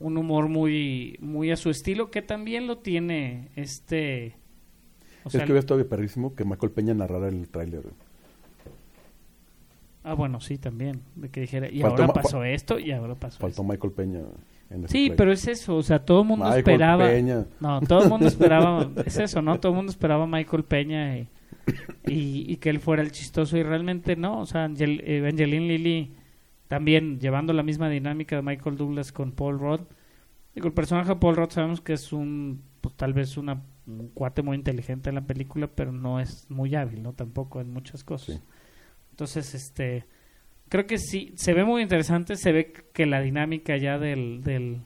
un 0.00 0.18
humor 0.18 0.48
muy, 0.48 1.16
muy 1.20 1.52
a 1.52 1.56
su 1.56 1.70
estilo, 1.70 2.10
que 2.10 2.20
también 2.20 2.66
lo 2.66 2.78
tiene 2.78 3.50
este... 3.54 4.34
O 5.22 5.28
es 5.28 5.34
sea, 5.34 5.44
que 5.44 5.52
hubiera 5.52 5.60
estado 5.60 5.88
perrísimo 5.88 6.34
que 6.34 6.44
Michael 6.44 6.72
Peña 6.72 6.94
narrara 6.94 7.28
el 7.28 7.48
tráiler. 7.48 7.84
ah, 10.02 10.14
bueno, 10.14 10.40
sí, 10.40 10.58
también. 10.58 11.02
De 11.14 11.28
que 11.28 11.42
dijera, 11.42 11.70
y 11.70 11.80
Faltó 11.80 12.02
ahora 12.02 12.12
pasó 12.12 12.42
esto, 12.42 12.80
y 12.80 12.90
ahora 12.90 13.14
pasó 13.14 13.38
Faltó 13.38 13.62
esto. 13.62 13.62
Michael 13.62 13.92
Peña 13.92 14.22
en 14.68 14.88
Sí, 14.88 15.12
pero 15.16 15.30
es 15.30 15.46
eso, 15.46 15.76
o 15.76 15.82
sea, 15.84 16.04
todo 16.04 16.22
el 16.22 16.26
mundo 16.26 16.46
Michael 16.46 16.58
esperaba... 16.58 17.06
Peña. 17.06 17.46
No, 17.60 17.80
todo 17.82 18.02
el 18.02 18.08
mundo 18.08 18.26
esperaba, 18.26 18.90
es 19.06 19.16
eso, 19.16 19.40
¿no? 19.40 19.60
Todo 19.60 19.70
el 19.70 19.76
mundo 19.76 19.92
esperaba 19.92 20.24
a 20.24 20.26
Michael 20.26 20.64
Peña 20.64 21.16
y, 21.16 21.28
y, 22.06 22.52
y 22.52 22.56
que 22.56 22.70
él 22.70 22.80
fuera 22.80 23.02
el 23.02 23.12
chistoso 23.12 23.56
y 23.56 23.62
realmente 23.62 24.16
no, 24.16 24.40
o 24.40 24.46
sea, 24.46 24.64
Angel, 24.64 25.02
eh, 25.04 25.26
Angeline 25.26 25.68
Lilly 25.68 26.12
también 26.68 27.18
llevando 27.18 27.52
la 27.52 27.64
misma 27.64 27.88
dinámica 27.88 28.36
de 28.36 28.42
Michael 28.42 28.76
Douglas 28.76 29.10
con 29.10 29.32
Paul 29.32 29.58
Rudd. 29.58 29.80
Digo, 30.54 30.68
el 30.68 30.72
personaje 30.72 31.08
de 31.08 31.16
Paul 31.16 31.36
Rudd 31.36 31.50
sabemos 31.50 31.80
que 31.80 31.92
es 31.94 32.12
un, 32.12 32.62
pues 32.80 32.94
tal 32.94 33.12
vez 33.12 33.36
una, 33.36 33.62
un 33.86 34.08
cuate 34.14 34.42
muy 34.42 34.56
inteligente 34.56 35.08
en 35.08 35.16
la 35.16 35.26
película, 35.26 35.66
pero 35.68 35.92
no 35.92 36.20
es 36.20 36.48
muy 36.48 36.74
hábil, 36.74 37.02
¿no? 37.02 37.12
Tampoco 37.12 37.60
en 37.60 37.72
muchas 37.72 38.04
cosas. 38.04 38.36
Sí. 38.36 38.42
Entonces, 39.10 39.54
este, 39.54 40.06
creo 40.68 40.86
que 40.86 40.98
sí, 40.98 41.32
se 41.36 41.52
ve 41.54 41.64
muy 41.64 41.82
interesante, 41.82 42.36
se 42.36 42.52
ve 42.52 42.72
que 42.92 43.04
la 43.04 43.20
dinámica 43.20 43.76
ya 43.76 43.98
del, 43.98 44.42
del, 44.42 44.80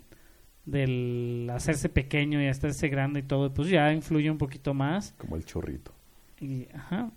del 0.65 1.51
hacerse 1.53 1.89
pequeño 1.89 2.43
y 2.43 2.49
hacerse 2.49 2.89
grande 2.89 3.21
y 3.21 3.25
todo, 3.25 3.53
pues 3.53 3.69
ya 3.69 3.93
influye 3.93 4.31
un 4.31 4.39
poquito 4.39 4.75
más. 4.75 5.13
Como 5.19 5.37
el 5.37 5.45
chorrito. 5.45 5.94
Y, 6.45 6.69
ajá. 6.75 7.11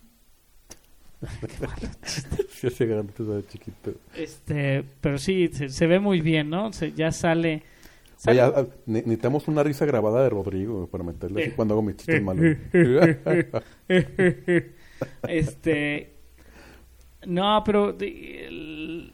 Se 2.48 2.68
hace 2.68 2.86
grande, 2.86 3.12
chiquito. 3.48 3.92
Este, 4.14 4.84
pero 5.00 5.18
sí, 5.18 5.48
se, 5.52 5.68
se 5.68 5.86
ve 5.86 5.98
muy 5.98 6.20
bien, 6.20 6.48
¿no? 6.48 6.72
Se, 6.72 6.92
ya 6.92 7.10
sale. 7.12 7.62
Oye, 8.26 8.42
necesitamos 8.86 9.46
una 9.48 9.62
risa 9.62 9.84
grabada 9.86 10.22
de 10.24 10.30
Rodrigo 10.30 10.86
para 10.88 11.04
meterle 11.04 11.42
así 11.42 11.50
Eh. 11.50 11.54
cuando 11.56 11.74
hago 11.74 11.82
mis 11.82 11.96
chistes 11.96 12.22
malos. 12.22 12.56
este, 15.28 16.12
No, 17.26 17.62
pero 17.64 17.92
de- 17.92 18.46
el- 18.46 19.12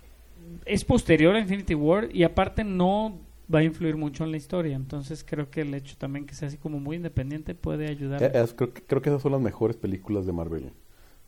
es 0.66 0.84
posterior 0.84 1.34
a 1.34 1.40
Infinity 1.40 1.74
War 1.74 2.08
y 2.12 2.22
aparte 2.22 2.64
no 2.64 3.18
va 3.52 3.60
a 3.60 3.64
influir 3.64 3.96
mucho 3.96 4.24
en 4.24 4.30
la 4.30 4.36
historia. 4.36 4.76
Entonces 4.76 5.24
creo 5.24 5.50
que 5.50 5.62
el 5.62 5.74
hecho 5.74 5.96
también 5.98 6.26
que 6.26 6.34
sea 6.34 6.48
así 6.48 6.58
como 6.58 6.80
muy 6.80 6.96
independiente 6.96 7.54
puede 7.54 7.88
ayudar. 7.88 8.22
Eh, 8.22 8.30
es- 8.34 8.54
creo, 8.54 8.72
que- 8.72 8.82
creo 8.82 9.02
que 9.02 9.10
esas 9.10 9.22
son 9.22 9.32
las 9.32 9.40
mejores 9.40 9.76
películas 9.76 10.26
de 10.26 10.32
Marvel. 10.32 10.72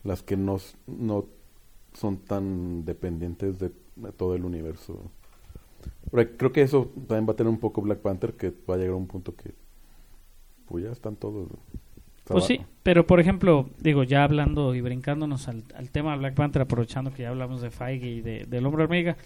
Las 0.05 0.23
que 0.23 0.37
no, 0.37 0.59
no 0.87 1.27
son 1.95 2.19
tan 2.19 2.85
dependientes 2.85 3.59
de, 3.59 3.73
de 3.97 4.13
todo 4.13 4.35
el 4.37 4.45
universo. 4.45 5.11
Pero 6.11 6.37
creo 6.37 6.53
que 6.53 6.63
eso 6.63 6.91
también 7.09 7.29
va 7.29 7.33
a 7.33 7.37
tener 7.37 7.51
un 7.51 7.59
poco 7.61 7.83
Black 7.83 8.01
Panther, 8.01 8.35
que 8.35 8.53
va 8.69 8.75
a 8.75 8.79
llegar 8.79 8.95
a 8.95 8.97
un 8.97 9.07
punto 9.07 9.35
que 9.35 9.55
pues 10.67 10.85
ya 10.85 10.91
están 10.93 11.17
todos. 11.17 11.49
Pues 12.29 12.45
sí, 12.45 12.61
pero 12.83 13.07
por 13.07 13.21
ejemplo, 13.21 13.71
digo, 13.79 14.03
ya 14.03 14.25
hablando 14.25 14.75
y 14.75 14.81
brincándonos 14.81 15.47
al, 15.49 15.63
al 15.77 15.91
tema 15.91 16.13
de 16.13 16.19
Black 16.19 16.35
Panther, 16.35 16.63
aprovechando 16.63 17.13
que 17.13 17.23
ya 17.23 17.29
hablamos 17.29 17.61
de 17.63 17.71
Feige 17.71 18.09
y 18.09 18.21
de, 18.21 18.47
del 18.47 18.67
Hombre 18.67 18.83
Hormiga, 18.85 19.17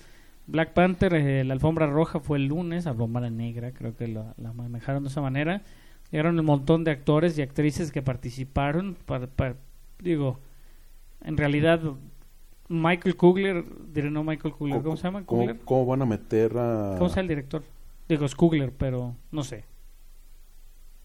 Black 0.51 0.72
Panther, 0.74 1.14
eh, 1.14 1.44
la 1.44 1.55
alfombra 1.55 1.86
roja 1.86 2.18
fue 2.20 2.38
el 2.38 2.46
lunes, 2.46 2.86
alfombra 2.86 3.30
negra, 3.30 3.72
creo 3.72 3.96
que 3.96 4.09
la, 4.09 4.34
la 4.36 4.53
manejaron 4.53 5.05
de 5.05 5.09
esa 5.09 5.20
manera. 5.20 5.62
Llegaron 6.11 6.38
un 6.40 6.44
montón 6.44 6.82
de 6.82 6.90
actores 6.90 7.38
y 7.38 7.42
actrices 7.42 7.92
que 7.92 8.03
participaron. 8.03 8.96
Para, 9.07 9.28
para- 9.28 9.55
digo, 10.01 10.40
en 11.22 11.36
realidad, 11.36 11.80
Michael 12.68 13.16
Kugler, 13.16 13.64
diré 13.92 14.11
no 14.11 14.24
Michael 14.24 14.55
Kugler, 14.55 14.82
¿cómo 14.82 14.96
se 14.96 15.05
llama? 15.05 15.24
¿Cómo, 15.24 15.86
van 15.86 16.03
a 16.03 16.07
meter 16.07 16.57
a... 16.59 16.96
¿Cómo 16.98 17.09
se 17.09 17.16
llama 17.16 17.22
el 17.22 17.28
director? 17.28 17.62
Digo, 18.09 18.24
es 18.26 18.34
Kugler, 18.34 18.72
pero 18.72 19.14
no 19.30 19.44
sé. 19.44 19.64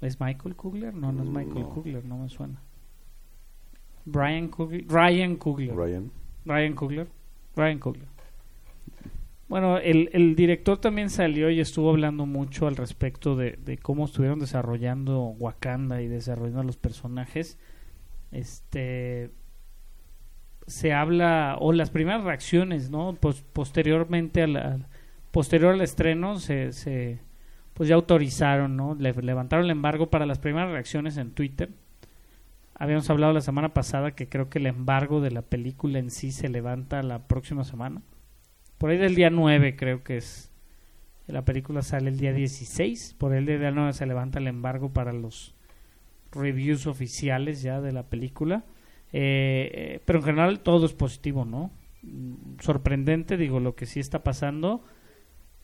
¿Es 0.02 0.20
Michael 0.20 0.56
Kugler? 0.56 0.94
No, 0.96 1.12
no 1.12 1.22
es 1.24 1.30
Michael 1.30 1.66
No. 1.66 1.70
Kugler, 1.70 2.04
no 2.04 2.18
me 2.18 2.30
suena. 2.30 2.60
Brian 4.06 4.48
Kugler. 4.48 4.86
Ryan 4.88 5.36
Kugler. 5.36 5.76
Ryan? 5.76 6.12
Ryan 6.46 6.74
Kugler. 6.74 7.08
Ryan 7.56 7.80
Kugler. 7.80 8.08
Bueno, 9.48 9.78
el, 9.78 10.10
el 10.14 10.36
director 10.36 10.80
también 10.80 11.10
salió 11.12 11.50
y 11.52 11.60
estuvo 11.60 11.92
hablando 11.92 12.26
mucho 12.26 12.68
al 12.68 12.76
respecto 12.76 13.36
de, 13.36 13.60
de 13.64 13.78
cómo 13.78 14.06
estuvieron 14.06 14.40
desarrollando 14.40 15.22
Wakanda 15.22 16.02
y 16.02 16.08
desarrollando 16.08 16.64
los 16.64 16.78
personajes. 16.78 17.60
Este 18.32 19.30
se 20.68 20.94
habla 20.94 21.58
o 21.60 21.74
las 21.74 21.92
primeras 21.92 22.24
reacciones, 22.24 22.90
¿no? 22.90 23.16
Pues 23.20 23.44
posteriormente 23.54 24.42
al- 24.44 24.88
posterior 25.32 25.74
al 25.74 25.82
estreno 25.82 26.40
se, 26.40 26.72
se 26.72 27.20
pues 27.76 27.90
ya 27.90 27.96
autorizaron, 27.96 28.76
¿no? 28.76 28.96
Le, 28.96 29.14
levantaron 29.14 29.66
el 29.66 29.72
embargo 29.72 30.10
para 30.10 30.26
las 30.26 30.40
primeras 30.40 30.72
reacciones 30.72 31.18
en 31.18 31.32
Twitter. 31.32 31.70
Habíamos 32.76 33.10
hablado 33.10 33.34
la 33.34 33.42
semana 33.42 33.74
pasada 33.74 34.12
que 34.16 34.28
creo 34.30 34.50
que 34.50 34.60
el 34.60 34.66
embargo 34.68 35.22
de 35.22 35.32
la 35.32 35.44
película 35.44 36.00
en 36.00 36.10
sí 36.12 36.32
se 36.32 36.50
levanta 36.50 37.04
la 37.04 37.28
próxima 37.28 37.64
semana. 37.64 38.02
Por 38.86 38.92
ahí 38.92 39.00
del 39.00 39.16
día 39.16 39.32
9 39.32 39.76
creo 39.76 40.04
que 40.04 40.18
es. 40.18 40.52
La 41.26 41.44
película 41.44 41.82
sale 41.82 42.08
el 42.12 42.20
día 42.20 42.34
16. 42.34 43.16
Por 43.18 43.32
ahí 43.32 43.44
del 43.44 43.60
día 43.60 43.72
9 43.72 43.94
se 43.94 44.06
levanta 44.06 44.38
el 44.38 44.46
embargo 44.46 44.94
para 44.94 45.12
los 45.12 45.56
reviews 46.32 46.86
oficiales 46.86 47.64
ya 47.64 47.82
de 47.82 47.92
la 47.92 48.04
película. 48.04 48.64
Eh, 49.12 49.72
eh, 49.74 50.02
pero 50.06 50.20
en 50.20 50.26
general 50.26 50.60
todo 50.60 50.86
es 50.86 50.94
positivo, 50.94 51.46
¿no? 51.46 51.72
Mm, 52.04 52.60
Sorprendente, 52.60 53.38
digo, 53.38 53.60
lo 53.60 53.74
que 53.74 53.88
sí 53.88 54.00
está 54.00 54.24
pasando. 54.24 54.84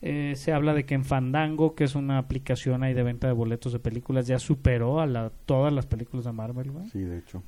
Eh, 0.00 0.32
se 0.34 0.52
habla 0.52 0.74
de 0.74 0.84
que 0.84 0.94
en 0.94 1.04
Fandango, 1.04 1.76
que 1.76 1.84
es 1.84 1.94
una 1.94 2.18
aplicación 2.18 2.82
ahí 2.82 2.92
de 2.92 3.04
venta 3.04 3.28
de 3.28 3.34
boletos 3.34 3.72
de 3.72 3.78
películas, 3.78 4.26
ya 4.26 4.40
superó 4.40 4.98
a 4.98 5.06
la, 5.06 5.30
todas 5.46 5.72
las 5.72 5.86
películas 5.86 6.24
de 6.24 6.32
Marvel, 6.32 6.72
güey, 6.72 6.90
Sí, 6.90 6.98
de 6.98 7.18
hecho, 7.18 7.44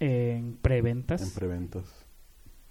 en 0.00 0.56
preventas. 0.56 1.20
en 1.20 1.34
preventas. 1.34 2.06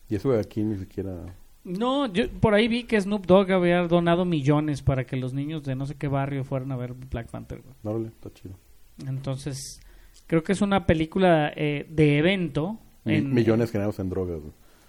Y 0.10 0.16
eso 0.16 0.32
de 0.32 0.40
aquí 0.40 0.64
ni 0.64 0.80
siquiera... 0.80 1.36
No, 1.64 2.12
yo 2.12 2.28
por 2.30 2.54
ahí 2.56 2.68
vi 2.68 2.84
que 2.86 3.00
Snoop 3.00 3.26
Dogg 3.28 3.52
había 3.52 3.82
donado 3.88 4.26
millones 4.26 4.82
para 4.82 5.06
que 5.06 5.16
los 5.16 5.34
niños 5.34 5.64
de 5.64 5.76
no 5.76 5.86
sé 5.86 5.96
qué 5.96 6.08
barrio 6.08 6.44
fueran 6.44 6.72
a 6.72 6.76
ver 6.76 6.94
Black 6.94 7.28
Panther. 7.30 7.62
Órale, 7.84 8.08
está 8.08 8.32
chido. 8.34 8.56
Entonces, 9.08 9.80
creo 10.28 10.44
que 10.44 10.54
es 10.54 10.62
una 10.62 10.86
película 10.88 11.52
eh, 11.56 11.86
de 11.90 12.18
evento. 12.18 12.80
Mi- 13.06 13.16
en- 13.16 13.34
millones 13.34 13.72
generados 13.72 14.00
en 14.00 14.10
drogas. 14.10 14.40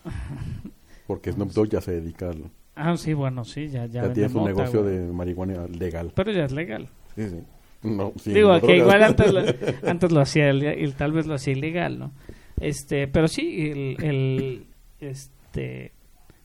Porque 1.06 1.32
Snoop 1.32 1.50
Dogg 1.52 1.68
ya 1.68 1.80
se 1.80 1.92
dedica 1.92 2.30
al... 2.30 2.50
Ah, 2.74 2.96
sí, 2.96 3.12
bueno, 3.12 3.44
sí, 3.44 3.68
ya, 3.68 3.84
ya, 3.86 4.04
Ya, 4.06 4.12
tiene 4.14 4.28
su 4.30 4.42
negocio 4.44 4.82
güey. 4.82 4.96
de 4.96 5.12
marihuana 5.12 5.66
legal. 5.66 6.12
Pero 6.14 6.32
ya 6.32 6.44
es 6.46 6.52
legal. 6.52 6.88
Sí, 7.14 7.28
sí. 7.28 7.36
No, 7.82 8.12
sí, 8.16 8.32
Digo, 8.32 8.52
no 8.54 8.60
que 8.60 8.66
drogas. 8.78 8.78
igual 8.78 9.02
antes 9.02 9.32
lo, 9.32 9.40
antes 9.90 10.12
lo 10.12 10.20
hacía 10.20 10.52
y 10.74 10.90
tal 10.92 11.12
vez 11.12 11.26
lo 11.26 11.34
hacía 11.34 11.52
ilegal, 11.52 11.98
¿no? 11.98 12.12
Este, 12.60 13.08
pero 13.08 13.28
sí, 13.28 13.70
el, 13.70 13.96
el- 14.02 14.66
este, 15.00 15.92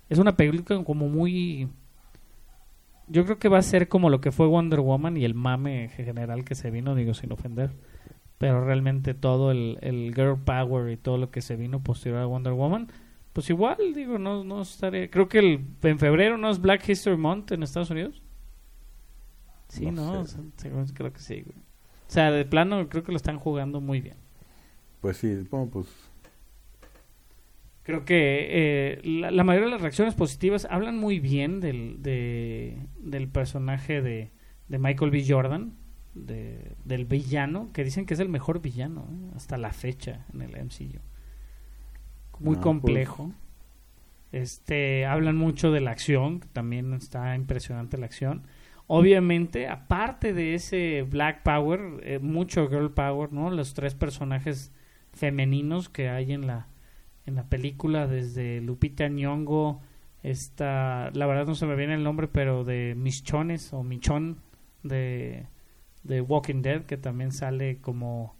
es 0.09 0.19
una 0.19 0.35
película 0.37 0.83
como 0.83 1.07
muy, 1.09 1.67
yo 3.07 3.25
creo 3.25 3.39
que 3.39 3.49
va 3.49 3.57
a 3.57 3.63
ser 3.63 3.87
como 3.87 4.09
lo 4.09 4.21
que 4.21 4.31
fue 4.31 4.47
Wonder 4.47 4.79
Woman 4.79 5.17
y 5.17 5.25
el 5.25 5.33
mame 5.33 5.89
general 5.89 6.43
que 6.45 6.55
se 6.55 6.71
vino, 6.71 6.95
digo 6.95 7.13
sin 7.13 7.31
ofender, 7.31 7.71
pero 8.37 8.63
realmente 8.63 9.13
todo 9.13 9.51
el, 9.51 9.77
el 9.81 10.13
girl 10.13 10.37
power 10.43 10.91
y 10.91 10.97
todo 10.97 11.17
lo 11.17 11.31
que 11.31 11.41
se 11.41 11.55
vino 11.55 11.81
posterior 11.81 12.21
a 12.21 12.25
Wonder 12.25 12.53
Woman, 12.53 12.87
pues 13.33 13.49
igual, 13.49 13.77
digo, 13.93 14.17
no, 14.17 14.43
no 14.43 14.61
estaría, 14.61 15.09
creo 15.11 15.27
que 15.29 15.39
el, 15.39 15.65
en 15.83 15.99
febrero 15.99 16.37
no 16.37 16.49
es 16.49 16.59
Black 16.59 16.87
History 16.89 17.17
Month 17.17 17.51
en 17.51 17.63
Estados 17.63 17.89
Unidos. 17.89 18.21
Sí, 19.69 19.91
No 19.91 20.25
sé. 20.25 20.39
creo 20.93 21.11
que 21.11 21.19
sí, 21.19 21.41
güey. 21.41 21.57
O 21.57 22.09
sea, 22.11 22.31
de 22.31 22.45
plano 22.45 22.87
creo 22.87 23.03
que 23.03 23.11
lo 23.11 23.17
están 23.17 23.37
jugando 23.37 23.81
muy 23.81 23.99
bien. 24.01 24.17
Pues 25.01 25.17
sí, 25.17 25.35
bueno, 25.51 25.69
pues... 25.71 25.87
Creo 27.87 28.03
que 28.05 28.47
eh, 28.51 29.01
la, 29.05 29.31
la 29.31 29.43
mayoría 29.45 29.67
de 29.67 29.71
las 29.73 29.81
reacciones 29.81 30.13
positivas 30.13 30.67
hablan 30.69 30.97
muy 30.97 31.19
bien 31.19 31.61
del, 31.61 32.03
de- 32.03 32.77
del 32.99 33.29
personaje 33.29 34.01
de, 34.01 34.31
de 34.67 34.77
Michael 34.79 35.11
B. 35.11 35.23
Jordan, 35.27 35.73
de- 36.13 36.73
del 36.83 37.05
villano, 37.05 37.71
que 37.73 37.85
dicen 37.85 38.05
que 38.05 38.13
es 38.15 38.19
el 38.19 38.27
mejor 38.29 38.61
villano 38.61 39.07
¿eh? 39.11 39.31
hasta 39.37 39.57
la 39.57 39.71
fecha 39.71 40.25
en 40.33 40.41
el 40.41 40.57
MCU. 40.57 40.99
Muy 42.39 42.57
Ah, 42.57 42.61
complejo. 42.61 43.31
Este, 44.31 45.05
hablan 45.05 45.37
mucho 45.37 45.71
de 45.71 45.79
la 45.81 45.91
acción, 45.91 46.41
que 46.41 46.47
también 46.49 46.93
está 46.93 47.35
impresionante 47.35 47.97
la 47.97 48.05
acción. 48.07 48.43
Obviamente, 48.87 49.67
aparte 49.69 50.33
de 50.33 50.53
ese 50.53 51.05
Black 51.09 51.43
Power, 51.43 52.01
eh, 52.03 52.19
mucho 52.19 52.67
Girl 52.69 52.91
Power, 52.91 53.31
¿no? 53.33 53.49
Los 53.51 53.73
tres 53.73 53.95
personajes 53.95 54.71
femeninos 55.13 55.89
que 55.89 56.09
hay 56.09 56.33
en 56.33 56.47
la, 56.47 56.67
en 57.27 57.35
la 57.35 57.43
película, 57.43 58.07
desde 58.07 58.61
Lupita 58.61 59.07
Nyong'o, 59.07 59.81
esta, 60.23 61.11
la 61.13 61.27
verdad 61.27 61.45
no 61.45 61.55
se 61.55 61.67
me 61.67 61.75
viene 61.75 61.93
el 61.93 62.03
nombre, 62.03 62.27
pero 62.27 62.63
de 62.63 62.95
Michones 62.97 63.73
o 63.73 63.83
Michon 63.83 64.37
de, 64.81 65.45
de 66.03 66.21
Walking 66.21 66.61
Dead, 66.61 66.83
que 66.85 66.97
también 66.97 67.31
sale 67.31 67.79
como 67.81 68.35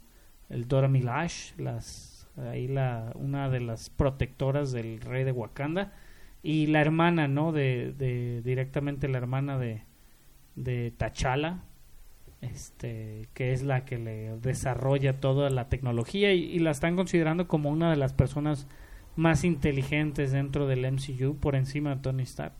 el 0.48 0.66
Dora 0.66 0.88
Milaje, 0.88 1.54
las, 1.58 2.28
ahí 2.36 2.66
la, 2.66 3.12
una 3.14 3.50
de 3.50 3.60
las 3.60 3.90
protectoras 3.90 4.72
del 4.72 5.00
rey 5.00 5.24
de 5.24 5.32
Wakanda, 5.32 5.92
y 6.42 6.66
la 6.66 6.80
hermana, 6.80 7.28
¿no? 7.28 7.52
De, 7.52 7.92
de 7.92 8.42
directamente 8.42 9.06
la 9.06 9.18
hermana 9.18 9.58
de, 9.58 9.82
de 10.56 10.92
T'Challa, 10.96 11.62
este, 12.40 13.28
que 13.34 13.52
es 13.52 13.62
la 13.62 13.84
que 13.84 13.98
le 13.98 14.38
desarrolla 14.38 15.20
toda 15.20 15.50
la 15.50 15.68
tecnología 15.68 16.32
y, 16.34 16.44
y 16.44 16.58
la 16.60 16.70
están 16.70 16.96
considerando 16.96 17.48
como 17.48 17.70
una 17.70 17.90
de 17.90 17.96
las 17.96 18.12
personas 18.12 18.66
más 19.16 19.42
inteligentes 19.44 20.30
dentro 20.32 20.66
del 20.68 20.84
MCU 20.92 21.36
por 21.36 21.56
encima 21.56 21.94
de 21.96 22.00
Tony 22.02 22.22
Stark. 22.22 22.54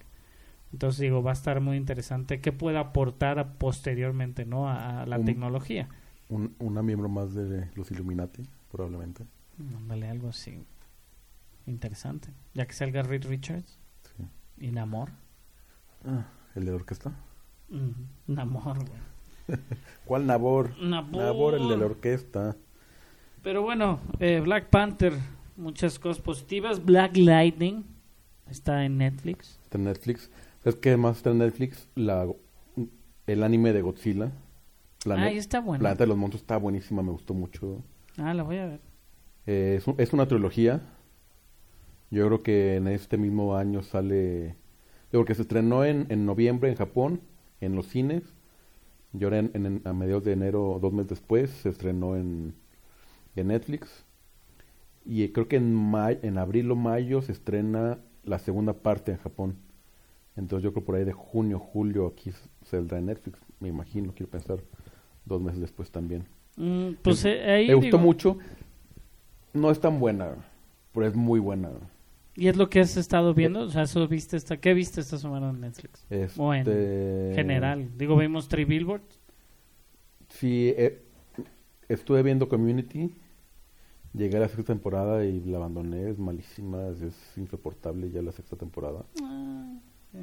Entonces 0.73 1.01
digo, 1.01 1.23
va 1.23 1.31
a 1.31 1.35
estar 1.35 1.61
muy 1.61 1.77
interesante 1.77 2.41
qué 2.41 2.53
puede 2.53 2.79
aportar 2.79 3.39
a- 3.39 3.53
posteriormente, 3.55 4.45
¿no? 4.45 4.69
A, 4.69 5.03
a 5.03 5.07
la 5.07 5.19
Un- 5.19 5.25
tecnología. 5.25 5.89
Un, 6.29 6.55
una 6.59 6.83
miembro 6.83 7.09
más 7.09 7.33
de 7.33 7.71
los 7.75 7.91
Illuminati, 7.91 8.43
probablemente. 8.71 9.25
Ándale, 9.77 10.09
algo 10.09 10.29
así. 10.29 10.63
Interesante. 11.67 12.29
Ya 12.55 12.67
que 12.67 12.73
salga 12.75 13.03
Reed 13.03 13.25
Richards 13.27 13.79
Sí. 14.17 14.25
y 14.67 14.71
Namor. 14.71 15.11
Ah, 16.05 16.27
¿El 16.55 16.65
de 16.65 16.71
la 16.71 16.77
orquesta? 16.77 17.13
Mm, 17.71 18.33
Namor, 18.35 18.79
güey. 18.87 19.01
¿Cuál 20.05 20.27
Nabor? 20.27 20.75
Nabor, 20.83 21.55
el 21.55 21.69
de 21.69 21.77
la 21.77 21.87
orquesta. 21.87 22.57
Pero 23.43 23.63
bueno, 23.63 24.01
eh, 24.21 24.41
Black 24.41 24.69
Panther, 24.71 25.13
muchas 25.57 25.99
cosas 25.99 26.23
positivas. 26.23 26.85
Black 26.85 27.17
Lightning 27.17 27.85
está 28.51 28.85
en 28.85 28.99
Netflix. 28.99 29.59
Está 29.63 29.79
en 29.79 29.85
Netflix. 29.85 30.31
¿Sabes 30.63 30.79
qué 30.81 30.97
más 30.97 31.19
está 31.19 31.31
en 31.31 31.39
Netflix? 31.39 31.89
La, 31.95 32.27
el 33.27 33.43
anime 33.43 33.73
de 33.73 33.83
Godzilla. 33.83 34.33
Planet, 35.05 35.29
Ahí 35.29 35.39
está 35.39 35.61
bueno. 35.61 35.81
Planeta 35.81 36.03
de 36.05 36.09
los 36.09 36.17
Monstruos 36.17 36.43
está 36.43 36.57
buenísima, 36.57 37.03
me 37.03 37.13
gustó 37.13 37.33
mucho. 37.35 37.83
Ah, 38.17 38.35
la 38.35 38.43
voy 38.43 38.57
a 38.59 38.67
ver. 38.67 38.81
Eh, 39.47 39.77
es, 39.79 39.87
un- 39.87 39.95
es 39.99 40.13
una 40.13 40.27
trilogía. 40.27 40.81
Yo 42.11 42.27
creo 42.27 42.43
que 42.43 42.77
en 42.77 42.89
este 42.89 43.17
mismo 43.19 43.55
año 43.57 43.83
sale... 43.83 44.57
Yo 45.13 45.21
creo 45.21 45.25
que 45.25 45.35
se 45.35 45.43
estrenó 45.43 45.85
en, 45.85 46.07
en 46.09 46.27
noviembre 46.27 46.69
en 46.71 46.77
Japón, 46.77 47.21
en 47.61 47.77
los 47.77 47.87
cines. 47.87 48.23
Y 49.13 49.25
ahora 49.25 49.39
en, 49.39 49.51
en- 49.55 49.83
a 49.85 49.93
mediados 49.93 50.25
de 50.25 50.33
enero, 50.33 50.79
dos 50.81 50.93
meses 50.93 51.11
después, 51.11 51.51
se 51.51 51.69
estrenó 51.71 52.17
en, 52.17 52.55
en 53.37 53.49
Netflix. 53.49 54.05
Y 55.05 55.23
eh, 55.25 55.33
creo 55.33 55.49
que 55.49 55.57
en, 55.57 55.75
ma- 55.75 56.13
en 56.13 56.39
abril 56.39 56.71
o 56.71 56.77
mayo 56.77 57.23
se 57.23 57.33
estrena 57.33 57.99
la 58.25 58.39
segunda 58.39 58.75
parte 58.75 59.13
en 59.13 59.19
Japón. 59.19 59.57
Entonces 60.37 60.65
yo 60.65 60.73
creo 60.73 60.85
por 60.85 60.97
ahí 60.97 61.05
de 61.05 61.13
junio, 61.13 61.59
julio 61.59 62.07
aquí 62.07 62.33
saldrá 62.65 62.99
en 62.99 63.07
Netflix, 63.07 63.41
me 63.61 63.69
imagino, 63.69 64.13
quiero 64.15 64.31
pensar, 64.31 64.61
dos 65.25 65.41
meses 65.43 65.61
después 65.61 65.91
también. 65.91 66.27
Mm, 66.57 66.91
pues 67.03 67.25
Me- 67.25 67.31
eh, 67.33 67.51
ahí 67.53 67.69
Me 67.69 67.75
gustó 67.75 67.99
mucho, 67.99 68.39
no 69.53 69.71
es 69.71 69.81
tan 69.81 69.99
buena, 69.99 70.37
pero 70.93 71.07
es 71.07 71.15
muy 71.15 71.41
buena. 71.41 71.71
¿Y 72.39 72.47
es 72.47 72.57
lo 72.57 72.71
que 72.71 72.79
has 72.81 72.97
estado 72.97 73.35
viendo? 73.35 73.61
O 73.63 73.69
sea, 73.69 73.83
eso 73.83 74.07
viste 74.07 74.37
esta, 74.37 74.59
¿qué 74.59 74.73
viste 74.73 75.01
esta 75.01 75.19
semana 75.19 75.51
en 75.51 75.61
Netflix? 75.61 76.07
O 76.37 76.55
en 76.55 76.61
Este, 76.61 77.33
general. 77.35 77.91
Digo, 77.99 78.17
vimos 78.17 78.47
Three 78.49 78.65
Billboards. 78.65 79.21
Sí, 80.29 80.73
eh, 80.77 81.03
estuve 81.89 82.23
viendo 82.23 82.49
Community, 82.49 83.11
llegué 84.13 84.37
a 84.37 84.41
la 84.41 84.49
sexta 84.49 84.73
temporada 84.73 85.25
y 85.25 85.41
la 85.41 85.57
abandoné, 85.57 86.11
es 86.11 86.19
malísima, 86.19 86.87
es, 86.89 87.03
es 87.03 87.15
insoportable 87.37 88.11
ya 88.11 88.23
la 88.23 88.31
sexta 88.31 88.55
temporada. 88.57 89.05
Ah, 89.23 89.79
sí. 90.13 90.19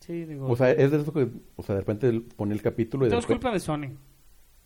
Sí, 0.00 0.24
digo. 0.24 0.48
O 0.48 0.56
sea, 0.56 0.72
es 0.72 0.90
de 0.90 1.00
eso 1.00 1.12
que, 1.12 1.28
o 1.54 1.62
sea, 1.62 1.76
de 1.76 1.80
repente 1.82 2.20
pone 2.36 2.54
el 2.54 2.60
capítulo 2.62 3.06
y 3.06 3.08
todo 3.10 3.20
es 3.20 3.26
culpa 3.26 3.52
de 3.52 3.60
Sony. 3.60 3.90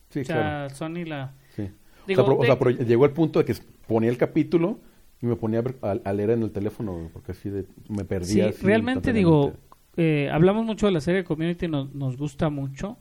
Sí, 0.08 0.20
o 0.20 0.24
sea, 0.24 0.36
claro, 0.36 0.74
Sony 0.74 1.04
la... 1.04 1.34
sí. 1.54 1.70
Digo, 2.06 2.22
o 2.22 2.24
sea, 2.24 2.24
pero, 2.24 2.38
o 2.38 2.40
de- 2.40 2.46
sea, 2.46 2.58
pero 2.58 2.70
llegó 2.70 3.04
el 3.04 3.12
punto 3.12 3.38
de 3.38 3.44
que 3.44 3.54
ponía 3.86 4.08
el 4.08 4.16
capítulo 4.16 4.78
y 5.20 5.26
me 5.26 5.36
ponía 5.36 5.62
a, 5.82 5.90
a- 6.04 6.12
leer 6.12 6.30
en 6.30 6.42
el 6.42 6.50
teléfono 6.52 7.10
porque 7.12 7.32
así 7.32 7.50
de, 7.50 7.66
me 7.88 7.98
Sí, 7.98 8.04
perdía. 8.04 8.48
así 8.48 8.64
realmente 8.64 9.12
digo, 9.12 9.52
eh, 9.96 10.30
hablamos 10.32 10.64
mucho 10.64 10.86
de 10.86 10.92
la 10.92 11.00
serie 11.00 11.24
Community, 11.24 11.66
nos, 11.68 11.94
nos 11.94 12.16
gusta 12.16 12.50
mucho. 12.50 12.98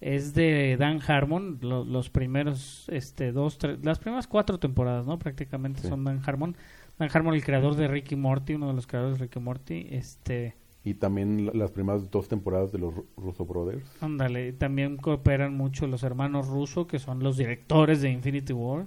Es 0.00 0.34
de 0.34 0.76
Dan 0.76 0.98
Harmon, 1.06 1.58
lo- 1.60 1.84
los 1.84 2.10
primeros, 2.10 2.88
este, 2.88 3.30
dos, 3.30 3.58
tres, 3.58 3.78
las 3.84 4.00
primeras 4.00 4.26
cuatro 4.26 4.58
temporadas, 4.58 5.06
¿no? 5.06 5.16
Prácticamente 5.20 5.82
Sí. 5.82 5.88
son 5.88 6.02
Dan 6.02 6.20
Harmon. 6.26 6.56
Dan 6.98 7.08
Harmon, 7.14 7.34
el 7.34 7.44
creador 7.44 7.76
de 7.76 7.86
Ricky 7.86 8.16
Morty, 8.16 8.54
uno 8.54 8.66
de 8.66 8.74
los 8.74 8.88
creadores 8.88 9.18
de 9.18 9.24
Ricky 9.26 9.38
Morty, 9.38 9.86
este, 9.90 10.56
Y 10.84 10.94
también 10.94 11.46
la- 11.46 11.52
las 11.54 11.70
primeras 11.70 12.10
dos 12.10 12.26
temporadas 12.26 12.72
de 12.72 12.80
los 12.80 12.92
Ru- 12.92 13.04
Russo 13.16 13.44
Brothers. 13.46 13.84
ándale, 14.00 14.52
también 14.52 14.96
cooperan 14.96 15.56
mucho 15.56 15.86
los 15.86 16.02
hermanos 16.02 16.48
Russo, 16.48 16.88
que 16.88 16.98
son 16.98 17.22
los 17.22 17.36
directores 17.36 18.02
de 18.02 18.10
Infinity 18.10 18.52
War. 18.52 18.86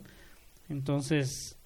Entonces, 0.67 1.57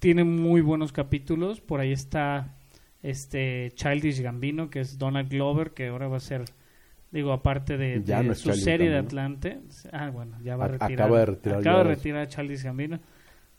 tiene 0.00 0.24
muy 0.24 0.60
buenos 0.60 0.92
capítulos. 0.92 1.60
Por 1.60 1.78
ahí 1.80 1.92
está 1.92 2.56
este 3.02 3.70
Childish 3.76 4.20
Gambino, 4.20 4.68
que 4.70 4.80
es 4.80 4.98
Donald 4.98 5.30
Glover, 5.30 5.70
que 5.70 5.86
ahora 5.88 6.08
va 6.08 6.16
a 6.16 6.20
ser, 6.20 6.44
digo, 7.12 7.32
aparte 7.32 7.76
de, 7.76 8.00
no 8.00 8.34
su 8.34 8.44
Childish 8.50 8.64
serie 8.64 8.90
de. 8.90 8.96
Atlante. 8.98 9.60
Ah, 9.92 10.10
bueno, 10.10 10.36
ya 10.42 10.56
va 10.56 10.64
a 10.64 10.68
retirar. 10.68 10.92
acaba 10.92 11.18
de 11.20 11.26
retirar 11.26 11.60
Acaba 11.60 11.76
ya 11.78 11.82
de 11.84 11.88
las- 11.90 11.98
retirar 11.98 12.22
a 12.22 12.28
Childish 12.28 12.64
Gambino. 12.64 12.98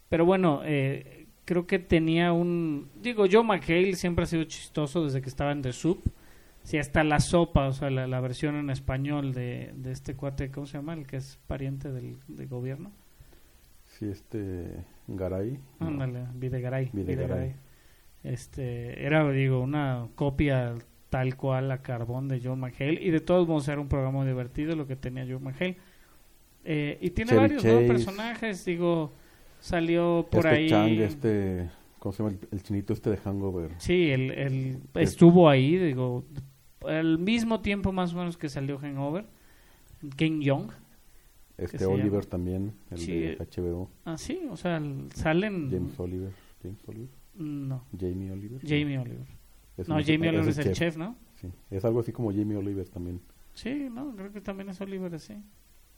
Pero 0.10 0.26
bueno, 0.26 0.62
eh, 0.66 1.28
creo 1.46 1.66
que 1.66 1.80
tenía 1.80 2.34
un... 2.34 2.90
Digo, 3.02 3.26
Joe 3.32 3.44
McHale 3.44 3.96
siempre 3.96 4.24
ha 4.24 4.28
sido 4.28 4.44
chistoso 4.44 5.06
desde 5.06 5.22
que 5.22 5.30
estaba 5.30 5.54
en 5.54 5.62
The 5.62 5.72
Soup. 5.72 6.04
Sí, 6.64 6.78
hasta 6.78 7.04
la 7.04 7.20
sopa, 7.20 7.68
o 7.68 7.72
sea, 7.72 7.90
la, 7.90 8.06
la 8.08 8.20
versión 8.20 8.56
en 8.56 8.70
español 8.70 9.34
de, 9.34 9.72
de 9.76 9.92
este 9.92 10.16
cuate, 10.16 10.52
¿cómo 10.52 10.68
se 10.68 10.78
llama? 10.78 10.94
El 10.94 11.08
que 11.08 11.16
es 11.18 11.40
pariente 11.48 11.92
del, 11.92 12.18
del 12.28 12.48
gobierno. 12.48 12.92
Sí, 13.88 14.06
este 14.10 14.86
Garay. 15.08 15.60
no, 15.80 15.88
Ándale, 15.88 16.26
Videgaray. 16.36 16.90
Videgaray. 16.94 17.16
Videgaray. 17.28 17.56
Este, 18.24 19.04
era, 19.06 19.30
digo, 19.32 19.62
una 19.62 20.08
copia 20.16 20.76
tal 21.10 21.36
cual 21.36 21.72
a 21.72 21.82
carbón 21.82 22.28
de 22.28 22.40
John 22.44 22.60
McHale. 22.60 23.00
Y 23.02 23.10
de 23.10 23.20
todos 23.20 23.48
modos 23.48 23.68
era 23.68 23.82
un 23.82 23.88
programa 23.90 24.26
divertido 24.26 24.76
lo 24.76 24.88
que 24.88 24.96
tenía 24.96 25.26
John 25.28 25.44
McHale. 25.44 25.78
Eh, 26.64 26.98
y 27.02 27.10
tiene 27.10 27.30
Chevy 27.30 27.42
varios 27.42 27.66
¿no? 27.66 27.80
Personajes, 27.88 28.64
digo, 28.66 29.12
salió 29.60 30.28
por 30.30 30.46
este 30.46 30.50
ahí. 30.50 30.70
Chang, 30.70 30.92
este, 31.02 31.70
¿cómo 32.00 32.14
se 32.14 32.24
llama? 32.24 32.36
El, 32.40 32.48
el 32.52 32.64
chinito 32.64 32.94
este 32.94 33.10
de 33.10 33.18
Hangover. 33.18 33.72
Sí, 33.80 34.12
el, 34.12 34.32
el- 34.32 34.80
estuvo 34.96 35.50
ahí, 35.50 35.78
digo, 35.78 36.24
al 36.88 37.18
mismo 37.18 37.62
tiempo 37.62 37.92
más 37.92 38.14
o 38.14 38.18
menos 38.18 38.38
que 38.38 38.48
salió 38.50 38.78
Hangover. 38.78 39.26
King 40.16 40.42
Young. 40.42 40.70
Este 41.64 41.86
Oliver 41.86 42.26
también, 42.26 42.74
el 42.90 42.98
Sí, 42.98 43.12
de 43.20 43.38
HBO. 43.38 43.90
Ah, 44.06 44.18
sí, 44.18 44.42
o 44.50 44.58
sea, 44.58 44.78
el- 44.78 45.12
salen... 45.14 45.70
James 45.70 46.00
Oliver. 46.00 46.32
James 46.64 46.80
Oliver. 46.88 47.10
No, 47.36 47.86
Jamie 48.00 48.32
Oliver. 48.32 48.60
Jamie 48.62 48.98
Oliver. 49.00 49.28
Es 49.78 49.88
No, 49.88 49.96
Jamie 50.04 50.30
Oliver 50.30 50.50
es 50.50 50.58
el 50.58 50.74
chef, 50.74 50.98
¿no? 50.98 51.16
Sí, 51.40 51.48
es 51.70 51.86
algo 51.86 52.00
así 52.02 52.12
como 52.12 52.32
Jamie 52.32 52.58
Oliver 52.58 52.88
también. 52.90 53.22
Sí, 53.54 53.88
no, 53.92 54.16
creo 54.16 54.32
que 54.32 54.42
también 54.42 54.70
es 54.70 54.80
Oliver, 54.82 55.20
sí. 55.20 55.36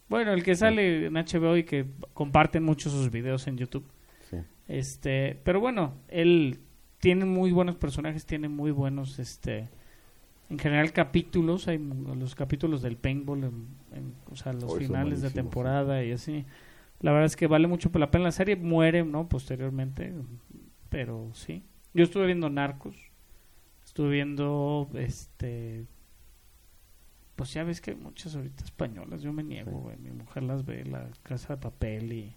Bueno, 0.10 0.32
el 0.34 0.44
que 0.44 0.56
sale 0.56 1.06
en 1.08 1.14
HBO 1.14 1.58
y 1.58 1.64
que 1.64 1.86
comparten 2.14 2.64
mucho 2.64 2.90
sus 2.90 3.10
videos 3.10 3.48
en 3.48 3.58
YouTube. 3.58 3.86
Sí. 4.30 4.38
Este, 4.68 5.40
pero 5.44 5.60
bueno, 5.60 5.94
él 6.10 6.60
tiene 7.00 7.26
muy 7.26 7.52
buenos 7.52 7.76
personajes, 7.78 8.26
tiene 8.26 8.48
muy 8.50 8.72
buenos, 8.72 9.18
este, 9.20 9.70
en 10.50 10.60
general 10.60 10.92
capítulos, 10.94 11.68
hay 11.68 11.78
los 11.78 12.36
capítulos 12.36 12.82
del 12.82 12.98
paintball, 12.98 13.44
en, 13.46 13.68
en- 13.94 14.14
o 14.32 14.36
sea, 14.36 14.54
los 14.54 14.66
Oh, 14.66 14.76
finales 14.78 15.22
de 15.22 15.30
temporada 15.32 16.04
y 16.04 16.12
así. 16.12 16.46
La 17.00 17.12
verdad 17.12 17.26
es 17.26 17.36
que 17.36 17.48
vale 17.48 17.68
mucho 17.68 17.90
la 17.94 18.12
pena. 18.12 18.26
La 18.26 18.32
serie 18.32 18.56
muere, 18.56 19.04
¿no? 19.04 19.28
Posteriormente, 19.28 20.14
pero 20.90 21.30
sí. 21.34 21.64
Yo 21.94 22.04
estuve 22.04 22.26
viendo 22.28 22.50
Narcos, 22.50 22.96
estuve 23.84 24.10
viendo, 24.12 24.90
este, 24.96 25.86
pues 27.36 27.54
ya 27.54 27.64
ves 27.64 27.82
que 27.82 27.92
hay 27.92 27.98
muchas 27.98 28.36
ahorita 28.36 28.64
españolas, 28.64 29.22
yo 29.22 29.34
me 29.34 29.44
niego, 29.44 29.72
Sí. 29.72 29.78
güey. 29.78 29.98
Mi 29.98 30.12
mujer 30.12 30.44
las 30.44 30.66
ve, 30.66 30.86
La 30.86 31.10
Casa 31.24 31.56
de 31.56 31.62
Papel 31.62 32.14
y... 32.14 32.36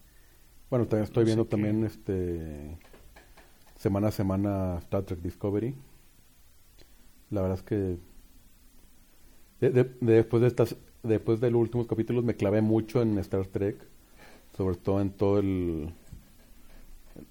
Bueno, 0.71 0.87
también 0.87 1.05
estoy 1.05 1.23
No 1.23 1.27
viendo 1.27 1.45
qué. 1.45 1.51
también 1.51 1.85
este 1.85 2.77
semana 3.77 4.09
a 4.09 4.11
semana 4.11 4.79
Star 4.79 5.03
Trek 5.05 5.21
Discovery. 5.21 5.75
La 7.31 7.41
verdad 7.43 7.59
es 7.59 7.63
que 7.65 7.75
de- 9.61 9.71
de- 9.71 9.71
de- 9.85 9.91
después 10.01 10.41
de 10.43 10.49
estas 10.49 10.77
después 11.03 11.41
de 11.41 11.51
los 11.51 11.61
últimos 11.61 11.87
capítulos 11.87 12.25
me 12.25 12.35
clavé 12.35 12.61
mucho 12.63 13.01
en 13.01 13.17
Star 13.19 13.47
Trek, 13.47 13.77
sobre 14.57 14.77
todo 14.77 15.01
en 15.01 15.11
todo 15.11 15.39
el 15.39 15.93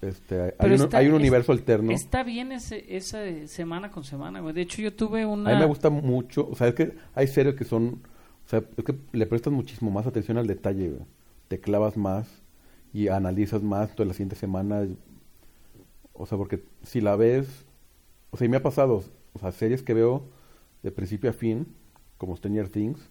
este 0.02 0.40
hay, 0.42 0.50
Pero 0.58 0.74
un, 0.74 0.80
está- 0.82 0.98
hay 0.98 1.06
un 1.06 1.14
es- 1.14 1.20
universo 1.20 1.52
alterno. 1.52 1.92
Está 1.92 2.22
bien 2.24 2.52
ese, 2.52 2.96
esa 2.96 3.20
semana 3.46 3.90
con 3.90 4.02
semana, 4.04 4.40
güey. 4.40 4.52
De 4.54 4.62
hecho, 4.62 4.82
yo 4.82 4.92
tuve 4.92 5.24
una... 5.24 5.50
A 5.50 5.54
mí 5.54 5.60
me 5.60 5.66
gusta 5.66 5.90
mucho, 5.90 6.48
o 6.50 6.56
sea, 6.56 6.68
es 6.68 6.74
que 6.74 6.94
hay 7.14 7.26
series 7.28 7.54
que 7.54 7.64
son, 7.64 8.00
o 8.46 8.48
sea, 8.48 8.62
es 8.76 8.84
que 8.84 8.96
le 9.12 9.26
prestas 9.26 9.52
muchísimo 9.52 9.90
más 9.90 10.06
atención 10.06 10.38
al 10.38 10.46
detalle, 10.46 10.88
güey. 10.90 11.02
te 11.48 11.60
clavas 11.60 11.96
más 11.96 12.26
y 12.92 13.08
analizas 13.08 13.62
más, 13.62 13.90
entonces 13.90 14.08
la 14.08 14.14
siguiente 14.14 14.36
semana, 14.36 14.88
o 16.14 16.26
sea, 16.26 16.36
porque 16.38 16.64
si 16.82 17.00
la 17.00 17.14
ves, 17.14 17.46
o 18.30 18.36
sea, 18.36 18.46
y 18.46 18.48
me 18.48 18.56
ha 18.56 18.62
pasado, 18.62 19.04
o 19.36 19.38
sea, 19.38 19.52
series 19.52 19.82
que 19.82 19.94
veo 19.94 20.28
de 20.82 20.90
principio 20.90 21.30
a 21.30 21.32
fin, 21.32 21.66
como 22.18 22.36
Stranger 22.36 22.68
Things, 22.68 23.10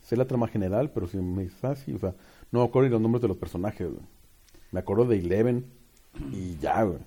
sé 0.00 0.16
la 0.16 0.26
trama 0.26 0.48
general, 0.48 0.90
pero 0.92 1.06
si 1.06 1.18
me 1.18 1.42
dices, 1.44 1.62
ah, 1.64 1.76
sí, 1.76 1.92
o 1.92 1.98
sea, 1.98 2.14
no 2.50 2.60
me 2.60 2.64
acuerdo 2.66 2.88
ni 2.88 2.92
los 2.92 3.00
nombres 3.00 3.20
de 3.22 3.28
los 3.28 3.36
personajes, 3.36 3.88
güey. 3.88 4.02
Me 4.72 4.80
acuerdo 4.80 5.04
de 5.06 5.18
Eleven 5.18 5.66
y 6.32 6.56
ya, 6.60 6.82
güey. 6.82 7.00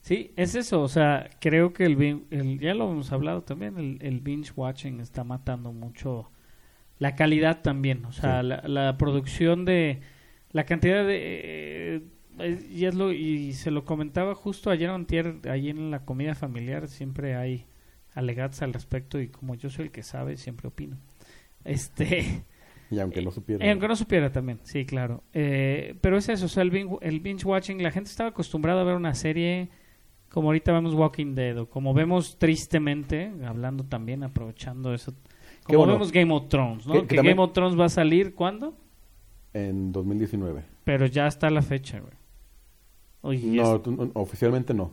Sí, 0.00 0.32
es 0.36 0.54
eso, 0.54 0.82
o 0.82 0.88
sea, 0.88 1.28
creo 1.40 1.72
que 1.72 1.84
el, 1.84 2.26
el 2.30 2.60
ya 2.60 2.74
lo 2.74 2.90
hemos 2.92 3.10
hablado 3.10 3.42
también, 3.42 3.76
el, 3.76 3.98
el 4.00 4.20
binge 4.20 4.52
watching 4.54 5.00
está 5.00 5.24
matando 5.24 5.72
mucho 5.72 6.30
la 6.98 7.16
calidad 7.16 7.60
también, 7.62 8.04
o 8.04 8.12
sea, 8.12 8.42
Sí. 8.42 8.46
la, 8.48 8.62
la 8.68 8.96
producción 8.98 9.64
de 9.64 10.00
la 10.52 10.64
cantidad 10.64 11.04
de 11.04 11.96
eh, 11.96 12.02
y 12.70 12.84
es 12.84 12.94
lo 12.94 13.12
y 13.12 13.52
se 13.52 13.70
lo 13.70 13.84
comentaba 13.84 14.34
justo 14.34 14.70
ayer 14.70 14.90
antier, 14.90 15.36
ahí 15.48 15.70
en 15.70 15.90
la 15.90 16.04
comida 16.04 16.34
familiar 16.34 16.88
siempre 16.88 17.34
hay 17.36 17.66
alegatos 18.14 18.62
al 18.62 18.72
respecto 18.72 19.20
y 19.20 19.28
como 19.28 19.54
yo 19.54 19.70
soy 19.70 19.86
el 19.86 19.90
que 19.90 20.02
sabe, 20.02 20.36
siempre 20.36 20.68
opino. 20.68 20.96
Este 21.64 22.44
Y 22.90 23.00
aunque 23.00 23.20
no 23.20 23.32
supiera. 23.32 23.66
Eh, 23.66 23.70
aunque 23.72 23.88
no 23.88 23.96
supiera 23.96 24.30
también, 24.30 24.60
sí, 24.62 24.84
claro. 24.84 25.24
Eh, 25.32 25.96
pero 26.00 26.16
es 26.18 26.28
eso, 26.28 26.46
o 26.46 26.48
sea, 26.48 26.62
el 26.62 26.70
binge, 26.70 26.96
el 27.02 27.18
binge 27.20 27.44
watching, 27.44 27.82
la 27.82 27.90
gente 27.90 28.10
estaba 28.10 28.30
acostumbrada 28.30 28.82
a 28.82 28.84
ver 28.84 28.94
una 28.94 29.14
serie 29.14 29.70
como 30.28 30.48
ahorita 30.48 30.72
vemos 30.72 30.94
Walking 30.94 31.34
Dead 31.34 31.58
o 31.58 31.68
como 31.68 31.94
vemos 31.94 32.38
tristemente, 32.38 33.32
hablando 33.44 33.84
también, 33.84 34.22
aprovechando 34.22 34.92
eso, 34.94 35.14
como 35.64 35.78
bueno. 35.78 35.94
vemos 35.94 36.12
Game 36.12 36.32
of 36.32 36.48
Thrones, 36.48 36.86
¿no? 36.86 36.92
Que- 36.92 37.00
Que, 37.00 37.06
que 37.08 37.16
también- 37.16 37.36
Game 37.36 37.44
of 37.46 37.52
Thrones 37.52 37.78
va 37.80 37.86
a 37.86 37.88
salir, 37.88 38.34
¿cuándo? 38.34 38.76
En 39.52 39.90
2019. 39.92 40.62
Pero 40.84 41.06
ya 41.06 41.26
está 41.26 41.50
la 41.50 41.62
fecha, 41.62 41.98
güey. 41.98 42.12
Oye, 43.26 43.46
No, 43.48 43.76
es- 43.76 44.10
oficialmente 44.14 44.72
no. 44.74 44.84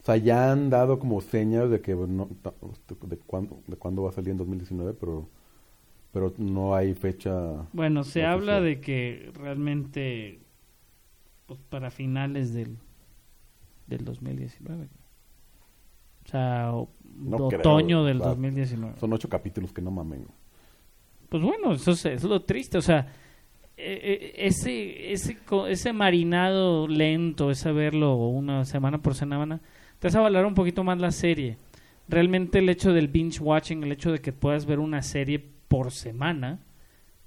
O 0.00 0.04
sea, 0.04 0.16
ya 0.16 0.50
han 0.52 0.70
dado 0.70 0.98
como 0.98 1.20
señas 1.20 1.70
de 1.70 1.80
que 1.80 1.94
no, 1.94 2.28
de 3.02 3.18
cuándo, 3.18 3.60
de 3.66 3.76
cuándo 3.76 4.02
va 4.04 4.10
a 4.10 4.12
salir 4.12 4.30
en 4.30 4.38
2019, 4.38 4.94
pero 4.94 5.28
pero 6.12 6.32
no 6.38 6.74
hay 6.74 6.94
fecha. 6.94 7.66
bueno, 7.72 8.02
se 8.02 8.20
oficial. 8.20 8.32
habla 8.32 8.60
de 8.62 8.80
que 8.80 9.30
realmente 9.34 10.40
pues, 11.46 11.60
para 11.68 11.90
finales 11.90 12.54
del, 12.54 12.78
del 13.86 14.04
2019. 14.04 14.88
O 16.24 16.28
sea, 16.30 16.70
o- 16.74 16.88
No 17.14 17.48
creo, 17.48 17.60
otoño 17.60 18.04
del 18.04 18.18
o 18.18 18.20
sea, 18.20 18.28
2019. 18.30 18.98
Son 18.98 19.12
ocho 19.12 19.28
capítulos 19.28 19.72
que 19.72 19.82
no 19.82 19.90
mamen. 19.90 20.26
Pues 21.28 21.42
bueno, 21.42 21.72
eso 21.72 21.90
es, 21.92 22.04
eso 22.06 22.26
es 22.26 22.30
lo 22.30 22.42
triste. 22.42 22.78
O 22.78 22.82
sea, 22.82 23.12
ese, 23.78 25.12
ese, 25.12 25.36
co- 25.44 25.66
ese 25.68 25.92
marinado 25.92 26.88
lento, 26.88 27.50
ese 27.50 27.72
verlo 27.72 28.16
una 28.16 28.64
semana 28.64 28.98
por 28.98 29.14
semana, 29.14 29.60
te 29.98 30.08
hace 30.08 30.18
valorar 30.18 30.46
un 30.46 30.54
poquito 30.54 30.84
más 30.84 30.98
la 31.00 31.10
serie. 31.10 31.56
Realmente 32.08 32.58
el 32.58 32.68
hecho 32.68 32.92
del 32.92 33.08
binge 33.08 33.40
watching, 33.40 33.84
el 33.84 33.92
hecho 33.92 34.12
de 34.12 34.20
que 34.20 34.32
puedas 34.32 34.66
ver 34.66 34.78
una 34.78 35.02
serie 35.02 35.44
por 35.68 35.92
semana, 35.92 36.60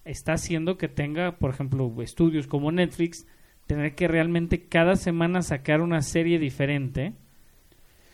está 0.05 0.33
haciendo 0.33 0.77
que 0.77 0.87
tenga, 0.87 1.37
por 1.37 1.51
ejemplo, 1.51 1.93
estudios 2.01 2.47
como 2.47 2.71
Netflix, 2.71 3.27
tener 3.67 3.95
que 3.95 4.07
realmente 4.07 4.67
cada 4.67 4.95
semana 4.95 5.41
sacar 5.43 5.81
una 5.81 6.01
serie 6.01 6.39
diferente. 6.39 7.13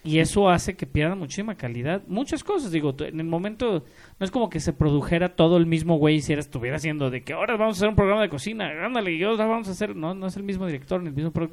Y 0.08 0.20
eso 0.20 0.49
hace 0.49 0.76
que 0.76 0.86
pierdan 0.88 1.20
muchísima 1.20 1.55
calidad. 1.55 2.01
Muchas 2.08 2.43
cosas, 2.43 2.72
digo, 2.72 2.95
en 2.99 3.20
el 3.20 3.26
momento 3.26 3.84
no 4.20 4.24
es 4.26 4.32
como 4.32 4.49
que 4.49 4.60
se 4.60 4.74
produjera 4.74 5.36
todo 5.36 5.58
el 5.58 5.66
mismo 5.66 5.97
güey 5.97 6.22
si 6.22 6.34
era, 6.34 6.39
estuviera 6.41 6.78
haciendo 6.78 7.10
de 7.10 7.24
que 7.24 7.34
ahora 7.34 7.58
vamos 7.58 7.76
a 7.76 7.80
hacer 7.80 7.89
un 7.89 7.95
programa 7.95 8.22
de 8.22 8.30
cocina, 8.30 8.70
ándale, 8.86 9.14
y 9.14 9.24
ahora 9.24 9.45
vamos 9.45 9.68
a 9.68 9.72
hacer, 9.72 9.95
no, 9.95 10.14
no 10.14 10.28
es 10.28 10.38
el 10.38 10.43
mismo 10.43 10.66
director, 10.66 11.01
ni 11.01 11.10
el 11.10 11.16
mismo 11.16 11.32
pro- 11.32 11.49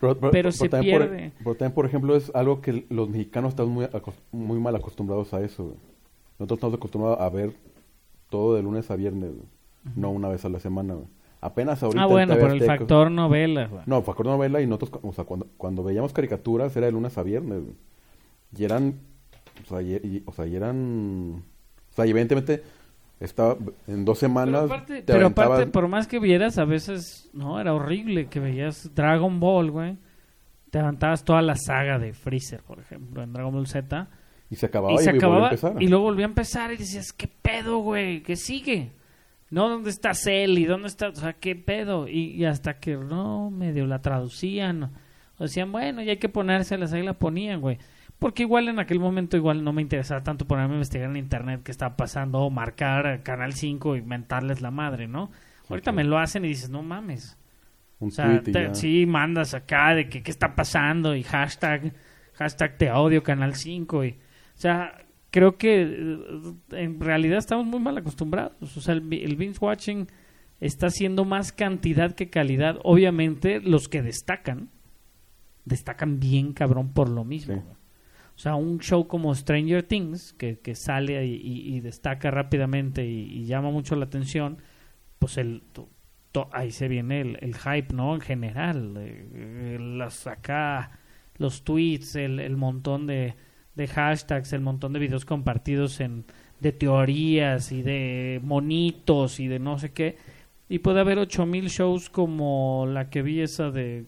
Pero, 0.00 0.18
Pero 0.30 0.52
se 0.52 0.68
por- 0.68 0.80
pierde. 0.80 1.32
pero 1.38 1.54
también, 1.54 1.74
por 1.74 1.86
ejemplo, 1.86 2.14
es 2.16 2.30
algo 2.34 2.60
que 2.60 2.84
los 2.90 3.08
mexicanos 3.08 3.50
estamos 3.50 3.72
muy, 3.72 3.86
muy 4.32 4.58
mal 4.60 4.76
acostumbrados 4.76 5.32
a 5.32 5.40
eso. 5.42 5.64
güey. 5.64 5.76
Nosotros 6.38 6.58
estamos 6.58 6.74
acostumbrados 6.76 7.20
a 7.20 7.28
ver 7.30 7.54
todo 8.28 8.54
de 8.56 8.62
lunes 8.62 8.90
a 8.90 8.96
viernes, 8.96 9.30
güey. 9.32 9.46
no 9.96 10.10
una 10.10 10.28
vez 10.28 10.44
a 10.44 10.48
la 10.48 10.60
semana. 10.60 10.94
güey. 10.94 11.06
Apenas 11.46 11.82
ahorita. 11.82 12.00
Ah, 12.02 12.06
en 12.06 12.10
bueno, 12.10 12.38
por 12.38 12.50
el 12.50 12.56
Azteca- 12.62 12.78
factor 12.78 13.10
novela. 13.10 13.66
güey. 13.66 13.82
No, 13.86 14.00
factor 14.02 14.24
novela 14.26 14.62
y 14.62 14.66
nosotros, 14.66 15.00
o 15.02 15.12
sea, 15.12 15.24
cuando, 15.24 15.46
cuando 15.58 15.82
veíamos 15.84 16.12
caricaturas 16.14 16.74
era 16.76 16.86
de 16.86 16.92
lunes 16.92 17.18
a 17.18 17.22
viernes. 17.22 17.62
güey. 17.62 17.74
Y 18.56 18.64
eran, 18.64 18.94
o 19.64 19.68
sea, 19.68 19.82
y, 19.82 19.94
y- 19.96 20.22
o 20.24 20.32
sea, 20.32 20.46
y 20.46 20.56
eran, 20.56 21.42
o 21.90 21.94
sea, 21.94 22.06
y 22.06 22.10
evidentemente 22.10 22.62
estaba 23.20 23.56
en 23.86 24.04
dos 24.04 24.18
Pero 24.18 24.28
semanas. 24.28 24.64
aparte, 24.64 25.02
pero 25.06 25.26
aparte, 25.26 25.66
por 25.66 25.86
más 25.88 26.06
que 26.06 26.18
vieras, 26.18 26.56
a 26.58 26.64
veces, 26.64 27.28
no, 27.34 27.60
era 27.60 27.74
horrible 27.74 28.26
que 28.28 28.40
veías 28.40 28.94
Dragon 28.94 29.38
Ball, 29.40 29.70
güey. 29.70 29.96
Te 30.70 30.78
levantabas 30.78 31.24
toda 31.24 31.42
la 31.42 31.56
saga 31.56 31.98
de 31.98 32.12
Freezer, 32.14 32.60
por 32.62 32.80
ejemplo, 32.80 33.22
en 33.22 33.32
Dragon 33.32 33.52
Ball 33.52 33.66
Z. 33.66 34.08
y 34.50 34.56
se 34.56 34.66
acababa 34.66 34.92
y 34.92 34.96
y, 34.96 34.98
se 34.98 35.04
volvía 35.12 35.12
a 35.12 35.18
acababa 35.18 35.46
empezar. 35.48 35.82
y 35.82 35.88
luego 35.88 36.04
volvía 36.04 36.24
a 36.26 36.28
empezar 36.28 36.72
y 36.72 36.76
decías 36.78 37.12
qué 37.12 37.28
pedo 37.28 37.78
güey 37.78 38.22
qué 38.22 38.36
sigue 38.36 38.92
no 39.54 39.68
dónde 39.68 39.90
está 39.90 40.14
Cell 40.14 40.58
y 40.58 40.64
dónde 40.64 40.88
está 40.88 41.08
o 41.08 41.14
sea 41.14 41.32
qué 41.34 41.54
pedo 41.54 42.08
y, 42.08 42.32
y 42.32 42.44
hasta 42.44 42.78
que 42.80 42.96
no 42.96 43.50
medio 43.50 43.86
la 43.86 44.00
traducían. 44.02 44.90
O 45.38 45.44
decían 45.44 45.72
bueno 45.72 46.02
ya 46.02 46.12
hay 46.12 46.18
que 46.18 46.28
ponérselas 46.28 46.92
ahí 46.92 47.02
la 47.02 47.14
ponían 47.14 47.60
güey. 47.60 47.78
Porque 48.18 48.42
igual 48.44 48.68
en 48.68 48.78
aquel 48.78 49.00
momento 49.00 49.36
igual 49.36 49.64
no 49.64 49.72
me 49.72 49.82
interesaba 49.82 50.22
tanto 50.22 50.46
ponerme 50.46 50.74
a 50.74 50.76
investigar 50.76 51.10
en 51.10 51.16
internet 51.16 51.62
qué 51.64 51.70
estaba 51.72 51.96
pasando 51.96 52.40
o 52.40 52.50
marcar 52.50 53.22
Canal 53.22 53.52
5 53.52 53.96
y 53.96 54.02
mentarles 54.02 54.60
la 54.60 54.70
madre 54.70 55.08
no 55.08 55.30
ahorita 55.68 55.92
me 55.92 56.04
lo 56.04 56.18
hacen 56.18 56.44
y 56.44 56.48
dices 56.48 56.70
no 56.70 56.82
mames 56.82 57.38
un 58.00 58.08
o 58.08 58.10
sea, 58.10 58.40
te- 58.42 58.74
sí, 58.74 59.06
mandas 59.06 59.54
acá 59.54 59.94
de 59.94 60.08
que 60.08 60.22
qué 60.22 60.30
está 60.30 60.54
pasando 60.54 61.14
y 61.14 61.22
hashtag, 61.22 61.92
hashtag 62.34 62.76
te 62.76 62.90
odio 62.90 63.22
Canal 63.22 63.54
5 63.54 64.04
y, 64.04 64.10
o 64.10 64.16
sea, 64.56 65.03
creo 65.34 65.58
que 65.58 65.82
eh, 65.82 66.16
en 66.84 67.00
realidad 67.00 67.38
estamos 67.38 67.66
muy 67.66 67.80
mal 67.80 67.98
acostumbrados. 67.98 68.76
O 68.76 68.80
sea, 68.80 68.94
el, 68.94 69.12
el 69.12 69.34
binge 69.34 69.58
watching 69.60 70.06
está 70.60 70.86
haciendo 70.86 71.24
más 71.24 71.50
cantidad 71.50 72.14
que 72.14 72.30
calidad. 72.30 72.78
Obviamente, 72.84 73.58
los 73.60 73.88
que 73.88 74.00
destacan, 74.00 74.70
destacan 75.64 76.20
bien 76.20 76.52
cabrón 76.52 76.92
por 76.92 77.08
lo 77.08 77.24
mismo. 77.24 77.54
Sí. 77.56 77.60
O 78.36 78.38
sea, 78.38 78.54
un 78.54 78.78
show 78.78 79.08
como 79.08 79.34
Stranger 79.34 79.82
Things, 79.82 80.32
que, 80.34 80.60
que 80.60 80.76
sale 80.76 81.26
y, 81.26 81.34
y- 81.34 81.74
y 81.76 81.80
destaca 81.80 82.30
rápidamente 82.30 83.04
y, 83.04 83.22
y 83.32 83.46
llama 83.46 83.70
mucho 83.72 83.96
la 83.96 84.04
atención, 84.04 84.58
pues 85.18 85.36
el 85.36 85.62
to- 85.72 85.88
to- 86.30 86.48
ahí 86.52 86.70
se 86.70 86.86
viene 86.86 87.20
el, 87.22 87.38
el 87.40 87.56
hype, 87.56 87.92
¿no? 87.92 88.14
En 88.14 88.20
general, 88.20 88.94
eh, 88.98 89.28
eh, 89.34 89.78
las 89.80 90.28
acá, 90.28 90.92
los 91.38 91.64
tweets, 91.64 92.14
el, 92.14 92.38
el 92.38 92.56
montón 92.56 93.08
de, 93.08 93.34
de 93.74 93.86
hashtags, 93.88 94.52
el 94.52 94.60
montón 94.60 94.92
de 94.92 94.98
videos 95.00 95.24
compartidos 95.24 96.00
en 96.00 96.24
de 96.60 96.72
teorías 96.72 97.72
y 97.72 97.82
de 97.82 98.40
monitos 98.42 99.40
y 99.40 99.48
de 99.48 99.58
no 99.58 99.78
sé 99.78 99.92
qué. 99.92 100.16
Y 100.68 100.78
puede 100.78 101.00
haber 101.00 101.18
8000 101.18 101.68
shows 101.68 102.08
como 102.08 102.86
la 102.88 103.10
que 103.10 103.22
vi 103.22 103.40
esa 103.40 103.70
de 103.70 104.06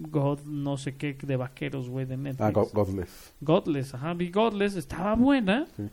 God, 0.00 0.40
no 0.44 0.76
sé 0.76 0.94
qué, 0.96 1.14
de 1.20 1.36
vaqueros, 1.36 1.88
güey, 1.88 2.06
de 2.06 2.16
Netflix. 2.16 2.40
Ah, 2.40 2.50
Go- 2.52 2.70
Godless. 2.72 3.34
Godless, 3.40 3.94
ajá, 3.94 4.14
vi 4.14 4.30
Godless, 4.30 4.76
estaba 4.76 5.14
buena. 5.14 5.66
Sí. 5.76 5.88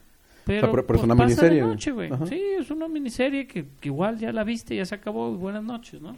Pero, 0.46 0.60
O 0.60 0.62
sea, 0.62 0.72
pero- 0.72 0.86
pero 0.88 0.98
es 0.98 1.02
pues, 1.02 1.04
una 1.04 1.16
pasa 1.16 1.24
de 1.24 1.26
miniserie, 1.26 1.62
güey. 1.62 1.72
noche, 1.74 1.92
güey. 1.92 2.10
Sí, 2.30 2.42
es 2.60 2.70
una 2.70 2.88
miniserie 2.88 3.48
que, 3.48 3.66
que 3.80 3.88
igual 3.90 4.20
ya 4.20 4.32
la 4.32 4.44
viste, 4.44 4.76
ya 4.76 4.86
se 4.86 4.94
acabó, 4.94 5.32
buenas 5.36 5.64
noches, 5.64 6.02
¿no? 6.02 6.16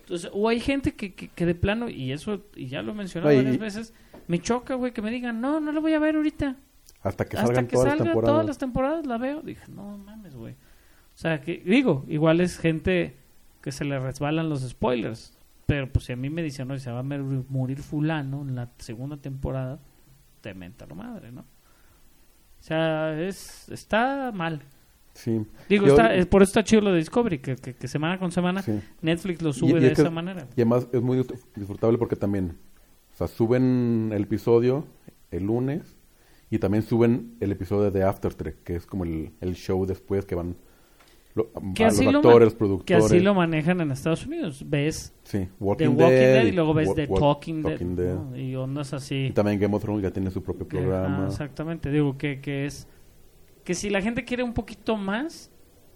Entonces, 0.00 0.30
o 0.32 0.48
hay 0.48 0.60
gente 0.60 0.94
que, 0.94 1.14
que, 1.14 1.28
que 1.28 1.46
de 1.46 1.54
plano, 1.56 1.88
y 1.88 2.12
eso, 2.12 2.40
y 2.54 2.66
ya 2.66 2.82
lo 2.82 2.92
he 2.92 2.94
mencionado 2.94 3.34
varias 3.34 3.58
veces, 3.58 3.94
me 4.28 4.40
choca, 4.40 4.74
güey, 4.74 4.92
que 4.92 5.02
me 5.02 5.10
digan, 5.10 5.40
no, 5.40 5.60
no 5.60 5.72
la 5.72 5.80
voy 5.80 5.92
a 5.94 5.98
ver 5.98 6.16
ahorita. 6.16 6.56
Hasta 7.02 7.24
que 7.24 7.36
Hasta 7.36 7.46
salgan 7.48 7.66
que 7.66 7.72
todas 7.72 7.86
las 7.88 7.98
salga 7.98 8.04
temporadas. 8.12 8.32
todas 8.34 8.46
las 8.46 8.58
temporadas 8.58 9.06
la 9.06 9.18
veo. 9.18 9.40
Dije, 9.42 9.64
no 9.68 9.98
mames, 9.98 10.34
güey. 10.36 10.52
O 10.54 11.16
sea, 11.16 11.40
que 11.40 11.62
digo, 11.64 12.04
igual 12.08 12.40
es 12.40 12.58
gente 12.58 13.16
que 13.60 13.72
se 13.72 13.84
le 13.84 13.98
resbalan 13.98 14.48
los 14.48 14.60
spoilers. 14.68 15.36
Pero 15.66 15.90
pues 15.90 16.04
si 16.06 16.12
a 16.12 16.16
mí 16.16 16.28
me 16.30 16.42
dicen, 16.42 16.68
no, 16.68 16.78
se 16.78 16.90
va 16.90 17.00
a 17.00 17.02
morir 17.02 17.78
fulano 17.78 18.42
en 18.42 18.54
la 18.54 18.68
segunda 18.78 19.16
temporada, 19.16 19.78
te 20.40 20.54
menta 20.54 20.86
la 20.86 20.94
madre, 20.94 21.32
¿no? 21.32 21.40
O 21.42 22.64
sea, 22.64 23.20
es, 23.20 23.68
está 23.70 24.30
mal. 24.32 24.62
Sí. 25.14 25.40
Digo, 25.68 25.86
Yo- 25.86 25.92
está, 25.92 26.14
es- 26.14 26.26
por 26.26 26.42
eso 26.42 26.50
está 26.50 26.64
chido 26.64 26.82
lo 26.82 26.92
de 26.92 26.98
Discovery, 26.98 27.38
que, 27.38 27.56
que, 27.56 27.74
que 27.74 27.88
semana 27.88 28.18
con 28.18 28.32
semana 28.32 28.62
sí. 28.62 28.80
Netflix 29.00 29.42
lo 29.42 29.52
sube 29.52 29.78
y 29.78 29.82
de 29.82 29.92
esa 29.92 30.10
manera. 30.10 30.46
Y 30.56 30.60
además 30.62 30.88
es 30.92 31.02
muy 31.02 31.18
disfr- 31.18 31.40
disfrutable 31.54 31.98
porque 31.98 32.16
también, 32.16 32.56
o 33.12 33.16
sea, 33.16 33.26
suben 33.28 34.10
el 34.12 34.22
episodio 34.22 34.86
el 35.30 35.44
lunes 35.44 35.96
y 36.50 36.58
también 36.58 36.82
suben 36.82 37.34
el 37.40 37.52
episodio 37.52 37.90
de 37.90 38.02
After 38.02 38.34
Trek, 38.34 38.62
que 38.64 38.76
es 38.76 38.86
como 38.86 39.04
el, 39.04 39.32
el 39.40 39.54
show 39.54 39.86
después 39.86 40.24
que 40.26 40.34
van 40.34 40.56
lo- 41.34 41.50
Que 41.74 41.86
así, 41.86 42.04
los 42.04 42.12
lo, 42.12 42.18
actores, 42.18 42.52
que 42.52 42.58
productores. 42.58 43.04
así 43.06 43.20
lo 43.20 43.32
manejan 43.34 43.80
en 43.80 43.90
Estados 43.90 44.26
Unidos. 44.26 44.62
Ves 44.68 45.14
Sí, 45.22 45.38
The 45.38 45.48
Walking, 45.60 45.86
Walking 45.88 45.98
Dead, 46.10 46.44
y 46.44 46.52
luego 46.52 46.74
ves 46.74 46.94
The 46.94 47.06
Talking, 47.06 47.62
Dead, 47.62 47.70
Talking 47.72 47.96
Dead. 47.96 48.14
¿no? 48.14 48.36
y 48.36 48.54
ondas 48.54 48.92
así. 48.92 49.26
Y 49.28 49.32
también 49.32 49.58
Game 49.58 49.74
of 49.74 49.80
Thrones 49.82 50.02
ya 50.02 50.10
tiene 50.10 50.30
su 50.30 50.42
propio 50.42 50.68
Que- 50.68 50.76
programa. 50.76 51.16
ajá, 51.18 51.26
exactamente, 51.28 51.90
digo 51.90 52.18
que, 52.18 52.40
que 52.42 52.66
es 52.66 52.86
que 53.64 53.72
si 53.74 53.88
la 53.88 54.02
gente 54.02 54.24
quiere 54.24 54.42
un 54.42 54.52
poquito 54.52 54.96
más 54.98 55.50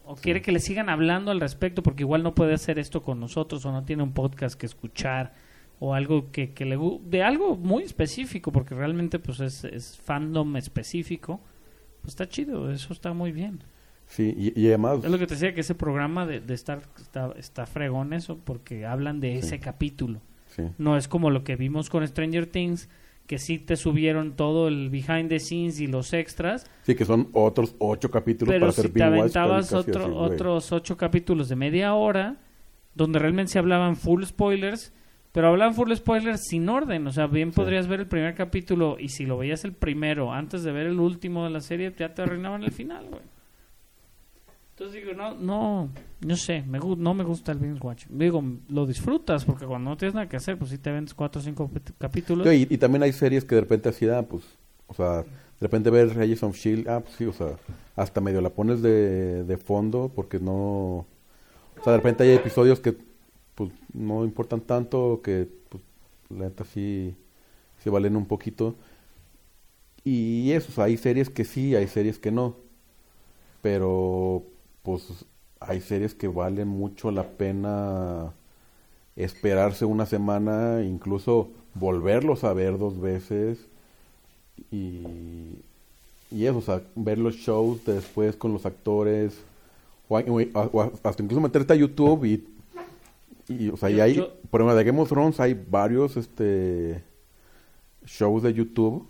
o 0.07 0.15
quiere 0.15 0.41
que 0.41 0.53
le 0.53 0.61
sigan 0.61 0.89
hablando 0.89 1.33
al 1.33 1.41
respecto, 1.41 1.83
porque 1.83 2.05
igual 2.05 2.23
no 2.23 2.35
puede 2.35 2.55
hacer 2.55 2.79
esto 2.79 3.03
con 3.03 3.21
nosotros 3.21 3.67
o 3.67 3.73
no 3.73 3.85
tiene 3.85 4.03
un 4.05 4.13
podcast 4.13 4.59
que 4.59 4.65
escuchar 4.65 5.35
o 5.79 5.95
algo 5.95 6.31
que, 6.33 6.53
que 6.53 6.65
le 6.65 6.79
de 7.05 7.23
algo 7.23 7.57
muy 7.57 7.83
específico, 7.83 8.53
porque 8.53 8.75
realmente 8.75 9.19
pues 9.19 9.41
es, 9.41 9.65
es 9.65 9.99
fandom 9.99 10.57
específico, 10.57 11.41
pues 12.03 12.13
está 12.13 12.29
chido, 12.29 12.71
eso 12.71 12.93
está 12.93 13.13
muy 13.13 13.33
bien. 13.33 13.61
Sí, 14.09 14.35
y, 14.39 14.61
y 14.61 14.69
además, 14.69 15.05
Es 15.05 15.11
lo 15.11 15.19
que 15.19 15.27
te 15.27 15.35
decía 15.35 15.53
que 15.53 15.63
ese 15.63 15.75
programa 15.75 16.27
de, 16.27 16.41
de 16.41 16.55
estar 16.55 16.83
está, 17.01 17.33
está 17.37 17.67
fregón 17.67 18.13
eso, 18.13 18.39
porque 18.39 18.87
hablan 18.87 19.21
de 19.21 19.37
ese 19.39 19.59
capítulo. 19.59 20.21
sí, 20.55 20.63
No 20.79 20.97
es 20.97 21.09
como 21.09 21.31
lo 21.31 21.43
que 21.43 21.57
vimos 21.57 21.91
con 21.91 22.07
Stranger 22.07 22.47
Things, 22.47 22.89
que 23.27 23.39
sí 23.39 23.59
te 23.59 23.75
subieron 23.75 24.37
todo 24.37 24.69
el 24.69 24.89
behind 24.89 25.29
the 25.29 25.41
scenes 25.41 25.81
y 25.81 25.89
los 25.89 26.13
extras, 26.13 26.65
sí 26.85 26.95
que 26.95 27.05
son 27.05 27.29
otros 27.33 27.75
ocho 27.81 28.09
capítulos 28.09 28.55
pero 28.55 28.67
para 28.67 28.73
si 28.73 28.81
hacer 28.83 28.93
te 28.93 29.03
aventabas 29.03 29.73
otro- 29.73 30.03
así, 30.05 30.11
otros 30.17 30.71
ocho 30.71 30.97
capítulos 30.97 31.49
de 31.49 31.57
media 31.57 31.93
hora, 31.95 32.37
donde 32.95 33.19
realmente 33.19 33.51
se 33.53 33.59
hablaban 33.59 33.97
full 33.97 34.23
spoilers, 34.23 34.93
pero 35.37 35.49
hablaban 35.49 35.75
full 35.75 35.93
spoilers 35.95 36.45
sin 36.49 36.67
orden, 36.67 37.07
o 37.07 37.13
sea, 37.13 37.27
bien 37.27 37.51
Sí. 37.53 37.57
podrías 37.57 37.87
ver 37.87 38.01
el 38.01 38.07
primer 38.07 38.35
capítulo 38.35 38.97
y 38.99 39.11
si 39.11 39.27
lo 39.27 39.37
veías 39.37 39.67
el 39.67 39.73
primero 39.75 40.33
antes 40.33 40.63
de 40.65 40.73
ver 40.73 40.87
el 40.87 40.99
último 40.99 41.45
de 41.45 41.51
la 41.51 41.61
serie, 41.61 41.93
ya 41.95 42.15
te 42.15 42.23
arruinaban 42.23 42.63
el 42.63 42.73
final, 42.73 43.07
güey. 43.11 43.21
Entonces 44.71 45.03
digo, 45.03 45.13
no, 45.15 45.35
no, 45.35 45.91
no 46.27 46.37
sé, 46.37 46.63
me, 46.67 46.79
no 46.79 47.13
me 47.13 47.23
gusta 47.23 47.53
el 47.53 47.59
binge 47.59 47.81
watch. 47.83 48.07
Digo, 48.09 48.43
lo 48.71 48.87
disfrutas 48.87 49.45
porque 49.45 49.67
cuando 49.67 49.91
no 49.91 49.97
tienes 49.99 50.15
nada 50.15 50.27
que 50.27 50.37
hacer, 50.39 50.57
pues 50.57 50.71
sí 50.71 50.79
te 50.79 50.91
vendes 50.91 51.13
cuatro 51.13 51.41
o 51.43 51.45
cinco 51.45 51.71
capítulos. 51.99 52.49
Sí, 52.49 52.67
y, 52.71 52.75
y 52.75 52.79
también 52.79 53.03
hay 53.03 53.13
series 53.13 53.45
que 53.45 53.57
de 53.57 53.61
repente 53.61 53.91
así 53.91 54.07
da, 54.07 54.23
pues, 54.23 54.43
o 54.87 54.95
sea, 54.95 55.19
de 55.23 55.27
repente 55.61 55.91
ver 55.91 56.11
Agents 56.19 56.43
of 56.45 56.57
Shield, 56.57 56.89
ah, 56.89 57.01
pues 57.01 57.15
sí, 57.15 57.27
o 57.27 57.33
sea, 57.35 57.49
hasta 57.95 58.23
medio 58.23 58.41
la 58.41 58.49
pones 58.49 58.81
de, 58.81 59.45
de 59.45 59.57
fondo 59.59 60.11
porque 60.15 60.39
no, 60.41 60.55
o 60.55 61.07
sea, 61.85 61.93
de 61.93 61.99
repente 61.99 62.25
hay 62.25 62.31
episodios 62.33 62.81
que, 62.81 62.97
pues, 63.57 63.73
no 63.95 64.25
importan 64.25 64.61
tanto, 64.63 65.23
que, 65.25 65.49
pues, 65.71 65.83
la 66.31 66.47
neta 66.47 66.65
sí, 66.65 67.17
se 67.83 67.91
valen 67.91 68.17
un 68.17 68.27
poquito. 68.27 68.77
Y 70.05 70.53
eso, 70.53 70.83
hay 70.83 70.97
series 70.97 71.31
que 71.31 71.45
sí, 71.45 71.75
hay 71.75 71.89
series 71.89 72.19
que 72.19 72.31
no, 72.31 72.57
pero, 73.63 74.45
pues, 74.83 75.27
hay 75.61 75.81
series 75.81 76.15
que 76.15 76.29
valen 76.29 76.69
mucho 76.69 77.11
la 77.11 77.25
pena 77.31 78.33
esperarse 79.17 79.85
una 79.85 80.07
semana, 80.07 80.83
incluso 80.85 81.51
volverlos 81.75 82.45
a 82.45 82.53
ver 82.55 82.79
dos 82.79 83.01
veces 83.01 83.67
y, 84.71 85.59
y 86.31 86.47
eso, 86.47 86.59
o 86.59 86.63
sea, 86.63 86.83
ver 86.95 87.19
los 87.19 87.37
shows 87.37 87.85
después 87.85 88.37
con 88.37 88.53
los 88.53 88.67
actores 88.67 89.39
o 90.09 90.19
hasta 91.05 91.23
incluso 91.23 91.41
meterte 91.41 91.73
a 91.73 91.77
YouTube 91.77 92.25
y, 92.25 92.45
y, 93.49 93.69
o 93.69 93.77
sea, 93.77 93.91
y 93.91 94.01
hay, 94.01 94.15
yo- 94.15 94.35
por 94.51 94.61
ejemplo, 94.61 94.75
de 94.77 94.85
Game 94.85 95.01
of 95.01 95.09
Thrones 95.09 95.41
hay 95.41 95.55
varios 95.55 96.17
este 96.17 97.03
shows 98.05 98.43
de 98.43 98.55
YouTube 98.55 99.07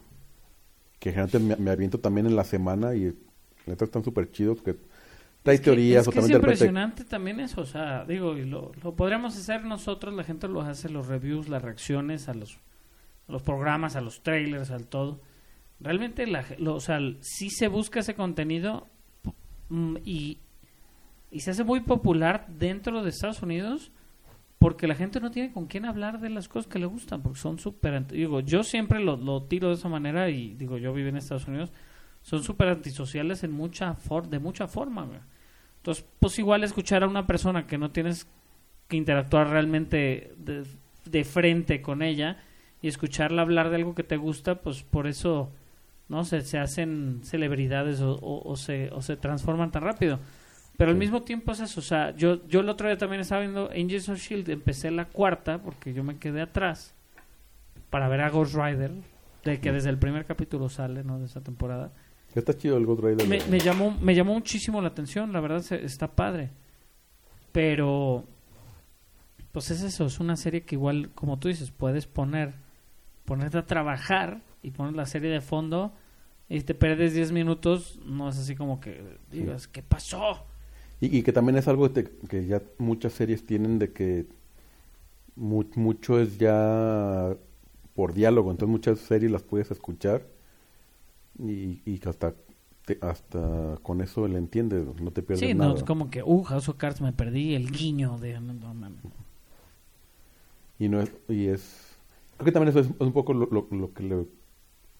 que 0.98 1.10
generalmente 1.12 1.38
me, 1.38 1.56
me 1.64 1.70
aviento 1.70 1.98
también 2.00 2.26
en 2.26 2.36
la 2.36 2.44
semana 2.44 2.94
y 2.94 3.12
neta 3.66 3.84
están 3.84 4.02
súper 4.04 4.30
chidos 4.30 4.62
que 4.62 4.76
trae 5.42 5.56
Es 5.56 5.60
que- 5.60 5.64
teorías 5.66 6.06
es 6.06 6.12
que 6.14 6.18
es 6.20 6.24
repente 6.28 6.36
impresionante 6.48 7.04
también 7.04 7.40
eso, 7.40 7.60
o 7.60 7.66
sea, 7.66 8.04
digo, 8.04 8.36
y 8.36 8.44
lo, 8.44 8.72
lo 8.82 8.94
podríamos 8.94 9.36
hacer 9.36 9.64
nosotros, 9.64 10.14
la 10.14 10.24
gente 10.24 10.48
lo 10.48 10.62
hace, 10.62 10.88
los 10.88 11.06
reviews, 11.06 11.48
las 11.48 11.62
reacciones 11.62 12.28
a 12.28 12.34
los, 12.34 12.58
a 13.28 13.32
los 13.32 13.42
programas, 13.42 13.96
a 13.96 14.00
los 14.00 14.22
trailers, 14.22 14.70
al 14.70 14.86
todo. 14.86 15.20
Realmente, 15.78 16.26
la, 16.26 16.44
lo- 16.58 16.76
o 16.76 16.80
sea, 16.80 16.98
sí 17.20 17.50
se 17.50 17.68
busca 17.68 18.00
ese 18.00 18.14
contenido 18.14 18.86
mm, 19.68 19.96
y, 20.04 20.38
y 21.30 21.40
se 21.40 21.50
hace 21.50 21.64
muy 21.64 21.80
popular 21.80 22.46
dentro 22.48 23.02
de 23.02 23.10
Estados 23.10 23.42
Unidos 23.42 23.92
porque 24.58 24.86
la 24.86 24.94
gente 24.94 25.20
no 25.20 25.30
tiene 25.30 25.52
con 25.52 25.66
quién 25.66 25.84
hablar 25.84 26.20
de 26.20 26.30
las 26.30 26.48
cosas 26.48 26.66
que 26.70 26.78
le 26.78 26.86
gustan, 26.86 27.22
porque 27.22 27.38
son 27.38 27.58
súper... 27.58 28.06
Digo, 28.06 28.40
yo 28.40 28.62
siempre 28.62 29.00
lo, 29.00 29.16
lo 29.16 29.42
tiro 29.42 29.68
de 29.68 29.74
esa 29.74 29.88
manera 29.88 30.30
y 30.30 30.54
digo, 30.54 30.78
yo 30.78 30.92
vivo 30.94 31.08
en 31.08 31.16
Estados 31.16 31.46
Unidos, 31.46 31.72
son 32.22 32.42
súper 32.42 32.68
antisociales 32.68 33.44
en 33.44 33.52
mucha 33.52 33.94
for 33.94 34.28
de 34.28 34.38
mucha 34.38 34.66
forma. 34.66 35.06
Entonces, 35.76 36.04
pues 36.18 36.38
igual 36.38 36.64
escuchar 36.64 37.04
a 37.04 37.06
una 37.06 37.26
persona 37.26 37.66
que 37.66 37.78
no 37.78 37.92
tienes 37.92 38.26
que 38.88 38.96
interactuar 38.96 39.50
realmente 39.50 40.34
de, 40.36 41.24
frente 41.24 41.82
con 41.82 42.02
ella 42.02 42.38
y 42.82 42.88
escucharla 42.88 43.42
hablar 43.42 43.70
de 43.70 43.76
algo 43.76 43.94
que 43.94 44.02
te 44.02 44.16
gusta, 44.16 44.62
pues 44.62 44.82
por 44.82 45.06
eso 45.06 45.52
no 46.08 46.24
se, 46.24 46.40
se 46.40 46.58
hacen 46.58 47.20
celebridades 47.22 48.00
o 48.00 48.56
se, 48.56 48.90
o 48.90 49.02
se 49.02 49.16
transforman 49.16 49.70
tan 49.70 49.82
rápido. 49.82 50.18
Pero 50.76 50.90
al 50.90 50.96
mismo 50.96 51.22
tiempo 51.22 51.52
es 51.52 51.60
eso, 51.60 51.80
o 51.80 51.82
sea, 51.82 52.14
yo, 52.14 52.46
yo 52.48 52.60
el 52.60 52.68
otro 52.68 52.86
día 52.88 52.98
también 52.98 53.20
estaba 53.22 53.40
viendo 53.40 53.70
Angels 53.70 54.08
of 54.10 54.18
Shield, 54.18 54.48
empecé 54.50 54.90
la 54.90 55.06
cuarta 55.06 55.58
porque 55.62 55.94
yo 55.94 56.04
me 56.04 56.18
quedé 56.18 56.42
atrás 56.42 56.94
para 57.88 58.08
ver 58.08 58.20
a 58.20 58.28
Ghost 58.30 58.54
Rider, 58.54 58.90
de 59.44 59.58
que 59.60 59.72
desde 59.72 59.88
el 59.90 59.98
primer 59.98 60.26
capítulo 60.26 60.68
sale, 60.68 61.02
¿no? 61.04 61.18
De 61.18 61.26
esa 61.26 61.40
temporada. 61.40 61.92
Está 62.34 62.52
chido 62.52 62.76
el 62.76 62.84
Ghost 62.84 63.02
Rider. 63.02 63.26
me, 63.26 63.38
me 63.46 63.58
llamó 63.60 63.96
me 64.02 64.14
llamó 64.14 64.34
muchísimo 64.34 64.82
la 64.82 64.88
atención 64.88 65.32
la 65.32 65.40
verdad 65.40 65.60
se- 65.62 65.82
está 65.84 66.08
padre. 66.14 66.50
Pero 67.52 68.24
pues 69.52 69.70
es 69.70 69.82
eso 69.82 70.04
es 70.06 70.20
una 70.20 70.36
serie 70.36 70.62
que 70.64 70.74
igual 70.74 71.10
como 71.14 71.38
tú 71.38 71.48
dices 71.48 71.70
puedes 71.70 72.06
poner 72.06 72.52
ponerte 73.24 73.56
a 73.58 73.64
trabajar 73.66 74.42
y 74.62 74.70
poner 74.72 74.92
la 74.94 75.06
serie 75.06 75.30
de 75.30 75.40
fondo 75.40 75.94
y 76.50 76.60
te 76.60 76.74
pierdes 76.74 77.14
10 77.14 77.32
minutos 77.32 77.98
no 78.04 78.28
es 78.28 78.36
así 78.38 78.54
como 78.54 78.78
que 78.80 79.16
digas 79.30 79.66
qué 79.68 79.82
pasó 79.82 80.44
Y, 81.00 81.18
y 81.18 81.22
que 81.22 81.32
también 81.32 81.56
es 81.58 81.68
algo 81.68 81.88
de- 81.88 82.04
que 82.28 82.46
ya 82.46 82.62
muchas 82.78 83.12
series 83.12 83.44
tienen 83.46 83.78
de 83.78 83.92
que 83.92 84.26
mu- 85.36 85.64
mucho 85.76 86.18
es 86.20 86.38
ya 86.38 87.36
por 87.94 88.12
diálogo, 88.14 88.50
entonces 88.50 88.70
muchas 88.72 88.98
series 89.00 89.30
las 89.32 89.42
puedes 89.42 89.70
escuchar 89.70 90.26
y, 91.38 91.80
y 91.84 92.00
hasta 92.08 92.34
te- 92.84 92.98
hasta 93.00 93.78
con 93.82 94.00
eso 94.00 94.26
le 94.28 94.38
entiendes, 94.38 94.86
no 95.00 95.10
te 95.10 95.22
pierdes 95.22 95.50
sí 95.50 95.54
nada. 95.54 95.70
no 95.70 95.76
es 95.76 95.82
como 95.84 96.10
que 96.10 96.22
uh 96.22 96.42
House 96.44 96.68
of 96.68 96.76
Cards 96.76 97.00
me 97.00 97.12
perdí 97.12 97.54
el 97.54 97.70
guiño 97.70 98.18
de 98.18 98.40
no, 98.40 98.54
no. 98.54 98.90
Y 100.78 100.88
no 100.88 101.00
es, 101.00 101.10
y 101.28 101.46
es 101.48 101.96
creo 102.36 102.46
que 102.46 102.52
también 102.52 102.68
eso 102.76 102.80
es 102.80 102.88
un 102.98 103.12
poco 103.12 103.32
lo, 103.32 103.46
lo- 103.46 103.68
lo 103.70 103.92
que 103.94 104.02
le, 104.02 104.26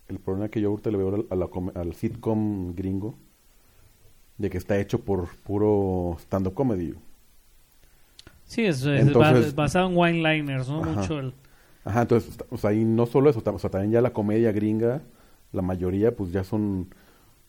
el 0.08 0.20
problema 0.20 0.48
que 0.50 0.60
yo 0.60 0.70
ahorita 0.70 0.90
le 0.90 0.98
veo 0.98 1.26
al 1.74 1.94
sitcom 1.94 2.74
gringo 2.74 3.16
de 4.38 4.50
que 4.50 4.58
está 4.58 4.78
hecho 4.78 5.00
por 5.00 5.28
puro 5.36 6.16
stand 6.20 6.46
up 6.48 6.54
comedy. 6.54 6.94
sí 8.44 8.64
es, 8.64 8.84
es 8.84 9.00
Entonces- 9.06 9.52
bas- 9.52 9.54
basado 9.54 9.88
en 9.88 9.96
wine-liners 9.96 10.68
no 10.68 10.82
Ajá. 10.82 10.90
mucho 11.00 11.18
el 11.20 11.34
Ajá, 11.84 12.02
entonces, 12.02 12.36
o 12.50 12.56
sea, 12.58 12.72
y 12.72 12.84
no 12.84 13.06
solo 13.06 13.30
eso, 13.30 13.40
o 13.44 13.58
sea, 13.60 13.70
también 13.70 13.92
ya 13.92 14.00
la 14.00 14.12
comedia 14.12 14.50
gringa, 14.50 15.02
la 15.52 15.62
mayoría 15.62 16.14
pues 16.16 16.32
ya 16.32 16.42
son, 16.42 16.88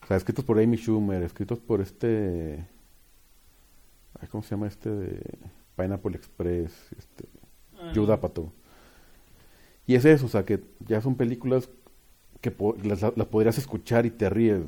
o 0.04 0.06
sea, 0.06 0.16
escritos 0.16 0.46
por 0.46 0.60
Amy 0.60 0.78
Schumer, 0.78 1.24
escritos 1.24 1.58
por 1.58 1.82
este, 1.82 2.64
ay, 4.22 4.28
¿cómo 4.30 4.44
se 4.44 4.52
llama 4.52 4.68
este 4.68 4.90
de 4.92 5.22
Pineapple 5.76 6.16
Express? 6.16 6.72
Este, 6.98 7.26
Judd 7.96 8.12
Apatow. 8.12 8.52
Y 9.88 9.96
es 9.96 10.06
eso, 10.06 10.28
o 10.28 10.30
sea, 10.30 10.46
que 10.46 10.60
ya 10.88 11.02
son 11.02 11.16
películas 11.16 11.68
que 12.42 12.52
po- 12.52 12.76
las, 12.84 13.02
las 13.02 13.28
podrías 13.28 13.58
escuchar 13.58 14.06
y 14.06 14.12
te 14.12 14.30
ríes. 14.30 14.62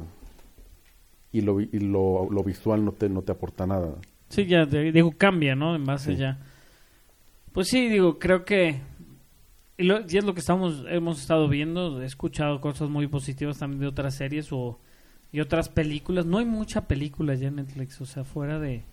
Y 1.31 1.41
lo, 1.41 1.61
y 1.61 1.67
lo, 1.79 2.27
lo 2.31 2.43
visual 2.43 2.83
no 2.83 2.91
te, 2.91 3.07
no 3.09 3.21
te 3.21 3.31
aporta 3.31 3.67
nada. 3.67 3.93
Sí, 4.29 4.45
ya, 4.45 4.65
digo, 4.65 5.11
cambia, 5.17 5.55
¿no? 5.55 5.75
En 5.75 5.85
base 5.85 6.13
Sí. 6.13 6.17
ya. 6.17 6.39
Pues 7.51 7.67
sí, 7.67 7.87
digo, 7.89 8.19
creo 8.19 8.45
que. 8.45 8.79
Y, 9.77 9.83
lo- 9.83 10.01
y 10.07 10.17
es 10.17 10.23
lo 10.23 10.33
que 10.33 10.39
estamos, 10.39 10.83
hemos 10.89 11.19
estado 11.21 11.47
viendo. 11.47 12.01
He 12.01 12.05
escuchado 12.05 12.59
cosas 12.61 12.89
muy 12.89 13.07
positivas 13.07 13.57
también 13.59 13.79
de 13.81 13.87
otras 13.87 14.15
series 14.15 14.51
o, 14.51 14.79
y 15.31 15.39
otras 15.39 15.69
películas. 15.69 16.25
No 16.25 16.37
hay 16.39 16.45
mucha 16.45 16.87
película 16.87 17.33
ya 17.35 17.47
en 17.47 17.55
Netflix, 17.57 17.99
o 18.01 18.05
sea, 18.05 18.23
fuera 18.23 18.59
de. 18.59 18.83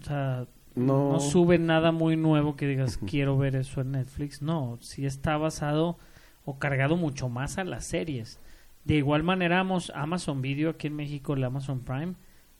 O 0.00 0.04
sea, 0.04 0.46
No, 0.74 1.12
no 1.12 1.20
sube 1.20 1.58
nada 1.58 1.90
muy 1.92 2.16
nuevo 2.16 2.54
que 2.56 2.66
digas, 2.66 2.98
quiero 2.98 3.36
ver 3.38 3.56
eso 3.56 3.80
en 3.80 3.92
Netflix. 3.92 4.42
No, 4.42 4.78
sí 4.80 5.06
está 5.06 5.36
basado 5.36 5.98
o 6.44 6.58
cargado 6.58 6.96
mucho 6.96 7.28
más 7.28 7.58
a 7.58 7.64
las 7.64 7.84
series. 7.86 8.38
De 8.84 8.94
igual 8.96 9.22
manera, 9.22 9.60
Amazon 9.94 10.40
Video 10.42 10.70
aquí 10.70 10.86
en 10.86 10.96
México, 10.96 11.34
el 11.34 11.44
Amazon 11.44 11.80
Prime, 11.80 12.14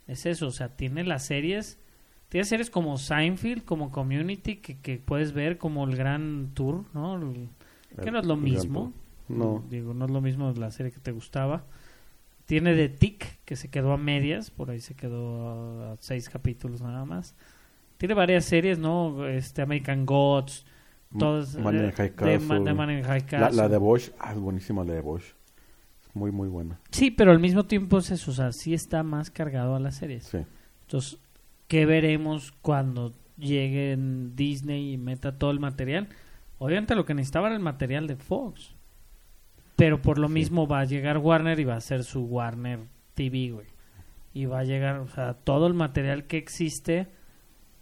es 0.07 0.27
eso, 0.27 0.47
o 0.49 0.51
sea, 0.51 0.77
tiene 0.77 1.05
las 1.05 1.25
series, 1.25 1.79
tiene 2.29 2.45
series 2.45 2.71
como 2.71 2.99
Seinfeld, 2.99 3.65
como 3.65 3.91
Community, 3.91 4.57
que, 4.57 4.79
que 4.79 4.99
puedes 4.99 5.33
ver 5.33 5.57
como 5.59 5.85
el 5.85 5.97
Gran 5.97 6.51
Tour, 6.55 6.85
¿no? 6.95 7.17
El- 7.17 7.49
que 8.03 8.11
no 8.11 8.19
es 8.21 8.27
lo 8.27 8.37
mismo. 8.37 8.93
No. 9.29 9.65
Digo, 9.71 9.95
no 9.95 10.05
es 10.05 10.11
lo 10.11 10.21
mismo 10.21 10.53
la 10.53 10.71
serie 10.71 10.93
que 10.93 11.01
te 11.01 11.13
gustaba. 11.13 11.65
Tiene 12.47 12.75
The 12.75 12.89
Tick, 12.89 13.39
que 13.45 13.57
se 13.57 13.69
quedó 13.69 13.93
a 13.93 13.97
medias, 13.99 14.51
por 14.51 14.71
ahí 14.71 14.81
se 14.81 14.95
quedó 14.95 15.93
a 15.93 15.97
seis 16.01 16.29
capítulos 16.31 16.81
nada 16.81 17.05
más. 17.05 17.35
Tiene 17.99 18.15
varias 18.15 18.45
series, 18.47 18.79
¿no? 18.79 19.27
Este 19.27 19.61
American 19.61 20.07
Gods, 20.07 20.65
todas 21.19 21.57
Man 21.57 21.75
in 21.77 21.85
eh, 21.87 21.93
High 21.93 22.11
de, 22.11 22.39
Ma- 22.39 22.55
Castle. 22.55 22.65
de 22.65 22.75
Man 22.75 22.91
in 22.91 23.03
High 23.05 23.27
la 23.53 23.69
de 23.69 23.77
Bosch, 23.79 24.11
ah, 24.19 24.33
es 24.33 24.39
buenísima 24.39 24.85
la 24.85 24.95
de 24.95 25.01
Bosch. 25.01 25.35
Muy, 26.19 26.33
muy 26.33 26.49
buena. 26.49 26.81
Sí, 26.91 27.11
pero 27.11 27.31
al 27.31 27.39
mismo 27.39 27.65
tiempo 27.67 27.99
es 27.99 28.11
eso, 28.11 28.31
o 28.31 28.35
sea, 28.35 28.53
sí 28.53 28.75
está 28.75 29.03
más 29.03 29.31
cargado 29.31 29.75
a 29.77 29.81
las 29.81 29.97
series. 29.97 30.25
Sí. 30.25 30.39
Entonces, 30.83 31.19
¿qué 31.69 31.87
veremos 31.87 32.53
cuando 32.61 33.15
llegue 33.39 33.93
en 33.93 34.35
Disney 34.35 34.93
y 34.95 34.99
meta 34.99 35.39
todo 35.39 35.51
el 35.53 35.61
material? 35.61 36.09
Obviamente 36.59 36.95
lo 36.97 37.05
que 37.05 37.15
necesitaba 37.15 37.47
era 37.47 37.57
el 37.57 37.63
material 37.63 38.07
de 38.09 38.17
Fox. 38.17 38.75
Pero 39.77 40.03
por 40.03 40.19
lo 40.19 40.27
Sí. 40.27 40.35
mismo 40.35 40.67
va 40.67 40.81
a 40.81 40.85
llegar 40.85 41.19
Warner 41.19 41.61
y 41.61 41.65
va 41.65 41.77
a 41.77 41.81
ser 41.81 42.03
su 42.03 42.23
Warner 42.25 42.81
TV, 43.15 43.53
güey. 43.53 43.67
Y 44.35 44.47
va 44.47 44.61
a 44.61 44.65
llegar, 44.65 44.99
o 44.99 45.09
sea, 45.09 45.35
todo 45.35 45.67
el 45.69 45.75
material 45.75 46.27
que 46.27 46.37
existe, 46.37 47.07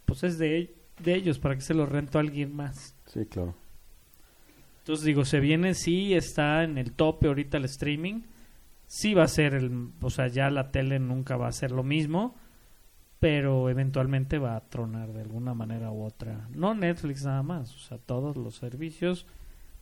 pues 0.05 0.23
es 0.23 0.37
de, 0.37 0.75
de 1.03 1.15
ellos, 1.15 1.39
para 1.39 1.55
que 1.55 1.61
se 1.61 1.73
lo 1.73 1.85
rento 1.87 2.19
a 2.19 2.21
alguien 2.21 2.55
más. 2.55 2.95
Sí, 3.07 3.25
claro. 3.25 3.55
Entonces 4.87 5.05
digo, 5.05 5.25
se 5.25 5.41
viene, 5.41 5.73
sí 5.73 6.13
está 6.13 6.63
en 6.63 6.77
el 6.77 6.93
tope 6.93 7.27
ahorita 7.27 7.57
el 7.57 7.65
streaming. 7.65 8.21
Sí 8.85 9.13
va 9.13 9.23
a 9.23 9.27
ser 9.27 9.53
el, 9.53 9.89
o 10.01 10.09
sea, 10.09 10.27
ya 10.27 10.49
la 10.49 10.71
tele 10.71 10.97
nunca 10.97 11.35
va 11.35 11.49
a 11.49 11.51
ser 11.51 11.71
lo 11.71 11.83
mismo, 11.83 12.35
pero 13.19 13.69
eventualmente 13.69 14.37
va 14.39 14.55
a 14.55 14.61
tronar 14.69 15.11
de 15.11 15.19
alguna 15.23 15.53
manera 15.53 15.91
u 15.91 16.03
otra. 16.03 16.47
No 16.55 16.73
Netflix 16.73 17.25
nada 17.25 17.43
más, 17.43 17.75
o 17.75 17.79
sea, 17.79 17.97
todos 17.97 18.37
los 18.37 18.55
servicios, 18.55 19.25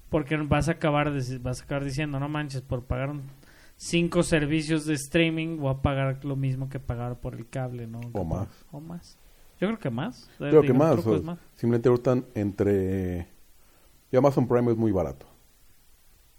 porque 0.10 0.38
vas 0.38 0.70
a 0.70 0.72
acabar, 0.72 1.12
deci- 1.14 1.40
vas 1.40 1.62
a 1.62 1.66
acabar 1.66 1.84
diciendo, 1.86 2.20
no 2.20 2.28
manches, 2.28 2.64
por 2.64 2.86
pagar 2.86 3.12
un- 3.12 3.30
cinco 3.78 4.24
servicios 4.24 4.88
de 4.88 4.96
streaming 4.96 5.58
voy 5.60 5.72
a 5.72 5.82
pagar 5.84 6.26
lo 6.26 6.36
mismo 6.36 6.68
que 6.68 6.80
pagar 6.80 7.20
por 7.20 7.36
el 7.36 7.48
cable, 7.48 7.86
¿no? 7.86 8.00
O 8.14 8.24
más. 8.26 8.66
O 8.72 8.80
más. 8.80 9.20
Yo 9.62 9.68
creo 9.68 9.78
que 9.78 9.92
más. 9.92 10.28
Creo 10.40 10.62
que 10.64 10.72
o- 10.72 10.74
más. 11.24 11.38
Simplemente 11.54 11.90
ahorita 11.90 12.24
entre... 12.34 13.35
Y 14.12 14.18
Amazon 14.18 14.48
Prime 14.48 14.72
es 14.72 14.78
muy 14.78 14.92
barato. 14.92 15.26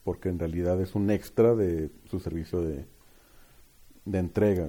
Porque 0.05 0.29
en 0.29 0.39
realidad 0.39 0.81
es 0.81 0.95
un 0.95 1.11
extra 1.11 1.55
de 1.55 1.91
su 2.09 2.21
servicio 2.21 2.61
de, 2.63 2.87
de 4.05 4.19
entrega. 4.19 4.69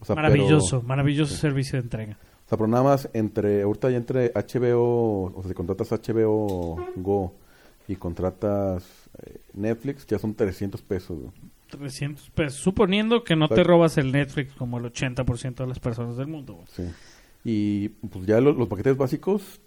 O 0.00 0.04
sea, 0.04 0.16
Maravilloso, 0.16 0.78
Pero, 0.78 0.88
maravilloso 0.88 1.34
sí. 1.34 1.40
servicio 1.40 1.78
de 1.78 1.82
entrega. 1.84 2.18
o 2.46 2.48
sea, 2.48 2.56
pero 2.56 2.68
nada 2.68 2.84
más 2.84 3.08
entre... 3.12 3.62
Ahorita 3.62 3.90
ya 3.90 3.96
entre 3.98 4.32
HBO... 4.32 5.24
O 5.34 5.42
sea, 5.42 5.48
si 5.50 5.54
contratas 5.54 5.90
HBO 5.92 6.76
Go 6.96 7.34
y 7.88 7.96
contratas 7.96 8.84
eh, 9.24 9.40
Netflix, 9.54 10.06
ya 10.06 10.18
son 10.18 10.34
300 10.34 10.80
pesos. 10.82 11.18
güey. 11.18 11.32
300 11.68 12.30
pesos. 12.30 12.60
Suponiendo 12.60 13.24
que 13.24 13.36
no 13.36 13.48
te 13.48 13.62
robas 13.64 13.98
el 13.98 14.10
Netflix 14.12 14.54
como 14.54 14.78
el 14.78 14.84
80% 14.84 15.54
de 15.56 15.66
las 15.66 15.80
personas 15.80 16.16
del 16.16 16.28
mundo. 16.28 16.54
güey. 16.54 16.66
Sí. 16.68 16.84
Y 17.44 17.88
pues 17.90 18.24
ya 18.26 18.40
lo- 18.40 18.52
los 18.54 18.68
paquetes 18.68 18.96
básicos 18.96 19.60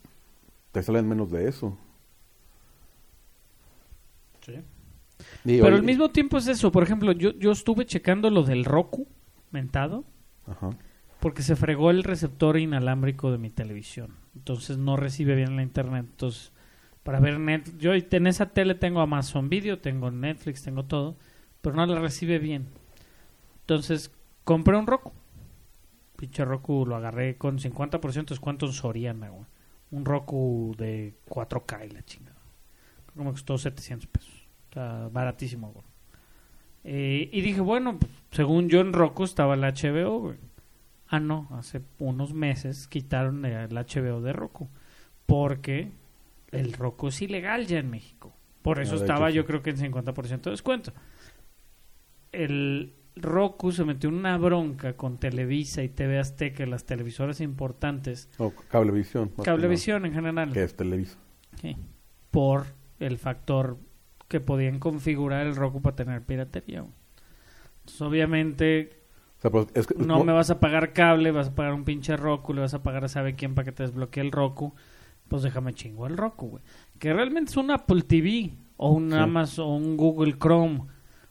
te 0.71 0.81
salen 0.81 1.07
menos 1.07 1.29
de 1.31 1.47
eso. 1.47 1.77
Digo, 5.43 5.65
Pero 5.65 5.75
al 5.75 5.83
mismo 5.83 6.09
tiempo 6.09 6.37
es 6.37 6.47
eso. 6.47 6.71
Por 6.71 6.83
ejemplo, 6.83 7.11
yo, 7.11 7.31
yo 7.31 7.51
estuve 7.51 7.85
checando 7.85 8.29
lo 8.29 8.43
del 8.43 8.65
Roku 8.65 9.07
mentado. 9.51 10.05
Ajá. 10.47 10.71
porque 11.19 11.43
se 11.43 11.55
fregó 11.55 11.91
el 11.91 12.03
receptor 12.03 12.57
inalámbrico 12.57 13.31
de 13.31 13.37
mi 13.37 13.49
televisión. 13.49 14.15
Entonces 14.35 14.77
no 14.77 14.95
recibe 14.95 15.35
bien 15.35 15.55
la 15.55 15.63
internet. 15.63 16.05
Entonces, 16.09 16.53
para 17.03 17.19
ver 17.19 17.39
net, 17.39 17.77
yo 17.77 17.91
en 17.93 18.27
esa 18.27 18.47
tele 18.47 18.75
tengo 18.75 19.01
Amazon 19.01 19.49
Video, 19.49 19.79
tengo 19.79 20.11
Netflix, 20.11 20.63
tengo 20.63 20.85
todo, 20.85 21.17
pero 21.61 21.75
no 21.75 21.85
la 21.85 21.99
recibe 21.99 22.39
bien. 22.39 22.67
Entonces, 23.61 24.11
compré 24.43 24.77
un 24.77 24.87
Roku. 24.87 25.11
Pinche 26.15 26.43
Roku 26.45 26.85
lo 26.85 26.95
agarré 26.95 27.37
con 27.37 27.59
50% 27.59 28.13
de 28.13 28.23
descuento 28.23 28.65
en 28.65 28.73
Soriana, 28.73 29.29
güey. 29.29 29.45
Un 29.91 30.05
Roku 30.05 30.75
de 30.77 31.15
4K 31.27 31.87
y 31.87 31.91
la 31.91 32.03
chingada. 32.03 32.39
Creo 33.05 33.15
que 33.15 33.23
me 33.23 33.31
costó 33.31 33.57
700 33.57 34.07
pesos. 34.07 34.38
O 34.75 35.09
baratísimo, 35.09 35.71
güey. 35.71 35.85
Eh, 36.83 37.29
y 37.31 37.41
dije, 37.41 37.61
bueno, 37.61 37.97
pues, 37.99 38.11
según 38.31 38.69
yo 38.69 38.79
en 38.81 38.93
Roku 38.93 39.23
estaba 39.23 39.53
el 39.55 39.61
HBO, 39.61 40.19
güey. 40.19 40.37
Ah, 41.07 41.19
no, 41.19 41.47
hace 41.51 41.81
unos 41.97 42.33
meses 42.33 42.87
quitaron 42.87 43.43
el 43.45 43.69
HBO 43.75 44.21
de 44.21 44.31
Roku. 44.33 44.69
Porque 45.25 45.91
el 46.51 46.73
Roku 46.73 47.07
es 47.09 47.21
ilegal 47.21 47.65
ya 47.67 47.79
en 47.79 47.89
México. 47.89 48.33
Por 48.61 48.79
eso 48.79 48.93
Ah, 48.95 48.97
de 48.97 49.01
estaba 49.05 49.29
hecho, 49.29 49.35
yo 49.37 49.41
sí. 49.43 49.47
creo 49.47 49.61
que 49.63 49.69
en 49.71 49.77
50% 49.77 50.41
de 50.41 50.51
descuento. 50.51 50.93
El 52.31 52.93
Roku 53.15 53.71
se 53.71 53.83
metió 53.83 54.09
en 54.09 54.15
una 54.15 54.37
bronca 54.37 54.93
con 54.93 55.17
Televisa 55.17 55.83
y 55.83 55.89
TV 55.89 56.19
Azteca, 56.19 56.65
las 56.65 56.85
televisoras 56.85 57.41
importantes, 57.41 58.29
No, 58.39 58.51
cablevisión. 58.69 59.29
Cablevisión 59.43 60.05
en 60.05 60.13
general, 60.13 60.53
Que 60.53 60.63
es 60.63 60.75
Televisa. 60.75 61.17
sí, 61.59 61.75
por 62.31 62.65
el 62.99 63.17
factor 63.17 63.77
que 64.29 64.39
podían 64.39 64.79
configurar 64.79 65.45
el 65.45 65.55
Roku 65.57 65.81
para 65.81 65.97
tener 65.97 66.23
piratería. 66.23 66.85
Entonces, 67.81 68.01
obviamente, 68.01 69.01
O 69.37 69.41
sea, 69.41 69.51
pues, 69.51 69.67
es 69.73 69.87
que- 69.87 69.95
no 69.95 70.23
me 70.23 70.31
vas 70.33 70.49
a 70.49 70.59
pagar 70.59 70.93
cable, 70.93 71.31
vas 71.31 71.47
a 71.49 71.55
pagar 71.55 71.73
un 71.73 71.83
pinche 71.83 72.15
Roku, 72.15 72.53
le 72.53 72.61
vas 72.61 72.73
a 72.73 72.83
pagar 72.83 73.03
a 73.05 73.07
sabe 73.09 73.35
quién 73.35 73.55
para 73.55 73.65
que 73.65 73.71
te 73.71 73.83
desbloquee 73.83 74.21
el 74.21 74.31
Roku, 74.31 74.73
pues 75.27 75.41
déjame 75.43 75.73
chingo 75.73 76.07
el 76.07 76.15
Roku, 76.17 76.47
güey. 76.49 76.63
Que 76.99 77.13
realmente 77.13 77.51
es 77.51 77.57
un 77.57 77.71
Apple 77.71 78.03
TV, 78.03 78.53
o 78.77 78.91
un 78.91 79.09
Sí. 79.11 79.17
Amazon, 79.17 79.65
o 79.65 79.75
un 79.75 79.97
Google 79.97 80.35
Chrome, 80.39 80.83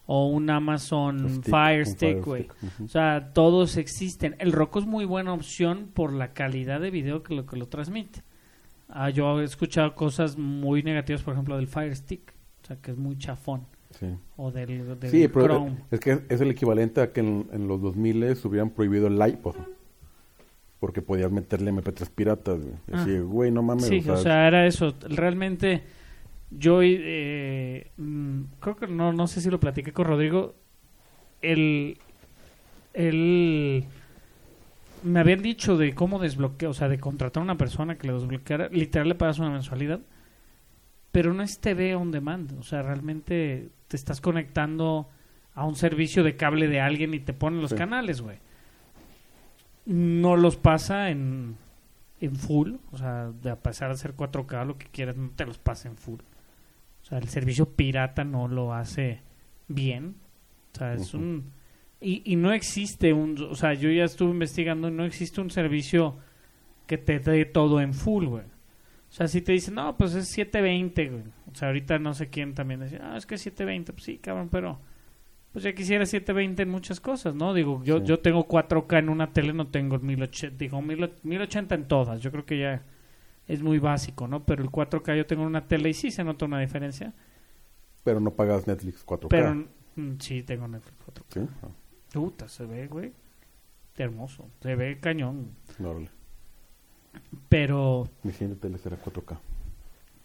o 0.06 0.26
un 0.28 0.48
Amazon 0.50 1.28
stick, 1.28 1.50
Fire 1.50 1.86
Stick, 1.86 2.24
güey. 2.24 2.48
O 2.82 2.88
sea, 2.88 3.32
todos 3.34 3.76
existen. 3.76 4.36
El 4.38 4.52
Roku 4.52 4.78
es 4.78 4.86
muy 4.86 5.04
buena 5.04 5.34
opción 5.34 5.90
por 5.92 6.12
la 6.14 6.32
calidad 6.32 6.80
de 6.80 6.90
video 6.90 7.22
que 7.22 7.34
lo 7.34 7.44
que 7.46 7.56
lo 7.56 7.66
transmite. 7.68 8.22
Ah, 8.88 9.10
yo 9.10 9.40
he 9.40 9.44
escuchado 9.44 9.94
cosas 9.94 10.38
muy 10.38 10.82
negativas, 10.82 11.22
por 11.22 11.34
ejemplo, 11.34 11.56
del 11.56 11.66
Fire 11.68 11.94
Stick, 11.94 12.32
sea, 12.68 12.76
que 12.80 12.92
es 12.92 12.96
muy 12.96 13.16
chafón, 13.18 13.62
Sí. 13.98 14.06
o 14.36 14.50
del, 14.50 14.98
del 15.00 15.10
Sí, 15.10 15.28
pero 15.28 15.46
Chrome. 15.46 15.76
es 15.90 16.00
que 16.00 16.20
es 16.28 16.40
el 16.40 16.50
equivalente 16.50 17.00
a 17.00 17.10
que 17.12 17.20
en, 17.20 17.48
en 17.52 17.66
los 17.68 17.80
2000 17.80 18.36
hubieran 18.44 18.70
prohibido 18.70 19.06
el 19.08 19.20
iPod. 19.26 19.56
Porque 20.80 21.02
podías 21.02 21.32
meterle 21.32 21.72
MP3 21.72 22.08
piratas. 22.10 22.60
güey. 22.60 22.74
Ah. 22.92 23.02
así, 23.02 23.18
güey, 23.18 23.50
no 23.50 23.62
mames. 23.62 23.86
Sí, 23.86 24.04
o 24.08 24.16
sea, 24.16 24.46
era 24.46 24.64
eso. 24.66 24.94
Realmente, 25.08 25.82
yo 26.50 26.80
eh, 26.82 27.90
mm, 27.96 28.40
creo 28.60 28.76
que 28.76 28.86
no, 28.86 29.12
no 29.12 29.26
sé 29.26 29.40
si 29.40 29.50
lo 29.50 29.58
platiqué 29.58 29.92
con 29.92 30.04
Rodrigo. 30.06 30.54
El, 31.42 31.98
el, 32.94 33.84
me 35.02 35.20
habían 35.20 35.42
dicho 35.42 35.76
de 35.76 35.94
cómo 35.94 36.18
desbloquear, 36.18 36.70
o 36.70 36.74
sea, 36.74 36.88
de 36.88 36.98
contratar 37.00 37.40
a 37.40 37.44
una 37.44 37.56
persona 37.58 37.96
que 37.98 38.06
le 38.06 38.12
desbloqueara. 38.12 38.68
Literal, 38.68 39.08
le 39.08 39.14
pagas 39.16 39.38
una 39.40 39.50
mensualidad. 39.50 40.00
Pero 41.12 41.32
no 41.34 41.42
es 41.42 41.58
TV 41.58 41.94
on 41.94 42.10
demand. 42.10 42.52
O 42.58 42.62
sea, 42.62 42.82
realmente 42.82 43.70
te 43.88 43.96
estás 43.96 44.20
conectando 44.20 45.08
a 45.54 45.64
un 45.64 45.74
servicio 45.74 46.22
de 46.22 46.36
cable 46.36 46.68
de 46.68 46.80
alguien 46.80 47.14
y 47.14 47.20
te 47.20 47.32
ponen 47.32 47.60
los 47.60 47.70
Sí. 47.70 47.76
canales, 47.76 48.20
güey. 48.20 48.38
No 49.86 50.36
los 50.36 50.56
pasa 50.56 51.08
en, 51.10 51.56
en 52.20 52.36
full, 52.36 52.74
o 52.92 52.98
sea, 52.98 53.30
de 53.42 53.50
a 53.50 53.56
pesar 53.56 53.90
de 53.90 53.96
ser 53.96 54.14
4K, 54.14 54.66
lo 54.66 54.76
que 54.76 54.86
quieras, 54.86 55.16
no 55.16 55.30
te 55.30 55.46
los 55.46 55.58
pasa 55.58 55.88
en 55.88 55.96
full. 55.96 56.20
O 57.02 57.04
sea, 57.06 57.18
el 57.18 57.28
servicio 57.28 57.70
pirata 57.74 58.22
no 58.24 58.48
lo 58.48 58.74
hace 58.74 59.22
bien. 59.66 60.16
O 60.74 60.78
sea, 60.78 60.92
es 60.94 61.14
un... 61.14 61.52
Y, 62.00 62.22
y 62.30 62.36
no 62.36 62.52
existe 62.52 63.12
un... 63.14 63.36
O 63.50 63.54
sea, 63.54 63.72
yo 63.72 63.90
ya 63.90 64.04
estuve 64.04 64.30
investigando 64.30 64.90
no 64.90 65.04
existe 65.04 65.40
un 65.40 65.50
servicio 65.50 66.16
que 66.86 66.98
te 66.98 67.18
dé 67.18 67.44
todo 67.46 67.80
en 67.80 67.94
full, 67.94 68.26
güey. 68.26 68.44
O 69.08 69.12
sea, 69.12 69.26
si 69.28 69.40
te 69.40 69.52
dicen, 69.52 69.74
no, 69.74 69.96
pues 69.96 70.14
es 70.14 70.28
720, 70.28 71.08
güey. 71.08 71.22
O 71.50 71.54
sea, 71.54 71.68
ahorita 71.68 71.98
no 71.98 72.12
sé 72.14 72.28
quién 72.28 72.54
también 72.54 72.80
decía, 72.80 73.00
ah, 73.02 73.16
es 73.16 73.24
que 73.26 73.36
es 73.36 73.40
720. 73.42 73.92
Pues 73.92 74.04
sí, 74.04 74.18
cabrón, 74.18 74.48
pero... 74.50 74.78
Pues 75.50 75.64
ya 75.64 75.72
quisiera 75.74 76.04
720 76.04 76.62
en 76.62 76.68
muchas 76.68 77.00
cosas, 77.00 77.34
¿no? 77.34 77.54
Digo, 77.54 77.82
yo, 77.82 77.98
Sí. 77.98 78.04
yo 78.04 78.20
tengo 78.20 78.46
4K 78.46 78.98
en 78.98 79.08
una 79.08 79.32
tele, 79.32 79.54
no 79.54 79.66
tengo 79.68 79.96
el 79.96 80.02
1080, 80.02 80.56
digo, 80.58 80.82
1000 80.82 81.10
1080 81.22 81.74
en 81.74 81.88
todas. 81.88 82.20
Yo 82.20 82.30
creo 82.30 82.44
que 82.44 82.58
ya 82.58 82.82
es 83.46 83.62
muy 83.62 83.78
básico, 83.78 84.28
¿no? 84.28 84.44
Pero 84.44 84.62
el 84.62 84.68
4K 84.70 85.16
yo 85.16 85.26
tengo 85.26 85.42
en 85.42 85.48
una 85.48 85.66
tele 85.66 85.88
y 85.88 85.94
sí 85.94 86.10
se 86.10 86.22
nota 86.22 86.44
una 86.44 86.60
diferencia. 86.60 87.14
Pero 88.04 88.20
no 88.20 88.30
pagas 88.32 88.66
Netflix 88.66 89.04
4K. 89.06 89.28
Pero 89.30 89.54
mm, 89.96 90.18
sí 90.20 90.42
tengo 90.42 90.68
Netflix 90.68 90.96
4K. 91.06 91.24
Sí, 91.30 91.40
ah, 91.62 91.68
Puta, 92.12 92.46
se 92.46 92.66
ve, 92.66 92.86
güey. 92.86 93.12
Hermoso. 93.96 94.50
Se 94.60 94.76
ve 94.76 94.98
cañón. 95.00 95.56
órale. 95.82 96.10
Pero, 97.48 98.08
Mi 98.22 98.32
siguiente 98.32 98.60
tele 98.60 98.78
será 98.78 98.96
4K. 99.02 99.38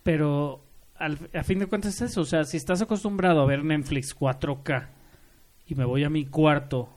pero 0.03 0.61
al, 0.95 1.17
a 1.33 1.43
fin 1.43 1.59
de 1.59 1.67
cuentas 1.67 1.95
es 1.95 2.11
eso. 2.11 2.21
O 2.21 2.25
sea, 2.25 2.43
si 2.43 2.57
estás 2.57 2.81
acostumbrado 2.81 3.41
a 3.41 3.45
ver 3.45 3.63
Netflix 3.63 4.15
4K 4.17 4.87
y 5.67 5.75
me 5.75 5.85
voy 5.85 6.03
a 6.03 6.09
mi 6.09 6.25
cuarto 6.25 6.89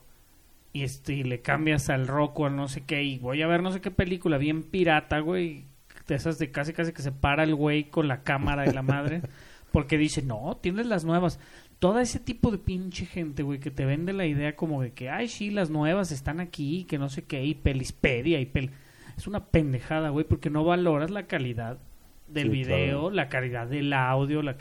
y, 0.73 0.83
este, 0.83 1.13
y 1.13 1.23
le 1.23 1.41
cambias 1.41 1.89
al 1.89 2.07
Roku 2.07 2.45
al 2.45 2.55
no 2.55 2.67
sé 2.67 2.81
qué 2.81 3.03
y 3.03 3.19
voy 3.19 3.41
a 3.41 3.47
ver 3.47 3.63
no 3.63 3.71
sé 3.71 3.81
qué 3.81 3.91
película 3.91 4.37
bien 4.37 4.63
pirata, 4.63 5.19
güey. 5.19 5.65
De 6.07 6.15
esas 6.15 6.37
de 6.39 6.51
casi 6.51 6.71
casi 6.73 6.93
que 6.93 7.01
se 7.01 7.11
para 7.11 7.43
el 7.43 7.55
güey 7.55 7.89
con 7.89 8.07
la 8.07 8.23
cámara 8.23 8.65
y 8.67 8.73
la 8.73 8.81
madre. 8.81 9.21
Porque 9.71 9.97
dice, 9.97 10.21
no, 10.21 10.57
tienes 10.61 10.85
las 10.85 11.03
nuevas. 11.03 11.39
Todo 11.79 11.99
ese 11.99 12.19
tipo 12.19 12.49
de 12.51 12.57
pinche 12.57 13.05
gente, 13.05 13.43
güey, 13.43 13.59
que 13.59 13.71
te 13.71 13.85
vende 13.85 14.13
la 14.13 14.25
idea 14.25 14.55
como 14.55 14.81
de 14.81 14.93
que, 14.93 15.09
ay, 15.09 15.27
sí, 15.27 15.51
las 15.51 15.69
nuevas 15.69 16.11
están 16.11 16.39
aquí, 16.39 16.85
que 16.85 16.97
no 16.97 17.09
sé 17.09 17.25
qué, 17.25 17.43
y 17.43 17.53
pelispedia 17.53 18.39
y 18.39 18.45
pel... 18.45 18.71
Es 19.17 19.27
una 19.27 19.45
pendejada, 19.45 20.09
güey, 20.09 20.25
porque 20.25 20.49
no 20.49 20.63
valoras 20.63 21.09
la 21.09 21.27
calidad 21.27 21.79
del 22.27 22.45
Sí, 22.45 22.49
video, 22.49 22.99
claro. 23.01 23.15
la 23.15 23.29
calidad 23.29 23.67
del 23.67 23.91
audio, 23.93 24.41
la... 24.41 24.57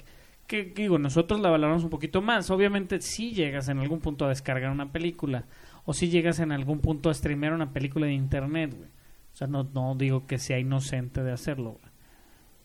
Que, 0.46 0.72
que 0.72 0.82
digo, 0.82 0.98
nosotros 0.98 1.40
la 1.40 1.50
valoramos 1.50 1.84
un 1.84 1.90
poquito 1.90 2.22
más. 2.22 2.50
Obviamente, 2.50 3.00
si 3.00 3.32
llegas 3.32 3.68
en 3.68 3.78
algún 3.80 4.00
punto 4.00 4.24
a 4.24 4.28
descargar 4.28 4.70
una 4.70 4.92
película, 4.92 5.44
o 5.84 5.92
si 5.92 6.08
llegas 6.08 6.38
en 6.40 6.52
algún 6.52 6.80
punto 6.80 7.10
a 7.10 7.14
streamear 7.14 7.52
una 7.52 7.72
película 7.72 8.06
de 8.06 8.12
internet, 8.12 8.74
güey. 8.74 8.88
O 9.32 9.36
sea, 9.36 9.46
no, 9.46 9.68
no 9.74 9.94
digo 9.96 10.26
que 10.26 10.38
sea 10.38 10.58
inocente 10.58 11.22
de 11.22 11.32
hacerlo, 11.32 11.72
güey. 11.72 11.92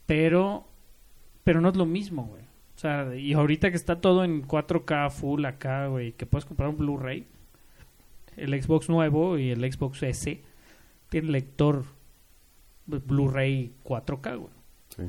Pero, 0.06 0.68
pero 1.44 1.60
no 1.60 1.70
es 1.70 1.76
lo 1.76 1.86
mismo, 1.86 2.26
güey. 2.26 2.44
O 2.76 2.80
sea, 2.82 3.16
y 3.16 3.34
ahorita 3.34 3.70
que 3.70 3.76
está 3.76 4.00
todo 4.00 4.24
en 4.24 4.48
4K 4.48 5.10
full 5.12 5.44
acá, 5.46 5.88
güey, 5.88 6.14
que 6.14 6.26
puedes 6.26 6.46
comprar 6.46 6.70
un 6.70 6.78
Blu-ray, 6.78 7.28
el 8.38 8.62
Xbox 8.62 8.90
nuevo 8.90 9.38
y 9.38 9.50
el 9.52 9.72
Xbox 9.72 10.02
S 10.04 10.42
tiene 11.12 11.30
lector 11.30 11.84
Blu-ray 12.88 13.74
4K, 13.84 14.38
güey. 14.38 14.54
Sí. 14.96 15.04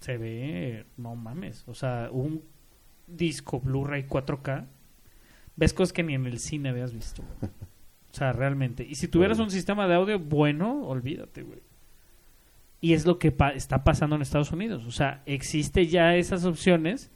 Se 0.00 0.16
ve, 0.16 0.86
no 0.96 1.14
mames, 1.16 1.64
o 1.68 1.74
sea, 1.74 2.08
un 2.12 2.42
disco 3.06 3.60
Blu-ray 3.60 4.04
4K, 4.06 4.66
ves 5.56 5.74
cosas 5.74 5.92
que 5.92 6.02
ni 6.02 6.14
en 6.14 6.26
el 6.26 6.38
cine 6.38 6.70
habías 6.70 6.92
visto. 6.92 7.22
güey. 7.40 7.52
O 8.10 8.16
sea, 8.16 8.32
realmente. 8.32 8.86
Y 8.88 8.94
si 8.94 9.08
tuvieras 9.08 9.40
un 9.40 9.50
sistema 9.50 9.88
de 9.88 9.94
audio 9.96 10.20
bueno, 10.20 10.84
olvídate, 10.86 11.42
güey. 11.42 11.58
Y 12.80 12.92
es 12.92 13.06
lo 13.06 13.18
que 13.18 13.32
pa- 13.32 13.50
está 13.54 13.82
pasando 13.82 14.14
en 14.14 14.22
Estados 14.22 14.52
Unidos. 14.52 14.84
O 14.86 14.92
sea, 14.92 15.24
existe 15.26 15.88
ya 15.88 16.14
esas 16.14 16.44
opciones. 16.44 17.10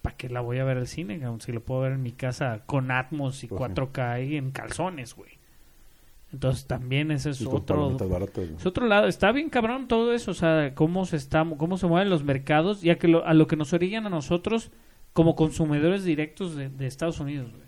¿Para 0.00 0.16
qué 0.16 0.30
la 0.30 0.40
voy 0.40 0.56
a 0.58 0.64
ver 0.64 0.78
al 0.78 0.86
cine? 0.86 1.20
Si 1.40 1.52
lo 1.52 1.62
puedo 1.62 1.82
ver 1.82 1.92
en 1.92 2.02
mi 2.02 2.12
casa 2.12 2.62
con 2.64 2.90
Atmos 2.90 3.44
y 3.44 3.48
Pues 3.48 3.60
sí. 3.60 3.74
4K 3.74 4.26
y 4.26 4.36
en 4.38 4.52
calzones, 4.52 5.14
güey. 5.14 5.32
Entonces 6.32 6.66
también 6.66 7.10
ese 7.10 7.30
es 7.30 7.40
Y 7.42 7.46
otro... 7.46 7.90
baratas. 8.08 8.48
Es 8.56 8.64
otro 8.66 8.86
lado, 8.86 9.06
está 9.06 9.32
bien 9.32 9.50
cabrón 9.50 9.86
todo 9.86 10.12
eso, 10.14 10.30
o 10.30 10.34
sea, 10.34 10.74
cómo 10.74 11.04
se 11.04 11.16
está, 11.16 11.46
cómo 11.58 11.76
se 11.76 11.86
mueven 11.86 12.08
los 12.08 12.24
mercados, 12.24 12.80
ya 12.80 12.98
que 12.98 13.06
lo- 13.08 13.26
a 13.26 13.34
lo 13.34 13.46
que 13.46 13.56
nos 13.56 13.72
orillan 13.74 14.06
a 14.06 14.10
nosotros 14.10 14.70
como 15.12 15.36
consumidores 15.36 16.04
directos 16.04 16.54
de, 16.56 16.70
de 16.70 16.86
Estados 16.86 17.20
Unidos, 17.20 17.50
güey. 17.50 17.62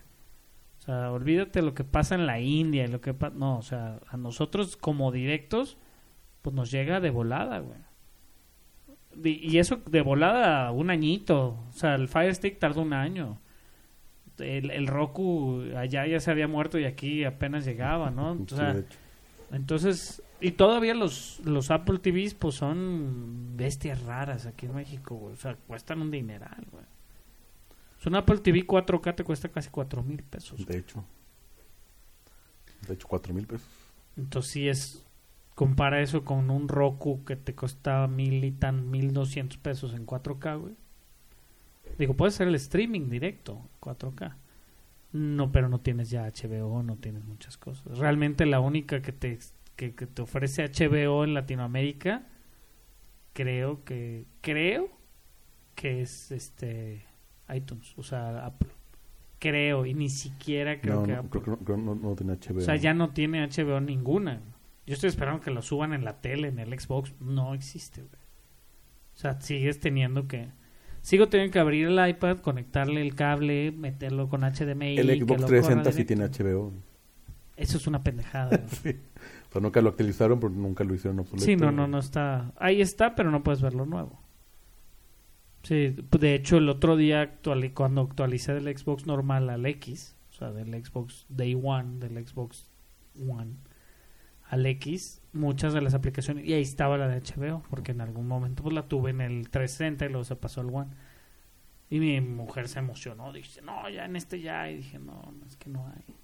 O 0.79 0.83
sea, 0.87 1.13
olvídate 1.13 1.61
lo 1.63 1.75
que 1.75 1.85
pasa 1.85 2.15
en 2.15 2.27
la 2.27 2.41
India 2.41 2.85
y 2.85 2.89
lo 2.89 3.01
que 3.03 3.13
pa- 3.15 3.31
no, 3.31 3.59
o 3.59 3.63
sea, 3.63 4.01
a 4.09 4.17
nosotros 4.17 4.77
como 4.79 5.13
directos, 5.13 5.77
pues 6.41 6.55
nos 6.57 6.71
llega 6.71 7.01
de 7.01 7.11
volada, 7.11 7.59
güey. 7.59 7.79
Di- 9.15 9.41
Y 9.43 9.59
eso 9.59 9.81
de 9.89 10.01
volada 10.01 10.71
un 10.73 10.91
añito, 10.91 11.59
o 11.69 11.73
sea, 11.73 11.95
el 11.95 12.09
Fire 12.09 12.35
Stick 12.35 12.59
tardó 12.59 12.81
un 12.83 12.93
año. 12.95 13.41
El, 14.39 14.71
el 14.71 14.87
Roku 14.87 15.63
allá 15.77 16.07
ya 16.07 16.21
se 16.21 16.31
había 16.31 16.49
muerto 16.49 16.79
y 16.79 16.85
aquí 16.85 17.25
apenas 17.25 17.65
llegaba, 17.65 18.11
¿no? 18.11 18.33
O 18.33 18.57
sea, 18.57 18.83
entonces, 19.53 20.23
y 20.41 20.53
todavía 20.53 20.95
los, 20.95 21.41
los 21.45 21.71
Apple 21.71 21.99
TVs, 21.99 22.35
pues 22.35 22.57
son 22.57 23.57
bestias 23.57 24.03
raras 24.03 24.47
aquí 24.47 24.67
en 24.67 24.75
México, 24.75 25.15
güey. 25.15 25.35
O 25.35 25.37
sea, 25.37 25.55
cuestan 25.55 26.03
un 26.03 26.11
dineral, 26.11 26.67
güey. 26.73 26.85
Un 28.07 28.17
Apple 28.17 28.39
TV 28.39 28.67
4K 28.67 29.15
te 29.15 29.25
cuesta 29.25 29.49
casi 29.49 29.71
4 29.71 30.03
mil 30.03 30.23
pesos. 30.23 30.67
De 30.67 30.77
hecho. 30.77 31.05
De 32.87 32.95
hecho, 32.95 33.09
4 33.09 33.33
mil 33.33 33.47
pesos. 33.47 33.69
Entonces 34.17 34.53
sí 34.53 34.69
es, 34.69 35.07
compara 35.55 36.03
eso 36.03 36.25
con 36.25 36.51
un 36.51 36.69
Roku 36.69 37.25
que 37.25 37.37
te 37.37 37.55
costaba 37.55 38.07
mil 38.07 38.45
y 38.45 38.53
tan, 38.53 38.91
mil 38.91 39.13
doscientos 39.13 39.59
pesos 39.59 39.95
en 39.95 40.07
4K, 40.07 40.61
güey. 40.61 40.75
Digo, 41.99 42.15
puede 42.15 42.33
ser 42.33 42.49
el 42.49 42.55
streaming 42.57 43.09
directo, 43.09 43.69
4K. 43.81 44.37
No, 45.13 45.53
pero 45.53 45.69
no 45.69 45.81
tienes 45.81 46.11
ya 46.11 46.27
HBO, 46.27 46.83
no 46.83 46.97
tienes 46.97 47.25
muchas 47.25 47.57
cosas. 47.57 47.99
Realmente 47.99 48.47
la 48.47 48.61
única 48.61 49.01
que 49.01 49.13
te, 49.13 49.39
que, 49.77 49.95
que 49.95 50.07
te 50.07 50.23
ofrece 50.23 50.65
HBO 50.65 51.25
en 51.25 51.35
Latinoamérica, 51.35 52.27
creo 53.33 53.85
que, 53.85 54.27
creo 54.41 54.91
que 55.75 56.03
es 56.03 56.33
este 56.33 57.07
iTunes, 57.55 57.95
o 57.97 58.03
sea, 58.03 58.45
Apple. 58.47 58.71
Creo, 59.39 59.85
y 59.85 59.95
ni 59.95 60.09
siquiera 60.09 60.81
creo 60.81 61.01
no, 61.01 61.03
que 61.07 61.13
no, 61.13 61.19
Apple. 61.19 61.41
creo 61.43 61.59
creo 61.59 61.77
no, 61.77 61.95
no 61.95 62.15
tiene 62.17 62.35
HBO. 62.35 62.59
O 62.59 62.61
sea, 62.63 62.77
ya 62.77 62.95
no 62.95 63.11
tiene 63.11 63.47
HBO 63.47 63.81
ninguna. 63.81 64.41
Yo 64.87 64.95
estoy 64.95 65.09
esperando 65.09 65.41
que 65.41 65.51
lo 65.51 65.63
suban 65.63 65.93
en 65.93 66.05
la 66.05 66.21
tele, 66.21 66.49
en 66.49 66.59
el 66.59 66.79
Xbox. 66.79 67.15
No 67.21 67.55
existe, 67.55 68.03
güey. 68.03 68.23
O 69.15 69.17
sea, 69.17 69.41
sigues 69.41 69.81
teniendo 69.81 70.27
que... 70.27 70.49
Sigo 71.05 71.29
teniendo 71.29 71.53
que 71.53 71.59
abrir 71.59 71.87
el 71.89 72.09
iPad, 72.09 72.39
conectarle 72.39 73.03
el 73.03 73.15
cable, 73.15 73.73
meterlo 73.73 74.31
con 74.31 74.41
HDMI. 74.41 74.97
el 74.97 75.21
Xbox 75.21 75.43
lo 75.43 75.47
360 75.49 75.83
corra 75.83 75.93
sí 75.93 76.05
tiene. 76.07 76.25
HBO. 76.29 76.73
Eso 77.59 77.77
es 77.77 77.87
una 77.87 78.03
pendejada. 78.03 78.59
Sí. 78.69 78.97
O 79.51 79.53
sea, 79.53 79.61
nunca 79.61 79.83
lo 79.83 79.91
actualizaron, 79.91 80.41
pero 80.41 80.51
nunca 80.55 80.83
lo 80.83 80.95
hicieron 80.95 81.19
obsoleto. 81.21 81.45
Sí, 81.45 81.57
no, 81.57 81.71
no, 81.71 81.87
no 81.87 81.99
está. 81.99 82.53
Ahí 82.57 82.81
está, 82.81 83.15
pero 83.15 83.31
no 83.31 83.43
puedes 83.45 83.61
verlo 83.61 83.85
nuevo. 83.85 84.19
Sí, 85.63 85.95
de 86.11 86.35
hecho, 86.35 86.57
el 86.57 86.71
otro 86.71 86.97
día 86.97 87.21
actuali- 87.23 87.73
cuando 87.75 88.01
actualicé 88.01 88.55
del 88.55 88.75
Xbox 88.77 89.07
normal 89.07 89.51
al 89.51 89.67
X, 89.67 90.17
o 90.31 90.33
sea, 90.33 90.53
del 90.53 90.73
Xbox 90.83 91.27
Day 91.29 91.55
One, 91.63 91.99
del 91.99 92.27
Xbox 92.27 92.71
One 93.29 93.57
al 94.49 94.65
X, 94.65 95.21
muchas 95.35 95.73
de 95.75 95.83
las 95.83 95.95
aplicaciones, 95.95 96.45
y 96.47 96.53
ahí 96.55 96.63
estaba 96.63 96.99
la 96.99 97.09
de 97.09 97.17
HBO, 97.21 97.63
porque 97.71 97.93
en 97.93 98.01
algún 98.01 98.27
momento 98.29 98.63
pues 98.63 98.75
la 98.75 98.89
tuve 98.89 99.11
en 99.11 99.21
el 99.21 99.51
360 99.51 100.07
y 100.07 100.09
luego 100.11 100.25
se 100.25 100.37
pasó 100.37 100.61
al 100.63 100.71
One. 100.75 100.91
Y 101.91 102.01
mi 102.01 102.21
mujer 102.21 102.69
se 102.69 102.79
emocionó, 102.81 103.33
dice, 103.33 103.63
no, 103.63 103.89
ya 103.91 104.05
en 104.07 104.17
este 104.17 104.41
ya, 104.41 104.71
y 104.71 104.79
dije, 104.79 104.99
no, 104.99 105.35
es 105.47 105.57
que 105.57 105.71
no 105.71 105.87
hay. 105.87 106.15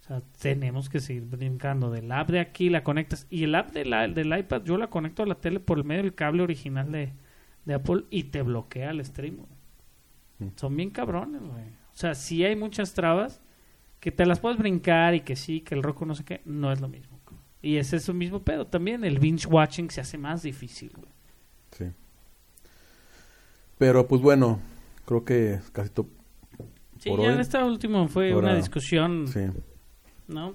O 0.00 0.06
sea, 0.06 0.22
tenemos 0.40 0.88
que 0.90 1.00
seguir 1.00 1.24
brincando 1.24 1.90
del 1.90 2.12
app 2.12 2.30
de 2.30 2.40
aquí, 2.40 2.70
la 2.70 2.84
conectas. 2.84 3.26
Y 3.30 3.44
el 3.44 3.54
app 3.54 3.72
de 3.72 3.84
la- 3.86 4.08
del 4.08 4.36
iPad 4.38 4.62
yo 4.64 4.76
la 4.78 4.88
conecto 4.88 5.22
a 5.22 5.26
la 5.26 5.36
tele 5.36 5.60
por 5.60 5.78
el 5.78 5.84
medio 5.84 6.02
del 6.02 6.14
cable 6.14 6.42
original 6.42 6.92
de, 6.92 7.12
de 7.64 7.74
Apple 7.74 8.04
y 8.10 8.24
te 8.24 8.42
bloquea 8.42 8.90
el 8.90 9.04
stream. 9.04 9.38
Mm. 10.38 10.48
Son 10.56 10.76
bien 10.76 10.90
cabrones, 10.90 11.40
güey. 11.42 11.64
O 11.92 11.96
sea, 11.96 12.14
sí 12.14 12.44
hay 12.44 12.56
muchas 12.56 12.94
trabas 12.94 13.40
que 14.00 14.12
te 14.12 14.26
las 14.26 14.40
puedes 14.40 14.58
brincar 14.58 15.14
y 15.14 15.20
que 15.20 15.36
sí, 15.36 15.60
que 15.62 15.74
el 15.74 15.82
roco 15.82 16.06
no 16.06 16.14
sé 16.14 16.24
qué, 16.24 16.42
no 16.44 16.72
es 16.72 16.80
lo 16.80 16.88
mismo. 16.88 17.13
Y 17.64 17.78
es 17.78 17.88
su 18.02 18.12
mismo 18.12 18.42
pedo 18.42 18.66
también. 18.66 19.04
El 19.04 19.18
binge 19.18 19.46
watching 19.46 19.90
se 19.90 20.00
hace 20.02 20.18
más 20.18 20.42
difícil, 20.42 20.90
güey. 20.94 21.10
Sí. 21.72 21.84
Pero 23.78 24.06
pues 24.06 24.20
bueno, 24.20 24.60
creo 25.06 25.24
que 25.24 25.60
casi 25.72 25.90
todo. 25.90 26.06
Sí, 26.98 27.10
Por 27.10 27.20
ya 27.20 27.28
hoy, 27.28 27.34
en 27.34 27.40
esta 27.40 27.64
última 27.64 28.06
fue 28.08 28.32
ahora- 28.32 28.48
una 28.48 28.56
discusión, 28.56 29.26
Sí. 29.28 29.40
¿no? 30.28 30.54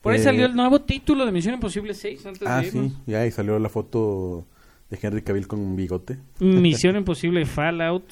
Por 0.00 0.12
ahí 0.12 0.20
Eh, 0.20 0.22
salió 0.24 0.46
el 0.46 0.54
nuevo 0.56 0.80
título 0.80 1.24
de 1.26 1.32
Misión 1.32 1.54
Imposible 1.54 1.94
6 1.94 2.24
antes 2.26 2.42
Ah, 2.48 2.60
de 2.60 2.66
irnos. 2.68 2.92
sí, 2.92 2.98
ya 3.06 3.20
ahí 3.20 3.30
salió 3.30 3.58
la 3.58 3.68
foto 3.68 4.46
de 4.90 4.98
Henry 5.00 5.22
Cavill 5.22 5.46
con 5.46 5.60
un 5.60 5.76
bigote. 5.76 6.18
Misión 6.40 6.96
Imposible 6.96 7.44
Fallout. 7.46 8.04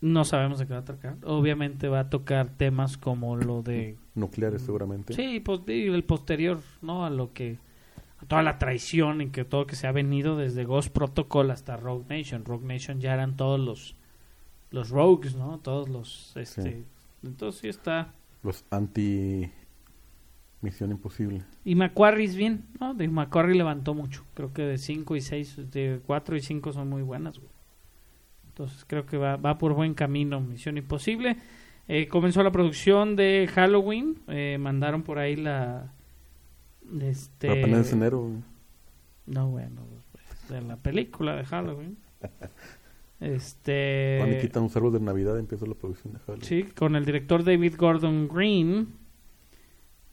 No 0.00 0.24
sabemos 0.24 0.58
de 0.58 0.66
qué 0.66 0.74
va 0.74 0.80
a 0.80 0.84
tocar. 0.84 1.16
Obviamente 1.24 1.88
va 1.88 2.00
a 2.00 2.10
tocar 2.10 2.50
temas 2.50 2.98
como 2.98 3.36
lo 3.36 3.62
de... 3.62 3.96
Nucleares 4.14 4.62
seguramente. 4.62 5.14
Sí, 5.14 5.40
pues, 5.40 5.60
y 5.68 5.86
el 5.86 6.04
posterior, 6.04 6.60
¿no? 6.82 7.04
A 7.04 7.10
lo 7.10 7.32
que... 7.32 7.58
A 8.18 8.26
toda 8.26 8.42
la 8.42 8.58
traición 8.58 9.20
y 9.20 9.28
que 9.28 9.44
todo 9.44 9.62
lo 9.62 9.66
que 9.66 9.76
se 9.76 9.86
ha 9.86 9.92
venido 9.92 10.36
desde 10.36 10.64
Ghost 10.64 10.90
Protocol 10.90 11.50
hasta 11.50 11.76
Rogue 11.76 12.06
Nation. 12.08 12.44
Rogue 12.44 12.66
Nation 12.66 13.00
ya 13.00 13.14
eran 13.14 13.36
todos 13.36 13.60
los... 13.60 13.96
Los 14.70 14.90
rogues, 14.90 15.36
¿no? 15.36 15.58
Todos 15.58 15.88
los... 15.88 16.36
este 16.36 16.62
Sí. 16.62 16.84
Entonces 17.22 17.60
sí 17.60 17.68
está... 17.68 18.12
Los 18.42 18.64
anti 18.70 19.50
Misión 20.60 20.90
Imposible. 20.90 21.42
Y 21.64 21.74
Macquarie 21.74 22.24
es 22.24 22.36
bien, 22.36 22.66
¿no? 22.80 22.94
De 22.94 23.08
Macquarie 23.08 23.54
levantó 23.54 23.94
mucho. 23.94 24.24
Creo 24.34 24.52
que 24.52 24.62
de 24.62 24.78
5 24.78 25.16
y 25.16 25.20
6, 25.20 25.70
de 25.70 26.00
4 26.06 26.36
y 26.36 26.40
5 26.40 26.72
son 26.72 26.88
muy 26.88 27.02
buenas, 27.02 27.38
güey. 27.38 27.50
Entonces 28.56 28.86
creo 28.86 29.04
que 29.04 29.18
va, 29.18 29.36
va 29.36 29.58
por 29.58 29.74
buen 29.74 29.92
camino 29.92 30.40
Misión 30.40 30.78
Imposible. 30.78 31.36
Eh, 31.88 32.08
comenzó 32.08 32.42
la 32.42 32.50
producción 32.50 33.14
de 33.14 33.46
Halloween. 33.54 34.18
eh, 34.28 34.56
mandaron 34.58 35.02
por 35.02 35.18
ahí 35.18 35.36
la... 35.36 35.92
Este... 37.02 37.50
Apenas 37.50 37.92
en 37.92 37.98
enero. 37.98 38.30
No, 39.26 39.50
bueno, 39.50 39.82
pues, 40.10 40.48
de 40.48 40.62
la 40.62 40.78
película 40.78 41.36
de 41.36 41.44
Halloween. 41.44 41.98
Este... 43.20 44.16
Cuando 44.18 44.38
quitan 44.40 44.62
los 44.64 44.76
árboles 44.76 45.00
de 45.00 45.06
Navidad 45.06 45.38
empieza 45.38 45.66
la 45.66 45.74
producción 45.74 46.14
de 46.14 46.18
Halloween. 46.20 46.42
Sí, 46.42 46.62
con 46.64 46.96
el 46.96 47.04
director 47.04 47.44
David 47.44 47.74
Gordon 47.78 48.28
Green. 48.28 48.88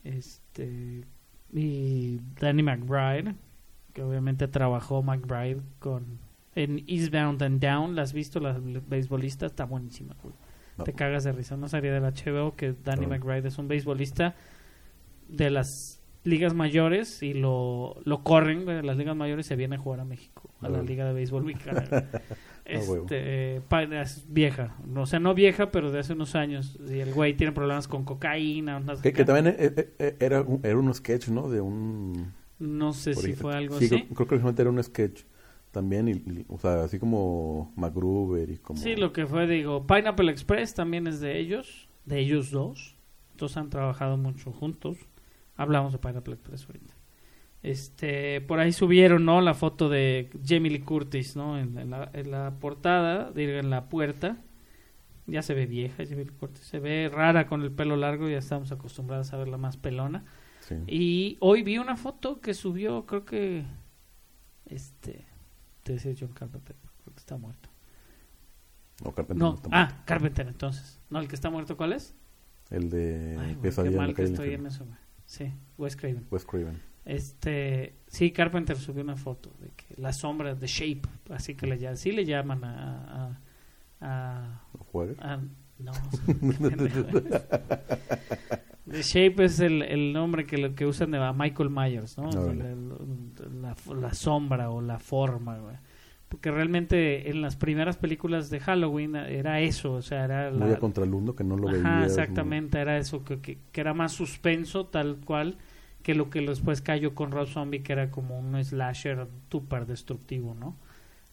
Este. 0.04 1.04
Y 1.52 2.18
Danny 2.40 2.62
McBride. 2.62 3.34
Que 3.92 4.02
obviamente 4.02 4.48
trabajó 4.48 5.02
McBride 5.02 5.60
con. 5.80 6.18
En 6.54 6.84
Eastbound 6.86 7.42
and 7.42 7.60
Down. 7.60 7.96
¿La 7.96 8.02
has 8.02 8.12
visto? 8.12 8.40
La 8.40 8.58
beisbolista 8.58 9.46
está 9.46 9.64
buenísima, 9.64 10.14
güey. 10.22 10.34
No. 10.78 10.84
Te 10.84 10.92
cagas 10.92 11.24
de 11.24 11.32
risa. 11.32 11.54
Una 11.54 11.68
serie 11.68 11.90
del 11.92 12.02
HBO 12.02 12.54
que 12.56 12.74
Danny 12.84 13.06
No. 13.06 13.08
McBride 13.08 13.48
es 13.48 13.58
un 13.58 13.68
beisbolista 13.68 14.34
de 15.28 15.50
las 15.50 16.00
ligas 16.24 16.54
mayores 16.54 17.22
y 17.22 17.34
lo, 17.34 17.96
lo 18.04 18.22
corren 18.22 18.64
de 18.66 18.82
las 18.82 18.96
ligas 18.96 19.14
mayores 19.14 19.46
y 19.46 19.48
se 19.48 19.56
viene 19.56 19.76
a 19.76 19.78
jugar 19.78 20.00
a 20.00 20.04
México, 20.04 20.50
a 20.60 20.68
la 20.68 20.82
liga 20.82 21.04
de 21.04 21.12
béisbol 21.12 21.44
mexicana. 21.44 21.84
huevo. 22.66 23.06
este, 23.10 23.56
es 24.00 24.24
vieja, 24.28 24.74
o 24.96 25.06
sea, 25.06 25.20
no 25.20 25.34
vieja, 25.34 25.70
pero 25.70 25.92
de 25.92 25.98
hace 26.00 26.14
unos 26.14 26.34
años. 26.34 26.78
Y 26.88 26.98
el 27.00 27.12
güey 27.12 27.34
tiene 27.34 27.52
problemas 27.52 27.88
con 27.88 28.04
cocaína. 28.04 28.78
unas- 28.78 29.00
Que, 29.00 29.12
que 29.12 29.24
también 29.24 29.54
eh, 29.58 29.92
eh, 29.98 30.16
era, 30.18 30.40
un, 30.40 30.60
era 30.62 30.78
un 30.78 30.92
sketch, 30.94 31.28
¿no? 31.28 31.50
De 31.50 31.60
un... 31.60 32.32
No 32.58 32.92
sé 32.94 33.14
si 33.14 33.34
fue 33.34 33.54
algo 33.54 33.78
sí, 33.78 33.86
así. 33.86 33.94
Creo, 33.96 34.08
creo 34.14 34.26
que 34.28 34.34
originalmente 34.34 34.62
era 34.62 34.70
un 34.70 34.82
sketch 34.82 35.22
también. 35.74 36.08
Y, 36.08 36.12
y- 36.12 36.46
o 36.48 36.56
sea, 36.58 36.84
así 36.84 36.98
como 36.98 37.70
MacGruber 37.76 38.48
y 38.48 38.56
como... 38.56 38.78
Sí, 38.80 38.96
lo 38.96 39.12
que 39.12 39.26
fue, 39.26 39.46
digo, 39.46 39.86
Pineapple 39.86 40.30
Express 40.32 40.72
también 40.72 41.06
es 41.06 41.20
de 41.20 41.38
ellos, 41.38 41.90
de 42.06 42.20
ellos 42.20 42.50
dos. 42.50 42.96
Entonces 43.32 43.58
han 43.58 43.68
trabajado 43.68 44.16
mucho 44.16 44.52
juntos. 44.52 44.96
Hablamos 45.56 45.92
de 45.92 45.98
Pineapple 45.98 46.34
Express 46.34 46.64
ahorita. 46.66 46.94
Este, 47.62 48.40
por 48.42 48.58
ahí 48.60 48.72
subieron, 48.72 49.24
¿no? 49.24 49.40
La 49.40 49.54
foto 49.54 49.88
de 49.88 50.30
Jamie 50.46 50.70
Lee 50.70 50.80
Curtis, 50.80 51.34
¿no? 51.36 51.58
En, 51.58 51.76
en 51.78 51.90
la, 51.90 52.10
en 52.12 52.30
la 52.30 52.54
portada, 52.60 53.30
digo, 53.32 53.52
en 53.52 53.70
la 53.70 53.88
puerta. 53.88 54.38
Ya 55.26 55.40
se 55.40 55.54
ve 55.54 55.64
vieja 55.66 56.04
Jamie 56.06 56.26
Lee 56.26 56.32
Curtis. 56.38 56.64
Se 56.64 56.78
ve 56.78 57.10
rara 57.12 57.46
con 57.46 57.62
el 57.62 57.72
pelo 57.72 57.96
largo, 57.96 58.28
ya 58.28 58.38
estamos 58.38 58.70
acostumbrados 58.72 59.32
a 59.32 59.36
verla 59.38 59.56
más 59.56 59.76
pelona. 59.78 60.24
Sí. 60.60 60.76
Y 60.86 61.36
hoy 61.40 61.62
vi 61.62 61.78
una 61.78 61.96
foto 61.96 62.40
que 62.40 62.52
subió, 62.54 63.06
creo 63.06 63.24
que. 63.24 63.64
Este. 64.66 65.26
Te 65.84 65.92
decía 65.92 66.12
John 66.18 66.32
Carpenter, 66.32 66.74
creo 66.74 67.14
que 67.14 67.20
está 67.20 67.36
muerto. 67.36 67.68
No, 69.04 69.12
Carpenter 69.12 69.36
No, 69.36 69.54
está 69.54 69.68
ah. 69.72 70.02
Carpenter 70.04 70.48
entonces. 70.48 71.00
No, 71.10 71.20
el 71.20 71.28
que 71.28 71.34
está 71.34 71.50
muerto, 71.50 71.76
¿cuál 71.76 71.92
es? 71.92 72.14
El 72.70 72.90
de 72.90 73.36
Ay, 73.38 73.54
güey, 73.54 73.72
qué 73.72 73.90
mal 73.90 74.14
que 74.14 74.22
estoy 74.22 74.54
en 74.54 74.66
eso. 74.66 74.86
Sí, 75.26 75.52
Wes 75.78 75.94
Craven. 75.96 76.26
Wes 76.30 76.44
Craven. 76.44 76.80
Este, 77.04 77.96
sí, 78.06 78.30
Carpenter 78.30 78.78
subió 78.78 79.02
una 79.02 79.16
foto 79.16 79.52
de 79.60 79.68
que 79.70 79.94
la 80.00 80.12
sombra 80.12 80.54
de 80.54 80.66
Shape, 80.66 81.02
así 81.30 81.54
que 81.54 81.66
le 81.66 81.78
llaman, 81.78 81.98
sí 81.98 82.12
le 82.12 82.24
llaman 82.24 82.64
a, 82.64 83.38
a, 84.00 84.60
a, 85.20 85.34
a- 85.34 85.40
no. 85.78 85.92
The 88.86 89.02
Shape 89.02 89.44
es 89.44 89.60
el, 89.60 89.80
el 89.82 90.12
nombre 90.12 90.44
que 90.46 90.58
lo 90.58 90.74
que 90.74 90.84
usan 90.84 91.10
de 91.10 91.32
Michael 91.34 91.70
Myers, 91.70 92.18
¿no? 92.18 92.28
O 92.28 92.32
sea, 92.32 92.52
Órale. 92.52 92.72
el- 92.72 92.92
la, 93.62 93.74
la 93.94 94.12
sombra 94.14 94.70
o 94.70 94.80
la 94.82 94.98
forma, 94.98 95.56
güey. 95.58 95.76
Porque 96.28 96.50
realmente 96.50 97.30
en 97.30 97.40
las 97.40 97.56
primeras 97.56 97.96
películas 97.96 98.50
de 98.50 98.60
Halloween 98.60 99.16
era 99.16 99.60
eso, 99.60 99.92
o 99.94 100.02
sea, 100.02 100.24
era 100.24 100.50
Muy 100.50 100.70
la, 100.70 100.74
a 100.74 100.78
contralundo 100.78 101.34
que 101.34 101.44
no 101.44 101.56
lo 101.56 101.68
Ajá, 101.68 101.70
veías. 101.70 102.04
exactamente, 102.04 102.78
era 102.78 102.98
eso, 102.98 103.24
que, 103.24 103.40
que, 103.40 103.58
que 103.72 103.80
era 103.80 103.94
más 103.94 104.12
suspenso 104.12 104.86
tal 104.86 105.18
cual 105.24 105.56
que 106.02 106.14
lo 106.14 106.28
que 106.28 106.40
después 106.42 106.82
cayó 106.82 107.14
con 107.14 107.30
Rob 107.30 107.46
Zombie, 107.48 107.82
que 107.82 107.92
era 107.94 108.10
como 108.10 108.38
un 108.38 108.62
slasher 108.62 109.26
súper 109.50 109.86
destructivo, 109.86 110.54
¿no? 110.54 110.76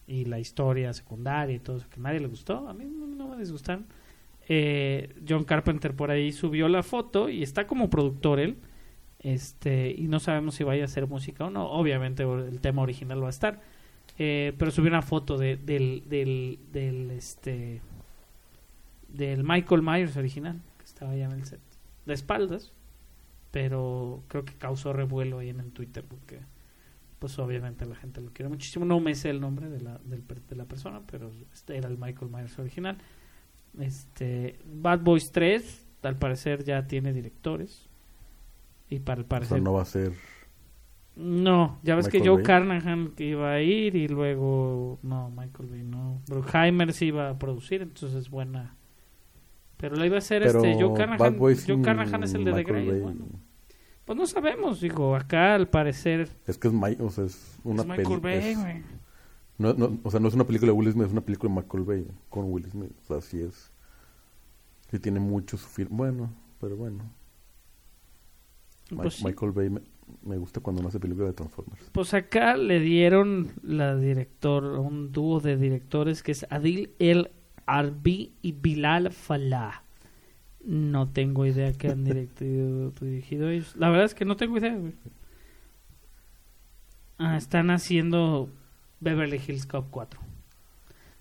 Y 0.06 0.24
la 0.26 0.38
historia 0.40 0.92
secundaria 0.92 1.56
y 1.56 1.60
todo 1.60 1.76
eso, 1.78 1.88
que 1.90 2.00
nadie 2.00 2.20
le 2.20 2.28
gustó, 2.28 2.68
a 2.68 2.74
mí 2.74 2.84
no, 2.86 3.06
no 3.06 3.28
me 3.28 3.38
disgustaron. 3.38 3.86
Eh, 4.48 5.14
John 5.28 5.44
Carpenter 5.44 5.94
por 5.94 6.10
ahí 6.10 6.32
subió 6.32 6.68
la 6.68 6.82
foto 6.82 7.28
y 7.28 7.42
está 7.42 7.66
como 7.66 7.90
productor 7.90 8.40
él, 8.40 8.58
este 9.20 9.94
y 9.96 10.08
no 10.08 10.18
sabemos 10.18 10.56
si 10.56 10.64
vaya 10.64 10.82
a 10.82 10.86
hacer 10.86 11.06
música 11.06 11.44
o 11.46 11.50
no, 11.50 11.70
obviamente 11.70 12.24
el 12.24 12.60
tema 12.60 12.82
original 12.82 13.22
va 13.22 13.28
a 13.28 13.30
estar, 13.30 13.60
eh, 14.18 14.52
pero 14.58 14.70
subió 14.70 14.90
una 14.90 15.02
foto 15.02 15.38
de, 15.38 15.56
del, 15.56 16.04
del, 16.08 17.10
este 17.12 17.80
del 19.08 19.44
Michael 19.44 19.82
Myers 19.82 20.16
original 20.16 20.60
que 20.78 20.84
estaba 20.84 21.12
allá 21.12 21.26
en 21.26 21.32
el 21.32 21.44
set 21.44 21.60
de 22.04 22.14
espaldas 22.14 22.72
pero 23.52 24.24
creo 24.28 24.44
que 24.44 24.54
causó 24.54 24.92
revuelo 24.92 25.38
ahí 25.38 25.50
en 25.50 25.60
el 25.60 25.70
Twitter 25.70 26.02
porque 26.02 26.40
pues 27.22 27.38
obviamente 27.38 27.86
la 27.86 27.94
gente 27.94 28.20
lo 28.20 28.32
quiere 28.32 28.48
muchísimo. 28.48 28.84
No 28.84 28.98
me 28.98 29.14
sé 29.14 29.30
el 29.30 29.40
nombre 29.40 29.68
de 29.68 29.80
la, 29.80 30.00
de 30.02 30.56
la 30.56 30.64
persona, 30.64 31.02
pero 31.06 31.30
este 31.52 31.76
era 31.76 31.88
el 31.88 31.96
Michael 31.96 32.32
Myers 32.32 32.58
original. 32.58 32.98
Este 33.80 34.58
Bad 34.66 35.00
Boys 35.00 35.32
3 35.32 35.86
al 36.02 36.18
parecer 36.18 36.64
ya 36.64 36.86
tiene 36.86 37.12
directores 37.12 37.88
y 38.90 38.98
para 39.00 39.20
el 39.20 39.24
O 39.24 39.28
parecer 39.28 39.56
sea, 39.56 39.64
no 39.64 39.72
va 39.72 39.82
a 39.82 39.86
ser... 39.86 40.12
no, 41.16 41.78
ya 41.82 41.94
ves 41.94 42.08
que 42.08 42.18
Joe 42.20 42.36
Bay. 42.36 42.42
Carnahan 42.42 43.12
que 43.16 43.24
iba 43.24 43.52
a 43.52 43.60
ir 43.62 43.94
y 43.96 44.08
luego 44.08 44.98
no, 45.02 45.30
Michael 45.30 45.68
Bay 45.68 45.82
no, 45.84 46.20
Bruckheimer 46.28 46.92
sí 46.92 47.06
iba 47.06 47.30
a 47.30 47.38
producir, 47.38 47.82
entonces 47.82 48.14
es 48.14 48.30
buena. 48.30 48.76
Pero 49.76 49.96
la 49.96 50.06
iba 50.06 50.16
a 50.16 50.18
hacer 50.18 50.42
Pero 50.42 50.64
este 50.64 50.82
Joe 50.82 50.94
Carnahan. 50.96 51.38
Joe 51.38 51.82
Carnahan 51.82 52.22
es 52.24 52.34
el 52.34 52.44
de 52.44 52.50
The 52.52 52.56
Michael 52.58 52.76
Grey, 52.76 52.88
Bay. 52.90 53.00
bueno. 53.00 53.26
Pues 54.04 54.18
no 54.18 54.26
sabemos, 54.26 54.80
digo, 54.80 55.14
acá 55.14 55.54
al 55.54 55.68
parecer 55.68 56.28
Es 56.46 56.58
que 56.58 56.68
es, 56.68 56.74
Mi- 56.74 56.96
o 56.98 57.10
sea, 57.10 57.24
es 57.24 57.58
una 57.64 57.82
es 57.82 57.88
Michael 57.88 58.20
Bay, 58.20 58.54
güey. 58.54 58.82
No, 59.62 59.72
no, 59.74 59.98
o 60.02 60.10
sea, 60.10 60.20
no 60.20 60.28
es 60.28 60.34
una 60.34 60.44
película 60.46 60.72
de 60.72 60.78
Will 60.78 60.92
Smith, 60.92 61.06
es 61.06 61.12
una 61.12 61.20
película 61.22 61.52
de 61.54 61.60
Michael 61.60 61.84
Bay 61.84 62.06
con 62.28 62.50
Will 62.52 62.66
Smith. 62.70 62.92
O 63.02 63.06
sea, 63.06 63.20
sí 63.20 63.40
es... 63.40 63.70
Sí 64.90 64.98
tiene 64.98 65.20
mucho 65.20 65.56
su 65.56 65.66
film. 65.68 65.88
Bueno, 65.96 66.30
pero 66.60 66.76
bueno. 66.76 67.04
Pues 68.94 69.14
sí. 69.14 69.24
Michael 69.24 69.52
Bay 69.52 69.70
me, 69.70 69.80
me 70.22 70.36
gusta 70.36 70.60
cuando 70.60 70.82
no 70.82 70.88
hace 70.88 71.00
películas 71.00 71.28
de 71.30 71.34
Transformers. 71.34 71.88
Pues 71.92 72.12
acá 72.12 72.56
le 72.58 72.78
dieron 72.80 73.52
la 73.62 73.96
director, 73.96 74.64
un 74.64 75.10
dúo 75.12 75.40
de 75.40 75.56
directores 75.56 76.22
que 76.22 76.32
es 76.32 76.46
Adil 76.50 76.90
El 76.98 77.30
Arbi 77.64 78.34
y 78.42 78.52
Bilal 78.52 79.12
Falah. 79.12 79.84
No 80.64 81.08
tengo 81.08 81.46
idea 81.46 81.72
que 81.72 81.88
han 81.88 82.04
directo- 82.04 82.44
dirigido 83.00 83.48
ellos. 83.48 83.74
La 83.76 83.88
verdad 83.88 84.04
es 84.04 84.14
que 84.14 84.24
no 84.26 84.36
tengo 84.36 84.58
idea. 84.58 84.78
Ah, 87.18 87.36
están 87.36 87.70
haciendo 87.70 88.50
Beverly 89.02 89.40
Hills 89.46 89.66
Cop 89.66 89.88
4. 89.90 90.20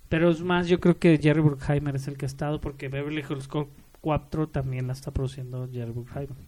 Pero 0.07 0.29
es 0.29 0.41
más, 0.41 0.67
yo 0.67 0.79
creo 0.79 0.99
que 0.99 1.17
Jerry 1.17 1.41
Bruckheimer 1.41 1.95
es 1.95 2.07
el 2.07 2.17
que 2.17 2.25
ha 2.25 2.27
estado 2.27 2.61
porque 2.61 2.89
Beverly 2.89 3.23
Hills 3.27 3.47
Cop 3.47 3.69
4 4.01 4.49
también 4.49 4.87
la 4.87 4.93
está 4.93 5.11
produciendo 5.11 5.67
Jerry 5.71 5.91
Bruckheimer. 5.91 6.47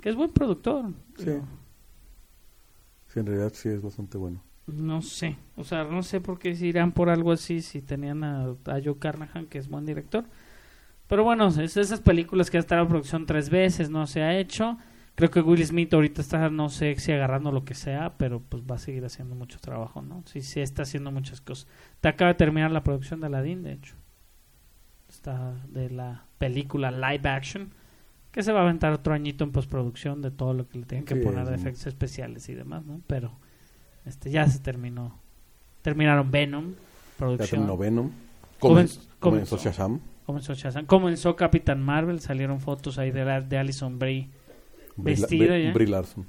Que 0.00 0.08
es 0.08 0.16
buen 0.16 0.30
productor. 0.30 0.92
Sí. 1.16 1.32
Sí, 3.08 3.20
en 3.20 3.26
realidad 3.26 3.52
sí 3.54 3.68
es 3.68 3.82
bastante 3.82 4.18
bueno. 4.18 4.42
No 4.66 5.02
sé, 5.02 5.36
o 5.56 5.64
sea, 5.64 5.84
no 5.84 6.02
sé 6.02 6.20
por 6.20 6.38
qué 6.38 6.54
se 6.54 6.66
irán 6.66 6.92
por 6.92 7.08
algo 7.08 7.32
así 7.32 7.60
si 7.60 7.82
tenían 7.82 8.22
a, 8.22 8.54
a 8.66 8.80
Joe 8.84 8.98
Carnahan, 8.98 9.46
que 9.46 9.58
es 9.58 9.68
buen 9.68 9.84
director. 9.84 10.24
Pero 11.08 11.24
bueno, 11.24 11.48
es 11.48 11.76
esas 11.76 12.00
películas 12.00 12.50
que 12.50 12.56
ha 12.56 12.60
estado 12.60 12.82
en 12.82 12.88
producción 12.88 13.26
tres 13.26 13.50
veces, 13.50 13.90
no 13.90 14.06
se 14.06 14.22
ha 14.22 14.38
hecho. 14.38 14.78
Creo 15.16 15.30
que 15.30 15.40
Will 15.40 15.64
Smith 15.66 15.92
ahorita 15.92 16.22
está, 16.22 16.48
no 16.48 16.70
sé 16.70 16.94
si 16.98 17.12
agarrando 17.12 17.52
lo 17.52 17.64
que 17.64 17.74
sea, 17.74 18.14
pero 18.16 18.40
pues 18.40 18.62
va 18.62 18.76
a 18.76 18.78
seguir 18.78 19.04
haciendo 19.04 19.34
mucho 19.34 19.58
trabajo, 19.58 20.00
¿no? 20.00 20.22
Sí, 20.26 20.40
sí 20.40 20.60
está 20.60 20.82
haciendo 20.82 21.10
muchas 21.10 21.40
cosas. 21.40 21.66
Te 22.00 22.08
acaba 22.08 22.28
de 22.28 22.34
terminar 22.36 22.70
la 22.70 22.82
producción 22.84 23.20
de 23.20 23.26
Aladdin, 23.26 23.62
de 23.62 23.72
hecho. 23.72 23.94
Está 25.08 25.54
de 25.68 25.90
la 25.90 26.24
película 26.38 26.90
live 26.90 27.28
action, 27.28 27.70
que 28.30 28.42
se 28.42 28.52
va 28.52 28.60
a 28.60 28.62
aventar 28.62 28.92
otro 28.92 29.12
añito 29.12 29.42
en 29.44 29.50
postproducción 29.50 30.22
de 30.22 30.30
todo 30.30 30.54
lo 30.54 30.68
que 30.68 30.78
le 30.78 30.86
tienen 30.86 31.04
que 31.04 31.16
Sí, 31.16 31.20
poner 31.20 31.46
de 31.48 31.56
efectos 31.56 31.86
especiales 31.88 32.48
y 32.48 32.54
demás, 32.54 32.84
¿no? 32.86 33.00
Pero 33.08 33.32
este 34.06 34.30
ya 34.30 34.46
se 34.46 34.60
terminó. 34.60 35.18
Terminaron 35.82 36.30
Venom, 36.30 36.70
Ya 36.72 36.76
producción. 37.18 37.48
terminó 37.50 37.76
Venom. 37.76 38.06
Comenz- 38.06 38.60
Comenzó, 38.60 39.00
comenzó. 39.18 39.18
comenzó 39.18 39.56
Shazam. 39.58 40.00
Comenzó 40.24 40.54
Shazam. 40.54 40.86
Comenzó 40.86 41.34
Capitán 41.34 41.82
Marvel, 41.82 42.20
salieron 42.20 42.60
fotos 42.60 42.98
ahí 42.98 43.10
de, 43.10 43.24
la- 43.24 43.40
de 43.40 43.58
Alison 43.58 43.98
Brie. 43.98 44.30
Vestida 45.04 45.54
Brie- 45.54 45.64
ya. 45.64 45.72
Brie 45.72 45.86
Larson. 45.88 46.26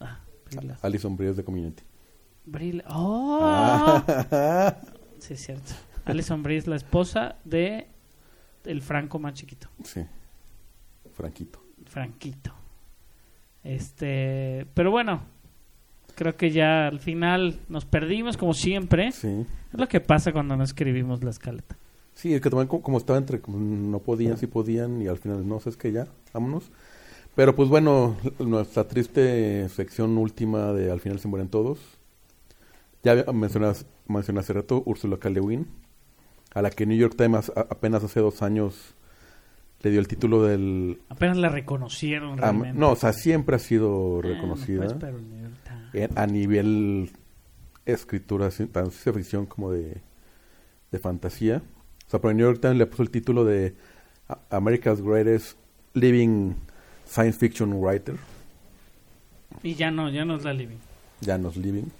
Ah, 0.00 0.20
Brie 0.46 0.66
Larson. 0.68 0.86
Alison 0.86 1.16
Brie 1.16 1.30
es 1.30 1.36
de 1.36 1.44
Community. 1.44 1.82
Brie 2.46 2.72
La- 2.74 2.84
¡Oh! 2.88 3.40
Ah. 3.42 4.76
Sí, 5.18 5.34
es 5.34 5.40
cierto. 5.44 5.72
Alison 6.04 6.42
Brie 6.42 6.56
es 6.58 6.66
la 6.66 6.76
esposa 6.76 7.36
de 7.44 7.88
el 8.64 8.80
Franco 8.82 9.18
más 9.18 9.34
chiquito, 9.34 9.68
sí. 9.84 10.00
Franquito. 11.12 11.62
Franquito. 11.86 12.52
Este, 13.64 14.66
pero 14.74 14.90
bueno, 14.90 15.22
creo 16.14 16.36
que 16.36 16.50
ya 16.50 16.86
al 16.88 17.00
final 17.00 17.60
nos 17.68 17.84
perdimos 17.84 18.36
como 18.36 18.54
siempre. 18.54 19.12
Sí. 19.12 19.44
Es 19.72 19.78
lo 19.78 19.88
que 19.88 20.00
pasa 20.00 20.32
cuando 20.32 20.56
no 20.56 20.64
escribimos 20.64 21.22
la 21.22 21.30
escaleta. 21.30 21.76
Sí, 22.14 22.34
es 22.34 22.40
que 22.40 22.50
también 22.50 22.68
como, 22.68 22.82
como 22.82 22.98
estaba 22.98 23.18
entre 23.18 23.40
como 23.40 23.58
no 23.58 23.98
podían, 24.00 24.36
sí 24.38 24.46
podían 24.46 25.00
y 25.02 25.06
al 25.08 25.18
final 25.18 25.46
no, 25.46 25.58
es 25.64 25.76
que 25.76 25.92
ya, 25.92 26.06
vámonos. 26.32 26.70
Pero 27.38 27.54
pues 27.54 27.68
bueno, 27.68 28.16
nuestra 28.40 28.88
triste 28.88 29.68
sección 29.68 30.18
última 30.18 30.72
de 30.72 30.90
Al 30.90 30.98
final 30.98 31.20
se 31.20 31.28
mueren 31.28 31.48
todos. 31.48 31.78
Ya 33.04 33.14
mencionas, 33.32 33.86
mencioné 34.08 34.40
hace 34.40 34.54
rato 34.54 34.82
Ursula 34.84 35.18
K. 35.18 35.30
A 36.54 36.62
la 36.62 36.70
que 36.70 36.84
New 36.84 36.98
York 36.98 37.14
Times 37.16 37.52
a- 37.54 37.60
apenas 37.60 38.02
hace 38.02 38.18
dos 38.18 38.42
años 38.42 38.96
le 39.82 39.90
dio 39.92 40.00
el 40.00 40.08
título 40.08 40.42
del... 40.42 41.00
Apenas 41.10 41.36
la 41.36 41.48
reconocieron 41.48 42.38
realmente. 42.38 42.76
no, 42.76 42.90
o 42.90 42.96
sea, 42.96 43.12
siempre 43.12 43.54
ha 43.54 43.60
sido 43.60 44.18
Ah, 44.18 44.22
no, 44.26 44.28
reconocida 44.34 44.98
pues, 44.98 45.12
en- 45.92 46.18
a 46.18 46.26
nivel 46.26 47.12
escritura, 47.86 48.50
tanto 48.50 48.90
ciencia 48.90 49.12
ficción 49.12 49.46
como 49.46 49.70
de, 49.70 49.98
de 50.90 50.98
fantasía. 50.98 51.62
O 52.04 52.10
sea, 52.10 52.20
pero 52.20 52.34
New 52.34 52.44
York 52.44 52.60
Times 52.60 52.78
le 52.78 52.86
puso 52.86 53.04
el 53.04 53.10
título 53.12 53.44
de 53.44 53.76
America's 54.50 55.00
Greatest 55.00 55.56
Living 55.94 56.54
Science 57.08 57.38
Fiction 57.38 57.72
Writer, 57.72 58.16
Y 59.62 59.74
ya 59.74 59.90
no, 59.90 60.10
ya 60.10 60.24
no 60.24 60.36
es 60.36 60.44
la 60.44 60.52
living. 60.52 60.78
Janos 61.24 61.56
Living. 61.56 61.90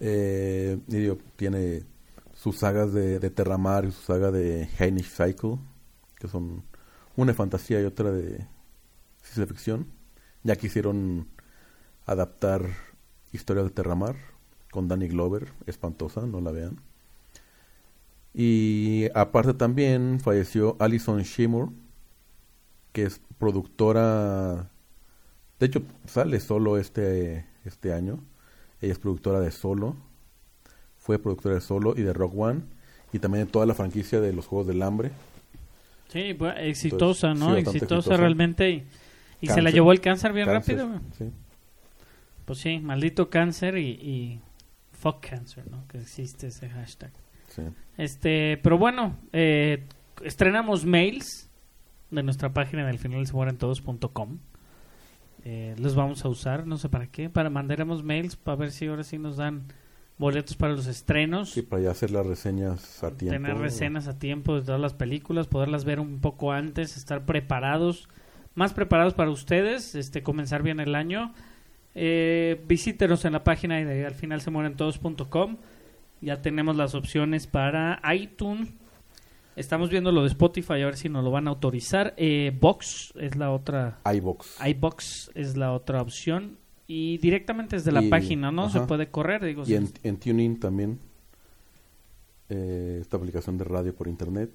Eh, 0.00 0.78
y 0.88 0.96
digo, 0.96 1.18
tiene 1.36 1.84
sus 2.34 2.58
sagas 2.58 2.92
de, 2.92 3.18
de 3.18 3.30
Terramar 3.30 3.84
y 3.84 3.92
su 3.92 4.02
saga 4.02 4.30
de 4.30 4.68
Heinisch 4.78 5.10
Cycle, 5.10 5.58
que 6.18 6.28
son 6.28 6.64
una 7.16 7.32
de 7.32 7.36
fantasía 7.36 7.80
y 7.80 7.84
otra 7.84 8.10
de 8.10 8.46
ciencia 9.22 9.46
ficción. 9.46 9.86
Ya 10.42 10.56
quisieron 10.56 11.28
adaptar 12.06 12.62
Historia 13.32 13.62
de 13.62 13.70
Terramar 13.70 14.16
con 14.70 14.88
Danny 14.88 15.08
Glover, 15.08 15.52
espantosa, 15.66 16.26
no 16.26 16.40
la 16.40 16.50
vean. 16.50 16.80
Y 18.34 19.06
aparte 19.14 19.54
también 19.54 20.20
falleció 20.20 20.76
Alison 20.78 21.22
Shimmer, 21.22 21.66
que 22.92 23.04
es 23.04 23.20
productora, 23.40 24.70
de 25.58 25.66
hecho 25.66 25.82
sale 26.06 26.38
solo 26.38 26.78
este, 26.78 27.46
este 27.64 27.92
año. 27.92 28.20
Ella 28.80 28.92
es 28.92 28.98
productora 29.00 29.40
de 29.40 29.50
Solo, 29.50 29.96
fue 30.98 31.18
productora 31.18 31.56
de 31.56 31.60
Solo 31.60 31.94
y 31.96 32.02
de 32.02 32.12
Rock 32.12 32.34
One, 32.38 32.60
y 33.12 33.18
también 33.18 33.46
de 33.46 33.50
toda 33.50 33.66
la 33.66 33.74
franquicia 33.74 34.20
de 34.20 34.32
los 34.32 34.46
Juegos 34.46 34.68
del 34.68 34.82
Hambre. 34.82 35.10
Sí, 36.08 36.34
pues, 36.34 36.54
exitosa, 36.58 37.32
Entonces, 37.32 37.48
¿no? 37.48 37.54
sí, 37.54 37.60
exitosa, 37.60 37.96
exitosa. 37.96 38.16
realmente. 38.16 38.70
Y, 38.70 38.84
y 39.40 39.46
se 39.48 39.62
la 39.62 39.70
llevó 39.70 39.90
el 39.92 40.00
cáncer 40.00 40.32
bien 40.32 40.46
Cáncer, 40.46 40.78
rápido. 40.78 41.00
sí. 41.18 41.24
Pues 42.44 42.58
sí, 42.58 42.78
maldito 42.80 43.30
cáncer 43.30 43.78
y, 43.78 43.88
y 43.90 44.40
fuck 44.92 45.20
cancer, 45.28 45.70
¿no? 45.70 45.86
Que 45.88 45.98
existe 45.98 46.48
ese 46.48 46.68
hashtag. 46.68 47.12
sí. 47.48 47.62
Este, 47.96 48.56
pero 48.62 48.78
bueno, 48.78 49.16
eh, 49.32 49.84
estrenamos 50.24 50.84
mails 50.86 51.49
de 52.10 52.22
nuestra 52.22 52.52
página 52.52 52.86
del 52.86 52.98
final 52.98 53.26
se 53.26 53.32
mueren 53.32 53.56
todos.com. 53.56 54.38
Eh, 55.44 55.74
los 55.78 55.94
vamos 55.94 56.24
a 56.24 56.28
usar, 56.28 56.66
no 56.66 56.76
sé 56.76 56.88
para 56.88 57.06
qué, 57.06 57.30
para 57.30 57.48
mandaremos 57.48 58.02
mails 58.02 58.36
para 58.36 58.56
ver 58.56 58.72
si 58.72 58.86
ahora 58.86 59.04
sí 59.04 59.18
nos 59.18 59.36
dan 59.38 59.64
boletos 60.18 60.54
para 60.54 60.74
los 60.74 60.86
estrenos. 60.86 61.50
Sí, 61.50 61.62
para 61.62 61.82
ya 61.82 61.90
hacer 61.92 62.10
las 62.10 62.26
reseñas 62.26 63.02
a 63.02 63.10
tiempo. 63.10 63.34
tener 63.34 63.56
reseñas 63.56 64.06
a 64.06 64.18
tiempo 64.18 64.54
de 64.54 64.62
todas 64.62 64.80
las 64.80 64.92
películas, 64.92 65.46
poderlas 65.46 65.84
ver 65.84 65.98
un 65.98 66.20
poco 66.20 66.52
antes, 66.52 66.98
estar 66.98 67.24
preparados, 67.24 68.08
más 68.54 68.74
preparados 68.74 69.14
para 69.14 69.30
ustedes, 69.30 69.94
este 69.94 70.22
comenzar 70.22 70.62
bien 70.62 70.78
el 70.78 70.94
año. 70.94 71.32
Eh, 71.94 72.62
visítenos 72.68 73.24
en 73.24 73.32
la 73.32 73.42
página 73.44 73.76
de 73.78 74.06
al 74.06 74.14
final 74.14 74.42
se 74.42 74.50
mueren 74.50 74.76
todos.com. 74.76 75.56
Ya 76.20 76.42
tenemos 76.42 76.76
las 76.76 76.94
opciones 76.94 77.46
para 77.46 78.00
iTunes. 78.14 78.68
Estamos 79.60 79.90
viendo 79.90 80.10
lo 80.10 80.22
de 80.22 80.28
Spotify 80.28 80.72
a 80.74 80.86
ver 80.86 80.96
si 80.96 81.08
nos 81.08 81.22
lo 81.22 81.30
van 81.30 81.46
a 81.46 81.50
autorizar. 81.50 82.14
Eh, 82.16 82.56
Box 82.58 83.12
es 83.20 83.36
la 83.36 83.50
otra. 83.50 83.98
iBox. 84.12 84.58
iBox 84.66 85.30
es 85.34 85.56
la 85.56 85.72
otra 85.72 86.00
opción. 86.02 86.56
Y 86.86 87.18
directamente 87.18 87.76
desde 87.76 87.92
la 87.92 88.02
Y- 88.02 88.08
página, 88.08 88.50
¿no? 88.50 88.68
Se 88.70 88.80
puede 88.80 89.08
correr. 89.10 89.44
Digo, 89.44 89.62
Y 89.66 89.74
en, 89.74 89.88
en 90.02 90.16
TuneIn 90.18 90.58
también. 90.58 90.98
eh, 92.48 92.98
esta 93.00 93.16
aplicación 93.16 93.58
de 93.58 93.64
radio 93.64 93.94
por 93.94 94.08
internet. 94.08 94.50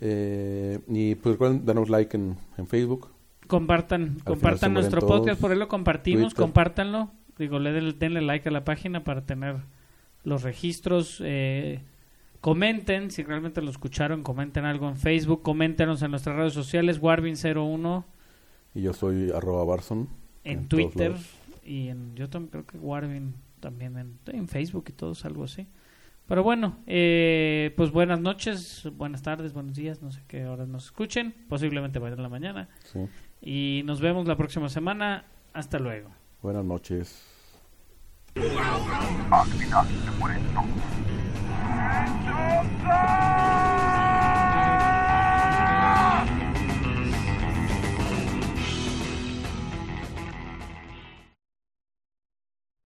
Eh, 0.00 0.80
y 0.88 1.14
pues 1.16 1.34
recuerden 1.34 1.64
darnos 1.64 1.88
like 1.88 2.16
en, 2.16 2.36
en 2.56 2.66
Facebook. 2.66 3.08
Compartan, 3.46 4.18
compartan 4.24 4.74
nuestro 4.74 5.00
todos. 5.00 5.20
podcast, 5.20 5.40
por 5.40 5.52
ahí 5.52 5.58
lo 5.58 5.68
compartimos, 5.68 6.32
Twitter. 6.34 6.36
compártanlo. 6.42 7.10
Digo, 7.38 7.58
le 7.58 7.72
den- 7.72 7.98
denle 7.98 8.20
like 8.20 8.48
a 8.48 8.52
la 8.52 8.64
página 8.64 9.04
para 9.04 9.24
tener 9.26 9.56
los 10.24 10.42
registros. 10.42 11.20
eh, 11.24 11.80
comenten, 12.40 13.10
si 13.10 13.22
realmente 13.22 13.62
lo 13.62 13.70
escucharon, 13.70 14.22
comenten 14.22 14.64
algo 14.64 14.88
en 14.88 14.96
Facebook, 14.96 15.42
coméntenos 15.42 16.02
en 16.02 16.10
nuestras 16.10 16.36
redes 16.36 16.52
sociales, 16.52 17.00
Warvin01 17.00 18.04
Y 18.74 18.82
yo 18.82 18.92
soy 18.92 19.30
arroba 19.30 19.64
Barson. 19.64 20.08
En, 20.44 20.60
en 20.60 20.68
todos 20.68 20.92
Twitter 20.92 21.14
y 21.64 21.88
en 21.88 22.14
yo 22.14 22.30
también 22.30 22.50
creo 22.50 22.66
que 22.66 22.78
Warvin 22.78 23.34
también 23.60 23.98
en, 23.98 24.18
en 24.26 24.48
Facebook 24.48 24.86
y 24.88 24.92
todo 24.92 25.12
es 25.12 25.24
algo 25.24 25.44
así. 25.44 25.66
Pero 26.26 26.42
bueno, 26.42 26.76
eh, 26.86 27.72
pues 27.76 27.90
buenas 27.90 28.20
noches, 28.20 28.86
buenas 28.96 29.22
tardes, 29.22 29.54
buenos 29.54 29.74
días, 29.74 30.02
no 30.02 30.12
sé 30.12 30.20
qué 30.28 30.46
horas 30.46 30.68
nos 30.68 30.84
escuchen, 30.84 31.34
posiblemente 31.48 31.98
vaya 31.98 32.16
en 32.16 32.22
la 32.22 32.28
mañana. 32.28 32.68
Sí. 32.84 33.00
Y 33.40 33.82
nos 33.86 34.00
vemos 34.00 34.26
la 34.26 34.36
próxima 34.36 34.68
semana. 34.68 35.24
Hasta 35.54 35.78
luego. 35.78 36.10
Buenas 36.42 36.64
noches. 36.64 37.24
All 42.38 42.64
done! 42.82 43.57